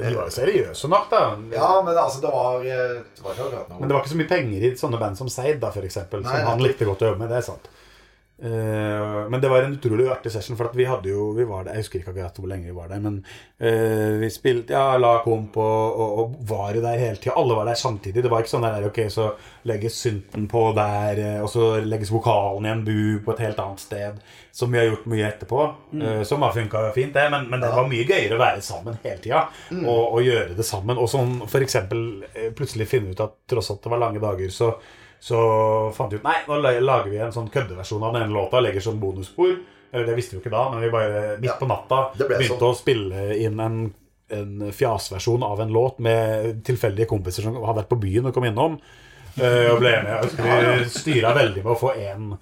De 0.00 0.14
var 0.16 0.30
jo 0.30 0.32
seriøse 0.32 0.88
nok, 0.88 1.10
da. 1.12 1.20
Ja, 1.52 1.68
men 1.84 1.98
altså, 2.00 2.22
det 2.24 2.30
var, 2.32 2.62
eh, 2.64 3.02
det 3.02 3.24
var 3.26 3.34
ikke 3.36 3.50
noe 3.52 3.80
Men 3.80 3.88
det 3.90 3.96
var 3.96 4.00
ikke 4.06 4.14
så 4.14 4.20
mye 4.22 4.30
penger 4.30 4.64
i 4.64 4.70
sånne 4.80 5.00
band 5.02 5.18
som 5.20 5.28
Seid, 5.28 5.58
da, 5.60 5.68
for 5.74 5.84
eksempel, 5.84 6.22
Nei, 6.24 6.32
som 6.38 6.48
han 6.54 6.62
likte 6.64 6.88
godt 6.88 7.04
å 7.04 7.10
jobbe 7.12 7.24
med. 7.26 7.28
Det 7.34 7.42
er 7.42 7.48
sant. 7.50 7.68
Eh, 8.44 9.28
men 9.30 9.40
det 9.40 9.48
var 9.48 9.62
en 9.62 9.72
utrolig 9.76 10.08
artig 10.10 10.32
session, 10.34 10.56
for 10.58 10.72
vi 10.74 10.82
hadde 10.84 11.12
jo 11.12 11.28
Vi 11.36 11.44
var 11.46 11.62
der, 11.62 11.76
Jeg 11.76 11.84
husker 11.84 12.00
ikke 12.00 12.10
akkurat 12.10 12.38
hvor 12.40 12.48
lenge 12.50 12.66
vi 12.66 12.74
var 12.74 12.88
der, 12.90 12.98
men 12.98 13.20
uh, 13.62 14.18
vi 14.18 14.30
spilte 14.34 14.74
Ja, 14.74 14.96
la 14.98 15.12
komp 15.22 15.54
og, 15.62 16.00
og, 16.02 16.16
og 16.18 16.32
var 16.48 16.74
der 16.74 16.98
hele 16.98 17.20
tida. 17.20 17.36
Alle 17.38 17.54
var 17.54 17.68
der 17.70 17.78
samtidig. 17.78 18.24
Det 18.24 18.30
var 18.32 18.42
ikke 18.42 18.50
sånn 18.50 18.66
der 18.66 18.88
Ok, 18.88 18.98
så 19.14 19.28
legges 19.68 20.00
synten 20.02 20.48
på 20.50 20.62
der, 20.74 21.20
eh, 21.22 21.38
og 21.42 21.50
så 21.52 21.68
legges 21.86 22.10
vokalen 22.10 22.66
i 22.66 22.72
en 22.72 22.82
bu 22.86 23.20
på 23.22 23.34
et 23.36 23.44
helt 23.44 23.60
annet 23.62 23.84
sted. 23.84 24.18
Som 24.50 24.72
vi 24.74 24.80
har 24.80 24.88
gjort 24.88 25.06
mye 25.12 25.28
etterpå. 25.28 25.68
eh, 26.02 26.22
som 26.26 26.42
har 26.42 26.56
funka 26.56 26.82
fint, 26.96 27.14
det. 27.14 27.28
Men, 27.30 27.46
men 27.52 27.62
det 27.62 27.70
var 27.76 27.86
mye 27.90 28.08
gøyere 28.08 28.38
å 28.38 28.42
være 28.42 28.64
sammen 28.64 28.98
hele 29.04 29.22
tida. 29.22 29.44
Og, 29.84 30.02
og 30.16 30.26
gjøre 30.26 30.58
det 30.58 30.66
sammen. 30.66 30.98
Og 30.98 31.10
sånn 31.12 31.38
eh, 31.46 32.50
plutselig 32.58 32.90
finne 32.90 33.14
ut 33.14 33.22
at 33.22 33.38
tross 33.46 33.70
at 33.70 33.86
det 33.86 33.94
var 33.94 34.02
lange 34.02 34.22
dager, 34.22 34.50
så 34.50 34.72
så 35.22 35.38
fant 35.94 36.10
vi 36.10 36.18
ut 36.18 36.24
Nei, 36.26 36.40
nå 36.48 36.56
lager 36.58 37.06
vi 37.06 37.20
en 37.22 37.34
sånn 37.34 37.50
køddeversjon 37.52 38.02
av 38.02 38.16
den 38.16 38.24
ene 38.24 38.34
låta. 38.34 38.58
Legger 38.64 38.82
sånn 38.82 38.98
bonusspor. 38.98 39.52
Eller 39.92 40.08
det 40.08 40.16
visste 40.16 40.34
vi 40.34 40.40
jo 40.40 40.42
ikke 40.42 40.54
da, 40.54 40.62
men 40.72 40.82
vi 40.82 40.90
bare 40.90 41.20
midt 41.38 41.60
på 41.60 41.68
natta 41.70 41.98
begynte 42.16 42.48
sånn. 42.48 42.64
å 42.64 42.74
spille 42.74 43.26
inn 43.38 43.60
en, 43.60 43.76
en 44.32 44.72
fjasversjon 44.74 45.44
av 45.46 45.60
en 45.62 45.74
låt 45.74 46.00
med 46.02 46.62
tilfeldige 46.66 47.06
kompiser 47.10 47.44
som 47.46 47.58
har 47.60 47.76
vært 47.76 47.90
på 47.92 48.00
byen 48.02 48.30
og 48.30 48.34
kom 48.34 48.48
innom. 48.48 48.78
eh, 49.36 49.68
og 49.70 49.78
ble 49.84 49.92
med. 50.08 50.34
Vi 50.40 50.88
styra 50.96 51.34
veldig 51.36 51.62
med 51.62 51.74
å 51.76 51.78
få 51.78 51.92
en 52.02 52.32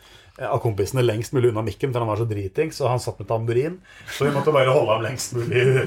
av 0.49 0.59
kompisene 0.64 1.03
lengst 1.05 1.32
mulig 1.36 1.51
unna 1.53 1.62
mikken, 1.66 1.93
for 1.93 2.01
han 2.01 2.09
var 2.09 2.16
så 2.20 2.24
dritings, 2.30 2.78
og 2.80 2.88
han 2.93 3.01
satt 3.03 3.18
med 3.20 3.28
tamburin. 3.28 3.74
Så 4.16 4.24
vi 4.24 4.30
måtte 4.32 4.53
bare 4.55 4.72
holde 4.72 4.95
ham 4.95 5.03
lengst 5.05 5.34
mulig 5.36 5.61
unna. 5.66 5.84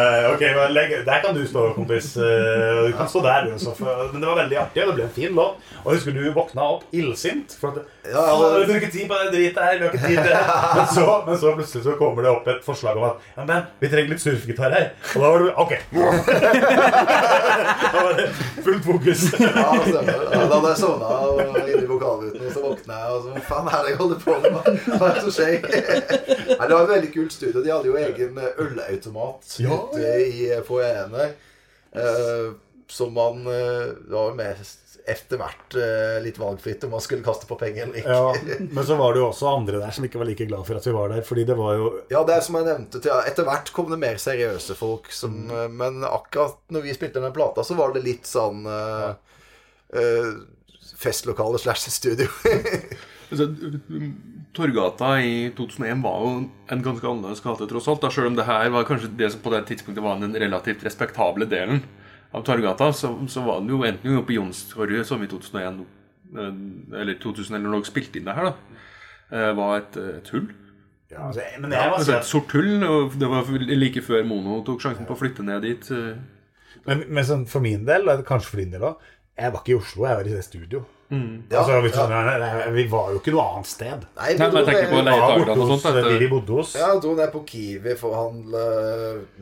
eh, 0.00 0.28
Ok, 0.32 0.44
legg, 0.72 0.94
Der 1.06 1.20
kan 1.24 1.34
du 1.36 1.42
stå, 1.46 1.66
kompis. 1.76 2.16
eh, 2.16 2.86
Du 2.86 2.92
kan 2.96 3.08
stå 3.08 3.20
der, 3.26 3.44
du 3.44 3.50
Men 4.12 4.20
det 4.20 4.28
var 4.30 4.36
veldig 4.42 4.58
artig, 4.62 4.82
og 4.84 4.88
det 4.88 4.94
ble 4.96 5.04
en 5.04 5.14
fin 5.18 5.34
låt. 5.36 5.56
Og 5.84 5.92
jeg 5.92 6.00
husker 6.00 6.12
du 6.16 6.30
våkna 6.36 6.62
opp 6.76 6.84
illsint. 6.92 7.56
For 7.60 7.68
at 7.68 7.76
Ja, 8.10 8.22
ja. 8.26 8.58
vi 8.58 8.72
bruker 8.72 8.90
tid 8.90 9.08
på 9.10 9.14
det 9.20 9.32
dritet 9.34 9.58
her. 9.60 9.78
Vi 9.78 9.84
har 9.84 9.92
ikke 9.92 10.06
tid 10.06 10.16
til 10.16 10.24
det. 10.32 10.44
Men 10.76 10.86
så, 10.94 11.06
men 11.26 11.38
så 11.38 11.52
plutselig 11.56 11.84
så 11.84 11.92
kommer 11.98 12.22
det 12.24 12.30
opp 12.32 12.46
et 12.48 12.64
forslag 12.64 12.96
om 12.96 13.04
at 13.10 13.16
ja, 13.36 13.44
men, 13.44 13.62
vi 13.80 13.88
trenger 13.92 14.10
litt 14.14 14.22
surfegitar 14.22 14.72
her. 14.72 14.86
Og 15.14 15.20
da 15.22 15.28
var 15.28 15.38
du 15.38 15.50
OK. 15.60 15.72
Da 17.90 18.02
var 18.04 18.14
det 18.16 18.26
fullt 18.64 18.84
fokus. 18.84 19.22
Ja, 19.40 19.74
stemmer. 19.82 20.24
Ja, 20.32 20.40
da 20.46 20.54
hadde 20.54 20.68
jeg 20.70 20.78
sovna 20.80 21.06
inni 21.66 21.86
vokalruten, 21.88 22.46
og 22.46 22.52
så 22.54 22.62
våkna 22.64 22.98
jeg 23.00 23.14
og 23.16 23.24
så 23.26 23.42
faen 23.50 23.68
er 23.70 23.84
det 23.84 23.92
jeg 23.92 24.00
holder 24.00 24.22
på 24.24 24.36
med? 24.46 24.80
Hva 24.86 25.10
er 25.10 25.18
det 25.18 25.26
som 25.26 25.34
skjer? 25.36 25.68
Nei, 26.58 26.64
det 26.64 26.74
var 26.74 26.82
et 26.86 26.92
veldig 26.94 27.12
kult 27.18 27.34
studio. 27.36 27.60
De 27.66 27.72
hadde 27.74 27.90
jo 27.90 27.98
egen 28.00 28.40
ølautomat 28.64 29.54
Ja, 29.62 29.78
ute 29.90 30.10
i 30.30 30.50
foajeen 30.66 31.14
der. 31.18 31.32
Uh, 31.90 32.52
som 32.90 33.12
man 33.14 33.44
eh, 33.46 33.90
Det 34.02 34.10
var 34.14 34.32
mer 34.34 34.58
etter 35.10 35.38
hvert 35.40 35.74
eh, 35.78 36.16
litt 36.22 36.36
valgfritt 36.38 36.82
om 36.86 36.90
man 36.94 37.02
skulle 37.02 37.22
kaste 37.24 37.46
på 37.48 37.56
penger 37.58 37.86
eller 37.86 37.98
ikke. 38.00 38.16
Ja, 38.18 38.58
men 38.76 38.84
så 38.86 38.96
var 38.98 39.14
det 39.14 39.22
jo 39.22 39.28
også 39.30 39.46
andre 39.50 39.78
der 39.80 39.94
som 39.94 40.04
ikke 40.06 40.18
var 40.20 40.26
like 40.28 40.46
glad 40.50 40.66
for 40.66 40.78
at 40.78 40.86
vi 40.86 40.92
var 40.94 41.10
der. 41.14 41.22
Fordi 41.26 41.44
det 41.48 41.56
var 41.58 41.78
jo 41.78 41.88
Ja, 42.12 42.20
det 42.26 42.34
er 42.36 42.44
som 42.46 42.58
jeg 42.58 42.66
nevnte 42.68 43.00
Etter 43.30 43.46
hvert 43.46 43.70
kom 43.74 43.90
det 43.94 43.98
mer 44.02 44.18
seriøse 44.22 44.76
folk 44.78 45.10
som 45.14 45.38
Mm. 45.48 45.50
eh, 45.56 45.68
Men 45.82 46.02
akkurat 46.06 46.58
når 46.74 46.84
vi 46.86 46.94
spilte 46.98 47.22
den 47.22 47.34
plata, 47.34 47.64
så 47.66 47.78
var 47.78 47.94
det 47.94 48.02
litt 48.06 48.26
sånn 48.28 48.66
uh, 48.66 49.14
Festlokale 51.00 51.58
slash 51.62 51.88
studio. 51.90 52.28
Altså, 53.30 53.46
Torgata 54.56 55.12
i 55.22 55.50
2001 55.54 56.00
var 56.02 56.22
jo 56.24 56.30
en 56.74 56.82
ganske 56.82 57.06
annerledes 57.06 57.42
gate, 57.44 57.68
tross 57.70 57.86
alt. 57.90 58.02
Da, 58.02 58.10
selv 58.10 58.30
om 58.32 58.38
det 58.38 58.46
her 58.48 58.70
var 58.74 58.86
kanskje 58.88 59.12
det 59.18 59.28
som 59.34 59.42
på 59.44 59.52
det 59.54 59.60
tidspunktet 59.68 60.02
var 60.02 60.18
den 60.18 60.34
relativt 60.34 60.82
respektable 60.86 61.46
delen 61.50 61.84
av 62.34 62.42
Torgata, 62.46 62.90
så, 62.94 63.12
så 63.30 63.44
var 63.46 63.60
den 63.62 63.70
jo 63.74 63.84
enten 63.86 64.16
jo 64.18 64.24
på 64.26 64.34
Jonstorget, 64.36 65.06
som 65.06 65.22
i 65.22 65.28
2001 65.30 65.84
eh, 66.38 66.58
Eller 67.02 67.18
2000 67.22 67.56
eller 67.58 67.70
noe 67.76 67.86
spilte 67.86 68.18
inn 68.20 68.26
det 68.26 68.34
her, 68.38 68.50
da. 68.50 68.82
eh, 69.30 69.52
Var 69.58 69.76
et, 69.78 70.00
et 70.18 70.34
hull. 70.34 70.50
ja, 71.10 71.24
altså, 71.28 71.46
Men 71.62 71.74
jeg 71.74 71.80
var 71.80 71.94
ja, 71.94 71.96
Altså 72.02 72.16
et 72.18 72.28
sort 72.28 72.52
hull. 72.58 72.74
Og 72.86 73.16
det 73.18 73.30
var 73.30 73.50
like 73.74 74.02
før 74.06 74.26
Mono 74.26 74.60
tok 74.66 74.82
sjansen 74.82 75.06
på 75.08 75.14
å 75.14 75.22
flytte 75.22 75.46
ned 75.46 75.66
dit. 75.66 75.90
eh. 75.94 76.14
Men, 76.86 77.02
men 77.10 77.26
sånn, 77.26 77.46
for 77.50 77.62
min 77.62 77.82
del, 77.86 78.10
kanskje 78.26 78.50
for 78.54 78.62
din 78.62 78.70
del 78.74 78.86
òg 78.88 79.02
Jeg 79.38 79.52
var 79.52 79.62
ikke 79.62 79.72
i 79.74 79.78
Oslo, 79.78 80.06
jeg 80.06 80.18
var 80.20 80.28
i 80.30 80.34
det 80.36 80.44
studio. 80.46 80.84
Ja, 81.10 81.58
altså, 81.58 81.80
vi, 81.82 81.90
ja. 81.90 82.06
nei, 82.06 82.36
nei, 82.38 82.70
vi 82.76 82.84
var 82.90 83.10
jo 83.10 83.18
ikke 83.18 83.32
noe 83.34 83.46
annet 83.56 83.66
sted. 83.66 84.04
Nei, 84.14 84.36
Nei, 84.38 84.46
men 84.46 84.60
jeg 84.60 84.68
tenker 84.68 84.92
på 84.92 85.00
Leietakerne 85.08 85.56
og 85.56 85.72
hos 85.72 85.82
sånt, 85.82 85.98
vi 86.20 86.28
bodde 86.30 86.58
hos. 86.60 86.74
Ja, 86.78 86.92
dro 87.02 87.16
ned 87.18 87.32
på 87.34 87.42
Kiwi 87.48 87.96
for 87.98 88.14
å 88.14 88.24
handle 88.28 88.64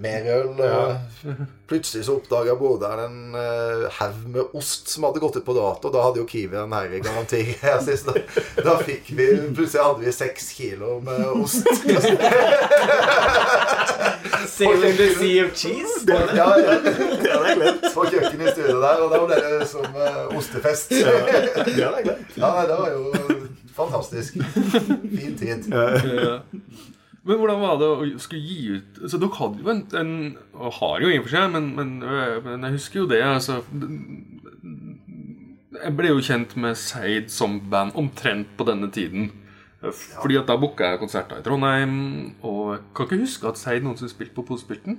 mer 0.01 0.31
øl. 0.39 0.63
Ja. 0.65 1.37
Plutselig 1.69 2.07
så 2.07 2.17
oppdaga 2.17 2.55
broderen 2.57 3.09
en 3.09 3.35
uh, 3.35 3.89
haug 3.99 4.29
med 4.33 4.57
ost 4.57 4.89
som 4.89 5.05
hadde 5.05 5.21
gått 5.21 5.37
ut 5.37 5.45
på 5.45 5.53
dato. 5.57 5.91
Da 5.93 6.07
hadde 6.07 6.23
jo 6.23 6.27
Kiwi 6.29 6.57
en 6.57 6.73
herre 6.73 7.03
garanti. 7.05 7.45
Da, 8.09 8.15
da 8.65 8.75
fikk 8.81 9.11
vi 9.17 9.27
Plutselig 9.57 9.83
hadde 9.83 10.05
vi 10.05 10.13
seks 10.15 10.51
kilo 10.57 10.99
med 11.05 11.25
ost. 11.43 11.67
Sailing 14.49 14.97
the 14.97 15.09
Sea 15.19 15.45
of 15.45 15.55
Cheese? 15.55 16.05
Ja, 16.07 16.59
ja. 16.59 16.79
På 17.95 18.07
kjøkkenet 18.09 18.49
i 18.49 18.53
studio 18.55 18.81
der, 18.83 19.03
og 19.05 19.13
da 19.13 19.21
ble 19.27 19.39
det 19.45 19.69
som 19.71 19.87
uh, 19.95 20.37
ostefest. 20.39 20.95
Det 21.67 21.75
hadde 21.85 21.99
jeg 21.99 22.07
glemt. 22.09 22.37
Ja, 22.39 22.53
nei, 22.55 22.65
det 22.69 22.79
var 22.79 22.89
jo 22.95 23.03
fantastisk. 23.79 24.39
Fin 25.19 25.35
tid. 25.39 25.69
Ja. 25.73 26.39
Men 27.29 27.41
hvordan 27.43 27.61
var 27.61 27.77
det 27.81 27.89
å 27.93 28.07
skulle 28.23 28.41
gi 28.41 28.79
ut 28.79 29.01
Så 29.11 29.19
Dere 29.21 29.37
hadde 29.37 29.61
jo 29.61 29.69
en, 29.69 29.83
en 29.99 30.13
Og 30.57 30.79
har 30.79 31.03
jo 31.03 31.11
i 31.13 31.19
og 31.19 31.27
for 31.27 31.35
seg, 31.35 31.51
men, 31.53 31.67
men, 31.77 31.91
men 32.47 32.65
jeg 32.65 32.77
husker 32.79 33.03
jo 33.03 33.09
det. 33.11 33.19
altså 33.27 33.59
Jeg 35.77 35.93
ble 35.99 36.15
jo 36.15 36.25
kjent 36.25 36.55
med 36.57 36.79
Seid 36.81 37.29
som 37.35 37.59
band 37.71 37.99
omtrent 38.01 38.55
på 38.57 38.67
denne 38.69 38.89
tiden. 38.95 39.29
Fordi 39.79 40.39
at 40.41 40.49
da 40.49 40.57
booka 40.59 40.89
jeg 40.91 40.99
konserter 40.99 41.39
i 41.39 41.45
Trondheim, 41.47 41.93
og 42.43 42.73
jeg 42.73 42.81
kan 42.97 43.07
ikke 43.07 43.21
huske 43.21 43.47
at 43.53 43.61
Seid 43.61 43.85
noensinne 43.87 44.11
spilte 44.11 44.35
på 44.35 44.43
Posspilten. 44.49 44.99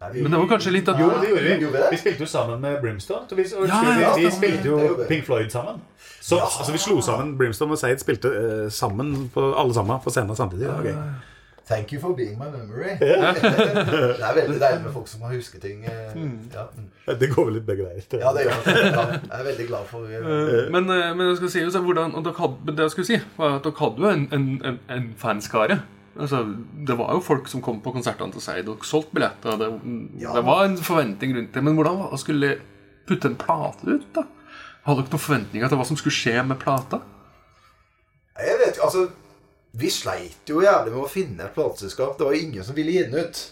Men 0.00 0.30
det 0.30 0.38
var 0.38 0.46
kanskje 0.46 0.70
litt 0.72 0.88
at 0.88 1.00
Jo, 1.00 1.08
det 1.20 1.30
gjorde 1.32 1.42
vi. 1.58 1.86
Vi 1.90 1.96
spilte 1.98 2.22
jo 2.22 2.26
sammen 2.30 2.60
med 2.62 2.76
Brimstone. 2.82 3.26
Vi, 3.34 3.46
og 3.58 3.66
Ja, 3.66 3.80
ja, 4.00 4.12
vi 4.16 4.30
spilte 4.30 4.68
jo. 4.70 4.76
Pink 5.08 5.24
Floyd 5.26 5.50
sammen. 5.50 5.80
Så 6.20 6.38
altså, 6.38 6.72
vi 6.72 6.78
slo 6.78 7.00
sammen 7.02 7.32
Brimstone 7.38 7.74
og 7.74 7.80
Seid 7.80 7.98
spilte 7.98 8.28
uh, 8.30 8.68
sammen 8.70 9.30
på, 9.34 9.48
alle 9.58 9.74
sammen 9.74 9.98
på 10.04 10.10
scenen 10.14 10.36
samtidig. 10.36 10.68
Var. 10.68 10.94
Thank 11.68 11.92
you 11.92 12.00
for 12.00 12.14
being 12.16 12.38
my 12.38 12.46
memory. 12.48 12.94
det 13.00 13.10
er 14.24 14.34
veldig 14.34 14.60
deilig 14.60 14.84
med 14.84 14.92
folk 14.92 15.08
som 15.08 15.26
har 15.26 15.34
husket 15.34 15.60
ting. 15.60 15.82
eh, 15.84 16.14
Ja, 16.54 16.64
mm. 16.72 17.18
Det 17.20 17.28
går 17.34 17.44
vel 17.44 17.54
litt 17.58 17.66
begge 17.66 17.84
veier. 17.84 18.06
ja 18.22 18.32
det 18.32 18.46
gjør 18.46 18.62
det. 18.64 18.76
Ja, 18.86 19.04
jeg 19.10 19.40
er 19.40 19.44
veldig 19.50 19.66
glad 19.68 19.84
for 19.90 20.06
eh, 20.06 20.70
Men, 20.72 20.86
men 20.86 21.26
jeg 21.28 21.36
skal 21.42 21.50
si 21.50 21.66
hvordan 21.88 22.14
og 22.14 22.24
dere 22.24 22.38
hadde, 22.38 22.72
Det 22.72 22.86
jeg 22.86 22.90
skulle 22.90 23.10
si, 23.10 23.20
var 23.36 23.58
at 23.58 23.64
dere 23.68 23.80
hadde 23.82 24.00
jo 24.06 24.08
en, 24.14 24.28
en, 24.32 24.48
en, 24.64 24.78
en 24.96 25.14
fanskare. 25.18 25.80
Altså, 26.18 26.40
det 26.86 26.96
var 26.98 27.12
jo 27.14 27.20
folk 27.22 27.46
som 27.48 27.62
kom 27.62 27.78
på 27.84 27.92
konsertene 27.94 28.32
til 28.34 28.42
Seid 28.42 28.68
og 28.68 28.84
solgte 28.86 29.14
billetter. 29.14 29.58
Det, 29.60 29.68
Ja. 30.20 30.32
det 30.34 30.44
var 30.44 30.64
en 30.64 30.76
forventning 30.76 31.36
rundt 31.36 31.52
det. 31.54 31.62
Men 31.62 31.74
hvordan 31.78 31.98
var 32.02 32.16
skulle 32.18 32.56
putte 33.06 33.28
en 33.30 33.36
plate 33.36 33.86
ut? 33.86 34.08
da? 34.14 34.24
Hadde 34.86 35.02
dere 35.04 35.12
noen 35.12 35.22
forventninger 35.22 35.68
til 35.68 35.78
hva 35.78 35.86
som 35.86 35.96
skulle 36.00 36.16
skje 36.16 36.42
med 36.48 36.58
plata? 36.58 37.00
Jeg 38.38 38.58
vet 38.58 38.74
ikke, 38.76 38.84
altså 38.84 39.08
Vi 39.78 39.90
sleit 39.92 40.48
jo 40.48 40.62
jævlig 40.64 40.92
med 40.94 41.02
å 41.04 41.08
finne 41.12 41.44
et 41.44 41.54
plateselskap. 41.54 42.16
Det 42.18 42.24
var 42.26 42.32
jo 42.34 42.40
ingen 42.46 42.64
som 42.64 42.74
ville 42.74 42.90
gi 42.90 43.02
den 43.04 43.20
ut. 43.20 43.42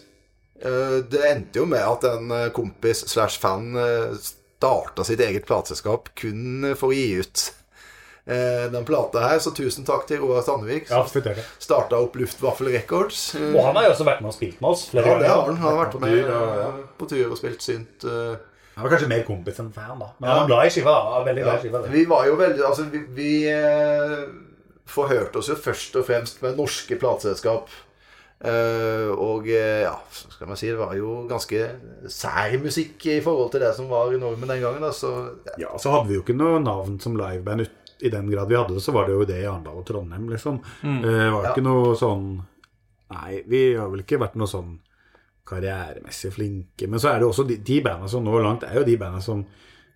Eh, 0.64 1.02
Det 1.12 1.20
endte 1.30 1.56
jo 1.60 1.66
med 1.66 1.82
at 1.84 2.04
en 2.04 2.30
eh, 2.32 2.48
kompis 2.50 3.04
slash 3.06 3.38
fan 3.38 3.68
starta 4.18 5.04
sitt 5.04 5.20
eget 5.20 5.44
plateselskap 5.46 6.08
kun 6.16 6.72
for 6.74 6.88
å 6.88 6.96
gi 6.96 7.20
ut 7.20 7.42
eh, 7.44 7.52
den 8.26 8.84
plata 8.88 9.20
her. 9.22 9.38
Så 9.38 9.52
tusen 9.54 9.84
takk 9.86 10.06
til 10.08 10.18
Roar 10.24 10.42
Sandvik, 10.42 10.88
som 10.90 11.04
ja, 11.06 11.34
starta 11.62 12.00
opp 12.02 12.16
Luftwaffel 12.18 12.72
Records. 12.74 13.20
Eh, 13.38 13.52
Og 13.54 13.60
han 13.68 13.76
har 13.78 13.86
jo 13.86 13.92
også 13.94 14.06
vært 14.08 14.24
med 14.24 14.32
og 14.32 14.34
spilt 14.34 14.60
med 14.60 14.70
oss 14.72 14.88
flere 14.90 15.06
Ja, 15.12 15.18
det 15.22 15.28
har 15.30 15.44
han. 15.46 15.56
Han 15.62 15.70
har 15.76 15.80
vært 15.84 15.96
med 16.02 16.10
Tur, 16.16 16.34
ja. 16.34 16.66
eh, 16.66 16.84
på 16.98 17.08
tur 17.12 17.24
og 17.30 17.38
spilt 17.38 17.62
synt. 17.62 18.04
eh. 18.08 18.36
Han 18.76 18.84
var 18.84 18.92
kanskje 18.92 19.08
mer 19.08 19.22
kompis 19.24 19.56
enn 19.62 19.70
fan, 19.72 19.94
da. 20.02 20.10
Men 20.20 20.28
han 20.28 20.40
var 20.42 20.50
glad 20.50 20.66
i 20.66 20.74
skiva. 20.74 20.92
da. 21.06 21.22
Veldig 21.30 21.44
glad 21.46 21.54
i 21.54 21.62
skiva. 21.62 21.80
det. 21.86 21.92
Vi 21.94 22.04
var 22.10 22.26
jo 22.28 22.34
veldig 22.42 22.66
Altså, 22.66 22.84
vi, 22.92 23.00
vi 23.16 23.30
eh, 23.48 24.26
forhørte 24.86 25.40
oss 25.40 25.48
jo 25.48 25.56
først 25.56 25.96
og 25.96 26.04
fremst 26.10 26.42
med 26.44 26.58
norske 26.58 26.98
plateselskap. 27.00 27.70
Uh, 28.36 29.14
og 29.16 29.46
eh, 29.48 29.86
ja, 29.86 29.94
så 30.12 30.28
skal 30.28 30.50
man 30.50 30.58
si 30.60 30.68
det 30.68 30.76
var 30.76 30.90
jo 30.92 31.22
ganske 31.24 31.56
sær 32.12 32.52
musikk 32.60 33.06
i 33.08 33.14
forhold 33.24 33.48
til 33.54 33.62
det 33.64 33.70
som 33.78 33.88
var 33.88 34.12
i 34.12 34.18
normen 34.20 34.50
den 34.52 34.60
gangen. 34.60 34.84
Da, 34.84 34.90
så 34.92 35.12
ja. 35.54 35.54
Ja, 35.64 35.70
så 35.80 35.94
hadde 35.94 36.10
vi 36.10 36.18
jo 36.18 36.24
ikke 36.26 36.36
noe 36.36 36.60
navn 36.60 36.98
som 37.00 37.16
liveband 37.16 37.64
ut, 37.64 37.85
i 38.00 38.08
den 38.12 38.30
grad 38.30 38.48
vi 38.48 38.56
hadde 38.56 38.74
det, 38.74 38.82
så 38.84 38.92
var 38.92 39.06
det 39.06 39.12
jo 39.14 39.24
det 39.24 39.38
i 39.42 39.46
Arendal 39.46 39.78
og 39.80 39.86
Trondheim, 39.86 40.28
liksom. 40.28 40.60
Mm. 40.82 40.98
Eh, 41.04 41.10
Det 41.10 41.30
var 41.32 41.42
Ja. 41.44 41.52
ikke 41.54 41.62
noe 41.64 41.94
sånn 41.96 42.42
Nei, 43.08 43.42
vi 43.46 43.74
har 43.74 43.88
vel 43.88 44.00
ikke 44.02 44.18
vært 44.18 44.34
noe 44.34 44.48
sånn 44.50 44.78
karrieremessig 45.46 46.32
flinke. 46.34 46.88
Men 46.88 46.98
så 46.98 47.12
er 47.14 47.20
det 47.20 47.28
også 47.28 47.44
de, 47.46 47.56
de 47.62 47.80
bandene 47.80 48.08
som 48.10 48.24
når 48.26 48.42
langt, 48.42 48.64
er 48.66 48.74
jo 48.80 48.84
de 48.84 48.96
bandene 48.98 49.22
som 49.22 49.44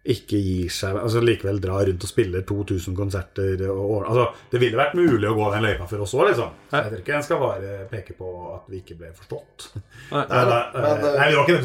ikke 0.01 0.39
gir 0.41 0.71
seg 0.73 0.97
Altså 0.97 1.21
likevel 1.21 1.59
drar 1.61 1.85
rundt 1.85 2.05
og 2.07 2.09
spiller 2.09 2.45
2000 2.49 2.97
konserter 2.97 3.61
og 3.69 3.81
år. 3.99 4.07
Altså, 4.09 4.25
det 4.53 4.61
ville 4.63 4.79
vært 4.79 4.97
mulig 4.97 5.29
å 5.29 5.35
gå 5.37 5.49
den 5.53 5.67
løypa 5.67 5.89
for 5.91 6.05
oss 6.07 6.15
òg, 6.17 6.23
liksom. 6.31 6.55
Så 6.71 6.79
jeg 6.81 6.87
tror 6.87 7.03
ikke 7.03 7.17
en 7.19 7.27
skal 7.27 7.43
bare 7.43 7.75
peke 7.91 8.17
på 8.17 8.31
at 8.55 8.71
vi 8.73 8.81
ikke 8.81 8.97
ble 9.03 9.13
forstått. 9.19 9.67
Nei. 9.77 10.25
Nei, 10.31 10.41
nei, 10.49 10.63
men, 10.75 11.05
nei, 11.05 11.29
det 11.29 11.37
var 11.37 11.51
ikke 11.51 11.59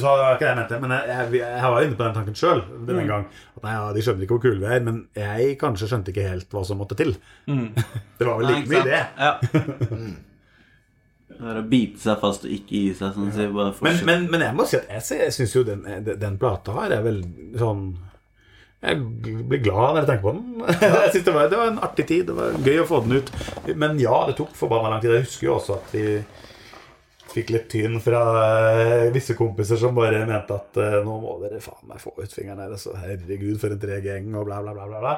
det 0.44 0.50
jeg 0.50 0.60
mente. 0.60 0.82
Men 0.84 0.96
jeg, 0.98 1.08
jeg, 1.14 1.42
jeg 1.46 1.72
var 1.76 1.88
inne 1.88 1.98
på 1.98 2.04
den 2.04 2.18
tanken 2.20 2.38
sjøl 2.42 2.62
denne 2.90 3.08
gang. 3.08 3.26
At 3.56 3.64
nei, 3.64 3.74
ja, 3.78 3.88
De 3.96 4.04
skjønner 4.06 4.28
ikke 4.28 4.38
hvor 4.38 4.46
kule 4.50 4.62
vi 4.62 4.70
er, 4.76 4.86
men 4.86 5.02
jeg 5.16 5.58
kanskje 5.62 5.90
skjønte 5.92 6.12
ikke 6.12 6.28
helt 6.28 6.56
hva 6.56 6.64
som 6.68 6.82
måtte 6.82 7.00
til. 7.00 7.16
det 8.20 8.28
var 8.28 8.40
vel 8.42 8.52
like 8.52 8.72
mye 8.72 8.88
det. 8.88 9.04
Ja. 9.16 9.36
Det 11.36 11.44
er 11.52 11.58
å 11.60 11.64
bite 11.68 12.00
seg 12.00 12.20
fast 12.22 12.46
og 12.48 12.52
ikke 12.54 12.78
gi 12.78 12.92
seg, 12.96 13.12
sånn 13.12 13.28
å 13.28 13.34
si. 13.34 13.46
Bare 13.52 13.74
Men, 13.84 13.98
men, 14.08 14.28
men 14.32 14.44
jeg 14.46 14.56
må 14.56 14.68
si 14.70 14.78
at 14.78 14.86
jeg, 14.88 15.18
jeg 15.26 15.34
syns 15.36 15.56
jo 15.58 15.64
den, 15.68 15.82
den, 15.84 16.20
den 16.22 16.38
plata 16.40 16.76
her 16.78 16.94
er 16.96 17.02
veldig 17.04 17.50
sånn 17.60 17.82
Jeg 18.86 19.46
blir 19.50 19.62
glad 19.66 19.96
når 19.96 20.02
jeg 20.04 20.10
tenker 20.12 20.26
på 20.28 20.34
den. 20.36 20.66
Jeg 20.86 21.12
synes 21.14 21.26
det, 21.26 21.34
var, 21.36 21.48
det 21.50 21.58
var 21.60 21.72
en 21.72 21.80
artig 21.90 22.06
tid. 22.10 22.26
Det 22.30 22.36
var 22.38 22.58
gøy 22.66 22.82
å 22.84 22.88
få 22.90 23.00
den 23.06 23.18
ut. 23.20 23.32
Men 23.76 24.00
ja, 24.02 24.18
det 24.30 24.36
tok 24.38 24.52
forbanna 24.58 24.92
lang 24.94 25.02
tid. 25.04 25.16
Jeg 25.18 25.26
husker 25.26 25.48
jo 25.50 25.56
også 25.60 25.80
at 25.80 25.96
vi 25.96 26.06
fikk 27.36 27.50
litt 27.52 27.66
tyn 27.74 27.98
fra 28.00 28.22
eh, 28.46 29.10
visse 29.12 29.36
kompiser 29.36 29.76
som 29.82 29.96
bare 29.98 30.22
mente 30.30 30.56
at 30.56 30.78
eh, 30.80 31.00
nå 31.04 31.18
må 31.20 31.34
dere 31.42 31.58
faen 31.64 31.90
meg 31.90 32.00
få 32.00 32.14
ut 32.16 32.32
fingeren 32.32 32.62
deres, 32.64 32.86
og 32.88 32.96
herregud, 33.02 33.58
for 33.60 33.74
en 33.76 33.82
treg 33.82 34.06
gjeng, 34.08 34.30
og 34.40 34.46
bla, 34.48 34.62
bla, 34.64 34.72
bla. 34.78 34.86
bla, 34.88 35.02
bla. 35.04 35.16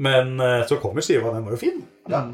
Men 0.00 0.36
eh, 0.40 0.62
så 0.70 0.78
kom 0.80 0.96
jo 0.96 1.02
skiva, 1.04 1.32
den 1.34 1.42
var 1.48 1.56
jo 1.56 1.60
fin. 1.60 1.80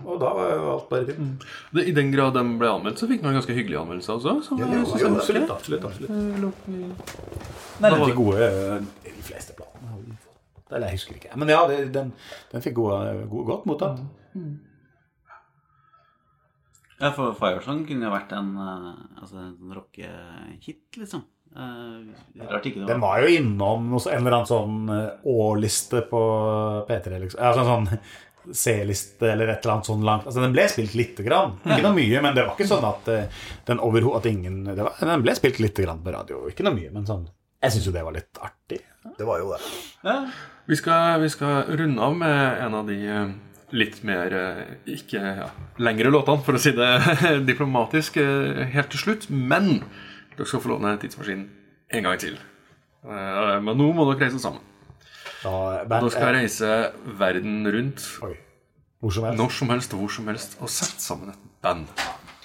Og 0.06 0.20
da 0.20 0.34
var 0.36 0.52
jo 0.52 0.66
alt 0.74 0.84
bare 0.90 1.08
fint. 1.08 1.46
Mm. 1.72 1.80
I 1.82 1.94
den 1.96 2.12
grad 2.12 2.36
de 2.36 2.44
ble 2.60 2.68
anmeldt, 2.74 3.00
så 3.00 3.08
fikk 3.10 3.24
den 3.24 3.32
en 3.32 3.38
ganske 3.40 3.56
hyggelig 3.56 3.80
anmeldelse 3.80 4.18
også. 4.18 4.36
Så, 4.50 4.58
Ja, 4.60 4.68
så- 4.84 5.00
jo, 5.00 5.14
Absolutt, 5.16 5.50
absolutt, 5.56 5.88
absolutt. 5.88 6.68
Nei, 7.80 7.90
de 7.90 8.12
gode 8.20 8.50
De 9.08 9.16
fleste 9.26 9.56
planene. 9.56 9.96
den. 10.04 10.18
Eller 10.70 10.90
jeg 10.90 10.98
husker 11.00 11.18
ikke. 11.20 11.36
Men 11.38 11.52
ja, 11.52 11.60
det, 11.70 11.78
den, 11.94 12.10
den 12.52 12.64
fikk 12.64 12.78
gode, 12.80 13.26
gode, 13.30 13.46
godt 13.52 13.68
mottatt. 13.70 14.02
Ja, 16.96 17.12
for 17.12 17.36
Firesong 17.36 17.84
kunne 17.86 18.08
jo 18.08 18.12
vært 18.14 18.32
en, 18.34 18.52
eh, 18.56 18.92
altså, 19.20 19.40
en 19.46 19.74
rockehit, 19.76 20.86
liksom. 20.96 21.24
Eh, 21.56 22.46
rart 22.50 22.66
ikke 22.68 22.82
det 22.82 22.88
Den 22.90 23.00
var 23.00 23.20
var 23.20 23.24
jo 23.24 23.36
innom 23.38 23.86
en 23.94 24.00
eller 24.12 24.34
annen 24.34 24.48
sånn 24.50 24.90
årliste 24.90 25.30
Å-liste 25.32 26.02
på 26.10 26.22
P3, 26.88 27.20
liksom. 27.22 27.40
Altså 27.40 27.62
en 27.62 27.70
sånn 27.72 28.00
C-liste 28.54 29.30
eller 29.32 29.48
et 29.48 29.64
eller 29.64 29.74
annet 29.76 29.88
sånn 29.88 30.04
langt. 30.06 30.26
Altså 30.26 30.42
Den 30.42 30.52
ble 30.54 30.66
spilt 30.70 30.94
lite 30.98 31.24
grann. 31.26 31.56
Ikke 31.64 31.82
noe 31.82 31.96
mye, 31.96 32.20
men 32.22 32.36
det 32.36 32.44
var 32.46 32.54
ikke 32.54 32.68
sånn 32.70 32.86
at 32.86 33.08
eh, 33.12 33.40
den 33.66 33.80
overhodet 33.82 34.30
ingen 34.30 34.62
det 34.68 34.78
var, 34.78 34.94
Den 35.00 35.24
ble 35.24 35.34
spilt 35.38 35.58
lite 35.62 35.86
grann 35.86 36.02
på 36.04 36.14
radio. 36.14 36.44
Ikke 36.50 36.66
noe 36.66 36.76
mye, 36.76 36.92
men 36.94 37.08
sånn 37.08 37.26
Jeg 37.66 37.74
syns 37.74 37.88
jo 37.90 37.94
det 37.96 38.04
var 38.06 38.14
litt 38.16 38.38
artig. 38.46 38.78
Det 39.18 39.26
var 39.26 39.42
jo 39.42 39.50
det. 39.54 39.60
ja. 40.06 40.20
Vi 40.66 40.74
skal, 40.78 41.20
vi 41.22 41.28
skal 41.30 41.68
runde 41.78 42.02
av 42.02 42.14
med 42.18 42.62
en 42.64 42.74
av 42.74 42.88
de 42.88 42.96
eh, 43.06 43.28
litt 43.78 44.00
mer 44.06 44.32
eh, 44.34 44.62
ikke 44.96 45.20
ja, 45.22 45.44
lengre 45.78 46.10
låtene, 46.10 46.42
for 46.42 46.58
å 46.58 46.62
si 46.62 46.72
det 46.74 46.88
diplomatisk, 47.50 48.16
eh, 48.18 48.64
helt 48.74 48.90
til 48.90 48.98
slutt. 49.04 49.28
Men 49.30 49.76
dere 50.34 50.48
skal 50.50 50.62
få 50.64 50.72
låne 50.72 50.96
tidsmaskinen 51.02 51.44
en 51.94 52.08
gang 52.08 52.18
til. 52.18 52.34
Eh, 53.06 53.52
Men 53.62 53.78
nå 53.78 53.92
må 53.94 54.08
dere 54.10 54.26
reise 54.26 54.42
sammen. 54.42 54.58
Da, 55.44 55.84
Dere 55.86 56.10
skal 56.10 56.32
reise 56.34 56.72
verden 57.20 57.60
rundt 57.70 58.02
Oi. 58.26 58.32
Hvor 59.04 59.12
som 59.14 59.28
helst. 59.28 59.38
når 59.38 59.54
som 59.60 59.70
helst 59.70 59.94
og 59.94 60.00
hvor 60.02 60.10
som 60.16 60.30
helst 60.32 60.56
og 60.58 60.72
sette 60.72 61.04
sammen 61.04 61.30
et 61.30 61.44
band. 61.62 61.86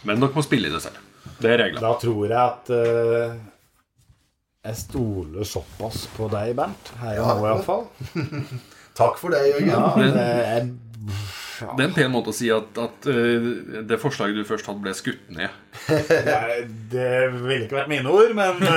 Men 0.06 0.22
dere 0.22 0.36
må 0.38 0.44
spille 0.46 0.70
i 0.70 0.74
det 0.76 0.84
selv. 0.86 1.00
Det 1.42 1.56
er 1.56 1.64
reglene. 1.64 1.82
Da 1.82 1.96
tror 2.02 2.22
jeg 2.28 2.38
at 2.38 2.70
eh, 2.78 3.34
jeg 4.62 4.76
stoler 4.78 5.44
såpass 5.48 6.04
på 6.16 6.28
deg, 6.32 6.54
Bernt. 6.60 6.92
Her 7.02 7.18
og 7.18 7.26
Ja. 7.26 7.34
nå, 7.34 7.46
iallfall. 7.50 7.86
Takk 9.02 9.18
for 9.18 9.34
det, 9.34 9.40
Jørgen. 9.50 9.70
Ja, 9.72 9.94
det 9.98 10.12
er, 10.22 10.66
Det 11.62 11.80
er 11.82 11.88
en 11.88 11.94
pen 11.96 12.12
måte 12.14 12.30
å 12.30 12.36
si 12.36 12.50
at, 12.54 12.70
at 12.78 13.08
uh, 13.10 13.82
det 13.90 13.98
forslaget 14.02 14.38
du 14.38 14.44
først 14.46 14.66
hadde, 14.70 14.82
ble 14.84 14.94
skutt 14.98 15.28
ned. 15.34 15.50
Nei, 16.30 16.60
det 16.92 17.08
ville 17.40 17.66
ikke 17.66 17.80
vært 17.80 17.90
mine 17.90 18.10
ord, 18.12 18.34
men 18.38 18.62
uh, 18.62 18.70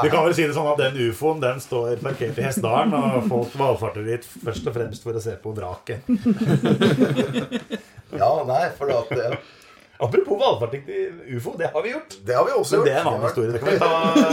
Du 0.04 0.08
kan 0.12 0.24
vel 0.24 0.34
si 0.36 0.46
det 0.46 0.54
sånn 0.56 0.70
at 0.72 0.80
den 0.80 0.96
ufoen 1.10 1.40
den 1.44 1.60
står 1.64 1.96
parkert 2.04 2.38
i 2.40 2.46
Hessdalen, 2.48 2.92
og 2.96 3.28
folk 3.28 3.56
valfarter 3.60 4.04
dit 4.08 4.24
først 4.44 4.68
og 4.72 4.76
fremst 4.78 5.04
for 5.04 5.16
å 5.20 5.24
se 5.24 5.36
på 5.42 5.52
vraket. 5.56 6.08
Ja, 8.12 8.32
nei, 8.48 8.64
for 8.78 8.92
at 8.92 9.12
det, 9.16 9.28
Apropos 10.02 10.38
valfarting 10.40 10.82
til 10.86 11.36
ufo, 11.36 11.54
det 11.60 11.68
har 11.74 11.82
vi 11.84 11.92
gjort. 11.94 12.16
det 12.26 12.34
har 12.34 12.44
vi 12.48 12.52
også 12.58 12.76
Men 12.76 12.80
gjort. 12.80 12.88
det 12.88 12.94
er 12.94 13.00
en 13.00 13.08
annen 13.12 13.26
historie. 13.28 13.52
Det 13.52 13.60
kan 13.60 13.72
vi 13.72 13.78
ta 13.78 13.90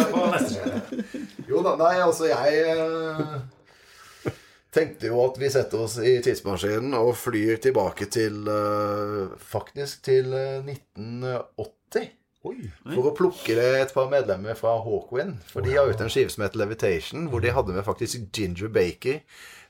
på 0.13 0.25
neste 0.33 0.51
serie. 0.57 1.23
Jo 1.49 1.61
da, 1.65 1.75
nei, 1.79 1.95
altså 2.05 2.27
jeg 2.29 2.51
eh, 2.73 4.31
tenkte 4.75 5.09
jo 5.09 5.19
at 5.23 5.37
vi 5.41 5.49
setter 5.53 5.81
oss 5.85 5.97
i 6.01 6.15
tidsmaskinen 6.25 6.93
og 6.97 7.11
flyr 7.17 7.57
tilbake 7.63 8.05
til 8.13 8.45
eh, 8.49 9.35
Faktisk 9.51 10.03
til 10.09 10.33
eh, 10.37 10.61
1980. 10.65 12.15
Oi. 12.47 12.55
For 12.93 13.09
å 13.09 13.11
plukke 13.17 13.55
et 13.81 13.89
par 13.91 14.07
medlemmer 14.13 14.55
fra 14.55 14.77
Hawkwind. 14.79 15.41
For 15.51 15.59
de 15.65 15.73
har 15.75 15.89
ute 15.91 16.05
en 16.05 16.11
skive 16.13 16.31
som 16.31 16.45
heter 16.45 16.61
Levitation, 16.61 17.25
hvor 17.27 17.43
de 17.43 17.51
hadde 17.51 17.73
med 17.75 17.83
faktisk 17.83 18.29
Ginger 18.31 18.71
Baker 18.71 19.17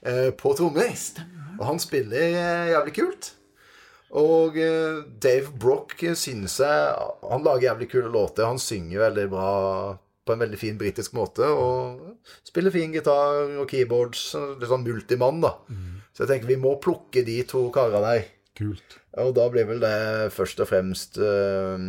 eh, 0.06 0.30
på 0.38 0.52
trommer. 0.60 0.94
Og 1.58 1.64
han 1.66 1.82
spiller 1.82 2.28
eh, 2.30 2.70
jævlig 2.76 2.94
kult. 3.00 3.32
Og 4.18 4.57
eh, 4.57 5.03
Dave 5.22 5.52
Brock 5.61 5.99
syns 6.18 6.56
jeg 6.64 7.10
Han 7.30 7.44
lager 7.45 7.68
jævlig 7.68 7.90
kule 7.91 8.10
låter. 8.14 8.48
Han 8.49 8.61
synger 8.61 9.03
veldig 9.06 9.27
bra 9.30 9.49
på 10.26 10.34
en 10.34 10.41
veldig 10.44 10.60
fin 10.61 10.77
britisk 10.77 11.14
måte. 11.18 11.45
Og 11.45 12.18
spiller 12.45 12.73
fin 12.73 12.94
gitar 12.94 13.53
og 13.61 13.69
keyboards. 13.69 14.31
Litt 14.57 14.69
sånn 14.69 14.86
multimann, 14.86 15.41
da. 15.45 15.56
Så 16.14 16.26
jeg 16.26 16.34
tenker 16.34 16.52
vi 16.52 16.60
må 16.61 16.76
plukke 16.81 17.23
de 17.26 17.40
to 17.48 17.68
karene 17.73 18.02
der. 18.06 18.27
Kult. 18.60 18.98
Og 19.22 19.34
da 19.38 19.45
blir 19.49 19.65
vel 19.69 19.80
det 19.80 20.34
først 20.36 20.60
og 20.60 20.68
fremst 20.69 21.18
eh, 21.22 21.86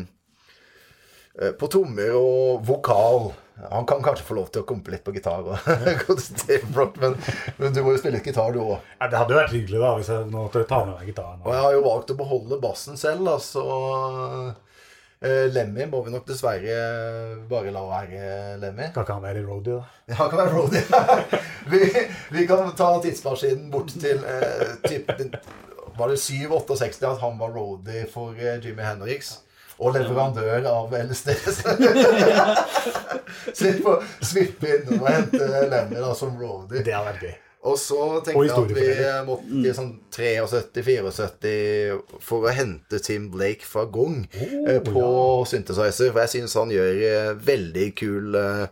på 1.59 1.69
trommer 1.73 2.15
og 2.17 2.65
vokal. 2.69 3.33
Han 3.69 3.87
kan 3.87 4.03
kanskje 4.03 4.25
få 4.25 4.37
lov 4.39 4.49
til 4.53 4.63
å 4.63 4.67
kompe 4.69 4.93
litt 4.93 5.05
på 5.05 5.13
gitar. 5.15 5.45
Og, 5.45 5.59
Dave 6.47 6.87
men, 7.03 7.17
men 7.59 7.75
du 7.75 7.83
må 7.85 7.95
jo 7.95 8.01
spille 8.01 8.17
litt 8.19 8.27
gitar, 8.31 8.55
du 8.55 8.63
òg. 8.63 8.79
Ja, 8.99 9.11
det 9.11 9.21
hadde 9.21 9.35
jo 9.35 9.41
vært 9.41 9.55
hyggelig 9.55 9.83
da 9.83 9.93
hvis 9.99 10.11
jeg 10.13 10.31
nå 10.33 10.47
tar 10.55 10.89
med 10.89 10.97
meg 10.97 11.11
gitaren. 11.11 11.45
Og 11.45 11.55
jeg 11.55 11.65
har 11.67 11.77
jo 11.77 11.85
valgt 11.87 12.15
å 12.15 12.19
beholde 12.19 12.61
bassen 12.63 13.01
selv, 13.01 13.27
da, 13.29 13.37
så 13.43 13.65
eh, 15.21 15.47
Lemmy 15.53 15.87
må 15.91 16.01
vi 16.07 16.15
nok 16.15 16.25
dessverre 16.31 16.79
bare 17.51 17.75
la 17.75 17.85
være 17.91 18.23
Lemmy. 18.63 18.89
Kan 18.95 19.05
ikke 19.05 19.19
han 19.19 19.29
være 19.29 19.45
roadie, 19.45 19.77
da? 19.77 20.01
Ja, 20.09 20.19
han 20.23 20.33
kan 20.33 20.43
være 20.45 20.57
roadie. 20.57 21.05
vi, 21.73 21.85
vi 22.39 22.49
kan 22.49 22.73
ta 22.79 22.95
tidsmaskinen 23.05 23.69
bort 23.75 23.93
til 23.93 24.25
eh, 24.25 24.75
typ, 24.87 25.13
Var 26.01 26.15
det 26.15 26.19
7-68 26.23 27.07
at 27.13 27.23
han 27.23 27.39
var 27.41 27.55
roadie 27.55 28.09
for 28.11 28.35
eh, 28.39 28.59
Jimmy 28.65 28.87
Henriks? 28.89 29.41
Og 29.81 29.95
leverandør 29.97 30.67
av 30.69 30.93
LSD. 30.93 31.31
Slipp 33.57 33.87
å 33.91 34.01
svippe 34.21 34.77
innom 34.77 35.01
og 35.01 35.09
hente 35.09 35.47
Lemmy 35.73 35.97
da, 35.97 36.13
som 36.17 36.37
roadie. 36.37 36.85
Det 36.85 36.93
hadde 36.93 37.15
vært 37.15 37.31
gøy. 37.31 37.39
Og 37.69 37.75
så 37.77 38.25
tenkte 38.25 38.47
jeg 38.47 38.55
at 38.57 38.71
vi 38.73 38.85
måtte 39.27 39.49
til 39.51 39.75
sånn 39.77 39.91
73-74 40.17 42.23
for 42.25 42.47
å 42.49 42.53
hente 42.57 42.97
Tim 43.05 43.27
Blake 43.33 43.67
fra 43.69 43.83
Gong 43.85 44.23
oh, 44.33 44.81
på 44.87 45.03
synthesizer. 45.51 46.09
For 46.09 46.21
jeg 46.25 46.33
syns 46.39 46.57
han 46.57 46.73
gjør 46.73 46.95
eh, 47.05 47.37
veldig 47.51 47.89
kul 48.01 48.33
eh, 48.41 48.65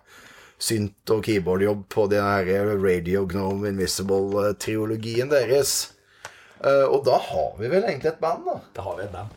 synt- 0.57 1.13
og 1.13 1.21
keyboardjobb 1.29 1.85
på 1.93 2.09
den 2.15 2.25
her 2.25 2.49
Radio 2.81 3.27
Gnome 3.29 3.69
Invisible-triologien 3.75 5.29
deres. 5.37 5.93
Eh, 6.65 6.89
og 6.89 7.05
da 7.07 7.21
har 7.29 7.61
vi 7.61 7.69
vel 7.69 7.85
egentlig 7.85 8.09
et 8.15 8.25
band, 8.25 8.49
da. 8.49 8.57
Da 8.73 8.81
har 8.89 8.97
vi 8.97 9.05
et 9.05 9.13
band. 9.13 9.29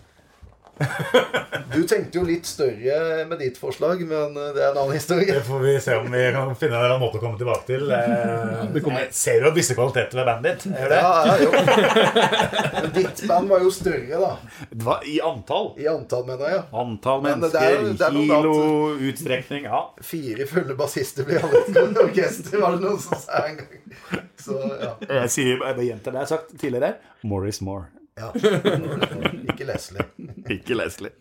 Du 1.71 1.83
tenkte 1.87 2.17
jo 2.19 2.23
litt 2.27 2.47
større 2.49 3.25
med 3.29 3.39
ditt 3.39 3.57
forslag, 3.59 4.01
men 4.07 4.33
eh, 4.35 4.47
det 4.55 4.63
er 4.63 4.71
en 4.73 4.79
annen 4.81 4.95
historie. 4.97 5.35
Det 5.37 5.43
får 5.45 5.59
vi 5.63 5.73
se 5.83 5.95
om 5.99 6.07
vi 6.11 6.23
kan 6.35 6.49
finne 6.59 6.79
en 6.87 6.99
måte 6.99 7.19
å 7.19 7.21
komme 7.23 7.37
tilbake 7.39 7.67
til. 7.69 7.85
Eh, 7.91 8.79
Jeg 8.97 9.07
ser 9.15 9.45
jo 9.45 9.51
visse 9.55 9.75
kvaliteter 9.77 10.19
ved 10.19 10.27
bandet 10.27 10.65
ditt. 10.65 10.73
Gjør 10.75 10.91
det. 10.91 10.99
Ja, 10.99 11.13
ja, 11.27 11.37
jo. 11.45 11.51
Men 12.81 12.89
ditt 12.97 13.23
band 13.29 13.51
var 13.53 13.63
jo 13.63 13.71
større, 13.75 14.19
da. 14.25 14.31
Det 14.71 14.83
var 14.89 15.05
I 15.07 15.15
antall. 15.27 15.71
I 15.79 15.87
antall, 15.93 16.25
mener 16.27 16.49
jeg. 16.49 16.57
ja. 16.59 16.65
Antall 16.83 17.23
det 17.23 17.29
mennesker, 17.29 17.61
er- 17.61 17.87
det 18.01 18.09
er 18.09 18.17
kilo, 18.19 18.55
utstrekning 19.11 19.69
Ja. 19.69 19.81
Fire 20.11 20.49
fulle 20.49 20.75
bassister 20.79 21.27
blir 21.29 21.39
alle 21.45 21.63
et 21.67 22.03
orkester, 22.07 22.59
var 22.61 22.75
det 22.75 22.83
noen 22.87 22.99
som 22.99 23.21
sa 23.21 23.45
en 23.47 23.61
gang. 23.61 23.79
Så 24.41 24.57
ja. 24.81 24.95
Jeg 25.21 25.29
sier 25.37 25.53
jeg 25.53 25.61
bare 25.63 25.85
gjentar 25.87 26.11
det 26.15 26.23
jeg 26.23 26.27
har 26.27 26.33
sagt 26.35 26.53
tidligere. 26.59 26.95
More 27.23 27.47
is 27.53 27.61
more. 27.61 27.87
Ja. 28.19 28.31
Ikke 29.51 29.67
Leslie. 29.67 30.05
Ikke 30.49 30.77
Leslie. 30.77 31.11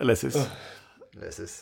Leses. 0.00 0.38
Leses. 1.20 1.56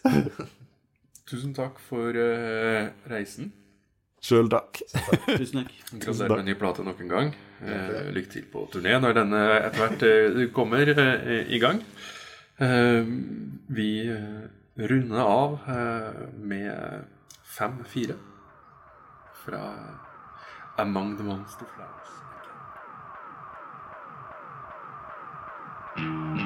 Tusen 1.29 1.55
takk 1.57 1.81
for 1.89 2.17
uh, 2.17 2.91
reisen. 3.11 3.53
Sjøl 4.25 4.49
takk. 4.51 4.81
Tusen 5.29 5.63
takk. 5.63 5.75
Gratulerer 5.95 6.41
med 6.41 6.49
ny 6.51 6.59
plate 6.59 6.87
nok 6.87 7.03
en 7.05 7.11
gang. 7.13 7.35
Uh, 7.63 8.09
lykke 8.15 8.33
til 8.33 8.47
på 8.53 8.69
turné 8.73 8.97
når 9.03 9.19
denne 9.23 9.43
etter 9.59 9.83
hvert 9.83 10.07
uh, 10.09 10.47
kommer 10.55 10.95
i 10.95 11.61
gang. 11.63 11.83
Eh, 12.59 13.05
vi 13.67 14.17
runder 14.75 15.21
av 15.21 15.59
eh, 15.69 16.29
med 16.35 17.05
fem-fire 17.59 18.17
fra 19.45 19.61
Among 20.77 21.17
the 21.17 21.23
Monster 21.23 21.67
Flowers. 21.75 22.18
Mm-hmm. 25.99 26.38